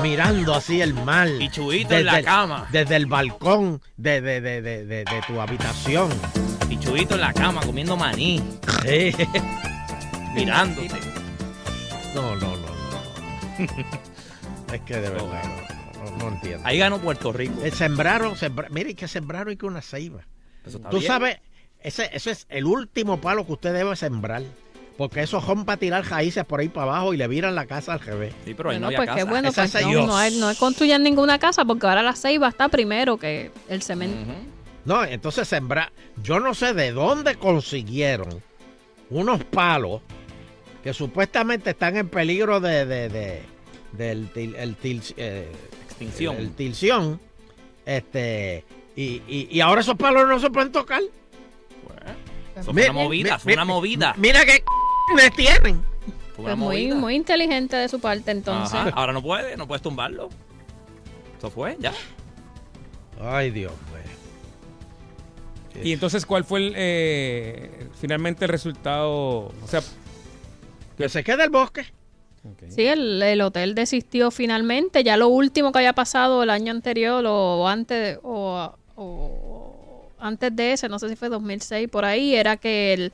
mirando 0.02 0.54
así 0.54 0.80
el 0.80 0.94
mar. 0.94 1.28
Y 1.28 1.48
chuito 1.50 1.94
en 1.94 2.06
la 2.06 2.12
desde 2.12 2.20
el- 2.20 2.24
cama. 2.26 2.66
Desde 2.70 2.96
el 2.96 3.06
balcón 3.06 3.80
de, 3.96 4.20
de, 4.20 4.40
de, 4.40 4.62
de, 4.62 4.84
de- 4.86 5.04
de 5.04 5.20
tu 5.26 5.40
habitación. 5.40 6.10
Y 6.68 6.78
chubito 6.78 7.14
en 7.14 7.22
la 7.22 7.32
cama 7.32 7.60
comiendo 7.64 7.96
maní. 7.96 8.42
Sí. 8.84 9.14
Mirándote. 10.34 10.88
No, 12.14 12.36
no, 12.36 12.56
no, 12.56 12.56
no. 12.56 14.74
es 14.74 14.80
que 14.82 14.94
de 14.94 15.10
verdad 15.10 15.42
no, 15.94 16.10
no- 16.10 16.16
no 16.18 16.28
entiendo. 16.28 16.66
Ahí 16.66 16.78
ganó 16.78 16.98
Puerto 16.98 17.32
Rico. 17.32 17.54
Eh, 17.64 17.70
sembraron, 17.70 18.36
sembra- 18.36 18.68
mire 18.70 18.94
que 18.94 19.08
sembraron 19.08 19.52
y 19.52 19.56
que 19.56 19.66
una 19.66 19.80
ceiba. 19.80 20.20
Eso 20.68 20.76
está 20.78 20.90
Tú 20.90 20.98
bien. 20.98 21.08
sabes, 21.08 21.38
ese, 21.80 22.10
ese 22.12 22.30
es 22.32 22.46
el 22.48 22.64
último 22.66 23.20
palo 23.20 23.46
que 23.46 23.52
usted 23.52 23.72
debe 23.72 23.96
sembrar. 23.96 24.42
Porque 24.96 25.22
esos 25.22 25.44
son 25.44 25.64
para 25.64 25.76
tirar 25.78 26.04
raíces 26.10 26.44
por 26.44 26.58
ahí 26.58 26.68
para 26.68 26.90
abajo 26.90 27.14
y 27.14 27.16
le 27.16 27.28
viran 27.28 27.54
la 27.54 27.66
casa 27.66 27.92
al 27.92 28.00
revés. 28.00 28.34
Sí, 28.44 28.52
pero 28.54 28.70
ahí 28.70 28.78
Bueno, 28.80 28.90
no 28.90 28.96
pues 28.96 29.10
qué 29.16 29.22
bueno, 29.22 29.52
pues 29.52 29.74
es 29.76 29.82
no, 29.86 30.06
no, 30.08 30.16
hay- 30.16 30.36
no 30.40 30.52
construyan 30.56 31.04
ninguna 31.04 31.38
casa 31.38 31.64
porque 31.64 31.86
ahora 31.86 32.02
la 32.02 32.16
ceiba 32.16 32.48
está 32.48 32.68
primero 32.68 33.16
que 33.16 33.52
el 33.68 33.80
cemento. 33.82 34.32
No, 34.84 35.04
entonces 35.04 35.46
sembrar. 35.46 35.92
Yo 36.24 36.40
no 36.40 36.52
sé 36.52 36.74
de 36.74 36.90
dónde 36.90 37.36
consiguieron 37.36 38.42
unos 39.10 39.44
palos 39.44 40.00
que 40.82 40.92
supuestamente 40.92 41.70
están 41.70 41.96
en 41.96 42.08
peligro 42.08 42.58
de, 42.58 42.84
de, 42.84 43.08
de- 43.08 43.42
del 43.92 44.32
til- 44.32 44.56
el 44.56 44.76
til- 44.76 45.14
eh, 45.16 45.46
Extinción. 45.86 46.36
el 46.38 46.50
tilción. 46.56 47.20
Este, 47.86 48.64
y, 49.00 49.22
y, 49.28 49.48
y 49.50 49.60
ahora 49.60 49.80
esos 49.82 49.94
palos 49.96 50.26
no 50.28 50.38
se 50.40 50.50
pueden 50.50 50.72
tocar. 50.72 51.00
Mi- 52.56 52.62
fue 52.72 52.90
una 52.90 52.92
movida, 52.92 53.34
mi- 53.36 53.40
fue 53.42 53.52
una 53.54 53.64
mi- 53.64 53.72
movida. 53.72 54.14
Mira 54.16 54.44
que 54.44 54.64
me 55.14 55.30
tienen. 55.30 55.84
Fue 56.34 56.44
una 56.44 56.54
Pues 56.54 56.56
muy, 56.56 56.76
movida. 56.88 56.94
muy 56.96 57.14
inteligente 57.14 57.76
de 57.76 57.88
su 57.88 58.00
parte 58.00 58.32
entonces. 58.32 58.74
Ajá, 58.74 58.90
Ahora 58.94 59.12
no 59.12 59.22
puede, 59.22 59.56
no 59.56 59.66
puedes 59.68 59.82
tumbarlo. 59.82 60.28
Eso 61.38 61.50
fue, 61.50 61.76
ya. 61.78 61.92
Ay, 63.20 63.50
Dios 63.52 63.72
mío. 63.72 63.78
Y 65.84 65.92
entonces, 65.92 66.26
¿cuál 66.26 66.42
fue 66.44 66.58
el, 66.66 66.72
eh, 66.76 67.86
finalmente 68.00 68.46
el 68.46 68.50
resultado? 68.50 69.10
O 69.12 69.52
sea, 69.68 69.80
Que 70.96 71.08
se 71.08 71.22
quede 71.22 71.44
el 71.44 71.50
bosque. 71.50 71.84
Sí, 72.68 72.84
el, 72.86 73.22
el 73.22 73.40
hotel 73.42 73.76
desistió 73.76 74.32
finalmente. 74.32 75.04
Ya 75.04 75.16
lo 75.16 75.28
último 75.28 75.70
que 75.70 75.78
había 75.78 75.92
pasado 75.92 76.42
el 76.42 76.50
año 76.50 76.72
anterior 76.72 77.24
o 77.28 77.68
antes 77.68 78.18
o, 78.24 78.74
o 78.98 80.10
antes 80.18 80.54
de 80.54 80.72
ese, 80.72 80.88
no 80.88 80.98
sé 80.98 81.08
si 81.08 81.16
fue 81.16 81.28
2006 81.28 81.88
por 81.88 82.04
ahí, 82.04 82.34
era 82.34 82.56
que 82.56 82.92
el, 82.92 83.12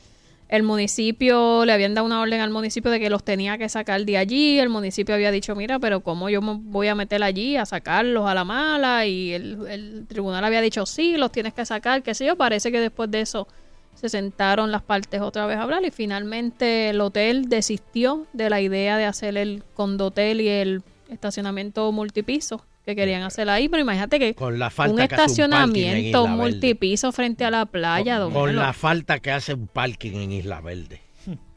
el 0.48 0.62
municipio 0.62 1.64
le 1.64 1.72
habían 1.72 1.94
dado 1.94 2.06
una 2.06 2.20
orden 2.20 2.40
al 2.40 2.50
municipio 2.50 2.90
de 2.90 3.00
que 3.00 3.10
los 3.10 3.22
tenía 3.22 3.58
que 3.58 3.68
sacar 3.68 4.04
de 4.04 4.16
allí. 4.16 4.58
El 4.58 4.70
municipio 4.70 5.14
había 5.14 5.30
dicho, 5.30 5.54
mira, 5.54 5.78
pero 5.78 6.00
¿cómo 6.00 6.30
yo 6.30 6.40
me 6.40 6.54
voy 6.54 6.88
a 6.88 6.94
meter 6.94 7.22
allí 7.22 7.56
a 7.56 7.66
sacarlos 7.66 8.26
a 8.28 8.34
la 8.34 8.44
mala? 8.44 9.06
Y 9.06 9.32
el, 9.32 9.66
el 9.68 10.06
tribunal 10.08 10.44
había 10.44 10.60
dicho, 10.60 10.86
sí, 10.86 11.16
los 11.16 11.30
tienes 11.30 11.52
que 11.52 11.64
sacar, 11.66 12.02
qué 12.02 12.14
sé 12.14 12.26
yo. 12.26 12.36
Parece 12.36 12.72
que 12.72 12.80
después 12.80 13.10
de 13.10 13.20
eso 13.20 13.46
se 13.94 14.08
sentaron 14.08 14.72
las 14.72 14.82
partes 14.82 15.20
otra 15.20 15.46
vez 15.46 15.56
a 15.56 15.62
hablar 15.62 15.84
y 15.84 15.90
finalmente 15.90 16.90
el 16.90 17.00
hotel 17.00 17.48
desistió 17.48 18.26
de 18.32 18.50
la 18.50 18.60
idea 18.60 18.96
de 18.96 19.04
hacer 19.04 19.36
el 19.36 19.62
condotel 19.74 20.40
y 20.40 20.48
el 20.48 20.82
estacionamiento 21.10 21.92
multipiso 21.92 22.64
que 22.84 22.94
querían 22.94 23.22
hacer 23.22 23.48
ahí, 23.48 23.68
pero 23.68 23.82
imagínate 23.82 24.18
que 24.18 24.34
Con 24.34 24.58
la 24.58 24.70
falta 24.70 25.02
un 25.02 25.08
que 25.08 25.14
hace 25.14 25.44
un 25.44 25.50
parking 25.50 25.80
en 25.80 25.96
estacionamiento 25.96 26.26
multipiso 26.26 27.12
frente 27.12 27.44
a 27.44 27.50
la 27.50 27.66
playa, 27.66 28.18
don 28.18 28.32
Con 28.32 28.46
Melo. 28.46 28.60
la 28.60 28.72
falta 28.72 29.20
que 29.20 29.30
hace 29.30 29.54
un 29.54 29.66
parking 29.66 30.12
en 30.12 30.32
Isla 30.32 30.60
Verde. 30.60 31.00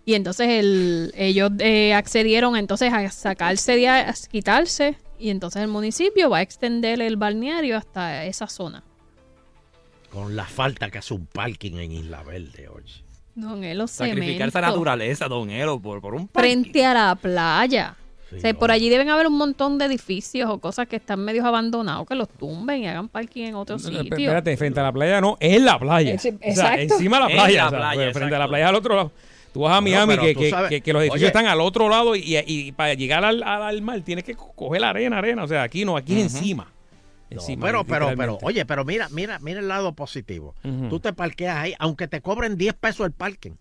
Y 0.06 0.14
entonces 0.14 0.48
el, 0.48 1.12
ellos 1.18 1.52
eh, 1.60 1.94
accedieron 1.94 2.56
entonces 2.56 2.94
a 2.94 3.10
sacarse 3.12 3.76
de 3.76 3.90
ahí, 3.90 4.10
a 4.10 4.14
quitarse 4.32 4.96
y 5.20 5.32
entonces 5.32 5.62
el 5.62 5.68
municipio 5.68 6.30
va 6.30 6.38
a 6.38 6.42
extender 6.42 7.02
el 7.02 7.18
balneario 7.18 7.76
hasta 7.76 8.24
esa 8.24 8.48
zona. 8.48 8.84
Con 10.10 10.38
la 10.38 10.46
falta 10.46 10.90
que 10.90 11.00
hace 11.00 11.14
un 11.14 11.26
parking 11.26 11.74
en 11.74 11.92
Isla 11.92 12.24
Verde, 12.24 12.70
oye. 12.70 13.04
Don 13.36 13.64
Elo, 13.64 13.86
Sacrificar 13.88 14.48
esa 14.48 14.62
naturaleza, 14.62 15.28
don 15.28 15.50
Elo, 15.50 15.80
por, 15.80 16.02
por 16.02 16.16
un 16.16 16.30
Frente 16.30 16.86
a 16.86 16.94
la 16.94 17.16
playa. 17.16 17.96
Sí, 18.30 18.36
O 18.36 18.40
sea, 18.42 18.54
por 18.54 18.72
allí 18.72 18.90
deben 18.90 19.10
haber 19.10 19.28
un 19.28 19.38
montón 19.38 19.78
de 19.78 19.86
edificios 19.86 20.50
o 20.50 20.60
cosas 20.60 20.88
que 20.88 20.98
están 20.98 21.20
medios 21.22 21.46
abandonados 21.46 22.06
que 22.06 22.14
los 22.16 22.28
tumben 22.28 22.84
y 22.84 22.88
hagan 22.88 23.08
parking 23.08 23.44
en 23.46 23.56
otro 23.56 23.80
sitio. 23.80 24.02
Espérate, 24.02 24.58
frente 24.58 24.80
a 24.80 24.84
la 24.84 24.92
playa 24.92 25.22
no, 25.22 25.38
es 25.40 25.62
la 25.62 25.80
playa. 25.80 26.14
Es- 26.14 26.26
o 26.26 26.30
sea, 26.30 26.38
exacto. 26.42 26.82
encima 26.96 27.18
de 27.18 27.22
la 27.24 27.28
playa. 27.30 27.62
la 27.62 27.68
o 27.68 27.70
sea, 27.70 27.80
playa, 27.80 28.02
pues, 28.04 28.14
frente 28.18 28.36
a 28.36 28.40
la 28.40 28.48
playa 28.50 28.68
al 28.70 28.76
otro 28.76 28.96
lado. 28.96 29.12
Tú 29.54 29.62
vas 29.62 29.78
a 29.78 29.82
Miami, 29.82 30.18
que, 30.18 30.34
tú 30.34 30.40
que- 30.42 30.50
sabes- 30.50 30.70
que- 30.70 30.82
que 30.82 30.94
los 30.94 31.02
edificios 31.02 31.22
Oye. 31.22 31.28
están 31.28 31.46
al 31.48 31.62
otro 31.62 31.88
lado 31.90 32.16
y, 32.16 32.20
y- 32.20 32.44
y 32.46 32.72
para 32.74 32.94
llegar 32.96 33.24
al, 33.24 33.42
al- 33.44 33.64
al 33.64 33.82
mar 33.82 34.02
tienes 34.02 34.24
que 34.26 34.36
co- 34.36 34.52
coger 34.54 34.82
la 34.82 34.90
arena, 34.90 35.18
arena. 35.20 35.44
O 35.44 35.48
sea, 35.48 35.64
aquí 35.64 35.86
no, 35.86 35.96
aquí 35.98 36.14
es 36.20 36.24
encima. 36.24 36.72
No, 37.30 37.42
pero, 37.60 37.84
pero, 37.86 38.10
pero, 38.16 38.38
oye, 38.42 38.66
pero 38.66 38.86
mira, 38.86 39.08
mira, 39.12 39.40
mira 39.40 39.60
el 39.60 39.68
lado 39.68 39.94
positivo. 39.94 40.54
Ujú. 40.64 40.90
Tú 40.90 41.00
te 41.00 41.12
parqueas 41.14 41.58
ahí, 41.58 41.74
aunque 41.80 42.08
te 42.08 42.22
cobren 42.22 42.56
10 42.58 42.74
pesos 42.74 43.06
el 43.06 43.12
parking. 43.14 43.52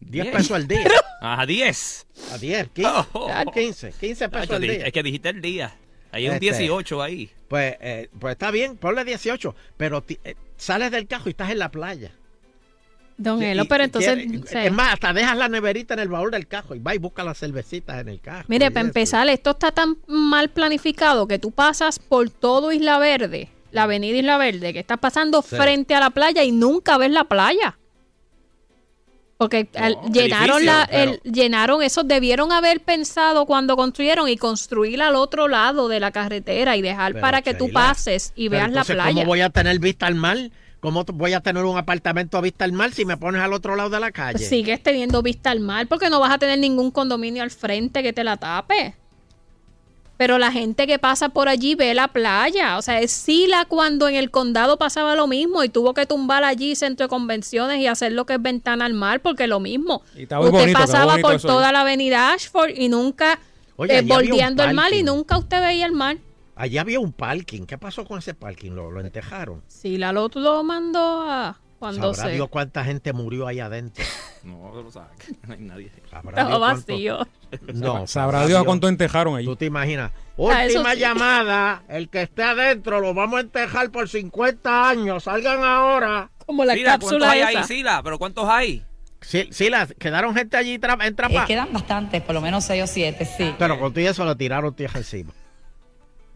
10 0.00 0.24
Diez. 0.24 0.36
pesos 0.36 0.52
al 0.52 0.66
día. 0.68 0.86
Ajá, 1.20 1.46
10. 1.46 2.06
A 2.32 2.38
10, 2.38 2.68
15, 2.70 2.90
Oh. 3.12 3.50
15, 3.52 3.92
15 4.00 4.28
pesos 4.28 4.50
al 4.50 4.62
día. 4.62 4.86
Es 4.86 4.92
que 4.92 5.02
dijiste 5.02 5.28
el 5.30 5.40
día. 5.40 5.76
Hay 6.12 6.26
un 6.28 6.34
Este. 6.34 6.46
18 6.46 7.02
ahí. 7.02 7.30
Pues, 7.48 7.76
eh, 7.80 8.08
pues 8.18 8.32
está 8.32 8.50
bien, 8.50 8.76
ponle 8.76 9.04
18, 9.04 9.54
pero 9.76 10.04
eh, 10.24 10.34
sales 10.56 10.90
del 10.90 11.06
carro 11.06 11.24
y 11.26 11.30
estás 11.30 11.50
en 11.50 11.58
la 11.58 11.70
playa. 11.70 12.12
Don 13.16 13.42
Elo, 13.42 13.64
pero 13.64 13.82
entonces... 13.84 14.14
quiere- 14.14 14.66
es 14.66 14.72
más, 14.72 14.92
hasta 14.94 15.12
dejas 15.12 15.36
la 15.36 15.48
neverita 15.48 15.94
en 15.94 16.00
el 16.00 16.08
baúl 16.08 16.30
del 16.30 16.46
carro 16.46 16.76
y 16.76 16.78
vas 16.78 16.94
y 16.94 16.98
buscas 16.98 17.26
las 17.26 17.36
cervecitas 17.38 18.00
en 18.00 18.08
el 18.08 18.20
carro. 18.20 18.44
Mire, 18.48 18.70
para 18.70 18.82
eso. 18.82 18.88
empezar, 18.88 19.28
esto 19.28 19.50
está 19.50 19.72
tan 19.72 19.96
mal 20.06 20.50
planificado 20.50 21.26
que 21.26 21.40
tú 21.40 21.50
pasas 21.50 21.98
por 21.98 22.30
todo 22.30 22.70
Isla 22.70 22.98
Verde, 23.00 23.48
la 23.72 23.82
avenida 23.84 24.16
Isla 24.18 24.38
Verde, 24.38 24.72
que 24.72 24.78
estás 24.78 24.98
pasando 24.98 25.42
Sí. 25.42 25.56
frente 25.56 25.94
a 25.96 26.00
la 26.00 26.10
playa 26.10 26.44
y 26.44 26.52
nunca 26.52 26.96
ves 26.96 27.10
la 27.10 27.24
playa. 27.24 27.76
Porque 29.38 29.68
al- 29.76 29.96
llenaron 30.12 30.58
edificio, 30.58 30.72
la, 30.72 30.82
el, 30.90 31.20
llenaron 31.22 31.80
eso, 31.80 32.02
debieron 32.02 32.50
haber 32.50 32.80
pensado 32.80 33.46
cuando 33.46 33.76
construyeron 33.76 34.28
y 34.28 34.36
construir 34.36 35.00
al 35.00 35.14
otro 35.14 35.46
lado 35.46 35.88
de 35.88 36.00
la 36.00 36.10
carretera 36.10 36.76
y 36.76 36.82
dejar 36.82 37.12
Pero, 37.12 37.22
para 37.22 37.40
que 37.42 37.54
tú 37.54 37.66
Sheila, 37.66 37.80
pases 37.80 38.32
y 38.34 38.48
veas 38.48 38.72
la 38.72 38.82
playa. 38.82 39.12
¿Cómo 39.12 39.24
voy 39.24 39.40
a 39.40 39.50
tener 39.50 39.78
vista 39.78 40.08
al 40.08 40.16
mar? 40.16 40.36
¿Cómo 40.80 41.04
voy 41.04 41.34
a 41.34 41.40
tener 41.40 41.64
un 41.64 41.78
apartamento 41.78 42.36
a 42.36 42.40
vista 42.40 42.64
al 42.64 42.72
mar 42.72 42.92
si 42.92 43.04
me 43.04 43.16
pones 43.16 43.40
al 43.40 43.52
otro 43.52 43.76
lado 43.76 43.90
de 43.90 44.00
la 44.00 44.10
calle? 44.10 44.38
Sigues 44.38 44.82
teniendo 44.82 45.22
vista 45.22 45.52
al 45.52 45.60
mar 45.60 45.86
porque 45.86 46.10
no 46.10 46.18
vas 46.18 46.32
a 46.32 46.38
tener 46.38 46.58
ningún 46.58 46.90
condominio 46.90 47.44
al 47.44 47.52
frente 47.52 48.02
que 48.02 48.12
te 48.12 48.24
la 48.24 48.36
tape. 48.38 48.96
Pero 50.18 50.36
la 50.36 50.50
gente 50.50 50.88
que 50.88 50.98
pasa 50.98 51.28
por 51.28 51.48
allí 51.48 51.76
ve 51.76 51.94
la 51.94 52.08
playa. 52.08 52.76
O 52.76 52.82
sea, 52.82 53.00
es 53.00 53.12
Sila 53.12 53.64
cuando 53.66 54.08
en 54.08 54.16
el 54.16 54.32
condado 54.32 54.76
pasaba 54.76 55.14
lo 55.14 55.28
mismo 55.28 55.62
y 55.62 55.68
tuvo 55.68 55.94
que 55.94 56.06
tumbar 56.06 56.42
allí 56.42 56.74
centro 56.74 57.04
de 57.04 57.08
convenciones 57.08 57.78
y 57.78 57.86
hacer 57.86 58.12
lo 58.12 58.26
que 58.26 58.34
es 58.34 58.42
ventana 58.42 58.84
al 58.84 58.94
mar 58.94 59.20
porque 59.20 59.46
lo 59.46 59.60
mismo. 59.60 60.02
Y 60.16 60.24
usted 60.24 60.36
bonito, 60.36 60.72
pasaba 60.72 61.18
por 61.18 61.36
eso, 61.36 61.46
toda 61.46 61.70
la 61.70 61.82
avenida 61.82 62.32
Ashford 62.32 62.70
y 62.76 62.88
nunca 62.88 63.38
Oye, 63.76 63.98
eh, 63.98 64.02
bordeando 64.02 64.64
el 64.64 64.74
mar 64.74 64.92
y 64.92 65.04
nunca 65.04 65.38
usted 65.38 65.60
veía 65.60 65.86
el 65.86 65.92
mar. 65.92 66.18
Allí 66.56 66.78
había 66.78 66.98
un 66.98 67.12
parking. 67.12 67.64
¿Qué 67.64 67.78
pasó 67.78 68.04
con 68.04 68.18
ese 68.18 68.34
parking? 68.34 68.72
¿Lo, 68.72 68.90
lo 68.90 69.00
entejaron? 69.00 69.62
Sila 69.68 70.12
lo, 70.12 70.28
lo 70.34 70.64
mandó 70.64 71.22
a 71.22 71.56
cuando 71.78 72.14
Sabrá 72.14 72.30
se... 72.30 72.34
Dios 72.36 72.48
cuánta 72.48 72.84
gente 72.84 73.12
murió 73.12 73.46
ahí 73.46 73.60
adentro. 73.60 74.04
No, 74.44 74.72
no 74.72 74.82
lo 74.82 74.90
sabes. 74.92 75.10
No 75.46 75.52
hay 75.52 75.60
nadie. 75.60 75.90
Sabrá 76.08 76.30
Estaba 76.30 76.48
Dios 76.48 76.58
cuánto- 76.60 76.92
vacío. 76.92 77.28
No, 77.74 78.06
Sabrá 78.06 78.46
Dios 78.46 78.60
a 78.60 78.64
cuánto 78.64 78.88
entejaron 78.88 79.36
allí. 79.36 79.44
Tú 79.46 79.56
te 79.56 79.66
imaginas. 79.66 80.12
Última 80.36 80.92
sí. 80.94 81.00
llamada. 81.00 81.82
El 81.88 82.08
que 82.08 82.22
esté 82.22 82.44
adentro 82.44 83.00
lo 83.00 83.12
vamos 83.14 83.38
a 83.38 83.40
entejar 83.40 83.90
por 83.90 84.08
50 84.08 84.88
años. 84.90 85.24
Salgan 85.24 85.64
ahora. 85.64 86.30
Como 86.46 86.64
la 86.64 86.74
Sila, 86.74 86.90
¿cuántos 86.92 87.08
cápsula 87.10 87.30
hay 87.32 87.40
esa. 87.40 87.48
ahí, 87.48 87.64
Sila? 87.64 88.00
¿Pero 88.04 88.18
cuántos 88.18 88.48
hay? 88.48 88.84
Sí, 89.20 89.48
sí, 89.50 89.68
la- 89.70 89.86
quedaron 89.88 90.34
gente 90.36 90.56
allí 90.56 90.74
en 90.74 90.84
Eh, 90.84 91.12
trapa. 91.12 91.44
quedan 91.44 91.72
bastantes, 91.72 92.22
por 92.22 92.34
lo 92.36 92.40
menos 92.40 92.64
seis 92.64 92.84
o 92.84 92.86
siete, 92.86 93.24
sí. 93.24 93.52
Pero 93.58 93.78
con 93.80 93.92
todo 93.92 94.08
eso 94.08 94.24
le 94.24 94.36
tiraron 94.36 94.72
tierra 94.72 94.98
encima. 95.00 95.32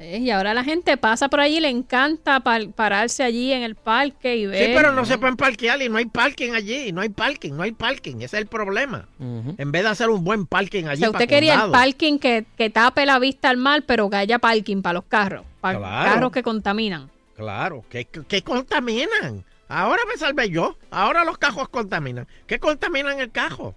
Y 0.03 0.31
ahora 0.31 0.53
la 0.55 0.65
gente 0.65 0.97
pasa 0.97 1.29
por 1.29 1.41
allí, 1.41 1.61
le 1.61 1.69
encanta 1.69 2.41
par- 2.41 2.69
pararse 2.75 3.23
allí 3.23 3.53
en 3.53 3.63
el 3.63 3.75
parque 3.77 4.37
y 4.37 4.47
ver. 4.47 4.67
Sí, 4.67 4.73
pero 4.75 4.93
no 4.93 5.05
se 5.05 5.17
pueden 5.19 5.37
parquear 5.37 5.81
y 5.81 5.89
no 5.89 5.99
hay 5.99 6.07
parking 6.07 6.53
allí. 6.53 6.91
No 6.93 7.01
hay 7.01 7.09
parking, 7.11 7.53
no 7.53 7.63
hay 7.63 7.73
parking. 7.73 8.17
Ese 8.17 8.25
es 8.25 8.35
el 8.43 8.47
problema. 8.47 9.07
En 9.21 9.71
vez 9.73 9.83
de 9.85 9.89
hacer 9.89 10.11
un 10.11 10.25
buen 10.25 10.47
parking 10.47 10.85
O 10.85 10.91
allí. 10.91 11.01
sea, 11.01 11.11
usted 11.11 11.29
quería 11.29 11.65
el 11.65 11.71
parking 11.71 12.19
que, 12.19 12.45
que 12.57 12.71
tape 12.71 13.07
la 13.07 13.19
vista 13.19 13.49
al 13.51 13.57
mar, 13.59 13.85
pero 13.87 14.11
que 14.11 14.17
haya 14.17 14.39
parking 14.39 14.83
para 14.83 14.95
los 14.95 15.05
carros. 15.05 15.45
Para 15.61 15.79
Claro. 15.79 16.11
carros 16.15 16.33
que 16.33 16.43
contaminan. 16.43 17.09
Claro, 17.37 17.85
que, 17.89 18.05
que- 18.07 18.25
que 18.25 18.43
contaminan. 18.43 19.45
Ahora 19.69 20.03
me 20.11 20.19
salvé 20.19 20.51
yo. 20.51 20.77
Ahora 20.91 21.25
los 21.25 21.39
cajos 21.39 21.69
contaminan. 21.69 22.27
¿Qué 22.47 22.59
contaminan 22.59 23.21
el 23.21 23.31
cajo? 23.31 23.75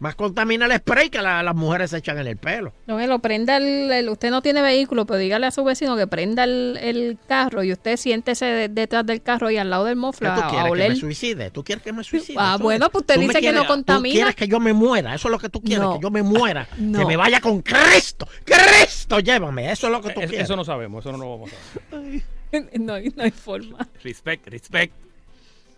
Más 0.00 0.14
contamina 0.14 0.66
el 0.66 0.72
spray 0.76 1.10
que 1.10 1.20
la- 1.20 1.42
las 1.42 1.56
mujeres 1.56 1.90
se 1.90 1.96
echan 1.98 2.18
en 2.18 2.28
el 2.28 2.36
pelo. 2.36 2.72
No, 2.86 3.04
lo 3.04 3.18
prenda 3.18 3.56
el, 3.56 3.90
el- 3.90 4.08
usted 4.08 4.30
no 4.30 4.42
tiene 4.42 4.62
vehículo, 4.62 5.06
pero 5.06 5.18
dígale 5.18 5.46
a 5.46 5.50
su 5.50 5.64
vecino 5.64 5.96
que 5.96 6.06
prenda 6.06 6.44
el, 6.44 6.78
el 6.80 7.18
carro 7.26 7.64
y 7.64 7.72
usted 7.72 7.96
siéntese 7.96 8.44
de- 8.44 8.68
detrás 8.68 9.04
del 9.04 9.22
carro 9.22 9.50
y 9.50 9.56
al 9.56 9.70
lado 9.70 9.84
del 9.86 9.94
¿Qué 9.94 10.00
mofla 10.00 10.34
tú 10.36 10.40
a 10.42 10.48
quieres? 10.50 10.72
¿Que 10.84 10.88
me 10.90 10.96
suicide? 10.96 11.50
¿Tú 11.50 11.64
quieres 11.64 11.82
que 11.82 11.92
me 11.92 12.04
suicide? 12.04 12.36
Ah, 12.38 12.58
bueno, 12.60 12.90
pues 12.90 13.02
usted 13.02 13.18
dice 13.18 13.40
que 13.40 13.50
no 13.52 13.66
contamina. 13.66 14.12
Tú 14.12 14.16
quieres 14.18 14.34
que 14.36 14.46
yo 14.46 14.60
me 14.60 14.72
muera. 14.72 15.14
Eso 15.16 15.26
es 15.28 15.32
lo 15.32 15.38
que 15.40 15.48
tú 15.48 15.60
quieres, 15.60 15.80
No. 15.82 15.94
que 15.94 16.02
yo 16.02 16.10
me 16.12 16.22
muera. 16.22 16.68
No. 16.78 17.00
Que 17.00 17.04
me 17.04 17.16
vaya 17.16 17.40
con 17.40 17.60
Cristo. 17.62 18.28
Cristo, 18.44 19.18
llévame. 19.18 19.72
Eso 19.72 19.88
es 19.88 19.92
lo 19.92 20.00
que 20.00 20.10
tú 20.14 20.20
quieres. 20.20 20.40
eso 20.42 20.54
no 20.54 20.64
sabemos, 20.64 21.04
eso 21.04 21.10
no 21.10 21.18
lo 21.18 21.30
vamos 21.30 21.50
a 21.52 21.90
saber. 21.90 22.22
no, 22.80 22.94
hay- 22.94 23.12
no 23.16 23.22
hay 23.24 23.30
forma. 23.32 23.88
Respect, 24.04 24.46
respect. 24.46 24.94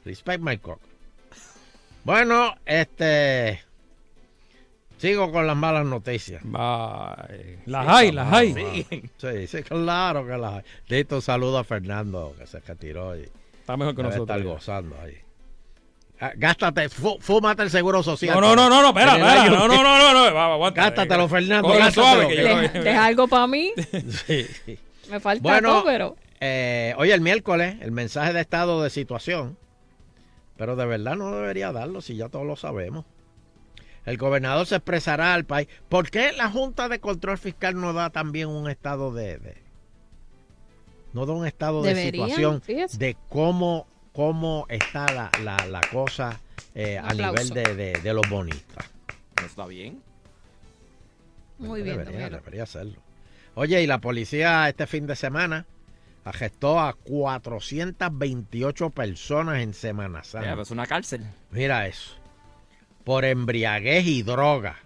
Respect 0.05 0.43
my 0.43 0.59
cock. 0.59 0.79
Bueno, 2.05 2.55
este. 2.67 3.63
Sigo 5.01 5.33
con 5.33 5.47
las 5.47 5.57
malas 5.57 5.87
noticias. 5.87 6.43
Bye. 6.45 7.59
Las 7.67 7.89
hay, 7.89 8.13
las 8.13 8.33
hay. 8.33 8.87
Sí, 9.17 9.47
sí, 9.47 9.63
claro 9.63 10.27
que 10.27 10.37
las 10.37 10.55
hay. 10.55 10.63
Listo, 10.89 11.17
un 11.17 11.23
saludo 11.23 11.59
a 11.59 11.65
Fernando 11.65 12.35
que 12.39 12.47
se 12.47 12.61
retiró 12.61 13.17
y 13.17 13.29
Está 13.61 13.77
mejor 13.77 13.97
que 13.97 14.03
nosotros. 14.03 14.29
estar 14.29 14.43
gozando 14.43 14.97
ahí. 15.03 15.17
Ah, 16.21 16.33
Gástate, 16.37 16.91
fu- 16.91 17.17
fúmate 17.19 17.63
el 17.63 17.71
seguro 17.71 18.03
social. 18.03 18.35
No, 18.35 18.41
no, 18.43 18.55
no, 18.55 18.69
no, 18.69 18.83
no, 18.83 18.89
espera, 18.89 19.13
espera. 19.13 19.47
No, 19.47 19.67
no, 19.69 19.83
no, 19.83 20.13
no, 20.13 20.31
no. 20.31 20.39
Aguanta. 20.39 20.83
Gástatelo, 20.83 21.29
Fernando. 21.29 21.69
Cógelo 21.69 21.85
gástatelo, 21.87 22.21
suave, 22.21 22.29
que 22.69 22.77
yo- 22.77 22.83
Deja, 22.83 23.05
algo 23.07 23.27
para 23.27 23.47
mí. 23.47 23.73
Sí, 24.27 24.45
sí. 24.67 24.79
Me 25.11 25.19
falta 25.19 25.43
Bueno, 25.43 25.69
todo, 25.71 25.85
pero. 25.87 26.17
eh, 26.41 26.93
hoy 26.99 27.11
el 27.11 27.23
miércoles, 27.23 27.77
el 27.81 27.91
mensaje 27.91 28.35
de 28.35 28.41
estado 28.43 28.83
de 28.83 28.91
situación. 28.91 29.57
Pero 30.59 30.77
de 30.77 30.85
verdad 30.85 31.17
no 31.17 31.35
debería 31.35 31.73
darlo 31.73 32.03
si 32.03 32.17
ya 32.17 32.29
todos 32.29 32.45
lo 32.47 32.55
sabemos. 32.57 33.07
El 34.07 34.17
gobernador 34.17 34.67
se 34.67 34.77
expresará 34.77 35.35
al 35.35 35.45
país. 35.45 35.69
¿Por 35.89 36.11
qué 36.11 36.33
la 36.33 36.51
Junta 36.51 36.89
de 36.89 37.01
Control 37.01 37.37
Fiscal 37.39 37.79
no 37.81 37.93
da 37.93 38.11
también 38.11 38.49
un 38.49 38.69
estado 38.71 39.13
de... 39.13 39.39
de- 39.39 39.63
no 41.13 41.27
da 41.27 41.33
un 41.33 41.47
estado 41.47 41.83
de 41.83 41.95
situación 42.05 42.63
fíjese. 42.63 42.97
de 42.99 43.17
cómo, 43.29 43.87
cómo 44.13 44.65
está 44.69 45.07
la, 45.13 45.31
la- 45.45 45.67
la 45.67 45.81
cosa 45.91 46.41
eh, 46.75 46.99
a 46.99 47.13
nivel 47.13 47.49
de, 47.51 47.75
de- 47.75 48.01
de 48.01 48.15
los 48.15 48.29
bonistas? 48.31 48.87
¿Está 49.45 49.67
bien? 49.67 50.01
Muy 51.59 51.83
bien, 51.83 51.99
Debería, 51.99 52.31
debería 52.31 52.63
hacerlo. 52.63 52.97
Oye, 53.55 53.83
y 53.83 53.87
la 53.87 53.99
policía 54.01 54.69
este 54.69 54.87
fin 54.87 55.07
de 55.07 55.17
semana 55.17 55.67
arrestó 56.25 56.79
a 56.81 56.93
428 56.95 58.91
personas 58.91 59.59
en 59.61 59.75
Semana 59.75 60.23
Santa. 60.25 60.63
Es 60.63 60.71
una 60.71 60.87
cárcel. 60.87 61.27
Mira 61.51 61.87
eso. 61.87 62.13
Por 63.11 63.25
embriaguez 63.25 64.07
y 64.07 64.23
droga. 64.23 64.77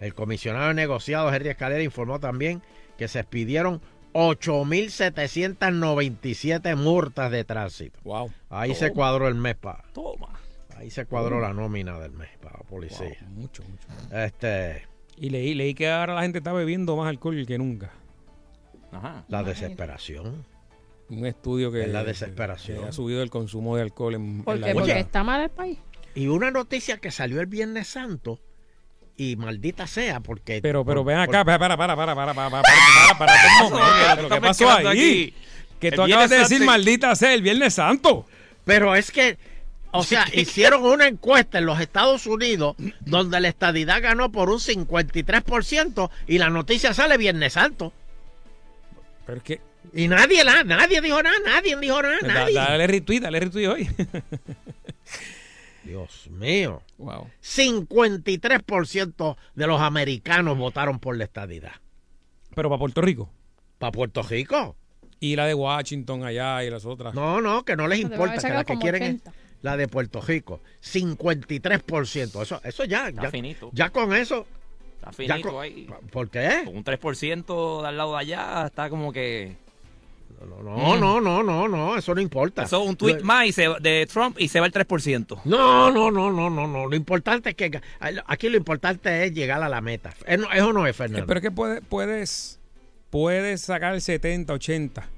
El 0.00 0.14
comisionado 0.14 0.68
de 0.68 0.74
negociados, 0.74 1.34
Henry 1.34 1.50
Escalera, 1.50 1.82
informó 1.82 2.20
también 2.20 2.62
que 2.96 3.06
se 3.06 3.20
expidieron 3.20 3.82
8.797 4.14 6.76
multas 6.76 7.30
de 7.30 7.44
tránsito. 7.44 8.00
Wow. 8.02 8.32
Ahí 8.48 8.74
se 8.74 8.92
cuadró 8.92 9.28
el 9.28 9.34
mes 9.34 9.56
para. 9.56 9.82
Toma. 9.92 10.40
Ahí 10.74 10.88
se 10.88 11.04
cuadró 11.04 11.38
la 11.38 11.52
nómina 11.52 11.98
del 11.98 12.12
mes 12.12 12.30
para 12.42 12.56
la 12.56 12.64
policía. 12.64 13.14
Wow, 13.20 13.28
mucho, 13.28 13.62
mucho. 13.62 13.86
Este, 14.16 14.86
Y 15.18 15.28
leí, 15.28 15.52
leí 15.52 15.74
que 15.74 15.90
ahora 15.90 16.14
la 16.14 16.22
gente 16.22 16.38
está 16.38 16.54
bebiendo 16.54 16.96
más 16.96 17.08
alcohol 17.08 17.44
que 17.46 17.58
nunca. 17.58 17.90
Ajá. 18.90 19.26
la 19.28 19.42
desesperación. 19.42 20.46
Un 21.10 21.26
estudio 21.26 21.70
que, 21.70 21.82
Es 21.82 21.92
la 21.92 22.04
desesperación. 22.04 22.78
que 22.78 22.86
ha 22.86 22.92
subido 22.92 23.22
el 23.22 23.28
consumo 23.28 23.76
de 23.76 23.82
alcohol 23.82 24.14
en, 24.14 24.44
¿Por 24.44 24.58
qué? 24.62 24.72
Porque 24.72 24.98
está 24.98 25.22
mal 25.22 25.42
el 25.42 25.50
país. 25.50 25.76
Y 26.14 26.26
una 26.28 26.50
noticia 26.50 26.98
que 26.98 27.10
salió 27.10 27.40
el 27.40 27.46
Viernes 27.46 27.88
Santo, 27.88 28.40
y 29.16 29.36
maldita 29.36 29.86
sea, 29.86 30.20
porque. 30.20 30.60
Pero, 30.62 30.84
pero 30.84 31.04
ven 31.04 31.18
acá, 31.18 31.44
para, 31.44 31.58
para, 31.58 31.76
para, 31.76 31.94
para, 31.96 32.14
para, 32.14 32.34
para, 32.34 32.50
para, 32.50 32.62
para, 33.18 33.18
para, 33.18 34.28
que 34.34 34.40
pasó 34.40 34.70
ahí. 34.70 35.34
Que 35.78 35.92
tú 35.92 36.02
acabas 36.02 36.30
de 36.30 36.38
decir 36.38 36.62
maldita 36.64 37.14
sea 37.16 37.32
el 37.34 37.42
Viernes 37.42 37.74
Santo. 37.74 38.26
Pero 38.64 38.94
es 38.94 39.10
que, 39.10 39.38
o 39.92 40.02
sea, 40.04 40.26
hicieron 40.32 40.84
una 40.84 41.06
encuesta 41.08 41.58
en 41.58 41.66
los 41.66 41.80
Estados 41.80 42.26
Unidos 42.26 42.76
donde 43.00 43.40
la 43.40 43.48
estadidad 43.48 44.02
ganó 44.02 44.30
por 44.32 44.50
un 44.50 44.58
53% 44.58 46.10
y 46.26 46.38
la 46.38 46.50
noticia 46.50 46.92
sale 46.92 47.16
Viernes 47.16 47.54
Santo. 47.54 47.92
Pero 49.26 49.42
que 49.42 49.60
Y 49.94 50.08
nadie, 50.08 50.44
la- 50.44 50.64
nadie 50.64 51.00
dijo 51.00 51.22
nada, 51.22 51.36
nadie 51.44 51.76
dijo 51.76 52.02
nada, 52.02 52.18
Da- 52.22 52.28
nadie. 52.34 52.54
dale 52.54 52.86
retweet, 52.86 53.20
dale 53.20 53.40
retweet 53.40 53.66
hoy. 53.68 53.88
Dios 55.84 56.28
mío. 56.30 56.82
Wow. 56.98 57.28
53% 57.42 59.36
de 59.54 59.66
los 59.66 59.80
americanos 59.80 60.56
votaron 60.58 60.98
por 60.98 61.16
la 61.16 61.24
estadidad. 61.24 61.72
Pero 62.54 62.68
para 62.68 62.78
Puerto 62.78 63.00
Rico. 63.00 63.30
¿Para 63.78 63.92
Puerto 63.92 64.22
Rico? 64.22 64.76
Y 65.20 65.36
la 65.36 65.46
de 65.46 65.54
Washington 65.54 66.24
allá 66.24 66.64
y 66.64 66.70
las 66.70 66.84
otras. 66.84 67.14
No, 67.14 67.40
no, 67.40 67.64
que 67.64 67.76
no 67.76 67.86
les 67.88 68.00
importa, 68.00 68.38
que 68.38 68.48
la 68.54 68.64
que 68.64 68.78
quieren 68.78 69.02
es 69.02 69.08
80. 69.20 69.32
la 69.62 69.76
de 69.76 69.88
Puerto 69.88 70.20
Rico. 70.20 70.60
53%. 70.82 72.42
Eso, 72.42 72.60
eso 72.64 72.84
ya, 72.84 73.08
Está 73.08 73.22
ya, 73.24 73.30
finito. 73.30 73.70
ya 73.72 73.90
con 73.90 74.14
eso. 74.14 74.46
Está 74.96 75.10
ya 75.10 75.12
finito 75.36 75.52
con- 75.52 75.62
ahí. 75.62 75.88
¿Por 76.10 76.30
qué? 76.30 76.62
Con 76.64 76.76
un 76.76 76.84
3% 76.84 77.82
de 77.82 77.88
al 77.88 77.96
lado 77.96 78.12
de 78.12 78.18
allá 78.18 78.66
está 78.66 78.88
como 78.90 79.12
que... 79.12 79.56
No, 80.40 80.96
no, 80.96 81.20
no, 81.20 81.42
no, 81.42 81.68
no, 81.68 81.96
eso 81.98 82.14
no 82.14 82.20
importa. 82.20 82.62
Eso 82.62 82.82
es 82.82 82.88
un 82.88 82.96
tweet 82.96 83.16
Lo- 83.18 83.24
más 83.24 83.46
y 83.46 83.52
se, 83.52 83.68
va- 83.68 83.78
de 83.78 84.06
Trump 84.10 84.36
y 84.40 84.48
se 84.48 84.58
va 84.60 84.66
el 84.66 84.72
3%. 84.72 85.40
No, 85.44 85.90
no, 85.90 86.10
no, 86.10 86.30
no, 86.30 86.48
no, 86.50 86.66
no. 86.66 86.86
Lo 86.86 86.96
importante 86.96 87.50
es 87.50 87.54
que 87.56 87.80
aquí 88.26 88.48
lo 88.48 88.56
importante 88.56 89.24
es 89.26 89.32
llegar 89.34 89.62
a 89.62 89.68
la 89.68 89.80
meta. 89.80 90.14
Eh, 90.26 90.36
no, 90.38 90.50
Eso 90.52 90.72
no 90.72 90.86
es 90.86 90.96
Fernando. 90.96 91.26
Pero 91.26 91.38
es 91.38 91.42
que 91.42 91.50
puede- 91.50 91.82
puedes, 91.82 92.58
puedes 93.10 93.60
sacar 93.60 93.94
el 93.94 94.00
70, 94.00 94.52
80. 94.54 95.08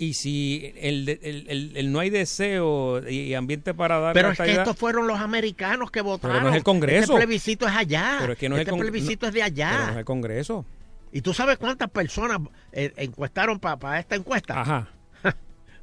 Y 0.00 0.14
si 0.14 0.72
el, 0.76 1.06
de- 1.06 1.18
el, 1.24 1.46
el- 1.48 1.72
el 1.76 1.90
no 1.92 1.98
hay 1.98 2.10
deseo 2.10 3.02
y 3.08 3.34
ambiente 3.34 3.74
para 3.74 3.98
dar 3.98 4.12
Pero 4.14 4.30
es 4.30 4.38
que 4.38 4.52
estos 4.52 4.76
fueron 4.76 5.08
los 5.08 5.18
americanos 5.18 5.90
que 5.90 6.02
votaron. 6.02 6.36
Pero 6.36 6.44
no 6.44 6.50
es 6.50 6.56
el 6.56 6.62
Congreso. 6.62 7.00
Este 7.14 7.16
plebiscito 7.16 7.66
es 7.66 7.74
allá. 7.74 8.18
Pero 8.20 8.32
es 8.34 8.38
que 8.38 8.48
no 8.48 8.54
es 8.54 8.60
este 8.60 8.70
el 8.70 8.76
Congre- 8.76 8.80
plebiscito 8.82 9.26
no- 9.26 9.28
es 9.30 9.34
de 9.34 9.42
allá. 9.42 9.70
pero 9.72 9.84
no 9.86 9.92
es 9.92 9.98
el 9.98 10.04
Congreso. 10.04 10.64
¿Y 11.12 11.22
tú 11.22 11.32
sabes 11.34 11.58
cuántas 11.58 11.88
personas 11.90 12.38
eh, 12.72 12.92
encuestaron 12.96 13.58
para 13.58 13.98
esta 13.98 14.14
encuesta? 14.16 14.60
Ajá. 14.60 14.88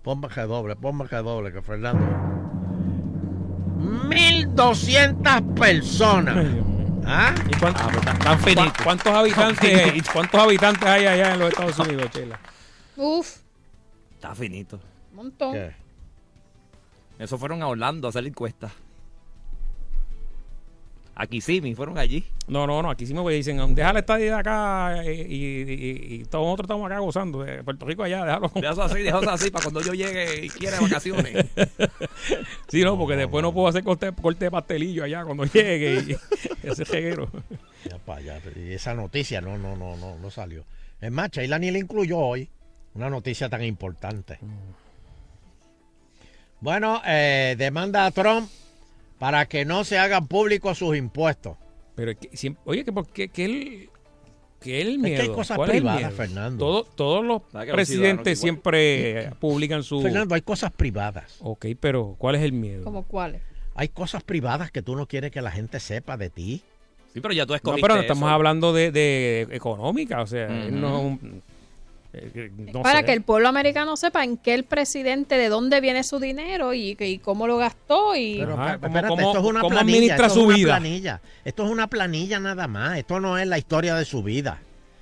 ponme 0.03 0.27
que 0.27 0.41
doble, 0.41 0.75
ponme 0.75 1.07
que 1.07 1.15
doble, 1.17 1.51
que 1.51 1.61
Fernando. 1.61 2.05
1200 4.09 5.41
personas. 5.59 6.37
¿Ah? 7.05 7.33
¿Y 7.47 7.55
cuánto- 7.59 7.79
tan 8.23 8.39
finito. 8.39 8.61
¿Cuá- 8.63 8.83
¿Cuántos 8.83 9.13
habitantes, 9.13 10.09
¿Cuántos 10.11 10.41
habitantes 10.41 10.87
hay 10.89 11.05
allá 11.05 11.33
en 11.33 11.39
los 11.39 11.49
Estados 11.49 11.77
Unidos, 11.79 12.09
Chela? 12.11 12.39
Uf, 12.95 13.37
Está 14.13 14.33
finito. 14.33 14.79
un 15.11 15.15
montón. 15.17 15.55
Eso 17.19 17.37
fueron 17.37 17.61
a 17.61 17.67
Orlando 17.67 18.07
a 18.07 18.09
hacer 18.09 18.23
la 18.23 18.29
encuesta. 18.29 18.69
Aquí 21.17 21.39
sí, 21.39 21.61
me 21.61 21.73
fueron 21.75 21.97
allí. 21.97 22.25
No, 22.47 22.67
no, 22.67 22.81
no, 22.81 22.89
aquí 22.89 23.05
sí 23.05 23.13
me 23.13 23.31
dicen, 23.31 23.73
deja 23.73 23.93
la 23.93 23.99
estadía 23.99 24.37
acá 24.37 25.01
eh, 25.05 25.25
y, 25.29 25.35
y, 25.35 25.61
y- 25.61 26.13
y 26.15 26.23
todos 26.25 26.43
nosotros 26.45 26.65
estamos 26.65 26.85
acá 26.91 26.99
gozando. 26.99 27.41
De 27.43 27.63
Puerto 27.63 27.85
Rico 27.85 28.03
allá, 28.03 28.25
déjalo. 28.25 28.51
Déjalo 28.55 28.83
así, 28.83 28.99
déjalo 29.01 29.29
así 29.31 29.49
para 29.49 29.63
cuando 29.63 29.81
yo 29.81 29.93
llegue 29.93 30.45
y 30.45 30.49
quiera 30.49 30.79
vacaciones. 30.81 31.45
Sí, 32.67 32.81
no, 32.83 32.97
porque 32.97 33.15
después 33.15 33.41
no 33.43 33.53
puedo 33.53 33.67
hacer 33.67 33.83
corte, 33.83 34.11
corte 34.11 34.45
de 34.45 34.51
pastelillo 34.51 35.03
allá 35.03 35.23
cuando 35.23 35.45
llegue 35.53 36.17
y 36.63 36.67
ese 36.67 36.83
reguero. 36.83 37.29
Ya 37.89 37.97
pa' 37.99 38.17
allá. 38.17 38.41
Y 38.55 38.73
esa 38.73 38.93
noticia 38.95 39.39
no, 39.39 39.57
no, 39.57 39.77
no, 39.77 39.95
no, 39.95 40.17
no 40.17 40.29
salió. 40.31 40.65
Es 40.99 41.11
más, 41.11 41.29
Sheila 41.31 41.59
ni 41.59 41.71
la 41.71 41.77
incluyó 41.79 42.17
hoy. 42.17 42.49
Una 42.95 43.09
noticia 43.09 43.47
tan 43.47 43.63
importante. 43.63 44.39
Bueno, 46.59 47.01
eh, 47.05 47.55
demanda 47.57 48.05
a 48.05 48.11
Trump 48.11 48.49
para 49.19 49.45
que 49.47 49.65
no 49.65 49.83
se 49.83 49.97
hagan 49.97 50.27
públicos 50.27 50.77
sus 50.77 50.95
impuestos. 50.97 51.57
Pero 51.95 52.11
es 52.11 52.17
que 52.17 52.55
oye, 52.65 52.83
que 52.83 52.91
porque 52.91 53.29
que 53.29 53.45
él 53.45 53.89
que 54.59 54.81
el 54.81 54.93
Es 54.93 54.97
miedo. 54.99 55.15
que 55.17 55.21
hay 55.23 55.29
cosas 55.29 55.57
¿Cuál 55.57 55.69
es 55.69 55.75
privadas? 55.75 56.13
Fernando. 56.13 56.65
Todo- 56.65 56.83
todos 56.85 57.25
los 57.25 57.41
¿Sabes 57.51 57.69
que 57.69 57.77
los 57.77 57.87
ciudadanos 57.87 58.23
presidentes 58.23 58.39
siempre 58.39 59.29
publican 59.39 59.83
su 59.83 60.01
Fernando, 60.01 60.33
hay 60.35 60.41
cosas 60.41 60.71
privadas. 60.71 61.37
Ok, 61.41 61.67
pero 61.79 62.15
¿cuál 62.17 62.35
es 62.35 62.41
el 62.41 62.51
miedo? 62.53 62.83
¿Como 62.83 63.03
cuáles? 63.03 63.41
Hay 63.75 63.89
cosas 63.89 64.23
privadas 64.23 64.71
que 64.71 64.81
tú 64.81 64.95
no 64.95 65.05
quieres 65.07 65.31
que 65.31 65.41
la 65.41 65.51
gente 65.51 65.79
sepa 65.79 66.17
de 66.17 66.29
ti. 66.29 66.63
Sí, 67.13 67.21
pero 67.21 67.33
ya 67.33 67.45
tú 67.45 67.51
No, 67.51 67.55
escogiste 67.57 67.87
pero 67.87 67.99
estamos 68.01 68.23
eso. 68.27 68.33
hablando 68.33 68.73
de, 68.73 68.91
de 68.91 69.47
económica, 69.51 70.21
o 70.21 70.27
sea, 70.27 70.47
él 70.47 70.71
Ujú. 70.73 70.81
no 70.81 70.97
es 70.97 71.03
un- 71.05 71.43
no 72.57 72.81
Para 72.81 72.99
sé. 72.99 73.05
que 73.05 73.13
el 73.13 73.21
pueblo 73.21 73.47
americano 73.47 73.95
sepa 73.97 74.23
en 74.23 74.37
qué 74.37 74.53
el 74.53 74.63
presidente, 74.63 75.37
de 75.37 75.49
dónde 75.49 75.81
viene 75.81 76.03
su 76.03 76.19
dinero 76.19 76.73
y, 76.73 76.95
y 76.99 77.17
cómo 77.19 77.47
lo 77.47 77.57
gastó. 77.57 78.15
y 78.15 78.37
Pero 78.39 78.53
Ajá, 78.53 78.73
espérate, 78.75 78.79
¿cómo- 78.79 78.87
espérate, 78.87 79.07
cómo- 79.09 79.21
esto 79.31 79.39
es 79.39 79.45
una 79.45 79.59
cómo 79.61 79.69
planilla. 79.71 79.97
administra 79.97 80.25
esto 80.27 80.33
su 80.33 80.39
es 80.41 80.45
una 80.47 80.55
vida? 80.55 80.77
planilla. 80.77 81.21
Esto 81.43 81.65
es 81.65 81.71
una 81.71 81.87
planilla 81.87 82.39
nada 82.39 82.67
más. 82.67 82.97
Esto 82.97 83.19
no 83.19 83.37
es 83.37 83.47
la 83.47 83.57
historia 83.57 83.95
de 83.95 84.05
su 84.05 84.23
vida. 84.23 84.61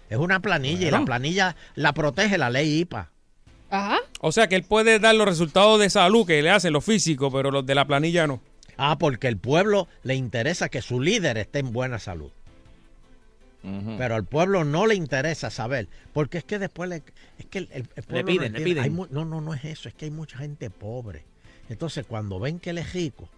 Es 0.10 0.18
una 0.18 0.40
planilla 0.41 0.88
y 0.88 0.91
la 0.91 1.03
planilla 1.06 1.56
la 1.76 1.94
protege 1.94 2.38
la 2.38 2.49
ley 2.49 2.80
IPA. 2.81 3.10
Ajá. 3.72 3.98
O 4.22 4.31
sea, 4.31 4.48
que 4.48 4.56
él 4.56 4.64
puede 4.64 4.99
dar 4.99 5.15
los 5.15 5.27
resultados 5.27 5.80
de 5.80 5.90
salud 5.90 6.27
que 6.27 6.41
le 6.44 6.52
hacen 6.52 6.73
los 6.73 6.85
físicos, 6.85 7.34
pero 7.34 7.49
los 7.49 7.65
de 7.65 7.73
la 7.73 7.85
planilla 7.85 8.27
no. 8.27 8.40
Ah, 8.77 8.98
porque 8.99 9.27
el 9.27 9.38
pueblo 9.38 9.88
le 10.03 10.14
interesa 10.15 10.69
que 10.69 10.81
su 10.81 10.99
líder 11.02 11.38
esté 11.38 11.60
en 11.60 11.72
buena 11.73 11.98
salud. 11.99 12.31
Pero 13.98 14.15
al 14.15 14.26
pueblo 14.26 14.65
no 14.65 14.85
le 14.88 14.95
interesa 14.95 15.49
saber, 15.49 15.88
porque 16.11 16.38
es 16.38 16.44
que 16.44 16.60
después 16.60 16.90
le, 16.90 17.02
es 17.40 17.45
que 17.49 17.60
el, 17.60 17.69
el- 17.72 17.88
el 17.95 18.03
pueblo 18.03 18.22
no 18.22 18.26
piden, 18.26 18.41
le 18.53 18.57
entiende. 18.60 18.64
piden. 18.81 18.84
Hay 18.84 19.07
no, 19.11 19.23
no, 19.26 19.40
no 19.40 19.53
es 19.53 19.64
eso, 19.64 19.88
es 19.88 19.95
que 19.95 20.03
hay 20.06 20.11
mucha 20.11 20.38
gente 20.38 20.69
pobre. 20.69 21.23
Entonces, 21.69 22.06
cuando 22.06 22.40
ven 22.41 22.60
que 22.60 22.72
él 22.72 22.77
es 22.80 22.91
rico, 22.94 23.30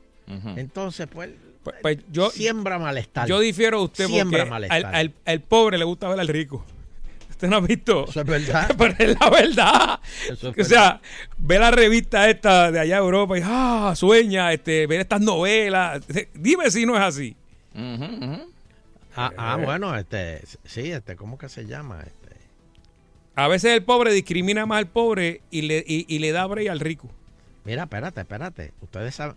entonces 0.56 1.08
pues, 1.12 1.30
Pues, 1.64 1.76
pues 1.82 1.98
yo, 2.12 2.32
siembra 2.32 2.80
malestar. 2.80 3.28
yo 3.28 3.40
difiero 3.40 3.78
de 3.80 3.84
usted 3.86 4.08
Siembra 4.08 4.40
porque 4.40 4.50
malestar. 4.50 4.86
al, 4.86 4.96
al- 4.96 5.14
al 5.26 5.42
pobre 5.42 5.78
le 5.78 5.86
gusta 5.86 6.10
ver 6.10 6.20
al 6.20 6.28
rico. 6.28 6.66
Usted 7.30 7.48
no 7.50 7.58
ha 7.58 7.60
visto. 7.60 8.06
Eso 8.10 8.22
es 8.22 8.26
verdad. 8.26 8.72
Pero 8.78 8.96
es 8.98 9.20
la 9.20 9.30
verdad. 9.30 10.00
Eso 10.30 10.54
es 10.56 10.66
o 10.66 10.70
sea, 10.70 11.02
ve 11.38 11.60
la 11.60 11.70
revista 11.70 12.30
esta 12.30 12.72
de 12.72 12.80
allá 12.80 12.96
de 12.96 13.02
Europa 13.02 13.38
y 13.38 13.42
ah, 13.44 13.94
sueña, 13.96 14.52
este, 14.54 14.88
ver 14.88 15.02
estas 15.02 15.22
novelas. 15.22 16.02
Dime 16.34 16.72
si 16.72 16.86
no 16.86 16.96
es 16.96 17.02
así. 17.04 17.36
Ujú, 17.76 18.06
ujú. 18.06 18.52
Ah, 19.16 19.32
ah, 19.38 19.58
bueno, 19.58 19.96
este, 19.96 20.42
sí, 20.66 20.92
este, 20.92 21.16
¿cómo 21.16 21.38
que 21.38 21.48
se 21.50 21.66
llama? 21.66 22.02
Este, 22.02 22.36
A 23.36 23.48
veces 23.48 23.72
el 23.72 23.84
pobre 23.84 24.12
discrimina 24.12 24.66
más 24.66 24.80
al 24.80 24.88
pobre 24.88 25.42
y 25.52 25.62
le, 25.64 25.84
y, 25.88 26.06
y 26.08 26.20
le 26.20 26.32
da 26.32 26.46
break 26.46 26.70
al 26.70 26.80
rico. 26.80 27.10
mira, 27.64 27.84
espérate, 27.84 28.22
espérate. 28.22 28.74
Ustedes 28.82 29.16
saben, 29.16 29.36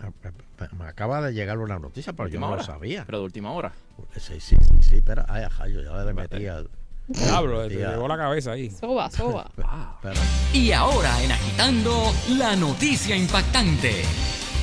me 0.78 0.84
acaba 0.84 1.20
de 1.22 1.32
llegar 1.32 1.58
una 1.58 1.78
noticia, 1.78 2.12
pero 2.12 2.28
yo 2.28 2.40
no 2.40 2.54
lo 2.56 2.62
sabía. 2.62 3.04
Pero 3.06 3.18
de 3.18 3.24
última 3.24 3.52
hora. 3.52 3.72
Sí, 4.16 4.40
sí, 4.40 4.56
sí, 4.60 4.74
sí, 4.80 4.96
espera. 4.96 5.24
Ay, 5.28 5.44
ajá, 5.44 5.68
yo 5.68 5.80
ya 5.82 5.92
le 6.04 6.12
metí 6.12 6.46
al... 6.46 6.68
Diablo, 7.08 7.66
te 7.68 7.76
llevó 7.76 8.06
la 8.06 8.18
cabeza 8.18 8.52
ahí. 8.52 8.70
Soba, 8.70 9.10
soba. 9.10 9.50
Y 10.52 10.72
ahora 10.72 11.22
en 11.22 11.32
Agitando, 11.32 12.12
la 12.36 12.54
noticia 12.56 13.16
impactante. 13.16 14.02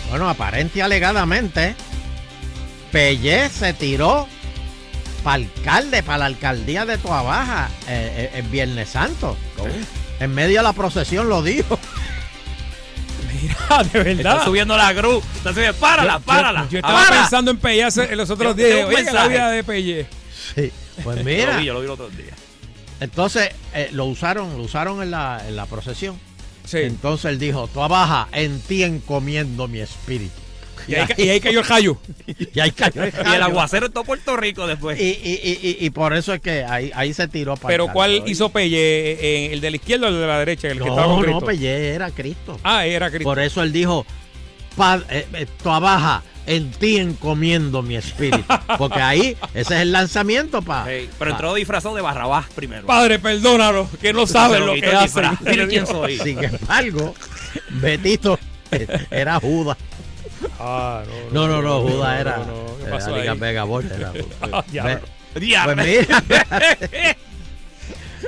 Bueno, 0.10 0.30
aparente 0.30 0.78
y 0.80 0.82
alegadamente, 0.82 1.74
Pellé 2.92 3.50
se 3.50 3.74
tiró 3.74 4.28
para 5.26 5.36
alcalde, 5.44 6.04
para 6.04 6.20
la 6.20 6.26
alcaldía 6.28 6.86
de 6.86 6.98
Toabaja 7.00 7.68
eh, 7.88 8.30
eh, 8.34 8.40
en 8.40 8.52
Viernes 8.52 8.90
Santo. 8.90 9.36
En 10.20 10.34
medio 10.34 10.58
de 10.60 10.64
la 10.64 10.72
procesión 10.74 11.28
lo 11.28 11.42
dijo. 11.44 11.78
Mira, 13.42 13.84
de 13.84 14.04
verdad. 14.04 14.34
Está 14.34 14.46
subiendo 14.46 14.78
la 14.78 14.94
cruz. 14.94 15.24
Está 15.38 15.52
subiendo. 15.54 15.78
¡Párala, 15.80 16.14
Yo- 16.14 16.20
párala! 16.22 16.64
Yo, 16.66 16.70
yo 16.70 16.78
estaba 16.78 17.04
¡Para! 17.04 17.22
pensando 17.22 17.52
en 17.52 17.58
Pellé 17.58 17.84
hace- 17.84 18.12
en 18.12 18.18
los 18.18 18.30
otros 18.30 18.56
Yo- 18.56 18.62
yo 18.62 18.68
días. 18.76 18.86
Oye, 18.88 19.04
que 19.06 19.12
la 19.12 19.28
vida 19.28 19.50
de 19.50 19.64
Pellé. 19.64 20.08
Sí, 20.56 20.72
pues 21.04 21.18
Yo 21.18 21.24
mira. 21.24 21.54
lo 21.54 21.60
vi, 21.60 21.66
yo 21.66 21.74
lo 21.74 21.82
vi 21.82 21.88
los 21.88 21.94
otros 22.00 22.16
días. 22.16 22.38
Entonces 23.00 23.50
eh, 23.74 23.90
lo 23.92 24.06
usaron, 24.06 24.56
lo 24.56 24.64
usaron 24.64 25.02
en 25.02 25.12
la, 25.12 25.42
en 25.48 25.56
la 25.56 25.66
procesión. 25.66 26.18
Sí. 26.66 26.78
Entonces 26.84 27.26
él 27.26 27.40
dijo, 27.40 27.68
Toabaja, 27.68 28.28
en 28.32 28.60
ti 28.62 28.84
encomiendo 28.84 29.68
mi 29.68 29.80
espíritu. 29.80 30.40
Y 30.88 30.96
ahí, 30.96 31.08
y 31.18 31.30
ahí 31.30 31.40
cayó 31.40 31.60
el 31.60 31.66
rayo. 31.66 31.98
Y 32.54 32.60
ahí 32.60 32.72
cayó 32.72 33.04
el 33.04 33.14
Y 33.14 33.34
el 33.36 33.42
aguacero 33.44 33.86
en 33.88 33.92
todo 33.92 34.04
Puerto 34.04 34.36
Rico 34.38 34.68
después. 34.68 35.00
Y, 35.00 35.04
y, 35.04 35.40
y, 35.44 35.60
y- 35.82 35.86
y 35.86 35.90
por 35.90 36.14
eso 36.16 36.34
es 36.34 36.42
que 36.42 36.64
ahí, 36.64 36.92
ahí 36.96 37.14
se 37.14 37.28
tiró 37.28 37.56
para 37.56 37.68
Pero 37.72 37.88
¿cuál 37.88 38.24
hizo 38.28 38.50
Pellé? 38.50 39.12
Eh, 39.14 39.54
¿El 39.54 39.62
de 39.62 39.70
la 39.72 39.76
izquierda 39.78 40.08
o 40.08 40.10
el 40.10 40.20
de 40.20 40.28
la 40.28 40.40
derecha? 40.40 40.68
El 40.68 40.80
que 40.80 40.88
estaba 40.90 41.02
No, 41.08 41.16
con 41.16 41.22
no, 41.22 41.26
Cristo. 41.26 41.46
Pellé 41.46 41.88
era 41.94 42.12
Cristo. 42.12 42.60
Ah, 42.64 42.86
era 42.86 43.10
Cristo. 43.10 43.24
Por 43.30 43.40
eso 43.40 43.62
él 43.64 43.72
dijo, 43.72 44.06
"Pa- 44.76 45.02
eh, 45.10 45.26
eh, 45.34 45.48
Toabaja, 45.64 46.24
en 46.48 46.70
ti 46.72 46.98
encomiendo 46.98 47.82
mi 47.82 47.96
espíritu. 47.96 48.44
Porque 48.78 49.00
ahí, 49.02 49.36
ese 49.56 49.74
es 49.76 49.82
el 49.82 49.92
lanzamiento. 49.92 50.64
Ey, 50.88 51.10
pero 51.18 51.32
entró 51.32 51.54
disfrazado 51.56 51.96
de 51.96 52.02
Barrabás 52.04 52.46
primero. 52.54 52.86
Padre, 52.86 53.18
perdónalo, 53.18 53.90
que 54.00 54.14
no 54.14 54.28
saben 54.28 54.60
Se 54.60 54.66
lo 54.66 54.74
que. 54.74 55.40
Mire 55.50 55.68
quién 55.68 55.88
soy. 55.88 56.20
Sin 56.20 56.44
embargo, 56.44 57.16
Betito 57.70 58.38
eh, 58.72 58.88
era 59.12 59.40
Judas. 59.40 59.78
Ah, 60.60 61.04
No, 61.32 61.48
no, 61.48 61.62
no, 61.62 61.82
Judas 61.82 62.20
era... 62.20 62.38
no, 62.38 62.46
no, 62.46 62.78
¿qué 62.78 62.84
era 62.84 62.92
pasó 62.92 63.18
Liga 63.18 63.32
ahí? 63.34 63.40
Vega 63.40 63.66
era. 63.96 64.14
Ah. 64.42 64.64
Pues 65.34 65.42
mira, 65.76 66.24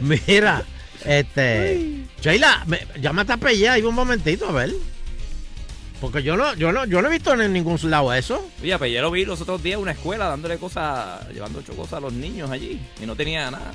mira, 0.01 0.65
este, 1.05 2.03
Sheila, 2.21 2.63
me, 2.67 2.85
llámate 2.99 3.31
a 3.31 3.37
Pellé 3.37 3.69
ahí 3.69 3.81
un 3.83 3.95
momentito, 3.95 4.49
a 4.49 4.51
ver. 4.51 4.73
Porque 6.01 6.21
yo 6.21 6.37
no, 6.37 6.53
yo 6.55 6.71
no, 6.71 6.85
yo 6.85 7.01
no 7.01 7.07
he 7.07 7.11
visto 7.11 7.33
en 7.33 7.51
ningún 7.53 7.79
lado 7.89 8.13
eso. 8.13 8.49
Oye, 8.61 8.77
pues 8.77 8.91
ya 8.93 9.01
lo 9.01 9.09
vi 9.09 9.25
los 9.25 9.41
otros 9.41 9.63
días 9.63 9.75
en 9.75 9.81
una 9.83 9.93
escuela 9.93 10.27
dándole 10.27 10.57
cosas, 10.57 11.27
llevando 11.29 11.59
ocho 11.59 11.73
cosas 11.75 11.93
a 11.93 11.99
los 12.01 12.13
niños 12.13 12.51
allí. 12.51 12.79
Y 13.01 13.05
no 13.05 13.15
tenía 13.15 13.49
nada. 13.49 13.71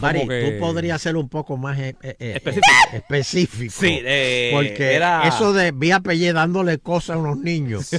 Mari, 0.00 0.26
que... 0.28 0.52
tú 0.52 0.58
podrías 0.60 1.00
ser 1.00 1.16
un 1.16 1.28
poco 1.28 1.56
más 1.56 1.78
eh, 1.78 1.96
eh, 2.02 2.16
eh, 2.18 2.32
Específico. 2.36 2.66
específico. 2.92 3.74
Sí, 3.78 4.00
eh, 4.04 4.50
porque 4.52 4.94
era- 4.94 5.26
eso 5.28 5.52
de 5.52 5.72
vía 5.72 6.00
Pelle 6.00 6.32
dándole 6.32 6.78
cosas 6.78 7.16
a 7.16 7.18
unos 7.18 7.38
niños, 7.38 7.90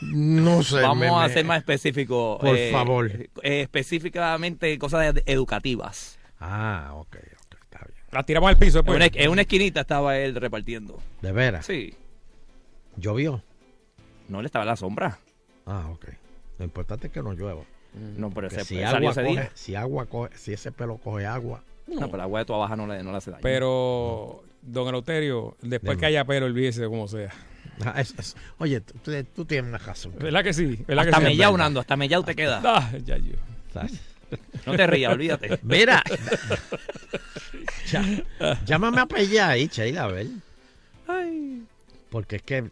no 0.00 0.62
sé. 0.62 0.80
Vamos 0.80 0.98
me- 0.98 1.08
a 1.08 1.28
ser 1.28 1.44
más 1.44 1.58
específicos. 1.58 2.38
Por 2.40 2.56
eh, 2.56 2.70
favor. 2.72 3.10
eh, 3.42 3.60
específicamente 3.62 4.76
cosas 4.78 5.14
ed- 5.14 5.22
educativas. 5.26 6.18
Ah, 6.40 6.92
ok. 6.94 7.16
La 8.10 8.22
tiramos 8.22 8.48
al 8.48 8.56
piso 8.56 8.78
En 8.86 8.88
una, 8.88 9.06
en 9.12 9.30
una 9.30 9.42
esquinita 9.42 9.82
estaba 9.82 10.16
él 10.16 10.34
repartiendo. 10.34 10.98
¿De 11.20 11.30
veras? 11.30 11.66
Sí. 11.66 11.92
¿Llovió? 12.96 13.42
No, 14.28 14.40
él 14.40 14.46
estaba 14.46 14.62
en 14.62 14.68
la 14.70 14.76
sombra. 14.76 15.18
Ah, 15.66 15.88
ok. 15.90 16.06
Lo 16.58 16.64
importante 16.64 17.08
es 17.08 17.12
que 17.12 17.22
no 17.22 17.34
llueva. 17.34 17.62
No, 18.16 18.30
pero 18.30 18.46
ese- 18.48 18.64
si, 18.64 18.74
salió 18.80 18.88
agua 18.88 19.10
ese 19.12 19.22
coge, 19.22 19.32
día. 19.32 19.50
si 19.54 19.74
agua 19.74 20.06
coge, 20.06 20.36
si 20.36 20.52
ese 20.52 20.72
pelo 20.72 20.96
coge 20.98 21.26
agua, 21.26 21.62
No, 21.86 22.00
pero 22.06 22.14
el 22.16 22.20
agua 22.22 22.40
de 22.40 22.44
tu 22.46 22.54
abajo 22.54 22.76
no 22.76 22.86
le, 22.86 23.02
no 23.02 23.10
le 23.12 23.16
hace 23.18 23.30
daño. 23.30 23.42
Pero, 23.42 24.42
don 24.62 24.88
Eleuterio, 24.88 25.56
después 25.62 25.92
Dime. 25.96 26.00
que 26.00 26.06
haya 26.06 26.24
pelo, 26.24 26.46
olvídese 26.46 26.82
de 26.82 26.88
como 26.88 27.08
sea. 27.08 27.30
Ah, 27.84 28.00
es- 28.00 28.14
es- 28.18 28.36
oye, 28.58 28.80
tú, 28.80 28.94
tú- 29.02 29.24
tú 29.34 29.44
tienes 29.44 29.68
una 29.68 29.78
razón. 29.78 30.12
¿Verdad 30.18 30.42
que 30.42 30.52
sí? 30.52 30.84
¿Verdad 30.86 31.04
hasta 31.08 31.18
que 31.20 31.26
sí? 31.26 31.30
mellao, 31.36 31.56
Nando, 31.56 31.80
hasta 31.80 31.96
mellao 31.96 32.22
te 32.24 32.34
queda. 32.34 32.60
Ah, 32.64 32.90
ya 33.04 33.16
yo. 33.18 33.34
No 34.66 34.76
te 34.76 34.86
rías, 34.86 35.12
olvídate. 35.12 35.58
Mira. 35.62 36.02
Ya- 37.90 38.04
llámame 38.66 39.00
a 39.00 39.06
Pella 39.06 39.48
ahí, 39.50 39.68
Sheila, 39.68 40.04
a 40.04 40.08
ver. 40.08 40.26
Porque 42.10 42.36
es 42.36 42.42
que 42.42 42.64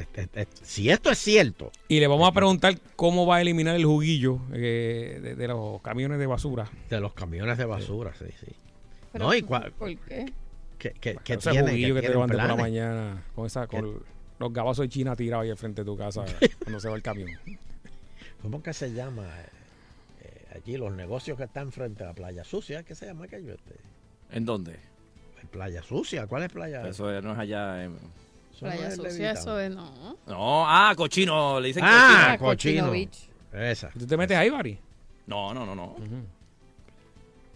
este, 0.00 0.22
este, 0.22 0.48
si 0.64 0.90
esto 0.90 1.10
es 1.10 1.18
cierto, 1.18 1.70
Y 1.88 2.00
le 2.00 2.06
vamos 2.06 2.28
a 2.28 2.32
preguntar 2.32 2.78
cómo 2.96 3.26
va 3.26 3.36
a 3.36 3.40
eliminar 3.40 3.74
el 3.76 3.84
juguillo 3.84 4.40
eh, 4.52 5.18
de, 5.22 5.34
de 5.36 5.48
los 5.48 5.80
camiones 5.82 6.18
de 6.18 6.26
basura. 6.26 6.70
de 6.90 7.00
los 7.00 7.14
camiones 7.14 7.58
de 7.58 7.64
basura, 7.64 8.12
sí, 8.18 8.26
sí. 8.40 8.52
Pero, 9.12 9.24
No, 9.26 9.34
y 9.34 9.42
cua- 9.42 9.72
¿Por 9.72 9.96
qué? 9.98 10.32
que, 10.78 10.90
que, 10.90 11.16
que 11.24 11.32
Ese 11.34 11.50
tienen, 11.50 11.70
juguillo 11.70 11.94
que, 11.94 12.00
te 12.02 12.06
tienen 12.08 12.12
levantes 12.12 12.38
por 12.38 12.48
la 12.48 12.56
mañana 12.56 13.22
con 13.34 13.46
esa 13.46 13.66
con 13.66 14.02
los 14.38 14.52
gabazos 14.52 14.82
de 14.84 14.88
China 14.90 15.16
tirados 15.16 15.44
ahí 15.44 15.50
al 15.50 15.56
frente 15.56 15.80
de 15.82 15.86
tu 15.86 15.96
casa 15.96 16.24
cuando 16.62 16.78
se 16.80 16.88
va 16.90 16.96
el 16.96 17.02
camión. 17.02 17.30
¿Cómo 18.42 18.62
que 18.62 18.72
se 18.74 18.92
llama? 18.92 19.26
eh, 20.22 20.46
allí 20.54 20.76
los 20.76 20.92
negocios 20.92 21.38
que 21.38 21.44
están 21.44 21.72
frente 21.72 22.04
a 22.04 22.08
la 22.08 22.12
playa 22.12 22.44
sucia, 22.44 22.82
¿qué 22.82 22.94
se 22.94 23.06
llama 23.06 23.24
aquello? 23.24 23.54
Este? 23.54 23.74
¿En 24.30 24.44
dónde? 24.44 24.76
Playa 25.50 25.82
sucia, 25.82 26.26
¿cuál 26.26 26.42
es 26.42 26.52
playa? 26.52 26.86
Eso 26.86 27.10
no 27.22 27.32
es 27.32 27.38
allá. 27.38 27.84
en- 27.84 27.96
No 28.60 28.68
Playa 28.68 28.88
es 28.88 28.96
sucia, 28.96 29.30
eso 29.32 29.56
de 29.56 29.70
no. 29.70 30.16
No, 30.26 30.64
ah, 30.66 30.94
cochino, 30.96 31.60
le 31.60 31.68
dicen 31.68 31.82
Ah, 31.86 32.36
Cochino 32.38 32.86
cochino. 32.86 32.90
Beach. 32.90 33.28
Esa. 33.52 33.90
¿Tú 33.90 34.06
te 34.06 34.16
metes 34.16 34.36
ahí, 34.36 34.48
Bari? 34.50 34.78
No, 35.26 35.52
no, 35.52 35.66
no, 35.66 35.74
no. 35.74 35.96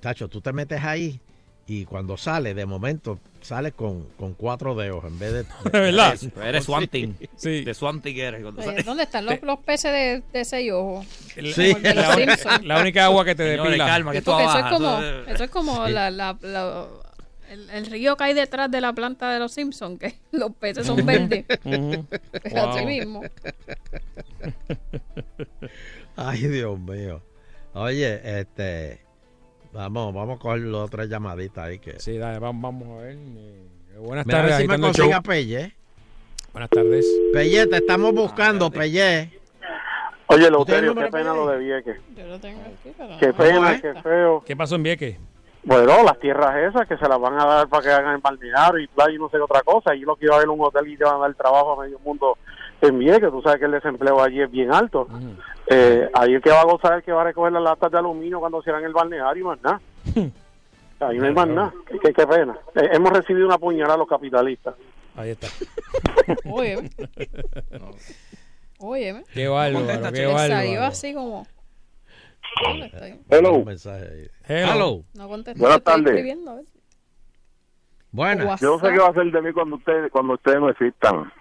Tacho, 0.00 0.28
tú 0.28 0.40
te 0.40 0.52
metes 0.52 0.82
ahí 0.82 1.20
y 1.66 1.84
cuando 1.84 2.16
sale, 2.16 2.52
de 2.54 2.66
momento, 2.66 3.20
sale 3.42 3.72
con, 3.72 4.04
con 4.18 4.34
cuatro 4.34 4.74
dedos 4.74 5.04
en 5.04 5.18
vez 5.18 5.32
de... 5.32 5.46
¿Verdad? 5.70 6.18
Pero 6.34 6.46
eres 6.46 6.64
Swanting. 6.64 7.16
Sí. 7.36 7.64
De 7.64 7.74
Swanting 7.74 8.16
eres. 8.18 8.42
sales. 8.64 8.84
¿Dónde 8.84 9.04
están 9.04 9.24
los, 9.26 9.40
los 9.42 9.58
peces 9.60 9.92
de, 9.92 10.22
de 10.32 10.44
seis 10.44 10.72
ojos? 10.72 11.06
Sí. 11.06 11.74
De 11.74 11.94
La, 11.94 12.60
la 12.62 12.80
única 12.80 13.04
agua 13.04 13.24
que 13.24 13.34
te 13.34 13.44
Señores, 13.50 13.70
depila. 13.72 13.86
calma, 13.86 14.12
que 14.12 14.18
esto 14.18 14.32
Porque 14.32 14.44
eso 14.46 14.58
es 14.58 14.64
como, 14.72 14.98
eso 15.00 15.44
es 15.44 15.50
como 15.50 15.86
Sí. 15.86 15.92
la, 15.92 16.10
la- 16.10 16.36
la- 16.40 16.86
el, 17.50 17.68
el 17.70 17.86
río 17.86 18.16
que 18.16 18.24
hay 18.24 18.34
detrás 18.34 18.70
de 18.70 18.80
la 18.80 18.92
planta 18.92 19.32
de 19.32 19.40
los 19.40 19.52
Simpsons, 19.52 19.98
que 19.98 20.14
los 20.32 20.52
peces 20.54 20.86
son 20.86 21.04
verdes. 21.04 21.44
Es 22.44 22.54
así 22.54 22.86
mismo. 22.86 23.22
Ay, 26.16 26.46
Dios 26.48 26.78
mío. 26.78 27.22
Oye, 27.74 28.40
este... 28.40 29.00
Vamos, 29.72 30.12
vamos 30.12 30.36
a 30.36 30.40
coger 30.40 30.60
las 30.62 30.82
otras 30.82 31.08
llamaditas 31.08 31.66
ahí 31.66 31.78
que... 31.78 32.00
Sí, 32.00 32.18
dale, 32.18 32.40
vamos, 32.40 32.62
vamos 32.62 32.98
a 32.98 33.02
ver. 33.02 33.16
Eh, 33.16 33.62
Buenas 33.98 34.26
Mira, 34.26 34.40
a 34.40 34.42
ver 34.42 34.50
tardes, 34.50 34.62
si 34.62 34.66
me 34.68 34.74
agitando 34.74 34.86
el 34.88 34.92
consigue 34.92 35.08
show. 35.10 35.18
a 35.18 35.22
Pelle. 35.22 35.76
Buenas 36.52 36.70
tardes. 36.70 37.06
Pelle, 37.32 37.66
te 37.66 37.76
estamos 37.76 38.12
buscando, 38.12 38.66
espérate. 38.66 38.90
Pelle. 38.90 39.40
Oye, 40.26 40.42
¿Usted 40.42 40.50
Leuterio, 40.50 40.92
el 40.92 40.98
qué 40.98 41.06
pena 41.10 41.30
que 41.32 41.36
lo 41.36 41.46
de 41.48 41.58
Vieques. 41.58 41.96
Yo 42.16 42.26
lo 42.26 42.38
tengo 42.40 42.60
aquí, 42.62 42.92
pero 42.96 43.18
Qué 43.18 43.32
pena, 43.32 43.80
qué 43.80 43.94
feo. 44.02 44.42
¿Qué 44.46 44.56
pasó 44.56 44.74
en 44.76 44.82
Vieques? 44.84 45.16
Bueno, 45.62 46.02
las 46.02 46.18
tierras 46.18 46.56
esas 46.56 46.88
que 46.88 46.96
se 46.96 47.08
las 47.08 47.20
van 47.20 47.38
a 47.38 47.44
dar 47.44 47.68
para 47.68 47.82
que 47.82 47.90
hagan 47.90 48.14
el 48.14 48.20
balneario 48.20 48.80
y 48.80 48.86
playa 48.86 49.14
y 49.14 49.18
no 49.18 49.28
sé 49.28 49.36
qué 49.36 49.42
otra 49.42 49.62
cosa. 49.62 49.94
Y 49.94 50.00
lo 50.00 50.16
que 50.16 50.24
iba 50.24 50.36
a 50.36 50.38
ver 50.38 50.48
un 50.48 50.60
hotel 50.60 50.88
y 50.88 50.96
te 50.96 51.04
van 51.04 51.16
a 51.16 51.18
dar 51.18 51.34
trabajo 51.34 51.72
a 51.72 51.84
medio 51.84 51.98
mundo 52.00 52.38
en 52.80 52.98
Vieques. 52.98 53.30
Tú 53.30 53.42
sabes 53.42 53.58
que 53.58 53.66
el 53.66 53.72
desempleo 53.72 54.22
allí 54.22 54.40
es 54.40 54.50
bien 54.50 54.72
alto. 54.72 55.06
Eh, 55.66 56.08
ahí 56.14 56.34
el 56.34 56.42
que 56.42 56.50
va 56.50 56.62
a 56.62 56.64
gozar 56.64 56.92
es 56.92 56.98
el 56.98 57.04
que 57.04 57.12
va 57.12 57.20
a 57.20 57.24
recoger 57.24 57.52
las 57.52 57.62
latas 57.62 57.92
de 57.92 57.98
aluminio 57.98 58.40
cuando 58.40 58.62
cierran 58.62 58.84
el 58.84 58.92
balneario 58.92 59.42
y 59.42 59.46
más 59.46 59.62
nada. 59.62 59.80
Ahí 61.00 61.16
no 61.16 61.24
hay 61.24 61.32
más 61.32 61.48
nada. 61.48 61.72
Qué, 62.02 62.12
pena. 62.12 62.58
Eh, 62.74 62.90
hemos 62.92 63.10
recibido 63.10 63.46
una 63.46 63.56
puñalada 63.56 63.94
a 63.94 63.98
los 63.98 64.08
capitalistas. 64.08 64.74
Ahí 65.16 65.30
está. 65.30 65.46
Oye, 66.44 66.76
oye, 68.78 69.24
Qué 69.32 69.48
bárbaro, 69.48 69.86
qué 69.86 69.92
Chile. 69.94 70.10
salió 70.10 70.34
bárbaro. 70.34 70.82
así 70.84 71.14
como. 71.14 71.46
¿Dónde 72.62 72.86
estoy? 72.86 73.20
Hello. 73.30 73.54
Un 73.54 73.64
mensaje 73.64 74.04
ahí. 74.04 74.28
Hello. 74.46 75.04
No. 75.14 75.28
Buenas 75.28 75.82
tardes. 75.82 76.38
Buenas. 78.12 78.46
WhatsApp. 78.46 78.62
Yo 78.62 78.76
no 78.76 78.80
sé 78.80 78.92
qué 78.92 78.98
va 78.98 79.06
a 79.06 79.10
hacer 79.10 79.30
de 79.30 79.42
mí 79.42 79.52
cuando 79.52 79.76
ustedes, 79.76 80.10
cuando 80.10 80.34
ustedes 80.34 80.60
no 80.60 80.70
existan. 80.70 81.32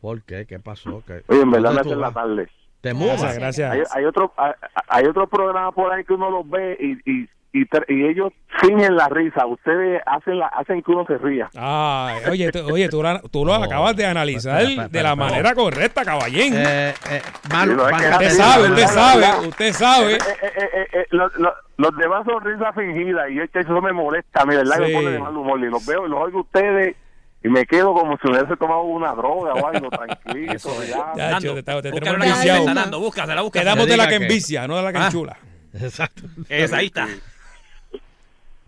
¿Por 0.00 0.22
qué? 0.22 0.46
¿Qué 0.46 0.58
pasó? 0.58 1.02
¿Qué? 1.06 1.22
Oye, 1.28 1.42
en 1.42 1.50
verdad 1.50 1.70
me 1.70 1.76
¿Dónde 1.76 1.82
tú 1.82 1.88
hacen 1.90 2.00
la 2.00 2.12
tarde. 2.12 2.48
¿Te 2.80 2.92
Gracias, 2.92 3.18
mudas? 3.20 3.38
gracias. 3.38 3.72
Hay, 3.72 3.82
hay 3.90 4.04
otro 4.04 4.32
hay, 4.36 4.52
hay 4.88 5.04
otro 5.06 5.28
programa 5.28 5.70
por 5.70 5.92
ahí 5.92 6.04
que 6.04 6.14
uno 6.14 6.30
los 6.30 6.48
ve 6.48 6.76
y, 6.80 7.10
y, 7.10 7.28
y, 7.52 7.66
ellos 8.06 8.32
fingen 8.60 8.96
la 8.96 9.08
risa. 9.08 9.44
Ustedes 9.46 10.00
hacen 10.06 10.38
la, 10.38 10.46
hacen 10.46 10.82
que 10.82 10.90
uno 10.90 11.04
se 11.06 11.18
ría. 11.18 11.50
Ay, 11.54 12.22
oye, 12.30 12.50
tú, 12.52 12.60
oye, 12.72 12.88
tú, 12.88 13.02
la- 13.02 13.20
tú 13.30 13.44
lo 13.44 13.54
acabas 13.62 13.94
de 13.96 14.06
analizar 14.06 14.64
de 14.90 15.02
la 15.02 15.14
manera 15.16 15.54
correcta, 15.54 16.04
caballín. 16.04 16.54
Eh, 16.56 16.94
eh, 17.10 17.22
Sí, 17.50 17.56
es 17.58 18.00
que 18.00 18.08
usted 18.10 18.30
sabe, 18.30 18.68
la 18.68 18.74
usted 18.74 18.86
sabe, 18.86 19.20
la 19.20 19.36
usted 19.40 19.72
sabe. 19.72 20.12
Eh, 20.14 20.18
eh, 20.18 20.50
eh, 20.56 20.68
eh, 20.74 20.86
eh, 20.92 21.06
lo- 21.10 21.28
lo- 21.36 21.54
los 21.76 21.96
demás 21.96 22.24
son 22.24 22.42
risas 22.44 22.74
fingidas 22.74 23.30
y 23.30 23.40
es 23.40 23.50
que 23.50 23.60
eso 23.60 23.80
me 23.82 23.92
molesta, 23.92 24.44
mi 24.46 24.54
verdad, 24.56 24.76
Sí. 24.76 24.82
me 24.82 24.92
pone 24.94 25.10
de 25.10 25.18
mal 25.18 25.36
humor. 25.36 25.60
Y 25.60 25.64
los 25.70 25.84
veo 25.84 26.06
y 26.06 26.10
los 26.10 26.20
oigo 26.20 26.38
a 26.38 26.42
ustedes 26.42 26.96
y 27.44 27.48
me 27.48 27.66
quedo 27.66 27.92
como 27.92 28.16
si 28.18 28.30
hubiese 28.30 28.56
tomado 28.56 28.82
una 28.82 29.12
droga 29.14 29.52
o 29.54 29.66
algo, 29.66 29.88
tranquilo. 29.90 30.52
ya. 30.88 31.12
Ya, 31.16 31.30
Nando, 31.32 31.54
te- 31.54 31.62
te 31.62 31.90
tenemos 31.90 33.00
búscasela. 33.00 33.42
Quedamos 33.52 33.86
de 33.86 33.96
la 33.96 34.04
que 34.06 34.10
diga 34.14 34.18
que- 34.18 34.24
envicia, 34.26 34.66
no 34.68 34.76
de 34.76 34.82
la 34.82 34.92
que 34.92 34.98
Ah. 34.98 35.06
enchula. 35.06 35.36
Exacto. 35.74 36.22
Esa, 36.48 36.76
ahí 36.76 36.86
está. 36.86 37.08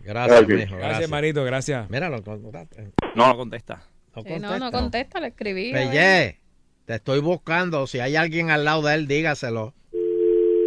Gracias, 0.05 0.43
Ok. 0.43 0.48
mijo, 0.48 0.59
Gracias, 0.59 0.78
gracias. 0.78 1.10
Marito, 1.10 1.44
gracias. 1.44 1.90
Mira, 1.90 2.09
lo 2.09 2.22
contaste. 2.22 2.90
No, 3.14 3.28
no 3.28 3.36
contesta. 3.36 3.82
No 4.14 4.22
Sí, 4.22 4.28
no, 4.40 4.59
no 4.59 4.70
contesta, 4.70 5.18
le 5.20 5.28
escribí. 5.28 5.72
Pelle, 5.72 6.39
te 6.85 6.94
estoy 6.94 7.20
buscando. 7.20 7.86
Si 7.86 7.98
hay 8.01 8.14
alguien 8.16 8.51
al 8.51 8.64
lado 8.64 8.82
de 8.82 8.94
él, 8.94 9.09
dígaselo. 9.09 9.74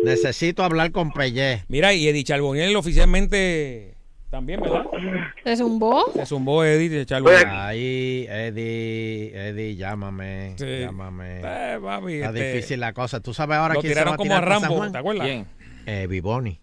Necesito 0.04 0.64
hablar 0.64 0.92
con 0.92 1.12
Pelle. 1.12 1.64
Mira, 1.70 1.94
y 1.94 2.08
Eddie 2.08 2.24
Charboniel 2.24 2.76
oficialmente 2.76 3.96
también, 4.30 4.60
¿verdad? 4.60 4.86
¿Se 5.44 5.56
zumbó? 5.56 6.12
Se 6.14 6.26
zumbó 6.26 6.64
Eddie 6.64 7.06
Charboniel. 7.06 7.46
Ahí, 7.48 8.26
Eddie, 8.30 9.32
Eddie, 9.34 9.76
llámame. 9.76 10.56
Sí. 10.58 10.80
Llámame. 10.82 11.40
Eh, 11.40 11.80
papi, 11.82 12.14
Está 12.16 12.28
este, 12.30 12.54
difícil 12.54 12.80
la 12.82 12.94
cosa. 12.94 13.22
¿Tú 13.22 13.34
sabes 13.34 13.58
ahora 13.58 13.76
Lo 13.76 13.80
quién 13.82 13.94
se 13.94 14.00
va 14.00 14.18
tiraron 14.18 14.18
como 14.18 14.36
a 14.36 14.42
Rambo? 14.42 14.92
¿te 14.92 14.98
acuerdas? 14.98 15.26
Bien. 15.26 15.48
Eh, 15.86 16.08
Vivoni. 16.08 16.60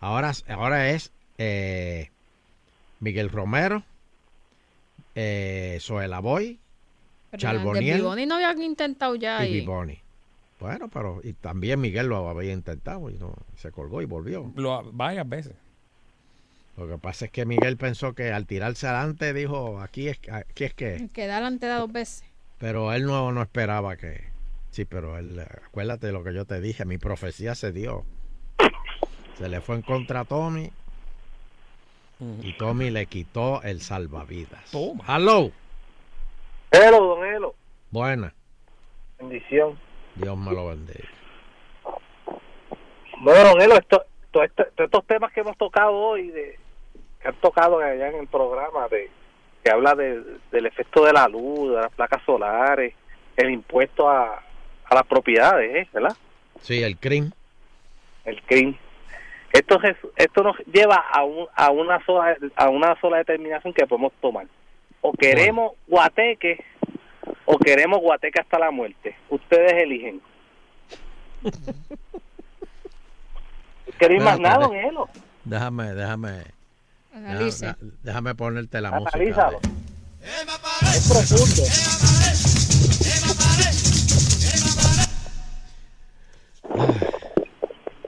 Ahora, 0.00 0.32
ahora 0.48 0.90
es 0.90 1.12
eh, 1.42 2.10
Miguel 3.00 3.30
Romero, 3.30 3.82
eh, 5.14 5.78
Zoela 5.80 6.20
Boy 6.20 6.58
Pero 7.30 7.40
Charboniel. 7.40 7.86
de 7.86 7.94
Biboni 8.02 8.26
no 8.26 8.34
habían 8.36 8.62
intentado 8.62 9.14
ya. 9.16 9.44
y 9.46 9.50
Y, 9.50 9.60
Vivoni. 9.60 9.98
Bueno, 10.60 10.88
pero 10.88 11.20
y 11.24 11.32
también 11.32 11.80
Miguel 11.80 12.08
lo 12.08 12.28
había 12.28 12.52
intentado 12.52 13.08
y 13.08 13.14
no 13.14 13.34
se 13.56 13.70
colgó 13.72 14.02
y 14.02 14.04
volvió. 14.04 14.52
Lo- 14.56 14.84
varias 14.92 15.26
veces. 15.26 15.54
Lo 16.76 16.86
que 16.86 16.98
pasa 16.98 17.24
es 17.24 17.30
que 17.30 17.46
Miguel 17.46 17.76
pensó 17.78 18.14
que 18.14 18.32
al 18.32 18.46
tirarse 18.46 18.86
adelante 18.86 19.32
dijo, 19.32 19.80
aquí 19.80 20.08
es, 20.08 20.18
aquí 20.30 20.64
es 20.64 20.74
que... 20.74 21.08
quedar 21.12 21.42
ante 21.42 21.66
da 21.66 21.78
dos 21.78 21.90
veces. 21.92 22.22
Pero 22.58 22.92
él 22.92 23.06
no, 23.06 23.32
no 23.32 23.40
esperaba 23.42 23.96
que... 23.96 24.24
Sí, 24.70 24.84
pero 24.84 25.18
él, 25.18 25.40
acuérdate 25.66 26.06
de 26.08 26.12
lo 26.12 26.22
que 26.22 26.32
yo 26.34 26.44
te 26.44 26.60
dije, 26.60 26.84
mi 26.84 26.98
profecía 26.98 27.54
se 27.54 27.72
dio. 27.72 28.04
Se 29.38 29.48
le 29.48 29.60
fue 29.62 29.76
en 29.76 29.82
contra 29.82 30.20
a 30.20 30.24
Tommy 30.26 30.70
y 32.42 32.52
Tommy 32.54 32.90
le 32.90 33.06
quitó 33.06 33.62
el 33.62 33.80
salvavidas. 33.80 34.70
Toma. 34.70 35.04
Hello. 35.08 35.50
Hello, 36.70 37.16
don 37.16 37.24
Elo. 37.26 37.54
Buena. 37.90 38.32
Bendición. 39.18 39.78
Dios 40.14 40.36
me 40.36 40.52
lo 40.52 40.68
bendiga. 40.68 41.08
Bueno, 43.20 43.50
don 43.50 43.60
Elo, 43.60 43.74
esto, 43.74 44.04
to- 44.30 44.42
esto- 44.42 44.64
todos 44.76 44.86
estos 44.86 45.06
temas 45.06 45.32
que 45.32 45.40
hemos 45.40 45.56
tocado 45.56 45.92
hoy, 45.92 46.28
de, 46.28 46.58
que 47.20 47.28
han 47.28 47.34
tocado 47.36 47.78
allá 47.78 48.08
en 48.08 48.20
el 48.20 48.26
programa, 48.28 48.88
de 48.88 49.10
que 49.62 49.70
habla 49.70 49.94
de- 49.94 50.22
del 50.50 50.66
efecto 50.66 51.04
de 51.04 51.12
la 51.12 51.28
luz, 51.28 51.70
de 51.74 51.82
las 51.82 51.92
placas 51.92 52.22
solares, 52.24 52.94
el 53.36 53.50
impuesto 53.50 54.08
a, 54.08 54.42
a 54.84 54.94
las 54.94 55.06
propiedades, 55.06 55.84
¿eh? 55.84 55.88
¿verdad? 55.92 56.16
Sí, 56.60 56.82
el 56.82 56.96
CRIM. 56.98 57.30
El 58.24 58.40
CRIM. 58.42 58.76
Esto, 59.52 59.78
res- 59.78 59.96
esto 60.16 60.42
nos 60.42 60.56
lleva 60.72 60.96
a, 61.12 61.24
un, 61.24 61.46
a, 61.54 61.70
una 61.70 62.04
sola, 62.04 62.36
a 62.56 62.68
una 62.68 62.98
sola 63.00 63.18
determinación 63.18 63.72
que 63.72 63.86
podemos 63.86 64.12
tomar. 64.20 64.46
O 65.00 65.12
queremos 65.12 65.72
guateque 65.88 66.64
o 67.46 67.58
queremos 67.58 68.00
guateque 68.00 68.40
hasta 68.40 68.58
la 68.58 68.70
muerte. 68.70 69.16
Ustedes 69.28 69.72
eligen. 69.72 70.20
Que 73.98 74.08
no 74.08 74.14
hay 74.14 74.20
más 74.20 74.38
nada, 74.40 74.58
de- 74.58 74.64
don 74.64 74.76
Elo. 74.76 75.08
Déjame, 75.44 75.94
déjame. 75.94 76.44
Analice. 77.14 77.66
Déjame, 77.66 77.92
déjame 78.02 78.34
ponerte 78.34 78.80
la 78.80 78.88
Analízalo. 78.90 79.58
música. 79.60 79.76
Es 80.82 81.08
profundo. 81.08 81.62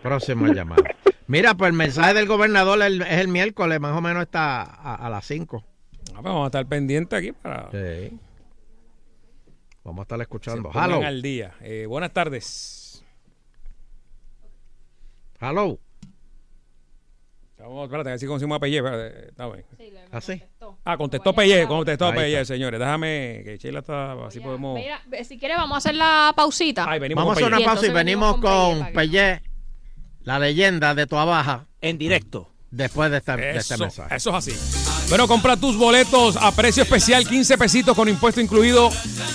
Próxima 0.02 0.52
llamada. 0.52 0.82
Mira, 1.27 1.55
pues 1.55 1.69
el 1.70 1.77
mensaje 1.77 2.15
del 2.15 2.27
gobernador 2.27 2.81
el- 2.82 3.03
es 3.03 3.19
el 3.20 3.28
miércoles, 3.28 3.81
más 3.81 3.97
o 3.97 4.01
menos 4.01 4.23
está 4.24 4.62
a, 4.62 4.94
a 5.07 5.11
las 5.11 5.24
5. 5.27 5.65
Ah, 5.65 6.05
pues 6.15 6.24
Vamos 6.24 6.44
a 6.44 6.47
estar 6.47 6.66
pendientes 6.66 7.19
aquí 7.19 7.32
para 7.32 7.70
Sí. 7.70 8.19
Vamos 9.85 10.01
a 10.01 10.03
estar 10.03 10.20
escuchando. 10.20 10.70
Hello. 10.74 11.05
al 11.05 11.23
día. 11.23 11.55
Eh, 11.61 11.86
buenas 11.89 12.12
tardes. 12.12 13.05
Hello. 15.40 15.78
Vamos, 17.59 17.85
espérate, 17.85 18.09
a 18.09 18.12
ver 18.12 18.19
si 18.19 18.27
conseguimos 18.27 18.57
a 18.57 18.61
Pelle. 18.61 18.78
Está 19.28 19.47
bien. 19.49 19.65
¿Ah, 20.11 20.20
sí? 20.20 20.43
Ah, 20.85 20.97
contestó 20.97 21.32
Pelle, 21.32 21.66
contestó 21.69 22.12
Pelle, 22.12 22.44
señores. 22.44 22.78
Déjame 22.81 23.43
que 23.44 23.57
Sheila 23.59 23.81
está, 23.81 24.12
así 24.27 24.40
podemos... 24.40 24.74
Mira, 24.74 25.01
si 25.24 25.39
quieres 25.39 25.57
vamos 25.57 25.77
a 25.77 25.78
hacer 25.78 25.94
la 25.94 26.32
pausita. 26.35 26.86
venimos 26.99 27.23
Vamos 27.24 27.36
a 27.36 27.40
hacer 27.47 27.55
una 27.55 27.65
pausa 27.65 27.86
y 27.86 27.90
venimos 27.90 28.32
con 28.39 28.81
con 28.81 28.93
Pelle, 28.93 29.43
la 30.24 30.39
leyenda 30.39 30.94
de 30.94 31.07
Toa 31.07 31.24
Baja. 31.24 31.66
En 31.81 31.99
directo. 31.99 32.49
Después 32.70 33.11
de 33.11 33.19
este, 33.19 33.36
de 33.36 33.57
este 33.59 33.74
Eso, 33.74 33.85
mensaje. 33.85 34.16
eso 34.16 34.31
es 34.31 34.36
así. 34.36 35.09
Bueno, 35.11 35.28
compra 35.28 35.59
tus 35.59 35.77
boletos 35.77 36.36
a 36.36 36.53
precio 36.53 36.82
especial, 36.85 37.28
15 37.28 37.59
pesitos 37.59 37.94
con 37.94 38.09
impuesto 38.09 38.40
incluido. 38.40 38.90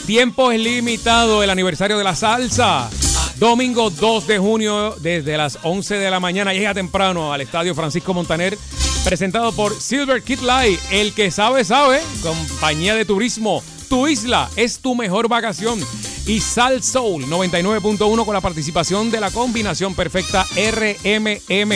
Tiempo 0.07 0.51
es 0.51 0.59
limitado, 0.59 1.43
el 1.43 1.49
aniversario 1.51 1.99
de 1.99 2.03
la 2.03 2.15
salsa. 2.15 2.89
Domingo 3.35 3.91
2 3.91 4.25
de 4.25 4.39
junio, 4.39 4.95
desde 5.01 5.37
las 5.37 5.59
11 5.61 5.95
de 5.95 6.09
la 6.09 6.19
mañana, 6.19 6.53
llega 6.53 6.73
temprano 6.73 7.31
al 7.31 7.41
Estadio 7.41 7.75
Francisco 7.75 8.11
Montaner, 8.15 8.57
presentado 9.03 9.51
por 9.51 9.79
Silver 9.79 10.23
Kid 10.23 10.39
Light, 10.39 10.79
el 10.89 11.13
que 11.13 11.29
sabe, 11.29 11.63
sabe, 11.63 12.01
compañía 12.23 12.95
de 12.95 13.05
turismo. 13.05 13.61
Tu 13.87 14.07
isla 14.07 14.49
es 14.55 14.79
tu 14.79 14.95
mejor 14.95 15.27
vacación. 15.27 15.79
Y 16.27 16.41
Sal 16.41 16.83
Soul 16.83 17.25
99.1 17.25 18.25
con 18.25 18.33
la 18.33 18.41
participación 18.41 19.09
de 19.09 19.21
la 19.21 19.31
combinación 19.31 19.95
perfecta 19.95 20.45
RMM. 20.55 21.71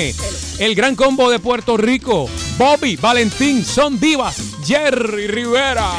El 0.59 0.75
gran 0.75 0.95
combo 0.97 1.31
de 1.31 1.39
Puerto 1.39 1.77
Rico. 1.77 2.29
Bobby, 2.57 2.97
Valentín, 2.97 3.63
Son 3.63 3.97
Divas, 3.97 4.35
Jerry 4.65 5.27
Rivera. 5.27 5.89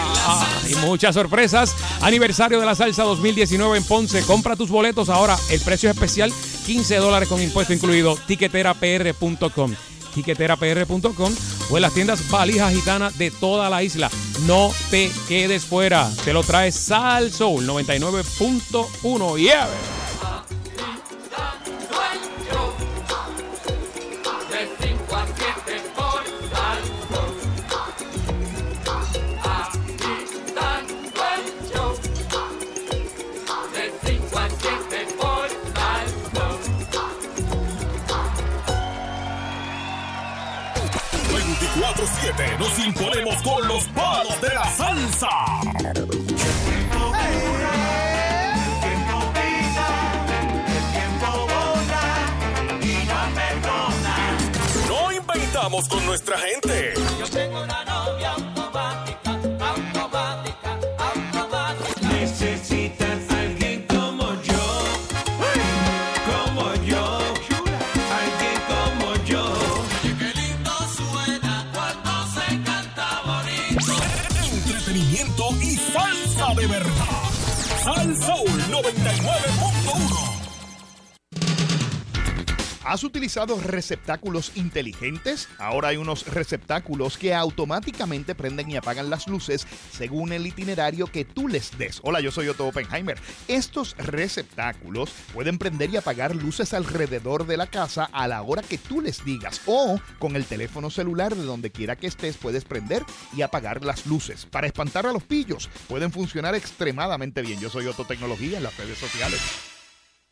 Y 0.68 0.74
muchas 0.86 1.14
sorpresas. 1.14 1.74
Aniversario 2.02 2.60
de 2.60 2.66
la 2.66 2.74
salsa 2.74 3.04
2019 3.04 3.78
en 3.78 3.84
Ponce. 3.84 4.22
Compra 4.22 4.54
tus 4.54 4.68
boletos 4.68 5.08
ahora. 5.08 5.38
El 5.50 5.60
precio 5.60 5.88
es 5.88 5.96
especial, 5.96 6.30
15 6.66 6.96
dólares 6.96 7.28
con 7.28 7.40
impuesto 7.40 7.72
incluido. 7.72 8.18
Tiqueterapr.com 8.26 9.74
tiqueterapr.com 10.12 11.34
o 11.70 11.76
en 11.76 11.82
las 11.82 11.94
tiendas 11.94 12.28
valijas 12.30 12.72
gitanas 12.72 13.18
de 13.18 13.30
toda 13.30 13.68
la 13.70 13.82
isla. 13.82 14.10
No 14.46 14.72
te 14.90 15.10
quedes 15.28 15.64
fuera. 15.64 16.10
Te 16.24 16.32
lo 16.32 16.42
trae 16.42 16.72
Sal 16.72 17.32
Soul 17.32 17.66
99.1. 17.66 19.38
Yeah. 19.38 20.01
24-7 42.42 42.58
nos 42.58 42.78
imponemos 42.78 43.42
con 43.42 43.68
los 43.68 43.84
palos 43.88 44.40
de 44.40 44.54
la 44.54 44.64
salsa. 44.64 45.28
No 54.88 55.12
inventamos 55.12 55.88
con 55.88 56.04
nuestra 56.06 56.38
gente. 56.38 56.94
Yo 57.18 57.28
tengo 57.30 57.62
una 57.62 57.91
¿Has 82.92 83.04
utilizado 83.04 83.58
receptáculos 83.58 84.52
inteligentes? 84.54 85.48
Ahora 85.56 85.88
hay 85.88 85.96
unos 85.96 86.26
receptáculos 86.26 87.16
que 87.16 87.32
automáticamente 87.32 88.34
prenden 88.34 88.70
y 88.70 88.76
apagan 88.76 89.08
las 89.08 89.28
luces 89.28 89.66
según 89.90 90.30
el 90.30 90.46
itinerario 90.46 91.06
que 91.06 91.24
tú 91.24 91.48
les 91.48 91.78
des. 91.78 92.00
Hola, 92.02 92.20
yo 92.20 92.30
soy 92.30 92.48
Otto 92.48 92.66
Oppenheimer. 92.66 93.18
Estos 93.48 93.96
receptáculos 93.96 95.10
pueden 95.32 95.56
prender 95.56 95.88
y 95.88 95.96
apagar 95.96 96.36
luces 96.36 96.74
alrededor 96.74 97.46
de 97.46 97.56
la 97.56 97.66
casa 97.66 98.10
a 98.12 98.28
la 98.28 98.42
hora 98.42 98.60
que 98.60 98.76
tú 98.76 99.00
les 99.00 99.24
digas 99.24 99.62
o 99.64 99.98
con 100.18 100.36
el 100.36 100.44
teléfono 100.44 100.90
celular 100.90 101.34
de 101.34 101.44
donde 101.44 101.70
quiera 101.70 101.96
que 101.96 102.08
estés 102.08 102.36
puedes 102.36 102.66
prender 102.66 103.06
y 103.34 103.40
apagar 103.40 103.86
las 103.86 104.04
luces. 104.04 104.44
Para 104.44 104.66
espantar 104.66 105.06
a 105.06 105.14
los 105.14 105.22
pillos 105.22 105.70
pueden 105.88 106.12
funcionar 106.12 106.54
extremadamente 106.54 107.40
bien. 107.40 107.58
Yo 107.58 107.70
soy 107.70 107.86
Otto 107.86 108.04
Tecnología 108.04 108.58
en 108.58 108.64
las 108.64 108.76
redes 108.76 108.98
sociales. 108.98 109.40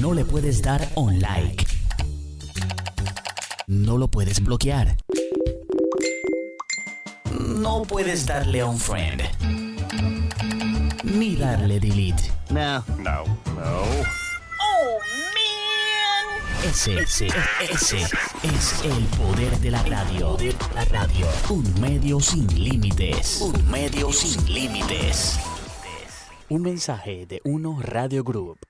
No 0.00 0.14
le 0.14 0.24
puedes 0.24 0.62
dar 0.62 0.88
un 0.94 1.20
like. 1.20 1.66
No 3.66 3.98
lo 3.98 4.08
puedes 4.08 4.42
bloquear. 4.42 4.96
No 7.38 7.82
puedes 7.82 8.26
darle 8.26 8.64
un 8.64 8.78
friend. 8.78 9.22
Ni 11.04 11.36
darle 11.36 11.80
delete. 11.80 12.32
No. 12.50 12.84
No, 12.98 13.24
no. 13.56 13.82
Oh, 14.60 14.98
man. 15.34 16.64
Ese, 16.64 17.00
ese, 17.00 17.28
ese 17.70 17.98
es 18.42 18.84
el 18.84 19.04
poder 19.18 19.58
de 19.58 19.70
la 19.70 19.82
radio. 19.82 20.36
De 20.36 20.54
la 20.74 20.84
radio. 20.86 21.26
Un 21.48 21.80
medio 21.80 22.20
sin 22.20 22.46
límites. 22.46 23.40
Un 23.40 23.70
medio 23.70 24.12
sin 24.12 24.52
límites. 24.52 25.38
Un 26.48 26.62
mensaje 26.62 27.26
de 27.26 27.40
Uno 27.44 27.78
Radio 27.80 28.24
Group. 28.24 28.69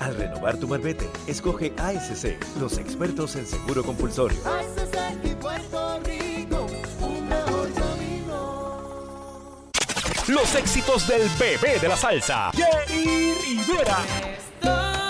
Al 0.00 0.14
renovar 0.14 0.56
tu 0.58 0.68
marbete, 0.68 1.08
escoge 1.26 1.72
ASC, 1.76 2.36
los 2.60 2.78
expertos 2.78 3.34
en 3.36 3.46
seguro 3.46 3.82
compulsorio. 3.82 4.38
y 5.24 5.34
Puerto 5.34 6.00
Rico, 6.04 6.66
un 7.00 7.28
mejor 7.28 7.72
camino. 7.74 9.70
Los 10.28 10.54
éxitos 10.54 11.08
del 11.08 11.28
bebé 11.38 11.78
de 11.80 11.88
la 11.88 11.96
salsa, 11.96 12.52
Jerry 12.54 13.34
Rivera. 13.34 13.98
Estoy 14.36 15.07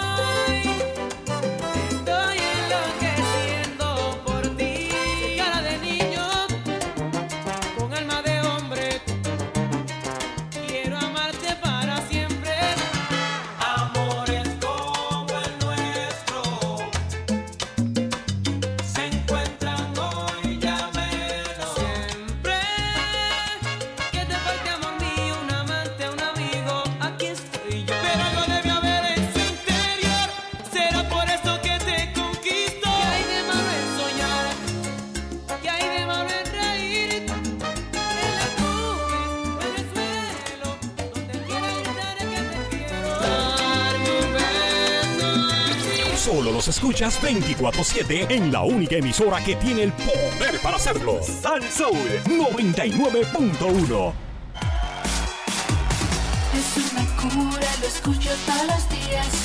escuchas 46.98 47.22
24-7 47.22 48.30
en 48.30 48.50
la 48.50 48.62
única 48.62 48.96
emisora 48.96 49.42
que 49.44 49.54
tiene 49.56 49.84
el 49.84 49.92
poder 49.92 50.58
para 50.60 50.76
hacerlo. 50.76 51.20
Sal 51.22 51.62
Soul 51.62 51.96
99.1. 52.24 54.12
Es 56.54 56.92
una 56.92 57.04
cura, 57.16 57.68
lo 57.80 57.86
escucho 57.86 58.30
todos 58.46 58.66
los 58.66 58.88
días 58.90 59.37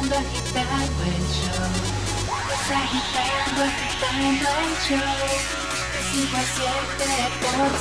agitando, 0.00 0.16
agitando 0.16 1.04
el 1.04 1.24
show. 1.36 1.68
El 2.50 2.58
show. 4.86 5.12
De 5.92 6.00
cinco 6.10 6.36
a 6.36 6.44
siete 6.56 7.10
por 7.40 7.72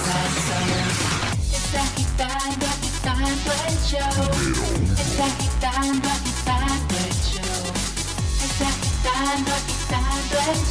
agitando 2.70 3.52
el 3.68 3.78
show. 3.88 4.24
Es 5.00 5.16
agitando, 5.20 6.08
agitando 6.10 6.94
el 7.00 7.14
show. 7.24 7.64
El 8.20 8.52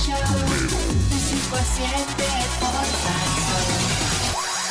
show. 0.02 0.28
A 1.10 1.20
por. 2.60 3.87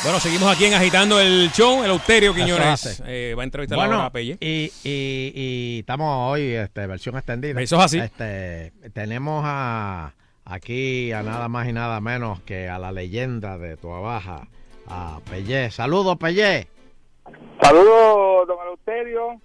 Bueno, 0.02 0.20
seguimos 0.20 0.50
aquí 0.54 0.66
en 0.66 0.74
Agitando 0.74 1.20
el 1.20 1.50
Show. 1.50 1.82
El 1.82 1.90
Euterio 1.90 2.30
Eso 2.30 2.38
Quiñones 2.40 3.02
eh, 3.06 3.34
va 3.36 3.42
a 3.42 3.44
entrevistar 3.44 3.76
Bueno, 3.78 4.00
a 4.00 4.10
Pelle. 4.10 4.38
y, 4.40 4.70
y, 4.84 5.32
y 5.34 5.78
estamos 5.80 6.30
hoy, 6.32 6.54
este, 6.54 6.86
versión 6.86 7.16
extendida. 7.16 7.60
Eso 7.60 7.76
es 7.76 7.84
así. 7.84 7.98
Este, 7.98 8.72
tenemos 8.94 9.42
a 9.44 10.14
aquí 10.44 11.12
a 11.12 11.22
nada 11.22 11.48
más 11.48 11.68
y 11.68 11.72
nada 11.72 12.00
menos 12.00 12.40
que 12.42 12.68
a 12.68 12.78
la 12.78 12.92
leyenda 12.92 13.58
de 13.58 13.76
Tuabaja, 13.76 14.46
a 14.86 15.18
Pellé. 15.28 15.70
Saludos, 15.70 16.16
Pellé. 16.16 16.68
Saludos, 17.60 18.46
don 18.46 18.56
Eleuterio. 18.62 19.40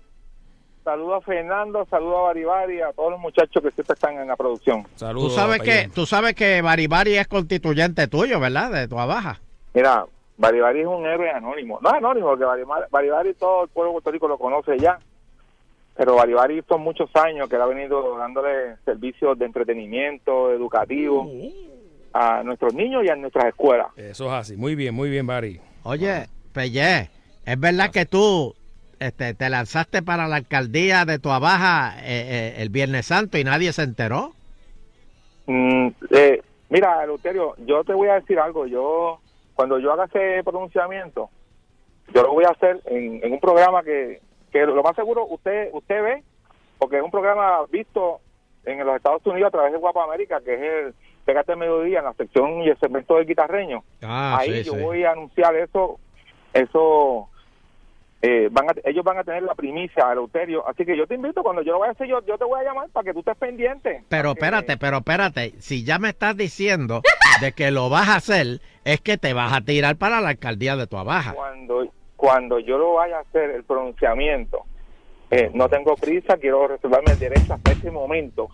Saludos 0.83 1.23
a 1.23 1.25
Fernando, 1.25 1.87
saludos 1.89 2.15
a 2.19 2.21
Baribari, 2.23 2.81
a 2.81 2.91
todos 2.91 3.11
los 3.11 3.19
muchachos 3.19 3.63
que 3.63 3.71
siempre 3.71 3.93
están 3.93 4.17
en 4.19 4.27
la 4.27 4.35
producción. 4.35 4.85
Tú 4.97 5.29
sabes 5.29 5.61
que 5.61 5.89
tú 5.93 6.05
sabes 6.05 6.35
que 6.35 6.61
Baribari 6.61 7.15
es 7.17 7.27
constituyente 7.27 8.07
tuyo, 8.07 8.39
¿verdad? 8.39 8.69
De 8.71 8.87
Tuabaja. 8.87 9.39
Mira, 9.73 10.05
Baribari 10.37 10.81
es 10.81 10.87
un 10.87 11.05
héroe 11.05 11.29
anónimo. 11.29 11.79
No 11.81 11.89
es 11.89 11.95
anónimo, 11.95 12.27
porque 12.27 12.45
Baribari, 12.91 13.33
todo 13.35 13.63
el 13.63 13.69
pueblo 13.69 13.91
de 13.91 13.93
Puerto 13.93 14.11
Rico 14.11 14.27
lo 14.27 14.37
conoce 14.37 14.77
ya. 14.79 14.99
Pero 15.95 16.15
Baribari 16.15 16.61
son 16.67 16.81
muchos 16.81 17.09
años 17.15 17.47
que 17.47 17.55
él 17.55 17.61
ha 17.61 17.67
venido 17.67 18.17
dándole 18.17 18.77
servicios 18.83 19.37
de 19.37 19.45
entretenimiento, 19.45 20.51
educativo 20.51 21.29
a 22.13 22.43
nuestros 22.43 22.73
niños 22.73 23.03
y 23.03 23.09
a 23.09 23.15
nuestras 23.15 23.45
escuelas. 23.45 23.87
Eso 23.95 24.25
es 24.25 24.31
así. 24.31 24.57
Muy 24.57 24.75
bien, 24.75 24.95
muy 24.95 25.09
bien, 25.09 25.27
Bari. 25.27 25.59
Oye, 25.83 26.27
Pellé, 26.53 27.09
¿es 27.45 27.59
verdad 27.59 27.91
que 27.91 28.05
tú 28.05 28.55
este, 28.99 29.33
te 29.33 29.49
lanzaste 29.49 30.01
para 30.01 30.27
la 30.27 30.37
alcaldía 30.37 31.05
de 31.05 31.19
Tuabaja 31.19 31.95
eh, 31.99 32.05
eh, 32.05 32.53
el 32.59 32.69
Viernes 32.69 33.07
Santo 33.07 33.37
y 33.37 33.43
nadie 33.43 33.73
se 33.73 33.83
enteró? 33.83 34.33
Mm, 35.47 35.87
eh, 36.11 36.41
mira, 36.69 37.03
Eleuterio, 37.03 37.55
yo 37.65 37.83
te 37.83 37.93
voy 37.93 38.07
a 38.07 38.15
decir 38.15 38.39
algo. 38.39 38.65
Yo, 38.65 39.19
cuando 39.55 39.79
yo 39.79 39.91
haga 39.91 40.05
ese 40.05 40.43
pronunciamiento, 40.43 41.29
yo 42.13 42.23
lo 42.23 42.33
voy 42.33 42.45
a 42.45 42.49
hacer 42.49 42.81
en, 42.85 43.23
en 43.23 43.33
un 43.33 43.39
programa 43.39 43.83
que, 43.83 44.21
que 44.51 44.65
lo 44.65 44.83
más 44.83 44.95
seguro 44.95 45.25
usted 45.25 45.69
usted 45.73 46.03
ve, 46.03 46.23
porque 46.77 46.97
es 46.97 47.03
un 47.03 47.11
programa 47.11 47.59
visto 47.71 48.19
en 48.65 48.85
los 48.85 48.95
Estados 48.95 49.25
Unidos 49.25 49.47
a 49.49 49.51
través 49.51 49.71
de 49.71 49.77
Guapa 49.79 50.03
América, 50.03 50.41
que 50.41 50.53
es 50.53 50.61
el 50.61 50.95
Pégate 51.25 51.55
Mediodía, 51.55 51.99
en 51.99 52.05
la 52.05 52.13
sección 52.13 52.61
y 52.61 52.69
el 52.69 52.79
segmento 52.79 53.15
del 53.15 53.25
guitarreño. 53.25 53.83
Ah, 54.01 54.37
Ahí 54.39 54.63
sí, 54.63 54.63
yo 54.63 54.73
sí. 54.73 54.81
voy 54.81 55.03
a 55.03 55.11
anunciar 55.11 55.55
eso, 55.55 55.99
eso, 56.53 57.29
eh, 58.25 58.47
van 58.49 58.69
a- 58.69 58.75
ellos 58.89 59.03
van 59.03 59.17
a 59.17 59.23
tener 59.25 59.43
la 59.43 59.53
primicia, 59.53 60.09
Eleuterio. 60.11 60.65
Así 60.67 60.85
que 60.85 60.95
yo 60.95 61.05
te 61.05 61.15
invito, 61.15 61.43
cuando 61.43 61.61
yo 61.61 61.73
lo 61.73 61.79
vaya 61.79 61.89
a 61.89 61.93
hacer, 61.93 62.07
yo, 62.07 62.25
yo 62.25 62.37
te 62.37 62.45
voy 62.45 62.59
a 62.61 62.63
llamar 62.63 62.89
para 62.89 63.03
que 63.03 63.11
tú 63.13 63.19
estés 63.19 63.35
pendiente. 63.35 64.03
Pero 64.07 64.31
espérate, 64.31 64.77
pero 64.77 64.97
espérate, 64.97 65.53
si 65.59 65.83
ya 65.83 65.99
me 65.99 66.07
estás 66.09 66.37
diciendo 66.37 67.01
de 67.41 67.51
que 67.51 67.69
lo 67.71 67.89
vas 67.89 68.07
a 68.07 68.15
hacer, 68.15 68.61
es 68.85 69.01
que 69.01 69.17
te 69.17 69.33
vas 69.33 69.51
a 69.51 69.59
tirar 69.61 69.97
para 69.97 70.21
la 70.21 70.29
alcaldía 70.29 70.75
de 70.77 70.87
Tuabaja. 70.87 71.33
cuando 71.33 71.85
cuando 72.15 72.59
yo 72.59 72.77
lo 72.77 72.93
vaya 72.93 73.17
a 73.17 73.21
hacer 73.21 73.49
el 73.49 73.65
pronunciamiento 73.65 74.59
eh, 75.29 75.51
no 75.53 75.67
tengo 75.67 75.95
prisa 75.95 76.37
quiero 76.37 76.67
reservarme 76.69 77.11
el 77.11 77.19
derecho 77.19 77.53
hasta 77.53 77.71
ese 77.73 77.91
momento 77.91 78.47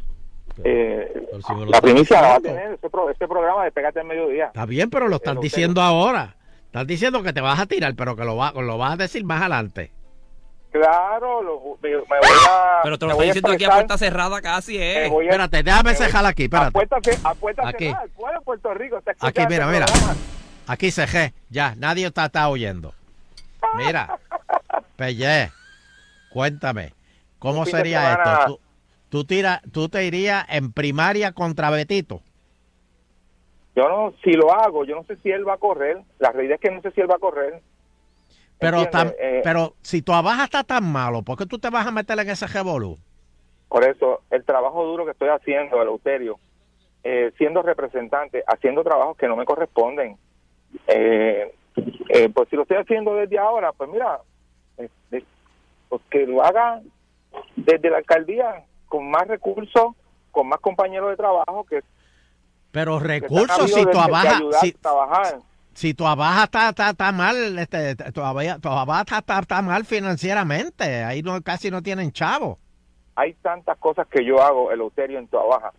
Eh, 0.64 1.28
la 1.68 1.80
primicia 1.80 2.22
la 2.22 2.28
va 2.30 2.36
a 2.36 2.40
tener 2.40 2.72
ese, 2.74 2.90
pro- 2.90 3.10
ese 3.12 3.28
programa 3.28 3.64
de 3.66 3.72
Pégate 3.72 4.00
al 4.00 4.08
Mediodía 4.08 4.48
Está 4.48 4.66
bien, 4.66 4.90
pero 4.90 5.08
lo 5.08 5.18
estás 5.18 5.40
diciendo 5.40 5.82
ahora. 5.82 6.36
Estás 6.70 6.86
diciendo 6.86 7.24
que 7.24 7.34
te 7.34 7.42
vas 7.42 7.60
a 7.60 7.66
tirar, 7.66 7.96
pero 7.96 8.16
que 8.16 8.24
lo, 8.24 8.36
va, 8.38 8.52
lo 8.52 8.78
vas 8.78 8.94
a 8.94 8.98
decir 8.98 9.24
más 9.24 9.42
adelante. 9.42 9.92
claro 10.72 11.42
lo- 11.42 11.78
me, 11.82 11.90
me 11.90 11.98
voy 11.98 12.38
a 12.48 12.82
Pero 12.84 13.00
te 13.00 13.06
lo 13.08 13.16
voy 13.16 13.28
estoy 13.30 13.42
diciendo 13.42 13.52
aquí 13.52 13.64
a 13.66 13.70
puerta 13.72 13.98
cerrada 13.98 14.40
casi, 14.42 14.78
¿eh? 14.78 15.06
a- 15.06 15.22
Espérate, 15.24 15.64
déjame 15.64 15.96
cejar 15.96 16.26
aquí, 16.28 16.44
a 16.44 16.46
espérate. 16.46 16.72
puerta, 16.72 16.96
a 17.24 17.34
puerta 17.34 17.68
Aquí. 17.68 17.86
cerrada, 17.86 18.04
el 18.06 18.12
pueblo 18.12 18.40
de 18.40 18.46
Puerto 18.46 18.74
Rico 18.76 18.98
está 19.00 19.12
Aquí, 19.12 19.42
escuchando 19.42 19.50
mira, 19.50 19.86
este 19.86 20.00
mira. 20.04 20.16
Aquí 20.68 20.92
cejé. 20.92 21.34
Ya, 21.50 21.74
nadie 21.76 22.06
está, 22.06 22.26
está 22.26 22.48
oyendo. 22.48 22.94
Mira, 23.76 24.20
Pellé, 24.96 25.52
cuéntame, 26.32 26.94
¿cómo 27.40 27.66
de 27.66 27.72
sería 27.72 28.02
semana- 28.12 28.40
esto? 28.40 28.46
¿Tú, 28.46 28.60
tú, 29.10 29.24
tira, 29.26 29.62
¿Tú 29.74 29.90
te 29.90 30.06
irías 30.06 30.46
en 30.50 30.72
primaria 30.72 31.32
contra 31.32 31.72
Betito? 31.72 32.22
Yo 33.76 33.88
no 33.88 34.14
si 34.24 34.32
lo 34.34 34.52
hago 34.54 34.84
yo 34.86 34.96
no 34.96 35.04
sé 35.04 35.16
si 35.18 35.32
él 35.32 35.48
va 35.48 35.54
a 35.54 35.58
correr. 35.58 35.98
La 36.20 36.32
realidad 36.32 36.56
es 36.56 36.62
que 36.62 36.72
no 36.76 36.82
sé 36.82 36.92
si 36.92 37.02
él 37.02 37.10
va 37.10 37.16
a 37.16 37.20
correr. 37.20 37.62
Pero, 38.60 38.82
tam- 38.90 39.16
Eh, 39.18 39.42
pero 39.44 39.76
si 39.82 40.02
tu 40.02 40.12
abaja 40.14 40.44
está 40.44 40.64
tan 40.64 40.84
malo, 40.92 41.22
¿por 41.22 41.38
qué 41.38 41.46
tú 41.46 41.60
te 41.60 41.70
vas 41.70 41.88
a 41.88 41.92
meter 41.92 42.20
en 42.20 42.30
ese 42.30 42.46
revolú? 42.48 42.98
Por 43.70 43.84
eso, 43.86 44.22
el 44.32 44.44
trabajo 44.44 44.84
duro 44.84 45.06
que 45.06 45.12
estoy 45.12 45.30
haciendo, 45.30 45.82
Eleuterio, 45.82 46.40
eh, 47.04 47.32
siendo 47.38 47.62
representante, 47.62 48.44
haciendo 48.48 48.84
trabajos 48.84 49.16
que 49.16 49.28
no 49.28 49.38
me 49.38 49.46
corresponden, 49.46 50.18
eh, 50.88 51.54
eh, 52.10 52.30
pues 52.34 52.50
si 52.50 52.56
lo 52.58 52.64
estoy 52.64 52.78
haciendo 52.78 53.16
desde 53.16 53.38
ahora, 53.40 53.72
pues 53.72 53.90
mira, 53.92 54.20
este, 54.78 55.24
pues 55.88 56.02
que 56.10 56.26
lo 56.28 56.44
haga 56.44 56.82
desde 57.56 57.90
la 57.90 57.98
alcaldía, 58.00 58.64
con 58.88 59.10
más 59.10 59.28
recursos, 59.28 59.96
con 60.32 60.48
más 60.50 60.60
compañeros 60.60 61.12
de 61.12 61.16
trabajo 61.18 61.64
que, 61.64 61.82
Pero 62.72 63.00
recursos, 63.00 63.72
si 63.72 63.86
tu 63.86 63.98
abaja, 64.00 64.40
si, 65.74 65.94
tu 65.94 66.06
abaja 66.06 66.44
está, 66.44 66.70
está, 66.70 66.90
está 66.92 67.12
mal, 67.12 67.58
este, 67.58 67.96
tu 68.12 68.22
abaja, 68.22 68.60
tu 68.60 68.68
abaja 68.70 69.02
está, 69.02 69.18
está- 69.20 69.40
está 69.40 69.62
mal 69.62 69.86
financieramente, 69.86 71.04
ahí 71.04 71.22
no, 71.24 71.42
casi 71.42 71.72
no 71.72 71.82
tienen 71.82 72.12
chavo. 72.12 72.60
hay 73.16 73.34
tantas 73.36 73.78
cosas 73.80 74.08
que 74.08 74.24
yo 74.26 74.42
hago, 74.42 74.72
Eleuterio, 74.72 75.20
en 75.20 75.28
tu 75.28 75.38
baja, 75.38 75.72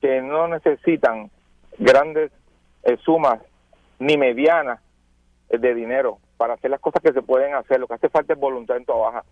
que 0.00 0.20
no 0.22 0.48
necesitan 0.48 1.30
grandes 1.78 2.30
eh, 2.84 2.96
sumas 3.04 3.40
ni 3.98 4.16
medianas 4.16 4.80
eh, 5.50 5.58
de 5.58 5.74
dinero 5.74 6.18
para 6.36 6.54
hacer 6.54 6.70
las 6.70 6.80
cosas 6.80 7.02
que 7.02 7.12
se 7.12 7.20
pueden 7.22 7.54
hacer. 7.54 7.80
Lo 7.80 7.86
que 7.86 7.94
hace 7.94 8.08
falta 8.08 8.32
es 8.34 8.38
voluntad 8.38 8.76
en 8.78 8.84
trabajar. 8.86 9.24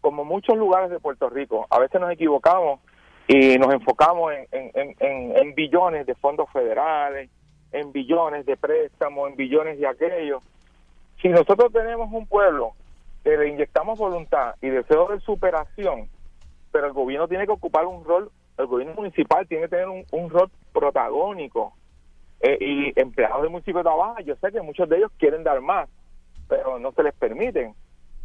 Como 0.00 0.24
muchos 0.24 0.56
lugares 0.56 0.90
de 0.90 0.98
Puerto 0.98 1.28
Rico, 1.30 1.66
a 1.70 1.78
veces 1.78 2.00
nos 2.00 2.10
equivocamos 2.10 2.80
y 3.28 3.58
nos 3.58 3.72
enfocamos 3.72 4.32
en, 4.32 4.70
en- 4.74 4.96
en- 4.98 5.36
en- 5.36 5.54
billones 5.54 6.06
de 6.06 6.14
fondos 6.14 6.50
federales, 6.50 7.30
en 7.72 7.92
billones 7.92 8.46
de 8.46 8.56
préstamos, 8.56 9.28
en 9.30 9.36
billones 9.36 9.78
de 9.78 9.86
aquello. 9.86 10.40
Si 11.20 11.28
nosotros 11.28 11.70
tenemos 11.72 12.10
un 12.12 12.26
pueblo 12.26 12.72
que 13.22 13.36
le 13.36 13.48
inyectamos 13.48 13.98
voluntad 13.98 14.54
y 14.62 14.68
deseo 14.70 15.08
de 15.08 15.20
superación, 15.20 16.08
pero 16.72 16.86
el 16.86 16.92
gobierno 16.94 17.28
tiene 17.28 17.44
que 17.44 17.52
ocupar 17.52 17.84
un 17.86 18.02
rol, 18.04 18.30
el 18.56 18.66
gobierno 18.66 18.94
municipal 18.94 19.46
tiene 19.46 19.64
que 19.64 19.68
tener 19.76 19.88
un, 19.88 20.30
rol 20.30 20.50
protagónico. 20.72 21.74
Eh, 22.40 22.56
y 22.60 23.00
empleados 23.00 23.42
del 23.42 23.50
municipio 23.50 23.82
trabajan, 23.82 24.24
yo 24.24 24.36
sé 24.36 24.50
que 24.52 24.62
muchos 24.62 24.88
de 24.88 24.98
ellos 24.98 25.10
quieren 25.18 25.42
dar 25.44 25.60
más, 25.60 25.88
pero 26.48 26.78
no 26.78 26.92
se 26.92 27.02
les 27.02 27.12
permiten. 27.14 27.74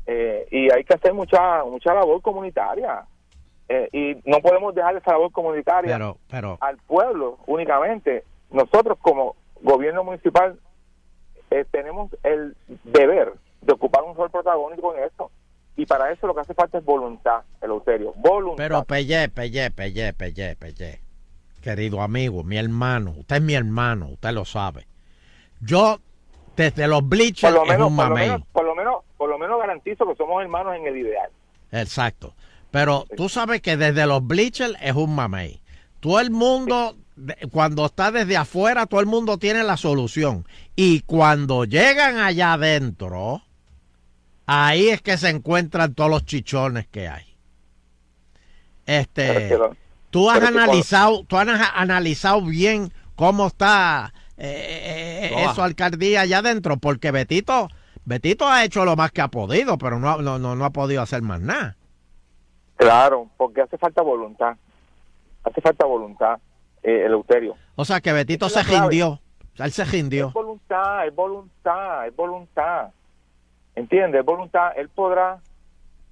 Eh, 0.05 0.47
y 0.51 0.71
hay 0.71 0.83
que 0.83 0.93
hacer 0.93 1.13
mucha 1.13 1.63
mucha 1.65 1.93
labor 1.93 2.21
comunitaria. 2.21 3.05
Eh, 3.69 3.89
y 3.91 4.29
no 4.29 4.39
podemos 4.41 4.75
dejar 4.75 4.97
esa 4.97 5.11
labor 5.11 5.31
comunitaria 5.31 5.95
Pero, 5.95 6.17
pero, 6.29 6.57
al 6.61 6.77
pueblo 6.77 7.39
únicamente. 7.47 8.23
Nosotros 8.51 8.97
como 9.01 9.35
gobierno 9.61 10.03
municipal 10.03 10.59
eh, 11.49 11.65
tenemos 11.71 12.11
el 12.23 12.55
deber 12.83 13.33
de 13.61 13.73
ocupar 13.73 14.03
un 14.03 14.15
rol 14.15 14.29
protagónico 14.29 14.95
en 14.95 15.03
esto. 15.05 15.31
Y 15.75 15.85
para 15.85 16.11
eso 16.11 16.27
lo 16.27 16.35
que 16.35 16.41
hace 16.41 16.53
falta 16.53 16.77
es 16.77 16.85
voluntad, 16.85 17.41
Eleuterio. 17.61 18.13
Voluntad. 18.17 18.63
pero 18.63 18.83
Pelle, 18.83 19.29
Pelle, 19.29 19.71
Pelle, 19.71 20.13
Pelle, 20.13 20.55
Pelle. 20.55 20.99
Querido 21.61 22.01
amigo, 22.01 22.43
mi 22.43 22.57
hermano, 22.57 23.15
usted 23.17 23.37
es 23.37 23.41
mi 23.41 23.53
hermano, 23.55 24.09
usted 24.09 24.31
lo 24.31 24.45
sabe. 24.45 24.85
Yo, 25.61 25.97
desde 26.57 26.87
los 26.87 26.99
por 26.99 27.09
bleachers, 27.09 27.55
es 27.55 27.79
un 27.79 27.95
por 27.95 28.09
lo 28.09 28.15
menos, 28.15 28.41
por 28.51 28.65
lo 28.65 28.75
menos, 28.75 29.03
por 29.17 29.29
lo 29.29 29.39
menos 29.39 29.59
garantizo 29.59 30.05
que 30.05 30.15
somos 30.15 30.41
hermanos 30.43 30.75
en 30.75 30.85
el 30.85 30.97
ideal. 30.97 31.31
Exacto. 31.71 32.33
Pero 32.73 33.05
tú 33.15 33.29
sabes 33.29 33.61
que 33.61 33.77
desde 33.77 34.07
los 34.07 34.25
bleachers 34.25 34.73
es 34.81 34.95
un 34.95 35.13
mamey. 35.13 35.61
Todo 35.99 36.19
el 36.19 36.31
mundo, 36.31 36.97
cuando 37.51 37.85
está 37.85 38.11
desde 38.11 38.35
afuera, 38.35 38.87
todo 38.87 38.99
el 38.99 39.05
mundo 39.05 39.37
tiene 39.37 39.61
la 39.61 39.77
solución. 39.77 40.47
Y 40.75 41.01
cuando 41.01 41.65
llegan 41.65 42.17
allá 42.17 42.53
adentro, 42.53 43.43
ahí 44.47 44.89
es 44.89 45.03
que 45.03 45.19
se 45.19 45.29
encuentran 45.29 45.93
todos 45.93 46.09
los 46.09 46.25
chichones 46.25 46.87
que 46.87 47.07
hay. 47.07 47.35
Este, 48.87 49.55
tú 50.09 50.31
has 50.31 50.41
analizado, 50.41 51.25
tú 51.25 51.37
has 51.37 51.47
analizado 51.75 52.41
bien 52.41 52.91
cómo 53.13 53.45
está 53.45 54.15
eh, 54.35 55.25
eh, 55.25 55.29
Toda. 55.29 55.51
eso 55.51 55.63
alcaldía 55.63 56.21
allá 56.21 56.39
adentro, 56.39 56.77
porque 56.77 57.11
Betito, 57.11 57.69
Betito 58.03 58.49
ha 58.49 58.65
hecho 58.65 58.83
lo 58.83 58.95
más 58.95 59.11
que 59.11 59.21
ha 59.21 59.27
podido, 59.27 59.77
pero 59.77 59.99
no, 59.99 60.23
no, 60.23 60.39
no, 60.39 60.55
no 60.55 60.65
ha 60.65 60.71
podido 60.71 61.03
hacer 61.03 61.21
más 61.21 61.39
nada. 61.39 61.77
Claro, 62.83 63.27
porque 63.37 63.61
hace 63.61 63.77
falta 63.77 64.01
voluntad. 64.01 64.55
Hace 65.43 65.61
falta 65.61 65.85
voluntad, 65.85 66.37
eh, 66.81 67.03
Eleuterio. 67.05 67.55
O 67.75 67.83
sea 67.85 67.99
que 68.01 68.13
Betito 68.13 68.47
se 68.49 68.63
rindió. 68.63 69.09
O 69.09 69.55
sea, 69.57 69.65
él 69.65 69.71
se 69.71 69.83
rindió. 69.85 70.27
Es 70.29 70.33
voluntad, 70.33 71.05
es 71.07 71.13
voluntad, 71.15 72.07
es 72.07 72.15
voluntad. 72.15 72.89
¿Entiendes? 73.75 74.19
Es 74.21 74.25
voluntad. 74.25 74.71
Él 74.77 74.89
podrá 74.89 75.39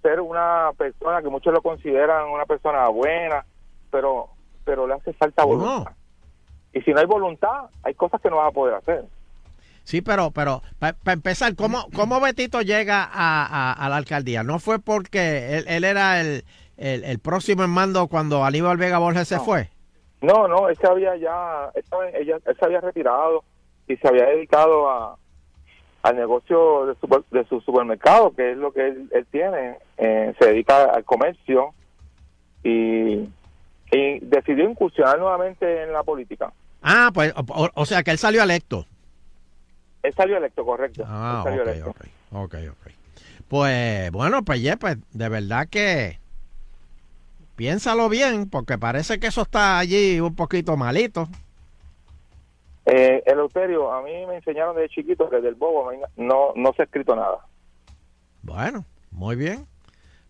ser 0.02 0.19
una 0.19 0.72
persona 0.77 1.22
que 1.22 1.30
muchos 1.30 1.53
lo 1.53 1.61
consideran 1.61 2.30
una 2.30 2.45
persona 2.45 2.88
buena, 2.89 3.45
pero 3.91 4.30
pero 4.64 4.85
le 4.88 4.93
hace 4.93 5.14
falta 5.14 5.43
voluntad. 5.43 5.93
Y 6.73 6.81
si 6.81 6.91
no 6.91 6.99
hay 6.99 7.06
voluntad, 7.06 7.65
hay 7.84 7.93
cosas 7.95 8.22
que 8.22 8.30
no 8.30 8.38
vas 8.38 8.49
a 8.49 8.52
poder 8.52 8.76
hacer. 8.76 9.06
Sí, 9.84 10.02
pero, 10.02 10.30
pero 10.31 10.61
para 10.80 10.95
empezar, 11.14 11.56
¿cómo, 11.56 11.88
¿cómo 11.95 12.22
Betito 12.22 12.61
llega 12.61 13.03
a, 13.03 13.45
a- 13.45 13.73
a 13.73 13.89
la 13.89 13.98
alcaldía? 13.98 14.43
¿No 14.43 14.60
fue 14.60 14.77
porque 14.80 15.57
él, 15.57 15.65
él 15.68 15.84
era 15.84 16.22
el, 16.22 16.45
el, 16.77 17.03
el 17.03 17.19
próximo 17.19 17.64
en 17.64 17.69
mando 17.69 18.07
cuando 18.07 18.43
Aníbal 18.43 18.77
Vega 18.77 18.98
Borges 18.99 19.27
se 19.27 19.39
fue? 19.39 19.69
No, 20.22 20.48
no, 20.48 20.69
él 20.69 20.77
se 20.80 20.88
había 20.88 21.15
ya, 21.18 21.72
él, 21.73 21.84
ella- 22.14 22.39
él 22.45 22.57
se 22.60 22.65
había 22.65 22.80
retirado 22.81 23.43
y 23.88 23.98
se 23.98 24.07
había 24.07 24.26
dedicado 24.26 24.89
a 24.89 25.18
al 26.03 26.15
negocio 26.15 26.88
de, 26.88 26.95
super- 26.95 27.23
de 27.30 27.45
su 27.45 27.61
supermercado, 27.61 28.34
que 28.34 28.52
es 28.53 28.57
lo 28.57 28.72
que 28.73 28.88
él, 28.88 29.07
él 29.14 29.27
tiene. 29.31 29.77
Eh, 29.98 30.34
se 30.39 30.48
dedica 30.48 30.85
al 30.85 31.03
comercio 31.03 31.76
y, 32.64 33.30
y 33.91 34.19
decidió 34.22 34.68
incursionar 34.68 35.19
nuevamente 35.19 35.84
en 35.84 35.93
la 35.93 36.02
política. 36.02 36.52
Ah, 36.81 37.11
pues, 37.14 37.31
o, 37.35 37.69
o 37.76 37.85
sea 37.85 38.02
que 38.02 38.10
él 38.10 38.18
salió 38.18 38.41
electo. 38.41 38.85
Él 40.02 40.11
salió 40.15 40.38
electo, 40.38 40.65
correcto. 40.65 41.03
Ah, 41.06 41.43
él 41.45 41.52
salió 41.52 41.61
ok, 41.61 41.68
electo. 41.68 41.89
ok, 41.91 42.06
ok, 42.31 42.56
ok. 42.72 42.91
Pues, 43.48 44.11
bueno, 44.11 44.43
pues, 44.43 44.61
yeah, 44.61 44.77
pues, 44.77 44.98
de 45.11 45.30
verdad 45.30 45.68
que 45.69 46.19
piénsalo 47.65 48.09
bien, 48.09 48.49
porque 48.49 48.79
parece 48.79 49.19
que 49.19 49.27
eso 49.27 49.43
está 49.43 49.77
allí 49.77 50.19
un 50.19 50.35
poquito 50.35 50.75
malito. 50.77 51.27
Eh, 52.88 53.21
Eleuterio, 53.27 53.93
a 53.93 54.01
mí 54.01 54.25
me 54.25 54.38
enseñaron 54.38 54.75
desde 54.75 54.89
chiquito 54.89 55.29
que 55.29 55.39
del 55.41 55.53
bobo 55.53 55.91
no, 56.17 56.53
no 56.55 56.73
se 56.73 56.81
ha 56.81 56.85
escrito 56.85 57.15
nada. 57.15 57.38
Bueno, 58.41 58.83
muy 59.11 59.35
bien. 59.35 59.67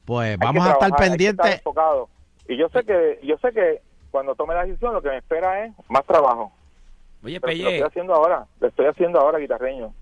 Pues 0.03 0.31
Hay 0.31 0.37
vamos 0.45 0.67
a 0.67 0.71
estar 0.73 0.89
estar 0.89 0.99
pendientes. 1.07 1.53
enfocado. 1.55 2.09
Y 2.49 2.57
yo 2.57 2.67
sé 2.67 2.83
que 2.83 3.21
yo 3.23 3.37
sé 3.37 3.53
que 3.53 3.81
cuando 4.11 4.35
tome 4.35 4.53
la 4.53 4.65
decisión 4.65 4.93
lo 4.93 5.01
que 5.01 5.07
me 5.07 5.19
espera 5.19 5.63
es 5.65 5.73
más 5.87 6.03
trabajo. 6.05 6.51
Oye, 7.23 7.39
Pero 7.39 7.53
lo 7.53 7.57
Pelle. 7.63 7.75
estoy 7.77 7.87
haciendo 7.87 8.13
ahora, 8.13 8.45
lo 8.59 8.67
estoy 8.67 8.87
haciendo 8.87 9.21
ahora, 9.21 9.39
guitarreño. 9.39 9.93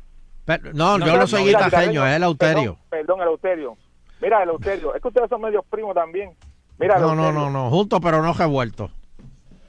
Pero- 0.45 0.73
no, 0.73 0.97
No, 0.97 1.05
yo 1.05 1.13
no, 1.13 1.19
no 1.19 1.27
soy 1.27 1.43
guitarreño, 1.43 2.07
es 2.07 2.15
Eleuterio. 2.15 2.75
Perdón, 2.89 3.05
perdón, 3.05 3.21
Eleuterio. 3.21 3.77
Mira, 4.19 4.41
Eleuterio, 4.41 4.95
es 4.95 5.01
que 5.03 5.07
ustedes 5.09 5.29
son 5.29 5.41
medios 5.41 5.63
primos 5.69 5.93
también. 5.93 6.31
Mira, 6.79 6.97
No, 6.97 7.13
no, 7.15 7.31
no, 7.31 7.49
no, 7.49 7.69
juntos 7.69 7.99
pero 8.01 8.21
no 8.21 8.33
revueltos. 8.33 8.89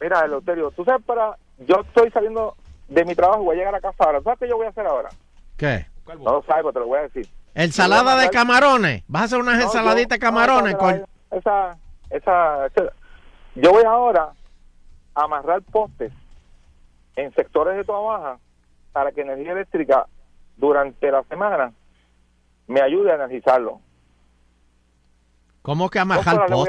Mira, 0.01 0.21
Eleuterio, 0.25 0.71
tú 0.71 0.85
sabes 0.85 1.05
para... 1.05 1.37
Yo 1.59 1.77
estoy 1.87 2.11
saliendo 2.11 2.57
de 2.89 3.05
mi 3.05 3.15
trabajo 3.15 3.43
y 3.43 3.45
voy 3.47 3.57
a 3.57 3.59
llegar 3.59 3.75
a 3.75 3.81
casa 3.81 4.05
ahora. 4.05 4.23
¿Sabes 4.23 4.39
qué 4.39 4.49
yo 4.49 4.57
voy 4.57 4.67
a 4.67 4.71
hacer 4.71 4.87
ahora? 4.87 5.11
¿Qué? 5.57 5.87
No 6.07 6.15
lo 6.33 6.43
sabes, 6.45 6.63
pero 6.63 6.73
te 6.73 6.79
lo 6.81 6.87
voy 6.87 6.99
a 6.99 7.03
decir. 7.03 7.29
Ensalada 7.55 8.17
de 8.17 8.31
camarones. 8.31 9.03
¿Vas 9.09 9.23
a 9.23 9.25
hacer 9.27 9.39
unas 9.41 9.59
No, 9.59 9.65
ensaladitas 9.65 10.19
de 10.19 10.25
yo- 10.25 10.31
no, 10.31 10.37
camarones? 10.39 10.75
esa- 10.75 10.79
con- 10.79 11.39
esa, 12.11 12.67
esa, 12.67 12.69
yo 13.57 13.73
voy 13.73 13.85
ahora 13.85 14.33
a 15.15 15.23
amarrar 15.25 15.63
postes 15.63 16.13
en 17.17 17.35
sectores 17.35 17.77
de 17.77 17.85
toda 17.85 18.01
baja 18.01 18.39
para 18.93 19.13
que 19.13 19.21
energía 19.21 19.53
eléctrica 19.53 20.07
durante 20.57 21.11
la 21.11 21.23
semana 21.25 21.73
me 22.67 22.81
ayude 22.81 23.13
a 23.13 23.17
energizarlo. 23.17 23.81
¿Cómo 25.63 25.91
que 25.91 25.99
amarrar 25.99 26.37
horas 26.37 26.69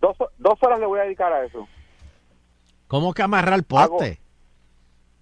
Dos, 0.00 0.16
dos 0.38 0.54
horas 0.62 0.78
le 0.78 0.86
voy 0.86 1.00
a 1.00 1.02
dedicar 1.04 1.32
a 1.32 1.44
eso. 1.44 1.66
¿Cómo 2.86 3.12
que 3.14 3.22
amarrar 3.22 3.62
poste? 3.64 4.20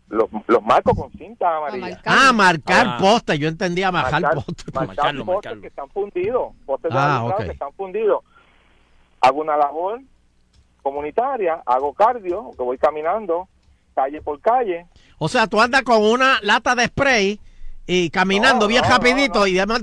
Los, 0.09 0.28
los 0.46 0.62
marco 0.62 0.94
con 0.94 1.10
cinta 1.12 1.56
amarilla. 1.56 2.01
Ah, 2.05 2.32
marcar 2.32 2.86
Ah. 2.90 2.98
poste. 3.01 3.38
Yo 3.38 3.48
entendía 3.48 3.88
amarrar 3.88 4.20
Marcar- 4.20 4.34
poste. 4.34 4.64
marcar 4.74 5.16
postes 5.24 5.59
que 5.60 5.66
están 5.68 5.88
fundidos, 5.90 6.52
postes 6.66 6.92
de 6.92 6.98
Ah, 6.98 7.16
alumbrado 7.16 7.40
ok. 7.40 7.46
que 7.46 7.52
están 7.52 7.72
fundidos. 7.72 8.22
Hago 9.20 9.40
una 9.40 9.56
labor 9.56 10.01
comunitaria, 10.82 11.62
hago 11.64 11.94
cardio, 11.94 12.51
que 12.56 12.62
voy 12.62 12.76
caminando 12.76 13.48
calle 13.94 14.20
por 14.20 14.38
calle. 14.40 14.86
O 15.18 15.28
sea, 15.28 15.46
tú 15.46 15.60
andas 15.60 15.82
con 15.82 16.02
una 16.02 16.38
lata 16.42 16.74
de 16.74 16.86
spray 16.86 17.40
y 17.86 18.10
caminando 18.10 18.64
No, 18.66 18.68
bien 18.68 18.82
no, 18.82 18.90
rapidito 18.90 19.46
y 19.46 19.55
demás 19.55 19.80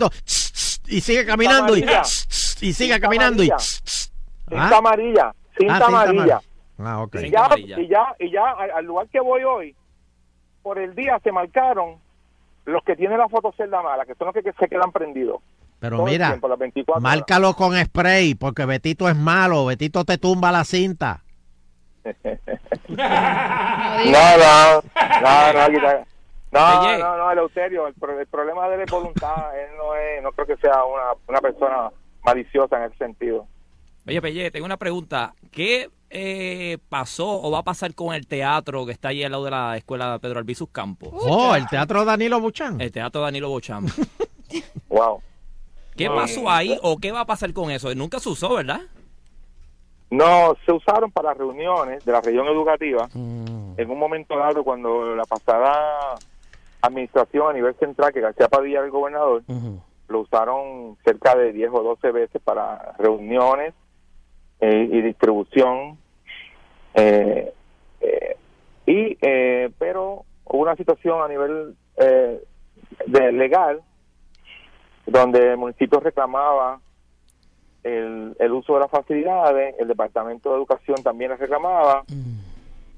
y 0.88 1.02
sigue 1.02 1.26
caminando 1.26 1.76
y, 1.78 1.86
y 2.62 2.74
sigue 2.74 3.00
caminando 3.00 3.42
y 3.44 3.52
amarilla. 4.56 4.64
Ah. 4.64 4.70
Cinta 4.70 4.78
amarilla, 4.78 5.34
cinta 5.58 5.74
Ah, 5.74 5.78
cinta 5.78 5.86
amarilla. 5.86 6.42
Ah, 6.80 7.02
ok. 7.04 7.16
Y 7.16 7.30
ya, 7.30 7.48
y 7.58 7.88
ya, 7.88 8.16
y 8.20 8.32
ya 8.32 8.44
al, 8.76 8.86
lugar 8.86 9.08
que 9.10 9.20
voy 9.20 9.44
hoy, 9.44 9.76
por 10.64 10.80
el 10.80 10.96
día 10.96 11.20
se 11.24 11.32
marcaron 11.32 11.98
los 12.66 12.84
que 12.84 12.96
tienen 12.96 13.18
la 13.18 13.28
fotocelda 13.30 13.82
mala, 13.82 14.06
que 14.06 14.16
son 14.16 14.28
los 14.28 14.34
que, 14.34 14.44
que 14.44 14.54
se 14.54 14.68
quedan 14.68 14.92
prendidos. 14.92 15.42
Pero 15.80 15.98
todo 15.98 16.08
el 16.08 16.14
mira, 16.14 16.28
tiempo, 16.30 16.48
las 16.48 16.60
24 16.60 16.92
horas. 17.02 17.04
márcalo 17.18 17.54
con 17.56 17.76
spray 17.76 18.36
porque 18.36 18.66
Betito 18.66 19.10
es 19.10 19.16
malo. 19.16 19.66
Betito 19.66 20.06
te 20.06 20.18
tumba 20.20 20.52
la 20.52 20.64
cinta. 20.64 21.24
No, 22.04 22.14
no, 24.38 24.82
no, 25.22 25.54
no, 25.54 25.68
no, 26.52 26.98
no, 26.98 27.18
no, 27.18 27.32
Eleuterio, 27.32 27.88
el, 27.88 27.94
pro- 27.94 28.20
el 28.20 28.28
problema 28.28 28.68
de 28.70 28.84
es 28.84 28.92
voluntad, 28.92 29.58
él 29.58 29.70
no 29.78 29.96
es, 29.96 30.22
no 30.22 30.32
creo 30.34 30.48
que 30.48 30.58
sea 30.58 30.84
una, 30.84 31.14
una 31.28 31.40
persona 31.42 31.90
maliciosa 32.24 32.78
en 32.78 32.84
ese 32.92 32.98
sentido. 32.98 33.48
Oye, 34.08 34.22
Pelle, 34.22 34.52
tengo 34.52 34.66
una 34.66 34.78
pregunta. 34.78 35.34
¿Qué 35.52 35.90
eh, 36.10 36.78
pasó 36.90 37.42
o 37.42 37.52
va 37.52 37.60
a 37.60 37.64
pasar 37.64 37.94
con 37.94 38.14
el 38.16 38.28
teatro 38.28 38.86
que 38.86 38.92
está 38.92 39.10
ahí 39.10 39.24
al 39.24 39.32
lado 39.32 39.46
de 39.46 39.52
la 39.52 39.78
escuela 39.78 40.18
Pedro 40.20 40.40
Albizus 40.40 40.70
Campos? 40.72 41.10
Oh, 41.14 41.56
el 41.56 41.68
teatro 41.68 42.04
Danilo 42.04 42.40
Buchan. 42.40 42.82
El 42.82 42.92
teatro 42.92 43.22
Danilo 43.22 43.50
Bocham. 43.50 43.86
wow. 44.90 45.22
¿Qué 45.96 46.08
Wow. 46.08 46.18
pasó 46.18 46.50
ahí 46.50 46.78
o 46.82 46.98
qué 46.98 47.12
va 47.12 47.22
a 47.22 47.26
pasar 47.26 47.54
con 47.54 47.70
eso? 47.70 47.94
Nunca 47.94 48.20
se 48.20 48.30
usó, 48.30 48.56
¿verdad? 48.56 48.82
No, 50.10 50.56
se 50.66 50.72
usaron 50.74 51.12
para 51.12 51.34
reuniones 51.34 52.04
de 52.04 52.12
la 52.12 52.20
región 52.22 52.48
educativa 52.48 53.08
en 53.14 53.90
un 53.90 53.98
momento 54.00 54.36
dado 54.38 54.64
cuando 54.64 55.16
la 55.16 55.24
pasada 55.24 56.16
administración 56.82 57.50
a 57.50 57.54
nivel 57.54 57.76
central, 57.76 58.12
que 58.12 58.20
García 58.20 58.50
Padilla 58.50 58.78
era 58.80 58.86
el 58.86 58.92
gobernador, 58.92 59.44
lo 60.10 60.20
usaron 60.20 60.98
cerca 61.06 61.36
de 61.36 61.54
10 61.54 61.70
o 61.74 61.84
12 61.84 62.12
veces 62.12 62.42
para 62.44 62.94
reuniones 62.98 63.74
eh, 64.62 64.88
y 64.92 65.02
distribución. 65.02 65.98
eh, 66.94 67.54
eh, 68.00 68.36
y 68.86 69.18
eh, 69.22 69.70
Pero 69.78 70.26
hubo 70.46 70.62
una 70.64 70.76
situación 70.76 71.22
a 71.22 71.28
nivel 71.28 71.76
eh, 71.98 72.44
de 73.08 73.32
legal 73.32 73.82
donde 75.06 75.52
el 75.52 75.58
municipio 75.58 76.00
reclamaba 76.00 76.80
el, 77.84 78.36
el 78.40 78.52
uso 78.52 78.76
de 78.76 78.80
las 78.82 78.92
facilidades, 78.92 79.76
el 79.80 79.88
Departamento 79.88 80.52
de 80.52 80.58
Educación 80.58 81.02
también 81.04 81.32
las 81.32 81.40
reclamaba, 81.40 82.04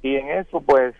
y 0.02 0.16
en 0.18 0.30
eso, 0.30 0.60
pues, 0.62 0.94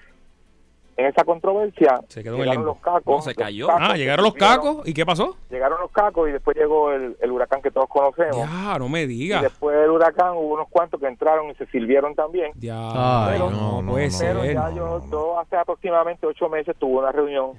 en 0.96 1.06
esa 1.08 1.24
controversia, 1.24 2.02
Se 2.08 2.22
quedó 2.24 2.36
el 2.36 2.42
llegaron 2.42 2.62
limbo. 2.66 2.74
los 2.74 2.82
cacos. 2.82 3.16
No, 3.16 3.22
se 3.22 3.34
cayó. 3.36 3.68
cacos 3.68 3.82
Ah, 3.90 3.96
llegaron 3.98 4.24
los 4.26 4.34
cacos. 4.36 4.88
¿Y 4.88 4.94
qué 4.94 5.06
pasó? 5.06 5.36
Llegaron 5.50 5.80
los 5.82 5.92
cacos 5.92 6.30
y 6.30 6.32
después 6.34 6.56
llegó 6.56 6.92
el, 6.92 7.18
el 7.20 7.32
huracán 7.32 7.62
que 7.62 7.72
todos 7.72 7.88
conocemos. 7.90 8.38
Ah, 8.48 8.76
no 8.78 8.88
me 8.90 9.02
Y 9.04 9.08
diga. 9.08 9.42
después 9.42 9.76
del 9.78 9.90
huracán 9.90 10.34
hubo 10.36 10.54
unos 10.54 10.68
cuantos 10.70 11.00
que 11.00 11.08
entraron 11.08 11.50
y 11.50 11.56
se 11.56 11.66
sirvieron 11.68 12.14
también. 12.16 12.52
Ya, 12.56 13.28
pero, 13.32 13.50
no, 13.50 13.82
no 13.82 13.92
puede 13.94 14.10
pero 14.20 14.42
ser. 14.44 14.54
ya 14.54 14.70
yo, 14.72 15.02
yo 15.12 15.40
hace 15.40 15.56
aproximadamente 15.56 16.28
ocho 16.28 16.48
meses 16.50 16.76
tuve 16.78 17.00
una 17.00 17.12
reunión 17.12 17.52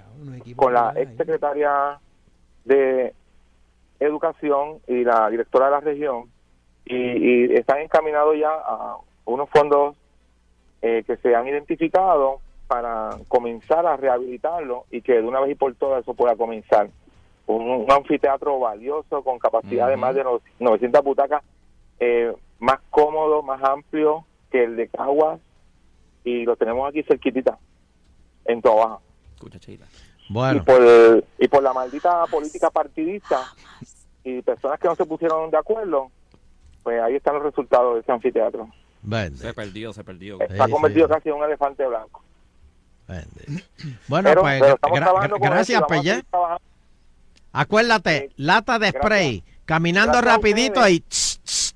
con 0.56 0.72
la 0.72 0.92
ex 0.96 1.16
secretaria 1.16 1.98
de 2.64 3.12
Educación 4.00 4.78
y 4.86 5.04
la 5.04 5.30
directora 5.30 5.66
de 5.66 5.70
la 5.72 5.80
región 5.80 6.24
y, 6.84 6.96
y 6.96 7.54
están 7.54 7.80
encaminados 7.80 8.34
ya 8.38 8.50
a 8.50 8.96
unos 9.24 9.48
fondos 9.50 9.96
eh, 10.82 11.02
que 11.06 11.16
se 11.18 11.34
han 11.34 11.46
identificado 11.48 12.40
para 12.66 13.10
comenzar 13.28 13.86
a 13.86 13.96
rehabilitarlo 13.96 14.84
y 14.90 15.02
que 15.02 15.14
de 15.14 15.22
una 15.22 15.40
vez 15.40 15.52
y 15.52 15.54
por 15.54 15.74
todas 15.74 16.02
eso 16.02 16.14
pueda 16.14 16.34
comenzar. 16.36 16.88
Un, 17.46 17.62
un 17.62 17.92
anfiteatro 17.92 18.58
valioso 18.58 19.22
con 19.22 19.38
capacidad 19.38 19.88
de 19.88 19.96
más 19.96 20.14
de 20.14 20.24
no- 20.24 20.40
900 20.60 21.04
butacas, 21.04 21.42
eh, 22.00 22.34
más 22.58 22.80
cómodo, 22.90 23.42
más 23.42 23.62
amplio 23.62 24.24
que 24.50 24.64
el 24.64 24.76
de 24.76 24.88
Caguas 24.88 25.40
y 26.24 26.44
lo 26.44 26.56
tenemos 26.56 26.88
aquí 26.88 27.02
cerquitita, 27.02 27.58
en 28.46 28.62
Toa 28.62 28.74
Baja. 28.86 28.98
Y 30.30 30.32
Bueno, 30.32 30.64
por, 30.64 31.24
y 31.38 31.48
por 31.48 31.62
la 31.62 31.74
maldita 31.74 32.24
política 32.28 32.70
partidista 32.70 33.42
y 34.22 34.40
personas 34.40 34.80
que 34.80 34.88
no 34.88 34.94
se 34.94 35.04
pusieron 35.04 35.50
de 35.50 35.58
acuerdo, 35.58 36.10
pues 36.82 36.98
ahí 37.02 37.16
están 37.16 37.34
los 37.34 37.42
resultados 37.42 37.94
de 37.96 38.00
ese 38.00 38.12
anfiteatro. 38.12 38.68
vende. 39.02 39.36
Se 39.36 39.52
perdió, 39.52 39.92
se 39.92 40.02
perdió. 40.02 40.40
Está 40.40 40.66
convertido 40.70 41.08
casi 41.08 41.28
en 41.28 41.34
un 41.34 41.44
elefante 41.44 41.86
blanco. 41.86 42.22
Bueno, 44.08 44.28
Pero- 44.30 44.40
pues 44.42 44.60
pero 44.62 44.76
gra- 44.80 45.28
gra- 45.28 45.38
gracias, 45.40 45.82
seguir 45.88 46.24
trabajando. 46.30 46.62
Acuérdate, 47.52 48.30
lata 48.36 48.78
de 48.78 48.88
spray, 48.90 49.44
caminando 49.64 50.12
Gracias 50.18 50.34
rapidito 50.34 50.88
y 50.88 51.00
tss, 51.00 51.40
tss, 51.44 51.74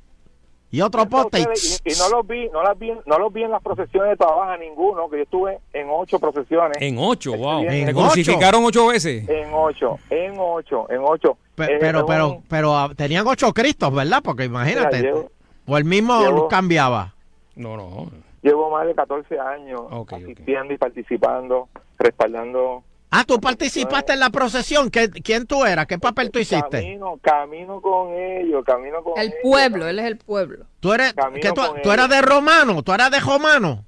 y 0.70 0.80
otro 0.80 1.06
poste 1.08 1.40
y 1.84 1.90
no 1.98 2.08
los 2.10 2.26
vi, 2.26 2.48
no 2.50 2.62
las 2.62 2.78
vi, 2.78 2.90
no 3.06 3.18
los 3.18 3.32
vi 3.32 3.42
en 3.44 3.50
las 3.52 3.62
procesiones 3.62 4.10
de 4.10 4.16
trabajo 4.16 4.56
ninguno, 4.58 5.08
que 5.08 5.18
yo 5.18 5.22
estuve 5.22 5.58
en 5.72 5.86
ocho 5.90 6.18
procesiones. 6.18 6.76
En 6.80 6.96
ocho, 6.98 7.36
wow. 7.36 7.60
bien. 7.60 7.84
¿Te 7.84 7.90
En 7.90 7.96
crucificaron 7.96 8.64
ocho 8.64 8.88
veces? 8.88 9.28
En 9.28 9.48
ocho, 9.54 9.98
en 10.10 10.34
ocho, 10.38 10.90
en 10.90 11.00
ocho. 11.04 11.38
Pe- 11.54 11.64
Eh, 11.74 11.78
pero, 11.80 12.04
pero, 12.06 12.28
un- 12.28 12.42
pero 12.42 12.76
ah, 12.76 12.90
tenían 12.96 13.26
ocho 13.26 13.52
cristos, 13.54 13.92
¿verdad? 13.94 14.20
Porque 14.22 14.44
imagínate, 14.44 14.96
Mira, 14.98 15.08
llevo- 15.12 15.30
o 15.66 15.78
el 15.78 15.84
mismo 15.84 16.20
llevo- 16.20 16.48
cambiaba. 16.48 17.14
No, 17.54 17.76
no. 17.76 18.10
Llevo 18.42 18.70
más 18.70 18.86
de 18.86 18.94
14 18.94 19.38
años 19.38 19.82
asistiendo 20.10 20.72
y 20.74 20.78
participando, 20.78 21.68
respaldando. 21.98 22.84
Ah, 23.10 23.24
tú 23.26 23.40
participaste 23.40 24.12
en 24.12 24.20
la 24.20 24.30
procesión. 24.30 24.90
¿Qué- 24.90 25.08
¿Quién 25.10 25.46
tú 25.46 25.64
eras? 25.64 25.86
¿Qué 25.86 25.98
papel 25.98 26.30
tú 26.30 26.38
hiciste? 26.38 26.80
Camino, 26.82 27.18
camino 27.22 27.80
con 27.80 28.12
ellos, 28.14 28.62
camino 28.64 29.02
con 29.02 29.18
El 29.18 29.28
ellos. 29.28 29.38
pueblo, 29.42 29.88
él 29.88 29.98
es 29.98 30.04
el 30.04 30.18
pueblo. 30.18 30.66
Tú 30.80 30.92
eres, 30.92 31.14
que 31.40 31.52
tú, 31.52 31.62
tú 31.82 31.90
eras 31.90 32.08
de 32.10 32.20
romano, 32.20 32.82
tú 32.82 32.92
eras 32.92 33.10
de 33.10 33.18
romano. 33.20 33.84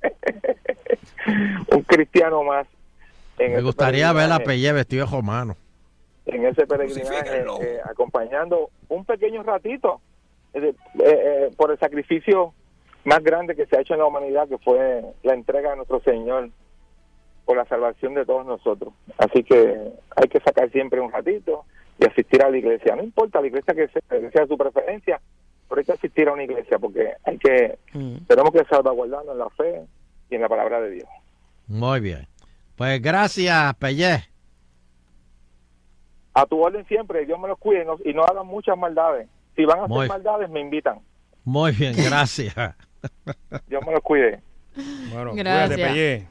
Un 1.72 1.82
cristiano 1.82 2.42
más. 2.42 2.66
En 3.38 3.52
Me 3.54 3.62
gustaría 3.62 4.12
ver 4.12 4.24
a 4.30 4.38
peregrinaje. 4.38 4.44
Pelle 4.46 4.72
vestido 4.72 5.06
de 5.06 5.10
romano. 5.12 5.56
en 6.26 6.46
ese 6.46 6.66
peregrinaje, 6.66 7.44
eh, 7.62 7.80
acompañando 7.84 8.70
un 8.88 9.04
pequeño 9.04 9.42
ratito 9.42 10.00
eh, 10.54 10.60
eh, 10.68 10.74
eh, 11.00 11.50
por 11.56 11.72
el 11.72 11.78
sacrificio 11.78 12.54
más 13.04 13.22
grande 13.22 13.54
que 13.56 13.66
se 13.66 13.76
ha 13.76 13.80
hecho 13.80 13.94
en 13.94 14.00
la 14.00 14.06
humanidad, 14.06 14.48
que 14.48 14.58
fue 14.58 15.02
la 15.22 15.34
entrega 15.34 15.70
de 15.70 15.76
nuestro 15.76 16.00
Señor 16.00 16.50
por 17.44 17.56
la 17.56 17.64
salvación 17.66 18.14
de 18.14 18.24
todos 18.24 18.46
nosotros. 18.46 18.94
Así 19.18 19.42
que 19.42 19.92
hay 20.16 20.28
que 20.28 20.40
sacar 20.40 20.70
siempre 20.70 21.00
un 21.00 21.10
ratito 21.10 21.64
y 21.98 22.06
asistir 22.06 22.42
a 22.42 22.50
la 22.50 22.58
iglesia. 22.58 22.94
No 22.96 23.02
importa 23.02 23.40
la 23.40 23.48
iglesia 23.48 23.74
que 23.74 23.88
sea, 23.88 24.02
que 24.08 24.30
sea 24.30 24.46
su 24.46 24.56
preferencia, 24.56 25.20
pero 25.68 25.80
hay 25.80 25.84
que 25.84 25.92
asistir 25.92 26.28
a 26.28 26.32
una 26.32 26.44
iglesia 26.44 26.78
porque 26.78 27.12
hay 27.24 27.38
que 27.38 27.78
tenemos 28.28 28.52
que 28.52 28.64
salvaguardarnos 28.70 29.32
en 29.32 29.38
la 29.38 29.50
fe 29.50 29.82
y 30.30 30.34
en 30.36 30.42
la 30.42 30.48
palabra 30.48 30.80
de 30.80 30.90
Dios. 30.90 31.08
Muy 31.66 32.00
bien. 32.00 32.26
Pues 32.76 33.00
gracias, 33.02 33.74
Pelle. 33.74 34.24
A 36.34 36.46
tu 36.46 36.60
orden 36.62 36.86
siempre, 36.86 37.26
Dios 37.26 37.38
me 37.38 37.48
los 37.48 37.58
cuide 37.58 37.82
y 37.82 37.86
no, 37.86 37.98
y 38.04 38.14
no 38.14 38.22
hagan 38.24 38.46
muchas 38.46 38.76
maldades. 38.78 39.28
Si 39.54 39.64
van 39.64 39.80
a 39.80 39.84
hacer 39.84 39.96
Muy- 39.96 40.08
maldades, 40.08 40.48
me 40.48 40.60
invitan. 40.60 41.00
Muy 41.44 41.72
bien, 41.72 41.94
gracias. 41.96 42.54
Dios 43.68 43.82
me 43.86 43.92
los 43.92 44.02
cuide. 44.02 44.42
Bueno, 45.12 45.32
Gracias. 45.34 45.76
cuídate, 45.76 45.92
Pellé. 45.92 46.26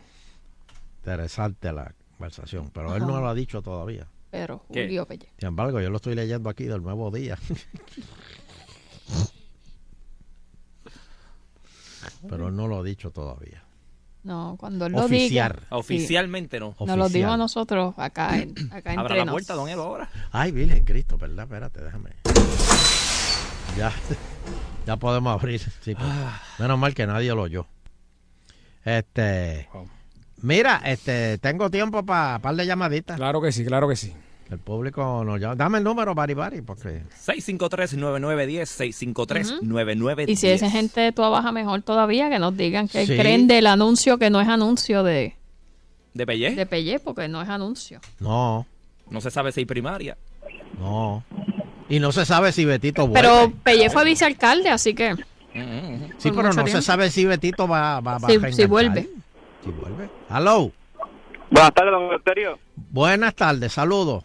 Interesante 0.99 1.71
la 1.71 1.93
conversación, 2.17 2.69
pero 2.73 2.95
él 2.95 3.01
no 3.05 3.19
lo 3.19 3.27
ha 3.29 3.33
dicho 3.33 3.61
todavía. 3.61 4.07
Pero 4.29 4.63
¿Qué? 4.71 4.83
Julio 4.83 5.05
Pelle. 5.05 5.27
Sin 5.37 5.47
embargo, 5.49 5.81
yo 5.81 5.89
lo 5.89 5.97
estoy 5.97 6.15
leyendo 6.15 6.49
aquí 6.49 6.63
del 6.65 6.81
nuevo 6.81 7.11
día. 7.11 7.37
Pero 12.29 12.47
él 12.47 12.55
no 12.55 12.67
lo 12.67 12.79
ha 12.79 12.83
dicho 12.83 13.11
todavía. 13.11 13.63
No, 14.23 14.55
cuando 14.59 14.85
él 14.85 14.91
lo 14.93 15.05
Oficiar. 15.05 15.55
diga. 15.61 15.67
Oficialmente 15.77 16.59
no. 16.59 16.75
Nos 16.79 16.97
lo 16.97 17.09
dijo 17.09 17.29
a 17.31 17.37
nosotros 17.37 17.95
acá, 17.97 18.37
en, 18.37 18.53
acá 18.71 18.91
Abra 18.91 19.01
entre 19.01 19.17
la 19.17 19.25
nos. 19.25 19.33
puerta, 19.33 19.53
don 19.55 19.67
Elo, 19.67 19.83
ahora. 19.83 20.09
Ay, 20.31 20.51
Virgen 20.51 20.85
Cristo, 20.85 21.17
¿verdad? 21.17 21.43
Espérate, 21.45 21.81
déjame. 21.83 22.11
Ya, 23.77 23.91
ya 24.85 24.97
podemos 24.97 25.33
abrir. 25.33 25.59
Sí, 25.59 25.95
pues. 25.95 26.07
Menos 26.59 26.77
mal 26.79 26.93
que 26.93 27.05
nadie 27.07 27.33
lo 27.33 27.43
oyó. 27.43 27.65
Este. 28.83 29.67
Mira, 30.41 30.81
este, 30.85 31.37
tengo 31.37 31.69
tiempo 31.69 32.03
para 32.03 32.39
par 32.39 32.55
de 32.55 32.65
llamaditas. 32.65 33.15
Claro 33.17 33.41
que 33.41 33.51
sí, 33.51 33.63
claro 33.63 33.87
que 33.87 33.95
sí. 33.95 34.13
El 34.49 34.57
público 34.59 35.23
nos 35.23 35.39
llama. 35.39 35.55
Dame 35.55 35.77
el 35.77 35.83
número, 35.83 36.13
Bari 36.15 36.33
Bari, 36.33 36.61
porque. 36.61 37.03
653-9910, 37.25 38.65
653-9910. 39.61 40.29
Y 40.29 40.35
si 40.35 40.47
esa 40.47 40.69
gente 40.69 40.99
de 40.99 41.11
tu 41.11 41.21
baja 41.21 41.51
mejor 41.51 41.81
todavía, 41.83 42.29
que 42.29 42.39
nos 42.39 42.57
digan 42.57 42.87
que 42.87 43.05
Sí. 43.05 43.15
creen 43.17 43.47
del 43.47 43.67
anuncio 43.67 44.17
que 44.17 44.29
no 44.29 44.41
es 44.41 44.47
anuncio 44.49 45.03
de, 45.03 45.35
¿De 46.13 46.25
Pellé? 46.25 46.55
de 46.55 46.65
Pelle, 46.65 46.99
porque 46.99 47.27
no 47.29 47.41
es 47.41 47.47
anuncio. 47.49 48.01
No, 48.19 48.65
No 49.09 49.21
se 49.21 49.31
sabe 49.31 49.51
si 49.53 49.61
hay 49.61 49.65
primaria. 49.65 50.17
no. 50.79 51.23
Y 51.91 51.99
no 51.99 52.13
se 52.13 52.25
sabe 52.25 52.53
si 52.53 52.63
Betito 52.63 53.05
vuelve. 53.05 53.27
Pero 53.27 53.51
Pelle 53.63 53.89
fue 53.89 54.05
vicealcalde, 54.05 54.69
así 54.69 54.95
que. 54.95 55.13
sí, 56.17 56.31
por 56.31 56.43
pero 56.43 56.53
no 56.53 56.65
se 56.67 56.81
sabe 56.81 57.09
si 57.09 57.25
Betito 57.25 57.67
va, 57.67 57.99
va, 57.99 58.17
va 58.17 58.29
Si- 58.29 58.37
a 58.37 58.51
si 58.53 58.65
vuelve. 58.65 59.09
Si 59.61 59.69
vuelve. 59.71 60.09
Hello. 60.29 60.71
Buenas 61.49 61.73
tardes, 61.73 61.91
don 61.91 62.13
Euterio. 62.13 62.59
Buenas 62.77 63.35
tardes, 63.35 63.73
saludos. 63.73 64.23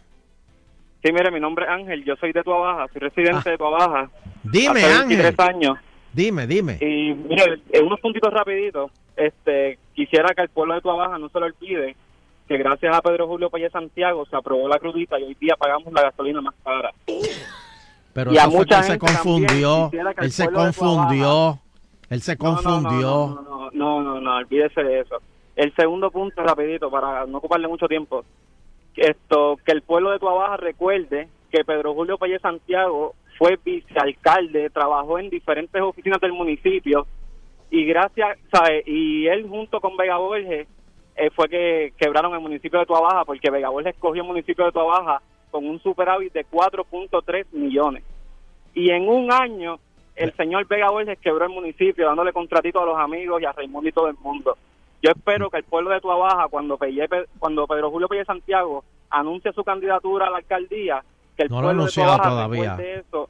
Sí, 1.03 1.11
mire, 1.11 1.29
mi 1.29 1.41
nombre 1.41 1.65
es 1.65 1.71
Ángel, 1.71 2.05
yo 2.05 2.15
soy 2.15 2.31
de 2.31 2.41
Tua 2.41 2.57
Baja, 2.57 2.85
soy 2.93 3.01
residente 3.01 3.49
de 3.49 3.57
Tua 3.57 3.69
Baja. 3.71 4.09
Ah. 4.09 4.29
Dime, 4.43 4.79
hace 4.85 4.93
Ángel. 4.93 5.17
23 5.21 5.39
años. 5.49 5.77
Dime, 6.13 6.47
dime. 6.47 6.77
Y 6.79 7.13
mire, 7.13 7.59
en 7.73 7.85
unos 7.85 7.99
puntitos 7.99 8.33
rapiditos, 8.33 8.91
este, 9.17 9.77
quisiera 9.93 10.33
que 10.33 10.43
el 10.43 10.49
pueblo 10.49 10.73
de 10.75 10.81
Tua 10.81 10.95
Baja 10.95 11.17
no 11.17 11.27
se 11.27 11.37
lo 11.37 11.47
olvide 11.47 11.97
que 12.47 12.57
gracias 12.57 12.95
a 12.95 13.01
Pedro 13.01 13.27
Julio 13.27 13.49
Pérez 13.49 13.71
Santiago 13.71 14.25
se 14.25 14.35
aprobó 14.35 14.67
la 14.67 14.79
crudita 14.79 15.19
y 15.19 15.23
hoy 15.23 15.35
día 15.35 15.55
pagamos 15.57 15.91
la 15.93 16.03
gasolina 16.03 16.41
más 16.41 16.55
cara. 16.63 16.93
Pero 18.13 18.31
Y 18.31 18.37
a 18.37 18.47
mucha 18.47 18.81
se 18.81 18.91
gente 18.91 19.05
también 19.05 19.45
confundió. 19.45 19.91
Él 20.19 20.31
se 20.31 20.47
confundió. 20.47 21.59
Él 22.09 22.21
se 22.21 22.35
No, 22.35 22.43
no, 22.43 22.51
no, 22.51 22.63
confundió. 22.63 23.41
No, 23.45 23.71
no, 23.71 24.01
no, 24.01 24.21
no, 24.21 24.35
olvídese 24.37 24.83
de 24.83 25.01
eso. 25.01 25.17
El 25.55 25.73
segundo 25.75 26.09
punto, 26.09 26.41
rapidito, 26.43 26.89
para 26.89 27.25
no 27.25 27.39
ocuparle 27.39 27.67
mucho 27.67 27.87
tiempo. 27.87 28.23
Esto, 28.95 29.57
que 29.63 29.73
el 29.73 29.81
pueblo 29.81 30.11
de 30.11 30.19
Tua 30.19 30.33
Baja 30.33 30.57
recuerde 30.57 31.27
que 31.51 31.63
Pedro 31.63 31.93
Julio 31.93 32.17
Pérez 32.17 32.41
Santiago 32.41 33.13
fue 33.37 33.59
vicealcalde, 33.63 34.69
trabajó 34.69 35.19
en 35.19 35.29
diferentes 35.29 35.81
oficinas 35.81 36.19
del 36.19 36.33
municipio 36.33 37.05
y 37.69 37.85
gracias, 37.85 38.37
¿sabe? 38.51 38.83
Y 38.85 39.27
él 39.27 39.47
junto 39.47 39.79
con 39.79 39.97
Vega 39.97 40.17
Borges 40.17 40.67
eh, 41.17 41.29
fue 41.31 41.49
que 41.49 41.93
quebraron 41.97 42.33
el 42.33 42.39
municipio 42.39 42.79
de 42.79 42.85
Tua 42.85 43.01
Baja 43.01 43.25
porque 43.25 43.49
Vega 43.49 43.69
Borges 43.69 43.95
escogió 43.95 44.21
el 44.21 44.27
municipio 44.27 44.65
de 44.65 44.71
Tua 44.71 44.83
Baja 44.83 45.21
con 45.51 45.65
un 45.67 45.79
superávit 45.81 46.31
de 46.33 46.45
4.3 46.45 47.45
millones. 47.51 48.03
Y 48.73 48.91
en 48.91 49.09
un 49.09 49.31
año 49.31 49.79
el 50.15 50.33
señor 50.33 50.65
Vega 50.67 50.89
Borges 50.89 51.19
quebró 51.19 51.45
el 51.45 51.51
municipio 51.51 52.05
dándole 52.07 52.33
contratito 52.33 52.81
a 52.81 52.85
los 52.85 52.97
amigos 52.97 53.41
y 53.41 53.45
a 53.45 53.51
Raimundo 53.51 53.89
y 53.89 53.91
todo 53.91 54.07
el 54.09 54.15
mundo. 54.17 54.57
Yo 55.01 55.11
espero 55.11 55.49
que 55.49 55.57
el 55.57 55.63
pueblo 55.63 55.91
de 55.91 56.01
Tuabaja, 56.01 56.47
cuando, 56.49 56.75
Pelle- 56.77 57.27
cuando 57.37 57.67
Pedro 57.67 57.91
Julio 57.91 58.07
Pelle 58.07 58.25
Santiago 58.25 58.83
anuncie 59.11 59.53
su 59.53 59.63
candidatura 59.63 60.25
a 60.27 60.29
la 60.31 60.37
alcaldía, 60.37 61.03
que 61.35 61.43
el 61.43 61.49
No 61.49 61.61
lo 61.61 61.67
ha 61.67 61.71
pueblo 61.71 61.85
de 61.85 61.91
Tuabaja 61.91 62.29
todavía. 62.29 62.77
eso. 62.79 63.29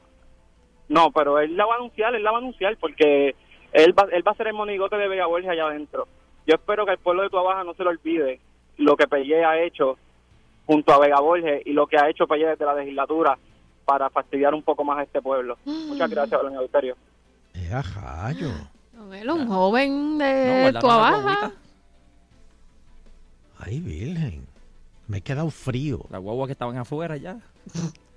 No, 0.88 1.10
pero 1.10 1.38
él 1.40 1.56
la 1.58 1.66
va 1.66 1.74
a 1.74 1.76
anunciar, 1.76 2.14
él 2.14 2.22
la 2.22 2.30
va 2.30 2.38
a 2.38 2.40
anunciar 2.40 2.74
porque 2.78 3.34
él 3.72 3.94
va, 3.98 4.06
él 4.10 4.26
va 4.26 4.32
a 4.32 4.36
ser 4.36 4.46
el 4.48 4.54
monigote 4.54 4.96
de 4.96 5.08
Vega 5.08 5.26
Borges 5.26 5.50
allá 5.50 5.66
adentro. 5.66 6.08
Yo 6.48 6.54
espero 6.54 6.84
que 6.86 6.92
el 6.92 6.98
pueblo 6.98 7.22
de 7.22 7.28
Tuabaja 7.30 7.62
no 7.62 7.74
se 7.74 7.82
le 7.84 7.90
olvide 7.90 8.40
lo 8.78 8.96
que 8.96 9.06
Pelle 9.06 9.44
ha 9.44 9.60
hecho 9.62 9.98
junto 10.66 10.92
a 10.92 10.98
Vega 10.98 11.20
Borges 11.20 11.62
y 11.66 11.72
lo 11.74 11.86
que 11.86 11.98
ha 11.98 12.08
hecho 12.08 12.26
Pelle 12.26 12.46
desde 12.48 12.64
la 12.64 12.74
legislatura 12.74 13.38
para 13.84 14.08
fastidiar 14.10 14.54
un 14.54 14.62
poco 14.62 14.82
más 14.82 14.98
a 14.98 15.02
este 15.02 15.20
pueblo. 15.22 15.58
Muchas 15.64 16.10
gracias, 16.10 16.40
don 16.42 16.54
Euterio. 16.54 16.96
Eh, 17.54 17.70
a 17.72 17.82
rayo. 17.82 18.50
Don 18.94 19.12
Elo, 19.14 19.34
un 19.34 19.46
joven 19.46 20.16
No, 20.18 20.24
de 20.24 20.70
guardaron 20.72 20.80
tu 20.80 20.86
la 20.86 20.94
abaja. 20.94 21.22
guaguita. 21.22 21.52
Ay, 23.60 23.80
virgen. 23.80 24.46
Me 25.06 25.18
he 25.18 25.20
quedado 25.20 25.50
frío. 25.50 26.00
Las 26.10 26.20
guaguas 26.22 26.46
que 26.48 26.52
estaban 26.52 26.76
afuera 26.78 27.16
ya. 27.18 27.38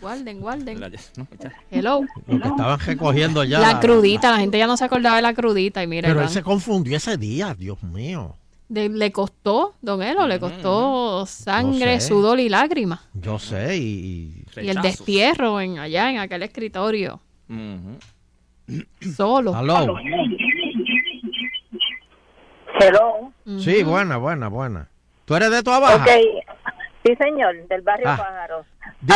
Guarden, 0.00 0.40
guarden. 0.40 0.80
La- 0.80 0.88
no, 0.88 1.26
ya. 1.40 1.52
Hello. 1.70 2.00
Lo 2.26 2.40
que 2.40 2.48
estaban 2.48 2.78
recogiendo 2.80 3.42
ya. 3.44 3.58
La 3.58 3.80
crudita, 3.80 4.30
la 4.30 4.38
gente 4.38 4.56
ya 4.58 4.66
no 4.66 4.76
se 4.76 4.84
acordaba 4.84 5.16
de 5.16 5.22
la 5.22 5.34
crudita 5.34 5.82
y 5.82 5.86
mira, 5.86 6.06
Pero 6.08 6.20
Iván, 6.20 6.28
él 6.28 6.32
se 6.32 6.42
confundió 6.42 6.96
ese 6.96 7.16
día, 7.16 7.54
Dios 7.54 7.82
mío. 7.82 8.36
de- 8.68 8.88
le 8.90 9.10
costó, 9.12 9.74
don 9.80 10.02
Elo, 10.02 10.26
le 10.26 10.38
costó 10.38 11.24
sangre, 11.26 11.94
No 11.94 12.00
sé. 12.00 12.06
sudor 12.08 12.38
y 12.38 12.48
lágrimas. 12.48 13.00
Yo 13.14 13.38
sé, 13.38 13.76
y. 13.78 14.44
Y 14.56 14.68
el 14.68 14.80
destierro 14.82 15.60
en 15.60 15.78
allá 15.78 16.10
en 16.10 16.18
aquel 16.18 16.42
escritorio. 16.42 17.20
Solo. 19.16 19.54
Aló. 19.54 19.96
Hello. 22.80 23.32
Sí, 23.58 23.82
buena, 23.82 24.18
buena, 24.18 24.48
buena. 24.48 24.88
¿Tú 25.24 25.34
eres 25.34 25.50
de 25.50 25.62
tu 25.62 25.70
abajo? 25.70 25.96
Ok. 25.96 26.37
Sí, 27.04 27.14
señor, 27.16 27.54
del 27.68 27.82
barrio 27.82 28.08
Ah. 28.08 28.16
Pájaro. 28.16 28.64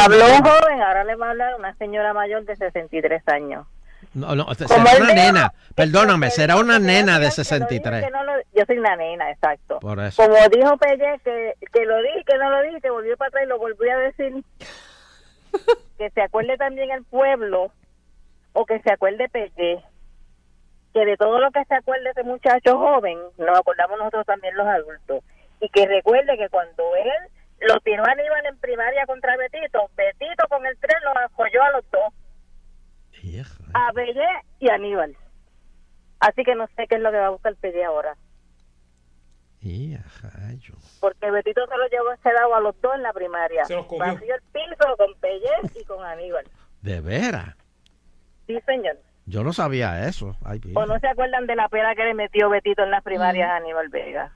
Habló 0.05 0.25
un 0.27 0.43
joven, 0.43 0.83
ahora 0.83 1.05
le 1.05 1.17
va 1.17 1.27
a 1.27 1.31
hablar 1.31 1.55
una 1.59 1.75
señora 1.77 2.13
mayor 2.15 2.45
de 2.45 2.57
63 2.57 3.23
años. 3.29 3.67
No, 4.15 4.35
no, 4.35 4.47
será 4.55 4.77
una 5.01 5.15
nena. 5.15 5.53
Perdóname, 5.75 6.31
será 6.31 6.57
una 6.57 6.79
nena 6.79 7.19
de 7.19 7.21
que 7.21 7.25
lo 7.25 7.31
dije, 7.31 7.45
63. 7.45 8.05
que 8.05 8.11
no 8.11 8.25
lo- 8.25 8.43
yo 8.55 8.65
soy 8.67 8.79
una 8.79 8.97
nena, 8.97 9.31
exacto. 9.31 9.79
Por 9.81 9.99
eso. 10.01 10.23
Como 10.23 10.37
dijo 10.49 10.77
Pelle, 10.77 11.19
que, 11.25 11.55
que 11.73 11.85
lo 11.87 11.97
dije, 12.03 12.25
que 12.27 12.37
no 12.39 12.51
lo 12.51 12.63
dije, 12.63 12.81
que 12.81 12.91
volvió 12.91 13.17
para 13.17 13.29
atrás 13.29 13.45
y 13.45 13.49
lo 13.49 13.59
volví 13.59 13.89
a 13.89 13.99
decir. 13.99 14.45
que 15.99 16.11
se 16.11 16.21
acuerde 16.23 16.57
también 16.57 16.91
el 16.91 17.05
pueblo, 17.05 17.73
o 18.53 18.67
que 18.67 18.81
se 18.81 18.93
acuerde 18.93 19.29
Pelle, 19.29 19.83
que 20.93 21.05
de 21.07 21.17
todo 21.17 21.39
lo 21.39 21.51
que 21.51 21.65
se 21.65 21.75
acuerde 21.75 22.11
ese 22.11 22.23
muchacho 22.25 22.79
joven, 22.79 23.19
nos 23.39 23.59
acordamos 23.59 23.99
nosotros 23.99 24.27
también 24.27 24.55
los 24.57 24.67
adultos. 24.67 25.23
Y 25.61 25.69
que 25.71 25.87
recuerde 25.87 26.37
que 26.37 26.49
cuando 26.49 26.83
él 26.97 27.32
lo 27.69 27.81
tiró 27.81 28.05
Aníbal 28.05 28.47
en 28.47 28.59
primaria 28.59 29.07
contra 29.07 29.37
Betito, 29.37 29.91
Betito 29.97 30.47
con 30.49 30.65
el 30.67 30.77
tren 30.79 30.99
lo 31.05 31.19
apoyó 31.19 31.63
a 31.63 31.71
los 31.73 31.91
dos. 31.91 32.13
A 33.75 33.93
Pelle 33.93 34.27
y 34.59 34.71
a 34.71 34.75
Aníbal. 34.75 35.17
Así 36.21 36.45
que 36.45 36.55
no 36.55 36.67
sé 36.77 36.87
qué 36.87 36.97
es 36.97 37.01
lo 37.01 37.11
que 37.11 37.19
va 37.19 37.27
a 37.27 37.31
buscar 37.31 37.55
Pelle 37.57 37.85
ahora. 37.85 38.17
Porque 41.01 41.31
Betito 41.31 41.65
se 41.67 41.77
lo 41.77 41.87
llevó 41.89 42.13
ese 42.13 42.33
dado 42.33 42.55
a 42.55 42.61
los 42.61 42.81
dos 42.81 42.95
en 42.97 43.03
la 43.03 43.13
primaria. 43.13 43.65
Se 43.65 43.75
los 43.75 43.87
comió. 43.87 44.15
Vació 44.15 44.35
el 44.35 44.43
piso 44.53 44.97
con 44.97 45.15
Pellez 45.21 45.77
y 45.77 45.85
con 45.85 46.05
Aníbal. 46.05 46.45
De 46.81 47.01
veras. 47.01 47.55
Sí, 48.47 48.59
señor. 48.67 48.99
Yo 49.27 49.45
no 49.45 49.53
sabía 49.53 50.09
eso. 50.09 50.37
Ay, 50.45 50.61
¿O 50.75 50.85
no 50.85 50.99
se 50.99 51.07
acuerdan 51.07 51.47
de 51.47 51.55
la 51.55 51.69
pera 51.69 51.95
que 51.95 52.05
le 52.05 52.15
metió 52.15 52.51
Betito 52.51 52.83
en 52.83 52.91
las 52.91 53.05
primarias 53.05 53.49
a 53.49 53.57
Aníbal 53.57 53.89
Vega? 53.89 54.33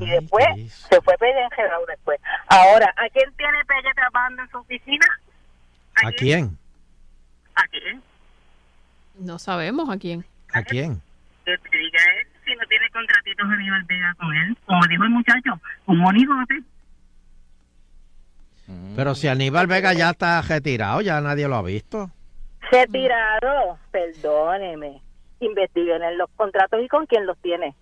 Y 0.00 0.10
después 0.10 0.46
se 0.90 1.00
fue 1.00 1.16
Pelle 1.18 1.42
enredado 1.44 1.84
después. 1.86 2.20
Ahora, 2.48 2.92
¿a 2.96 3.08
quién 3.10 3.32
tiene 3.36 3.64
Pelle 3.64 3.92
trabajando 3.94 4.42
en 4.42 4.50
su 4.50 4.58
oficina? 4.58 5.06
¿A 6.04 6.12
quién? 6.12 6.58
¿A 7.54 7.66
quién? 7.68 8.02
No 9.18 9.38
sabemos 9.38 9.90
a 9.90 9.98
quién. 9.98 10.24
¿A 10.52 10.62
quién? 10.62 11.00
Que 11.44 11.58
te 11.58 11.76
diga 11.76 11.98
él 12.20 12.28
si 12.44 12.54
no 12.54 12.66
tiene 12.68 12.88
contratitos 12.90 13.46
Aníbal 13.50 13.84
Vega 13.84 14.14
con 14.18 14.34
él. 14.34 14.56
Como 14.64 14.86
dijo 14.86 15.04
el 15.04 15.10
muchacho, 15.10 15.60
un 15.86 15.98
monigote. 15.98 16.62
Pero 18.94 19.14
si 19.14 19.28
Aníbal 19.28 19.66
Vega 19.66 19.92
ya 19.94 20.10
está 20.10 20.40
retirado, 20.42 21.00
ya 21.00 21.20
nadie 21.20 21.48
lo 21.48 21.56
ha 21.56 21.62
visto. 21.62 22.10
Retirado, 22.70 23.78
perdóneme. 23.90 25.00
Investiguen 25.40 26.02
en 26.02 26.18
los 26.18 26.28
contratos 26.36 26.80
y 26.82 26.88
con 26.88 27.06
quién 27.06 27.26
los 27.26 27.38
tiene. 27.38 27.74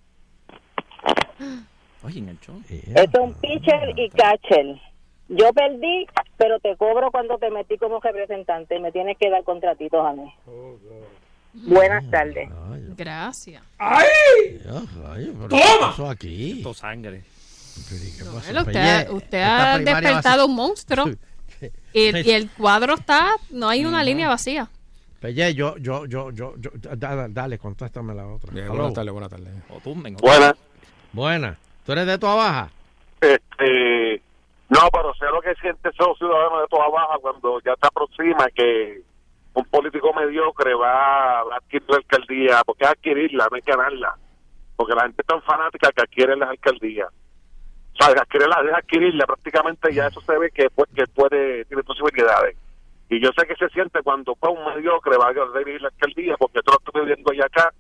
Oye, 2.07 2.19
en 2.21 2.29
el 2.29 2.41
show. 2.41 2.61
Es 2.71 3.09
un 3.21 3.35
pitcher 3.35 3.93
y 3.99 4.09
catcher. 4.11 4.81
Yo 5.29 5.53
perdí, 5.53 6.07
pero 6.37 6.61
te 6.61 6.77
cobro 6.77 7.11
cuando 7.11 7.37
te 7.39 7.51
metí 7.51 7.77
como 7.79 7.99
representante 8.01 8.77
y 8.77 8.81
me 8.81 8.93
tienes 8.93 9.19
que 9.19 9.29
dar 9.29 9.43
contratitos 9.43 10.07
a 10.07 10.13
mí. 10.13 10.33
Buenas 11.53 12.09
tardes. 12.11 12.49
Gracias. 12.97 13.63
¡Ay! 13.79 14.05
Ay, 15.09 15.33
pero 15.37 15.49
¿qué 15.49 15.61
¡Toma! 15.63 15.89
pasó 15.91 16.09
aquí? 16.11 16.59
Esto 16.59 16.75
sangre. 16.75 17.23
¿Qué 17.89 18.25
pasó? 18.25 18.41
Bueno, 18.53 18.61
usted, 18.61 18.73
Pelle, 18.73 18.91
ha- 18.91 19.13
usted 19.13 19.43
a 19.43 19.79
despertado 19.79 20.47
un 20.47 20.55
monstruo. 20.55 21.07
Y, 21.95 22.15
y 22.15 22.31
el 22.33 22.51
cuadro 22.51 22.95
está, 22.95 23.31
no 23.51 23.71
hay 23.71 23.87
una 23.87 24.05
línea 24.05 24.29
vacía. 24.29 24.69
Pelle, 25.21 25.55
yo, 25.55 25.79
yo, 25.79 26.05
yo, 26.05 26.31
yo, 26.31 26.55
yo, 26.59 26.71
da- 26.97 27.29
dale, 27.29 27.57
contástame 27.59 28.15
la 28.15 28.27
otra. 28.27 28.53
Buenas 28.69 28.93
tardes, 28.93 29.13
buenas 29.13 29.31
tardes. 29.31 29.49
O 29.71 29.81
tumben. 29.81 30.17
Buenas. 30.17 30.55
Buena. 31.15 31.59
¿Tú 31.87 31.93
eres 31.93 32.07
de 32.07 32.19
tu 32.19 32.27
baja? 32.27 32.69
Este, 33.21 34.21
no, 34.69 34.81
pero 34.93 35.15
sé 35.15 35.27
lo 35.27 35.41
que 35.41 35.55
siente 35.55 35.89
ese 35.89 36.03
ciudadano 36.19 36.61
de 36.61 36.67
toda 36.67 36.89
baja 36.89 37.17
cuando 37.21 37.61
ya 37.61 37.75
se 37.81 37.87
aproxima 37.87 38.49
que 38.53 39.03
un 39.55 39.65
político 39.67 40.13
mediocre 40.13 40.75
va 40.75 41.39
a 41.39 41.57
adquirir 41.57 41.89
la 41.89 41.97
alcaldía, 41.99 42.63
porque 42.67 42.85
es 42.85 42.91
adquirirla, 42.91 43.47
no 43.49 43.57
es 43.57 43.65
ganarla. 43.65 44.17
Porque 44.75 44.95
la 44.95 45.03
gente 45.03 45.23
es 45.23 45.27
tan 45.27 45.41
fanática 45.43 45.93
que 45.93 46.03
adquiere 46.03 46.37
las 46.37 46.51
alcaldías. 46.51 47.09
O 47.09 48.05
sea, 48.05 48.21
adquirirla 48.21 48.57
adquirirla, 48.77 49.27
prácticamente 49.27 49.95
ya 49.95 50.09
eso 50.09 50.21
se 50.21 50.37
ve 50.37 50.51
que, 50.51 50.69
pues, 50.71 50.91
que 50.95 51.07
puede, 51.07 51.65
tiene 51.67 51.85
posibilidades. 51.85 52.57
Y 53.09 53.21
yo 53.21 53.31
sé 53.39 53.47
que 53.47 53.55
se 53.55 53.69
siente 53.69 54.03
cuando 54.03 54.35
pues, 54.35 54.53
un 54.53 54.75
mediocre 54.75 55.17
va 55.17 55.29
a 55.29 55.59
dirigir 55.59 55.83
la 55.83 55.89
alcaldía, 55.89 56.37
porque 56.37 56.59
esto 56.59 56.73
lo 56.73 56.79
estoy 56.85 57.07
viendo 57.07 57.33
ya 57.33 57.47
acá, 57.47 57.73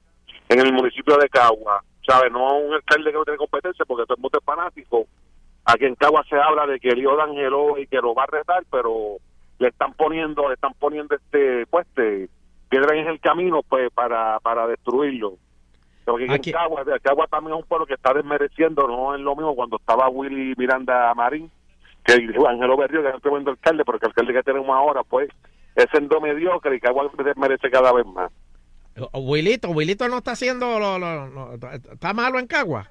en 0.49 0.61
el 0.61 0.73
municipio 0.73 1.17
de 1.19 1.29
Cagua. 1.29 1.83
¿Sabes? 2.07 2.31
No 2.31 2.59
un 2.59 2.75
alcalde 2.75 3.11
que 3.11 3.17
no 3.17 3.25
tiene 3.25 3.39
competencia, 3.39 3.85
porque 3.85 4.05
todo 4.05 4.17
el 4.17 4.23
mundo 4.23 4.39
es 4.39 4.45
fanático. 4.45 5.07
Aquí 5.65 5.85
en 5.85 5.97
Cagua 5.97 6.25
se 6.29 6.37
habla 6.37 6.67
de 6.67 6.79
que 6.79 6.91
el 6.91 6.99
hijo 7.01 7.17
de 7.17 7.23
Angelo 7.23 7.79
y 7.79 7.87
que 7.89 7.97
lo 7.97 8.15
va 8.15 8.23
a 8.23 8.27
retar, 8.27 8.65
pero 8.71 9.17
le 9.59 9.69
están 9.69 9.93
poniendo, 9.95 10.49
le 10.49 10.55
están 10.55 10.75
poniendo 10.75 11.17
este, 11.17 11.67
pues, 11.67 11.87
este, 11.89 12.29
piedra 12.69 12.97
en 12.97 13.09
el 13.09 13.21
camino, 13.21 13.63
pues, 13.69 13.91
para, 13.93 14.39
para 14.41 14.67
destruirlo. 14.69 15.35
Porque 16.05 16.31
aquí 16.31 16.51
en 16.51 16.55
Cagua, 16.55 16.85
Cagua 17.03 17.27
también 17.27 17.57
es 17.57 17.63
un 17.63 17.69
pueblo 17.69 17.85
que 17.85 17.95
está 17.95 18.15
desmereciendo, 18.15 18.87
no 18.87 19.13
es 19.17 19.21
lo 19.21 19.35
mismo 19.35 19.57
cuando 19.57 19.77
estaba 19.77 20.09
Willy 20.09 20.55
Miranda 20.57 21.13
Marín, 21.15 21.51
que 22.05 22.17
dijo 22.19 22.47
Angelo 22.47 22.77
Berrío, 22.77 23.03
que 23.03 23.09
es 23.09 23.15
un 23.15 23.21
tremendo 23.21 23.51
alcalde, 23.51 23.85
pero 23.85 23.99
que 23.99 24.07
el 24.07 24.11
alcalde 24.11 24.33
que 24.35 24.43
tenemos 24.45 24.71
ahora, 24.71 25.03
pues, 25.03 25.29
es 25.75 25.87
siendo 25.91 26.21
mediocre 26.21 26.77
y 26.77 26.81
Cagua 26.81 27.11
desmerece 27.25 27.69
cada 27.71 27.93
vez 27.93 28.07
más. 28.07 28.31
O- 29.13 29.21
Wilito, 29.21 29.69
Wilito 29.71 30.09
no 30.09 30.19
está 30.19 30.33
haciendo 30.33 30.79
lo, 30.79 30.99
lo- 30.99 31.27
lo- 31.29 31.53
está 31.73 32.13
malo 32.15 32.39
en 32.39 32.47
Cagua. 32.47 32.89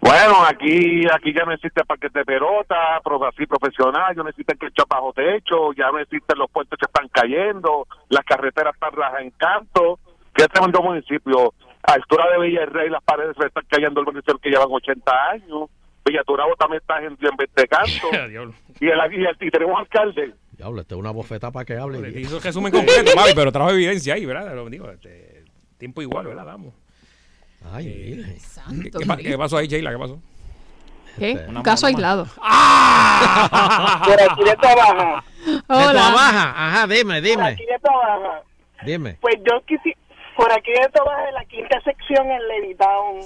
Bueno, 0.00 0.44
aquí 0.44 1.06
aquí 1.10 1.32
ya 1.34 1.44
no 1.44 1.52
existe 1.52 1.84
parques 1.84 2.12
de 2.12 2.24
pelota, 2.24 3.00
así 3.28 3.46
profesional, 3.46 4.14
ya 4.14 4.22
no 4.22 4.28
existe 4.28 4.54
que 4.56 4.66
echar 4.66 4.86
bajo 4.88 5.12
techo, 5.14 5.72
ya 5.72 5.90
no 5.90 5.98
existen 5.98 6.38
los 6.38 6.50
puentes 6.50 6.78
que 6.78 6.84
están 6.86 7.08
cayendo, 7.08 7.86
las 8.10 8.24
carreteras 8.24 8.74
están 8.74 8.92
rajas 8.92 9.20
en 9.22 9.30
canto, 9.32 9.98
es 10.36 10.48
tremendo 10.48 10.82
municipio. 10.82 11.52
A 11.82 11.92
altura 11.94 12.26
de 12.32 12.40
Villarrey 12.46 12.90
las 12.90 13.02
paredes 13.02 13.36
se 13.38 13.46
están 13.46 13.64
cayendo 13.68 14.00
el 14.00 14.06
municipio 14.06 14.38
que 14.38 14.50
llevan 14.50 14.68
80 14.70 15.12
años. 15.32 15.70
Villaturabo 16.04 16.54
también 16.56 16.80
está 16.80 16.98
en, 16.98 17.16
en 17.20 17.36
20 17.36 17.68
canto. 17.68 18.08
y, 18.80 18.88
el, 18.88 18.98
y, 19.12 19.24
el- 19.26 19.36
y 19.40 19.50
tenemos 19.50 19.78
alcalde. 19.78 20.34
Diablo, 20.60 20.82
este 20.82 20.94
es 20.94 20.98
una 20.98 21.10
bofeta 21.10 21.50
para 21.50 21.64
que 21.64 21.74
hable. 21.78 22.00
Le 22.00 22.20
hizo 22.20 22.38
resumen 22.38 22.70
completo, 22.70 23.12
Mavi, 23.16 23.32
pero 23.34 23.50
trajo 23.50 23.70
evidencia 23.70 24.12
ahí, 24.12 24.26
¿verdad? 24.26 24.54
Lo 24.54 24.68
digo, 24.68 24.90
este, 24.90 25.44
tiempo 25.78 26.02
igual, 26.02 26.26
¿verdad? 26.26 26.44
Damos. 26.44 26.74
Ay, 27.72 28.24
¿Qué, 28.34 28.40
Santo 28.40 28.82
qué 28.82 28.90
Cristo. 28.90 29.16
qué 29.22 29.38
pasó 29.38 29.56
ahí, 29.56 29.68
Sheila? 29.68 29.90
¿Qué 29.90 29.98
pasó? 29.98 30.18
¿Qué? 31.18 31.32
Una 31.48 31.60
Un 31.60 31.64
caso 31.64 31.86
mamá. 31.86 31.96
aislado. 31.96 32.24
Por 34.04 34.20
aquí 34.22 34.44
de 34.44 34.56
trabaja. 34.56 35.24
De 35.46 35.52
tu 35.60 35.74
Hola. 35.74 36.10
baja, 36.14 36.50
ajá, 36.68 36.86
dime, 36.86 37.14
Por 37.14 37.22
dime, 37.22 37.42
aquí 37.48 37.64
de 37.64 37.78
trabaja. 37.78 38.42
dime. 38.84 39.16
Pues 39.20 39.36
yo 39.38 39.60
quisi 39.66 39.94
por 40.36 40.52
aquí 40.52 40.70
de 40.72 40.88
trabaja 40.92 41.28
en 41.28 41.34
la 41.34 41.44
quinta 41.46 41.80
sección 41.82 42.30
en 42.30 42.48
Levitown. 42.48 43.20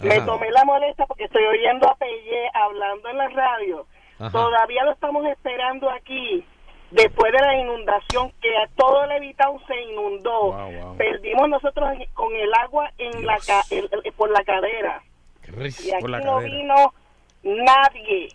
Me 0.00 0.20
tomé 0.22 0.50
la 0.50 0.64
molestia 0.64 1.06
porque 1.06 1.24
estoy 1.24 1.44
oyendo 1.44 1.88
a 1.88 1.94
Pelle 1.96 2.50
hablando 2.54 3.08
en 3.10 3.16
la 3.18 3.28
radio. 3.28 3.86
Ajá. 4.18 4.30
Todavía 4.32 4.84
lo 4.84 4.92
estamos 4.92 5.24
esperando 5.26 5.88
aquí. 5.90 6.44
Después 6.90 7.32
de 7.32 7.38
la 7.38 7.56
inundación, 7.56 8.32
que 8.42 8.56
a 8.56 8.66
todo 8.76 9.06
Levitown 9.06 9.64
se 9.66 9.80
inundó. 9.82 10.56
Perdimos 10.98 11.48
nosotros 11.48 11.88
con 12.14 12.34
el 12.34 12.52
agua 12.54 12.90
en 12.98 13.24
la 13.24 13.38
ca- 13.46 13.62
el- 13.70 13.88
el- 14.04 14.12
por 14.12 14.30
la 14.30 14.42
cadera. 14.44 15.02
Y 15.46 15.90
aquí 15.92 16.00
Por 16.00 16.10
la 16.10 16.20
no 16.20 16.36
cadera. 16.36 16.52
vino 16.54 16.94
nadie, 17.42 18.28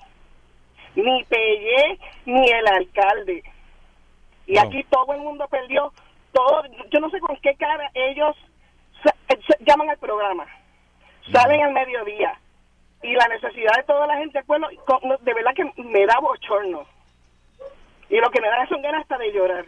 ni 0.95 1.23
Pelle 1.25 1.99
ni 2.25 2.49
el 2.49 2.67
alcalde. 2.67 3.43
Y 4.47 4.57
aquí 4.57 4.83
todo 4.85 5.13
el 5.13 5.19
mundo 5.19 5.47
perdió, 5.49 5.91
todo, 6.31 6.63
yo 6.91 6.99
no 6.99 7.09
sé 7.09 7.19
con 7.19 7.35
qué 7.37 7.55
cara 7.55 7.89
ellos 7.93 8.35
se- 9.03 9.57
llaman 9.65 9.89
al 9.89 9.97
programa, 9.97 10.45
salen 11.31 11.61
al 11.61 11.73
mediodía. 11.73 12.39
Y 13.03 13.13
la 13.13 13.27
necesidad 13.27 13.73
de 13.77 13.83
toda 13.83 14.07
la 14.07 14.17
gente, 14.17 14.41
bueno, 14.47 14.67
de 15.21 15.33
verdad 15.33 15.51
que 15.55 15.65
me 15.83 16.05
da 16.05 16.19
bochorno. 16.19 16.85
Y 18.09 18.17
lo 18.17 18.29
que 18.29 18.41
me 18.41 18.47
da 18.47 18.67
son 18.69 18.81
ganas 18.81 19.01
hasta 19.01 19.17
de 19.17 19.31
llorar. 19.33 19.65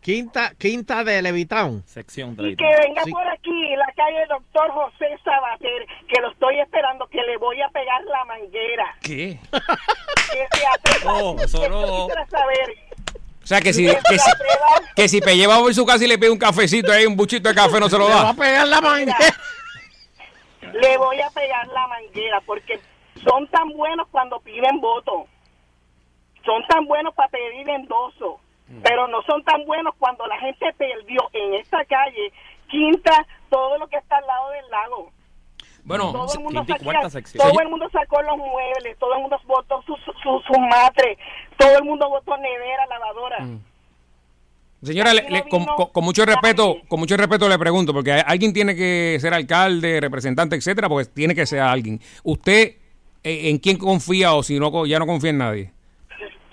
Quinta, 0.00 0.52
quinta 0.56 1.02
de 1.02 1.20
Levitown. 1.20 1.82
Sección 1.86 2.36
Y 2.38 2.54
que 2.54 2.64
venga 2.64 3.02
por 3.10 3.26
aquí, 3.28 3.74
la 3.76 3.92
calle 3.96 4.24
Doctor 4.28 4.70
José 4.70 5.06
Sabater, 5.24 5.86
que 6.08 6.20
lo 6.20 6.30
estoy 6.30 6.60
esperando, 6.60 7.08
que 7.08 7.20
le 7.22 7.36
voy 7.38 7.60
a 7.60 7.68
pegar 7.70 8.04
la 8.04 8.24
manguera. 8.24 8.94
¿Qué? 9.02 9.40
Que 9.50 10.46
se 10.58 10.66
atreva. 10.66 11.12
No, 11.12 11.36
eso 11.42 11.68
no. 11.68 12.06
Saber. 12.30 12.74
O 13.42 13.46
sea, 13.46 13.60
que 13.60 13.72
si, 13.72 13.86
Que 13.86 13.94
que 14.08 14.18
si, 14.18 14.30
que 14.96 15.08
si 15.08 15.20
Pelle 15.20 15.46
va 15.46 15.58
por 15.58 15.74
su 15.74 15.84
casa 15.86 16.04
y 16.04 16.08
le 16.08 16.18
pide 16.18 16.30
un 16.30 16.38
cafecito 16.38 16.92
ahí, 16.92 17.06
un 17.06 17.16
buchito 17.16 17.48
de 17.48 17.54
café, 17.54 17.80
no 17.80 17.88
se 17.88 17.98
lo 17.98 18.08
Le 18.08 18.14
va 18.14 18.22
da. 18.22 18.30
a 18.30 18.34
pegar 18.34 18.68
la 18.68 18.80
manguera. 18.80 19.16
Le 20.72 20.98
voy 20.98 21.20
a 21.20 21.30
pegar 21.30 21.66
la 21.68 21.86
manguera 21.88 22.40
porque 22.44 22.78
son 23.24 23.46
tan 23.48 23.70
buenos 23.70 24.06
cuando 24.10 24.38
piden 24.40 24.80
voto. 24.80 25.26
Son 26.46 26.62
tan 26.68 26.86
buenos 26.86 27.12
para 27.14 27.28
pedir 27.28 27.68
endoso. 27.68 28.40
Pero 28.82 29.06
no 29.08 29.22
son 29.22 29.44
tan 29.44 29.64
buenos 29.66 29.94
cuando 29.98 30.26
la 30.26 30.38
gente 30.38 30.66
perdió 30.78 31.20
en 31.32 31.54
esta 31.54 31.84
calle, 31.84 32.32
quinta, 32.68 33.12
todo 33.48 33.78
lo 33.78 33.86
que 33.86 33.96
está 33.96 34.16
al 34.16 34.26
lado 34.26 34.50
del 34.50 34.70
lago. 34.70 35.10
Bueno, 35.84 36.10
todo 36.10 36.32
el 36.34 36.40
mundo 36.40 36.64
todo 37.38 37.60
el 37.60 37.68
mundo 37.68 37.88
sacó 37.92 38.20
los 38.22 38.36
muebles, 38.38 38.98
todo 38.98 39.14
el 39.14 39.20
mundo 39.20 39.36
votó 39.46 39.80
sus 39.82 39.96
su, 40.00 40.12
su, 40.14 40.40
su 40.52 40.60
matres, 40.60 41.16
todo 41.56 41.78
el 41.78 41.84
mundo 41.84 42.08
votó 42.08 42.36
nevera, 42.38 42.86
lavadora. 42.86 43.38
Mm. 43.44 43.60
Señora, 44.82 45.14
le- 45.14 45.30
le- 45.30 45.48
con, 45.48 45.64
con- 45.92 46.04
mucho 46.04 46.24
respeto, 46.24 46.76
con 46.88 46.98
mucho 47.00 47.16
respeto 47.16 47.48
le 47.48 47.58
pregunto, 47.60 47.92
porque 47.92 48.12
alguien 48.12 48.52
tiene 48.52 48.74
que 48.74 49.16
ser 49.20 49.32
alcalde, 49.32 50.00
representante, 50.00 50.56
etcétera, 50.56 50.88
porque 50.88 51.08
tiene 51.08 51.36
que 51.36 51.46
ser 51.46 51.60
alguien. 51.60 52.00
¿Usted 52.24 52.76
eh, 53.22 53.48
en 53.50 53.58
quién 53.58 53.78
confía 53.78 54.34
o 54.34 54.42
si 54.42 54.58
no 54.58 54.86
ya 54.86 54.98
no 54.98 55.06
confía 55.06 55.30
en 55.30 55.38
nadie? 55.38 55.72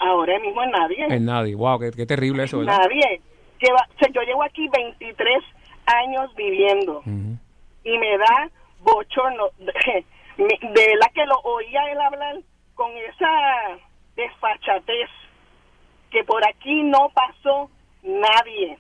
Ahora 0.06 0.38
mismo 0.40 0.62
en 0.64 0.72
nadie. 0.72 1.06
En 1.10 1.26
nadie. 1.26 1.56
Wow, 1.56 1.80
qué, 1.80 1.92
qué 1.92 2.06
terrible 2.06 2.44
eso, 2.44 2.60
¿verdad? 2.60 2.78
Nadie. 2.80 3.22
Lleva, 3.60 3.88
o 3.96 3.98
sea, 4.00 4.10
yo 4.12 4.22
llevo 4.24 4.44
aquí 4.44 4.68
23 4.70 5.44
años 5.86 6.34
viviendo 6.36 7.02
y 7.84 7.98
me 7.98 8.18
da 8.18 8.50
bochorno. 8.82 9.46
Me- 10.38 10.60
De 10.62 10.88
verdad 10.88 11.12
que 11.14 11.26
lo 11.26 11.36
oía 11.44 11.92
él 11.92 12.02
hablar 12.02 12.36
con 12.76 12.92
esa 12.92 13.78
desfachatez 14.16 15.10
que 16.12 16.24
por 16.24 16.46
aquí 16.48 16.84
no 16.84 17.10
pasó 17.14 17.70
nadie. 18.02 18.78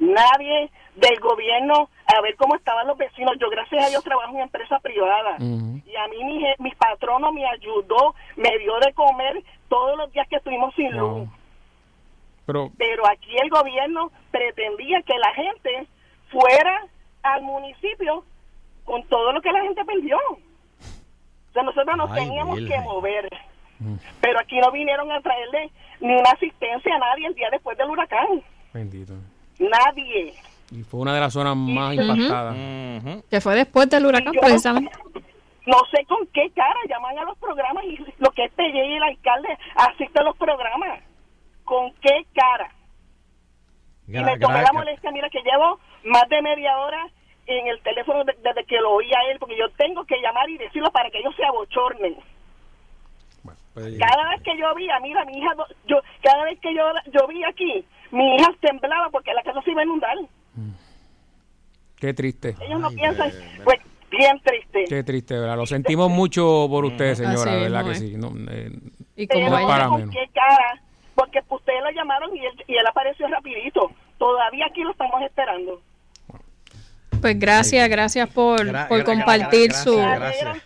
Nadie 0.00 0.70
del 0.96 1.20
gobierno 1.20 1.88
a 2.06 2.20
ver 2.22 2.34
cómo 2.36 2.56
estaban 2.56 2.86
los 2.86 2.98
vecinos. 2.98 3.36
Yo 3.38 3.48
gracias 3.48 3.86
a 3.86 3.88
Dios 3.90 4.02
trabajo 4.02 4.34
en 4.34 4.40
empresa 4.40 4.78
privada. 4.80 5.36
Y 5.38 5.96
a 5.96 6.08
mí 6.08 6.24
mi, 6.24 6.42
mi 6.58 6.70
patrono 6.72 7.32
me 7.32 7.46
ayudó, 7.46 8.14
me 8.36 8.58
dio 8.58 8.78
de 8.80 8.92
comer 8.94 9.42
todos 9.68 9.96
los 9.96 10.12
días 10.12 10.26
que 10.28 10.36
estuvimos 10.36 10.74
sin 10.74 10.90
luz. 10.96 11.28
Pero, 12.46 12.70
pero 12.76 13.06
aquí 13.06 13.36
el 13.40 13.48
gobierno 13.48 14.10
pretendía 14.30 15.02
que 15.02 15.16
la 15.18 15.32
gente 15.34 15.86
fuera 16.30 16.86
al 17.22 17.42
municipio 17.42 18.24
con 18.84 19.02
todo 19.04 19.32
lo 19.32 19.40
que 19.40 19.52
la 19.52 19.60
gente 19.60 19.84
perdió. 19.84 20.16
O 20.28 21.52
sea, 21.52 21.62
nosotros 21.62 21.96
nos 21.96 22.10
Ay, 22.10 22.24
teníamos 22.24 22.58
que 22.58 22.80
mover. 22.80 23.28
Pero 24.20 24.38
aquí 24.40 24.58
no 24.58 24.70
vinieron 24.72 25.10
a 25.12 25.20
traerle 25.20 25.70
ni 26.00 26.12
una 26.14 26.30
asistencia 26.30 26.94
a 26.94 26.98
nadie 26.98 27.26
el 27.26 27.34
día 27.34 27.48
después 27.50 27.76
del 27.78 27.90
huracán. 27.90 28.42
bendito. 28.72 29.14
Nadie. 29.60 30.34
Y 30.72 30.82
fue 30.82 31.00
una 31.00 31.14
de 31.14 31.20
las 31.20 31.32
zonas 31.32 31.56
más 31.56 31.94
impactadas. 31.94 32.54
Que 33.30 33.40
fue 33.40 33.54
después 33.54 33.88
del 33.90 34.06
huracán, 34.06 34.32
yo- 34.32 34.40
precisamente. 34.40 34.90
No 35.66 35.76
sé 35.94 36.04
con 36.06 36.26
qué 36.28 36.50
cara 36.54 36.74
llaman 36.88 37.18
a 37.18 37.24
los 37.24 37.36
programas 37.38 37.84
y 37.84 37.98
lo 38.18 38.30
que 38.32 38.44
es 38.46 38.52
Pelle 38.52 38.86
y 38.86 38.94
el 38.94 39.02
alcalde 39.02 39.56
asiste 39.76 40.18
a 40.18 40.22
los 40.24 40.36
programas. 40.36 41.00
¿Con 41.64 41.92
qué 42.00 42.24
cara? 42.34 42.72
y 44.08 44.12
me 44.12 44.36
tomé 44.40 44.60
la 44.62 44.72
molestia, 44.72 45.12
mira 45.12 45.28
que 45.30 45.40
llevo 45.42 45.78
más 46.04 46.28
de 46.28 46.42
media 46.42 46.76
hora 46.78 47.06
en 47.46 47.68
el 47.68 47.80
teléfono 47.82 48.24
de- 48.24 48.36
desde 48.42 48.64
que 48.64 48.80
lo 48.80 48.90
oí 48.94 49.06
a 49.12 49.30
él, 49.30 49.38
porque 49.38 49.56
yo 49.56 49.68
tengo 49.76 50.04
que 50.04 50.20
llamar 50.20 50.48
y 50.50 50.58
decirlo 50.58 50.90
para 50.90 51.08
que 51.10 51.18
ellos 51.18 51.32
se 51.36 51.44
abochornen. 51.44 52.16
Pues, 53.74 53.96
Cada 54.00 54.28
vez 54.30 54.42
que 54.42 54.56
yo 54.58 54.74
vi, 54.74 54.88
mira, 55.02 55.24
mi 55.26 55.38
hija, 55.38 55.54
yo 55.86 56.00
cada 56.22 56.42
vez 56.44 56.58
que 56.58 56.74
yo, 56.74 56.82
yo 57.12 57.26
vi 57.28 57.44
aquí, 57.44 57.84
mi 58.12 58.36
hija 58.36 58.48
temblaba 58.60 59.10
porque 59.10 59.32
la 59.34 59.42
casa 59.42 59.60
se 59.62 59.70
iba 59.70 59.80
a 59.82 59.84
inundar. 59.84 60.16
Qué 61.96 62.14
triste. 62.14 62.56
Ellos 62.60 62.80
no 62.80 62.90
piensan, 62.90 63.30
pues 63.64 63.78
bien 64.10 64.40
triste. 64.42 64.84
Qué 64.88 65.02
triste, 65.04 65.38
¿verdad? 65.38 65.56
Lo 65.56 65.66
sentimos 65.66 66.10
mucho 66.20 66.66
por 66.68 66.84
usted, 66.84 67.14
señora, 67.14 67.34
Así 67.52 67.60
¿verdad 67.60 67.84
mismo 67.84 67.86
que 67.86 67.92
es. 67.92 67.98
sí? 67.98 68.16
No, 68.16 68.32
eh, 68.50 68.70
Y 69.16 69.26
Pero 69.26 69.50
no 69.50 69.60
no 69.60 69.66
para 69.68 69.88
con 69.88 69.98
menos. 70.00 70.14
qué 70.14 70.26
cara, 70.32 70.80
porque 71.14 71.40
ustedes 71.48 71.82
lo 71.82 71.90
llamaron 71.90 72.34
y 72.36 72.40
él, 72.44 72.64
y 72.66 72.72
él 72.74 72.86
apareció 72.88 73.28
rapidito. 73.28 73.90
Todavía 74.18 74.66
aquí 74.66 74.82
lo 74.82 74.92
estamos 74.92 75.20
esperando. 75.22 75.80
Pues 77.20 77.38
gracias, 77.38 77.86
gracias 77.90 78.28
por, 78.30 78.60
Gra- 78.66 78.88
por 78.88 79.00
gra- 79.00 79.04
compartir 79.04 79.70
gra- 79.70 79.74
su... 79.74 79.96
gracias. 79.96 80.56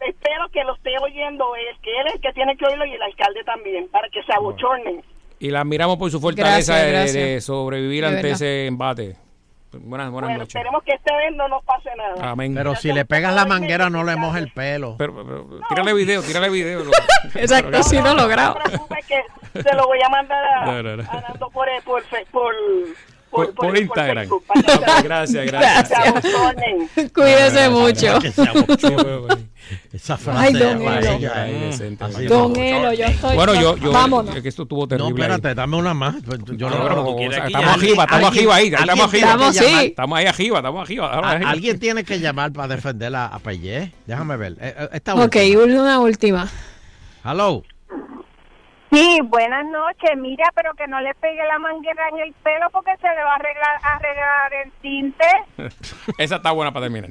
Espero 0.00 0.48
que 0.48 0.64
lo 0.64 0.74
esté 0.74 0.90
oyendo 1.00 1.54
él, 1.56 1.76
que 1.82 1.90
él 2.00 2.06
es 2.08 2.14
el 2.14 2.20
que 2.20 2.32
tiene 2.32 2.56
que 2.56 2.64
oírlo 2.66 2.84
y 2.86 2.92
el 2.94 3.02
alcalde 3.02 3.44
también, 3.44 3.86
para 3.88 4.08
que 4.08 4.22
se 4.24 4.32
abochornen. 4.32 5.04
Y 5.40 5.50
la 5.50 5.60
admiramos 5.62 5.96
por 5.96 6.10
su 6.10 6.20
fortaleza 6.20 6.74
Gracias, 6.74 6.84
de- 6.86 6.90
gracias. 6.92 7.14
de, 7.14 7.40
sobrevivir 7.40 8.02
De 8.02 8.08
ante 8.08 8.22
verdad. 8.22 8.32
ese 8.36 8.66
embate. 8.66 9.16
Buenas, 9.72 10.10
buenas 10.10 10.28
Bueno, 10.28 10.38
noches. 10.40 10.54
esperemos 10.56 10.82
que 10.82 10.92
esta 10.92 11.16
vez 11.16 11.34
no 11.36 11.48
nos 11.48 11.64
pase 11.64 11.90
nada. 11.96 12.30
Amén. 12.32 12.54
Pero 12.54 12.74
si 12.76 12.92
le 12.92 13.04
pegas 13.04 13.34
la 13.34 13.46
manguera, 13.46 13.88
no 13.88 14.02
le 14.04 14.16
moja 14.16 14.38
el 14.38 14.52
pelo. 14.52 14.96
Pero, 14.98 15.14
pero, 15.24 15.60
tírale 15.68 15.94
video, 15.94 16.22
tírale 16.22 16.50
video. 16.50 16.82
Exacto, 17.34 17.82
si 17.84 17.98
no 18.00 18.14
lo 18.14 18.26
grabo. 18.28 18.58
No 18.58 18.64
se 18.64 18.68
preocupe 18.70 18.96
que 19.08 19.62
se 19.62 19.74
lo 19.76 19.86
voy 19.86 19.98
a 20.04 20.08
mandar 20.08 20.44
a, 20.44 20.64
No, 20.66 20.82
no, 20.82 20.96
no. 20.96 21.02
a 21.10 21.20
Nando 21.20 21.48
por, 21.50 21.68
por, 21.84 22.02
fe- 22.04 22.26
por, 23.30 23.54
Por, 23.54 23.68
por 23.68 23.78
Instagram. 23.78 24.28
Gracias, 25.04 25.46
gracias. 25.46 25.92
Cuídese 27.14 27.70
mucho. 27.70 28.18
Esa 29.92 30.16
frase 30.16 30.46
Ay, 30.46 30.52
don 30.54 30.82
Elo. 30.82 30.98
ella 31.16 31.46
así, 32.00 32.26
Don. 32.26 32.56
Elo, 32.56 32.92
yo 32.92 33.04
estoy... 33.04 33.36
Bueno, 33.36 33.54
yo, 33.54 33.76
yo 33.76 33.92
Vámonos. 33.92 34.34
es 34.34 34.42
que 34.42 34.48
esto 34.48 34.62
estuvo 34.64 34.88
terrible. 34.88 35.10
No, 35.10 35.16
ahí. 35.16 35.30
espérate, 35.30 35.54
dame 35.54 35.76
una 35.76 35.94
más. 35.94 36.16
Yo 36.56 36.68
No, 36.70 37.14
o 37.14 37.30
sea, 37.30 37.46
estamos 37.46 37.70
arriba, 37.76 38.04
estamos 38.04 38.30
arriba 38.30 38.54
ahí, 38.56 38.66
estamos 38.66 39.14
arriba. 39.14 39.84
Estamos 39.84 40.18
ahí 40.18 40.26
arriba, 40.26 40.58
estamos 40.58 40.82
arriba. 40.82 41.18
Alguien 41.48 41.78
tiene 41.78 42.02
que 42.02 42.18
llamar 42.18 42.52
para 42.52 42.74
defender 42.74 43.14
a, 43.14 43.26
a 43.26 43.38
Pellé. 43.38 43.92
Déjame 44.06 44.36
ver. 44.36 44.52
Eh, 44.60 44.74
eh, 44.76 44.88
Esta 44.92 45.14
Ok, 45.14 45.36
última. 45.36 45.82
una 45.82 46.00
última. 46.00 46.48
Hello. 47.24 47.62
Sí, 48.90 49.18
buenas 49.24 49.64
noches. 49.66 50.10
Mira, 50.18 50.44
pero 50.54 50.74
que 50.74 50.86
no 50.88 51.00
le 51.00 51.14
pegue 51.14 51.40
la 51.46 51.58
manguera 51.60 52.02
en 52.12 52.18
el 52.26 52.32
pelo 52.42 52.66
porque 52.72 52.90
se 53.00 53.08
le 53.08 53.22
va 53.22 53.32
a 53.32 53.36
arreglar, 53.36 53.80
arreglar 53.84 54.52
el 54.64 54.72
tinte. 54.82 55.24
Esa 56.18 56.36
está 56.36 56.50
buena 56.50 56.72
para 56.72 56.86
terminar. 56.86 57.10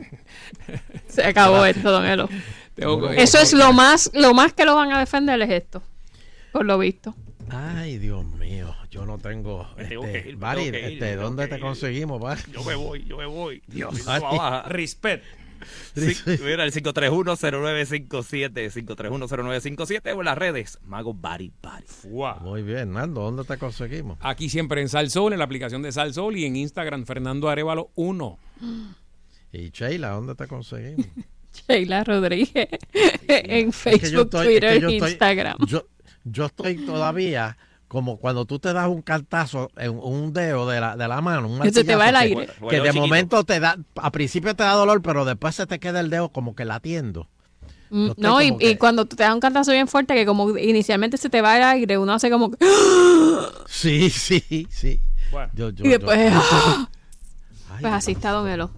Se 1.08 1.26
acabó 1.26 1.64
esto, 1.66 1.90
don 1.92 2.06
Elo. 2.06 2.28
Tengo 2.76 3.10
que- 3.10 3.22
Eso 3.24 3.40
es 3.40 3.54
lo 3.54 3.72
más, 3.74 4.12
lo 4.14 4.34
más 4.34 4.54
que 4.54 4.66
lo 4.66 4.76
van 4.76 4.92
a 4.92 5.00
defender 5.00 5.42
es 5.42 5.50
esto. 5.50 5.82
Por 6.52 6.66
lo 6.66 6.78
visto. 6.78 7.16
Ay, 7.52 7.98
Dios 7.98 8.26
mío. 8.26 8.76
Yo 8.92 9.06
no 9.06 9.18
tengo. 9.18 9.68
tengo 9.78 10.04
Este, 10.06 10.24
que 10.24 10.30
ir, 10.30 10.76
ir, 10.76 10.76
este, 10.76 11.16
¿dónde 11.16 11.44
que 11.44 11.50
te 11.50 11.56
ir. 11.56 11.62
conseguimos, 11.62 12.20
Bari? 12.20 12.42
Yo 12.52 12.64
me 12.64 12.76
voy, 12.76 13.04
yo 13.06 13.18
me 13.18 13.26
voy. 13.26 13.62
Dios. 13.68 13.94
Respect. 14.68 15.24
Mira, 15.96 16.64
el 16.64 16.72
531-0957, 16.74 18.72
531-0957 18.86 20.16
o 20.16 20.20
en 20.20 20.26
las 20.26 20.38
redes, 20.38 20.80
Mago 20.84 21.14
Bari 21.14 21.52
Bari. 21.62 21.86
Muy 22.42 22.62
bien, 22.64 22.94
Nando, 22.94 23.22
¿dónde 23.22 23.44
te 23.44 23.58
conseguimos? 23.58 24.18
Aquí 24.22 24.50
siempre 24.50 24.82
en 24.82 24.90
Salsol, 24.90 25.34
en 25.34 25.40
la 25.40 25.46
aplicación 25.46 25.82
de 25.82 25.92
Salsol 25.92 26.38
y 26.38 26.46
en 26.46 26.56
Instagram, 26.56 27.06
Fernando 27.06 27.50
Arevalo 27.50 27.92
1. 27.96 28.40
Y 29.52 29.72
Sheila, 29.72 30.10
¿dónde 30.10 30.36
te 30.36 30.46
conseguimos? 30.46 31.08
Sheila 31.68 32.04
Rodríguez. 32.04 32.68
en 33.28 33.70
Es 33.70 33.76
que 33.78 33.92
Facebook, 34.00 34.12
yo 34.12 34.22
estoy- 34.22 34.46
es 34.46 34.52
Twitter, 34.52 34.74
que 34.76 34.80
yo 34.82 34.90
estoy- 34.90 35.10
Instagram. 35.10 35.58
Yo, 35.66 35.88
yo 36.24 36.46
estoy 36.46 36.76
todavía 36.86 37.58
como 37.90 38.18
cuando 38.18 38.46
tú 38.46 38.60
te 38.60 38.72
das 38.72 38.88
un 38.88 39.02
cartazo 39.02 39.70
en 39.76 40.00
un 40.00 40.32
dedo 40.32 40.70
de 40.70 40.80
la, 40.80 40.96
de 40.96 41.08
la 41.08 41.20
mano. 41.20 41.48
Un 41.50 41.60
Que 41.60 41.72
se 41.74 41.84
te 41.84 41.96
va 41.96 42.08
el 42.08 42.14
martillazo 42.14 42.42
aire. 42.42 42.54
Que, 42.70 42.76
de 42.78 42.82
chiquito. 42.90 43.02
momento 43.02 43.44
te 43.44 43.60
da, 43.60 43.78
a 43.98 44.12
principio 44.12 44.56
te 44.56 44.64
da 44.64 44.72
dolor, 44.74 45.02
pero 45.02 45.26
después 45.26 45.56
se 45.56 45.66
te 45.68 45.80
queda 45.80 46.00
el 46.00 46.10
dedo 46.10 46.30
como 46.30 46.56
que 46.56 46.64
latiendo. 46.66 47.28
Mm, 47.90 48.12
No, 48.18 48.40
y, 48.42 48.50
y 48.50 48.58
que- 48.58 48.78
cuando 48.78 49.06
te 49.06 49.16
da 49.24 49.34
un 49.34 49.40
cantazo 49.40 49.72
bien 49.72 49.88
fuerte, 49.88 50.14
que 50.14 50.26
como 50.26 50.56
inicialmente 50.58 51.18
se 51.18 51.30
te 51.32 51.42
va 51.42 51.58
el 51.58 51.64
aire, 51.64 51.98
uno 51.98 52.14
hace 52.14 52.30
como... 52.30 52.52
que- 52.52 52.58
Sí, 53.68 54.10
sí, 54.12 54.68
sí. 54.70 55.00
Yo- 55.56 55.70
yo- 55.72 55.86
y 55.86 55.90
después... 55.90 56.32
yo- 56.32 56.88
pues 57.82 57.94
así 57.94 58.12
está 58.12 58.30
Don 58.32 58.48
Elo. 58.48 58.70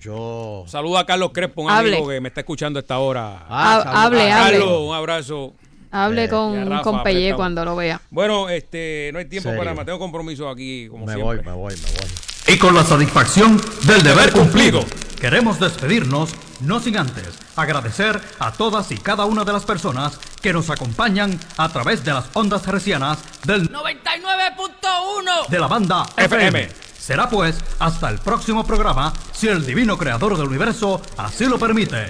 yo... 0.00 0.64
Saluda 0.66 1.00
a 1.00 1.04
Carlos 1.06 1.30
Crespo, 1.34 1.62
un 1.62 1.70
Hable. 1.70 1.96
amigo 1.96 2.08
que 2.10 2.20
me 2.22 2.28
está 2.28 2.40
escuchando 2.40 2.78
a 2.78 2.80
esta 2.80 2.98
hora. 2.98 3.44
Ah, 3.48 4.04
hable. 4.04 4.28
Carlos, 4.28 4.80
un 4.80 4.94
abrazo. 4.94 5.52
Hable 5.90 6.24
Eh, 6.24 6.28
con, 6.28 6.68
Rafa, 6.70 6.82
con 6.82 7.02
Pelle 7.02 7.18
apretado. 7.18 7.36
cuando 7.36 7.64
lo 7.64 7.76
vea. 7.76 8.00
Bueno, 8.10 8.48
este, 8.48 9.10
no 9.12 9.18
hay 9.18 9.24
tiempo 9.26 9.48
Serio. 9.50 9.62
para 9.62 9.74
más. 9.74 9.84
Tengo 9.86 9.98
compromiso 9.98 10.48
aquí, 10.48 10.88
como 10.88 11.06
Me 11.06 11.14
siempre. 11.14 11.36
voy, 11.36 11.44
me 11.46 11.52
voy, 11.52 11.74
me 11.74 11.82
voy. 12.00 12.54
Y 12.54 12.58
con 12.58 12.74
la 12.74 12.84
satisfacción 12.84 13.60
del 13.86 14.02
deber 14.02 14.32
cumplido, 14.32 14.84
queremos 15.20 15.58
despedirnos, 15.58 16.30
no 16.60 16.78
sin 16.80 16.96
antes 16.96 17.26
agradecer 17.56 18.20
a 18.38 18.52
todas 18.52 18.90
y 18.92 18.98
cada 18.98 19.24
una 19.24 19.44
de 19.44 19.52
las 19.52 19.64
personas 19.64 20.18
que 20.40 20.52
nos 20.52 20.70
acompañan 20.70 21.38
a 21.56 21.68
través 21.70 22.04
de 22.04 22.12
las 22.12 22.26
ondas 22.34 22.66
hercianas 22.68 23.18
del 23.44 23.68
99.1 23.72 25.48
de 25.48 25.58
la 25.58 25.66
banda 25.66 26.06
FM. 26.16 26.68
Será 26.98 27.28
pues 27.28 27.56
hasta 27.78 28.08
el 28.10 28.18
próximo 28.18 28.64
programa, 28.66 29.12
si 29.32 29.48
el 29.48 29.64
divino 29.66 29.96
creador 29.96 30.36
del 30.36 30.46
universo 30.48 31.00
así 31.16 31.46
lo 31.46 31.58
permite. 31.58 32.06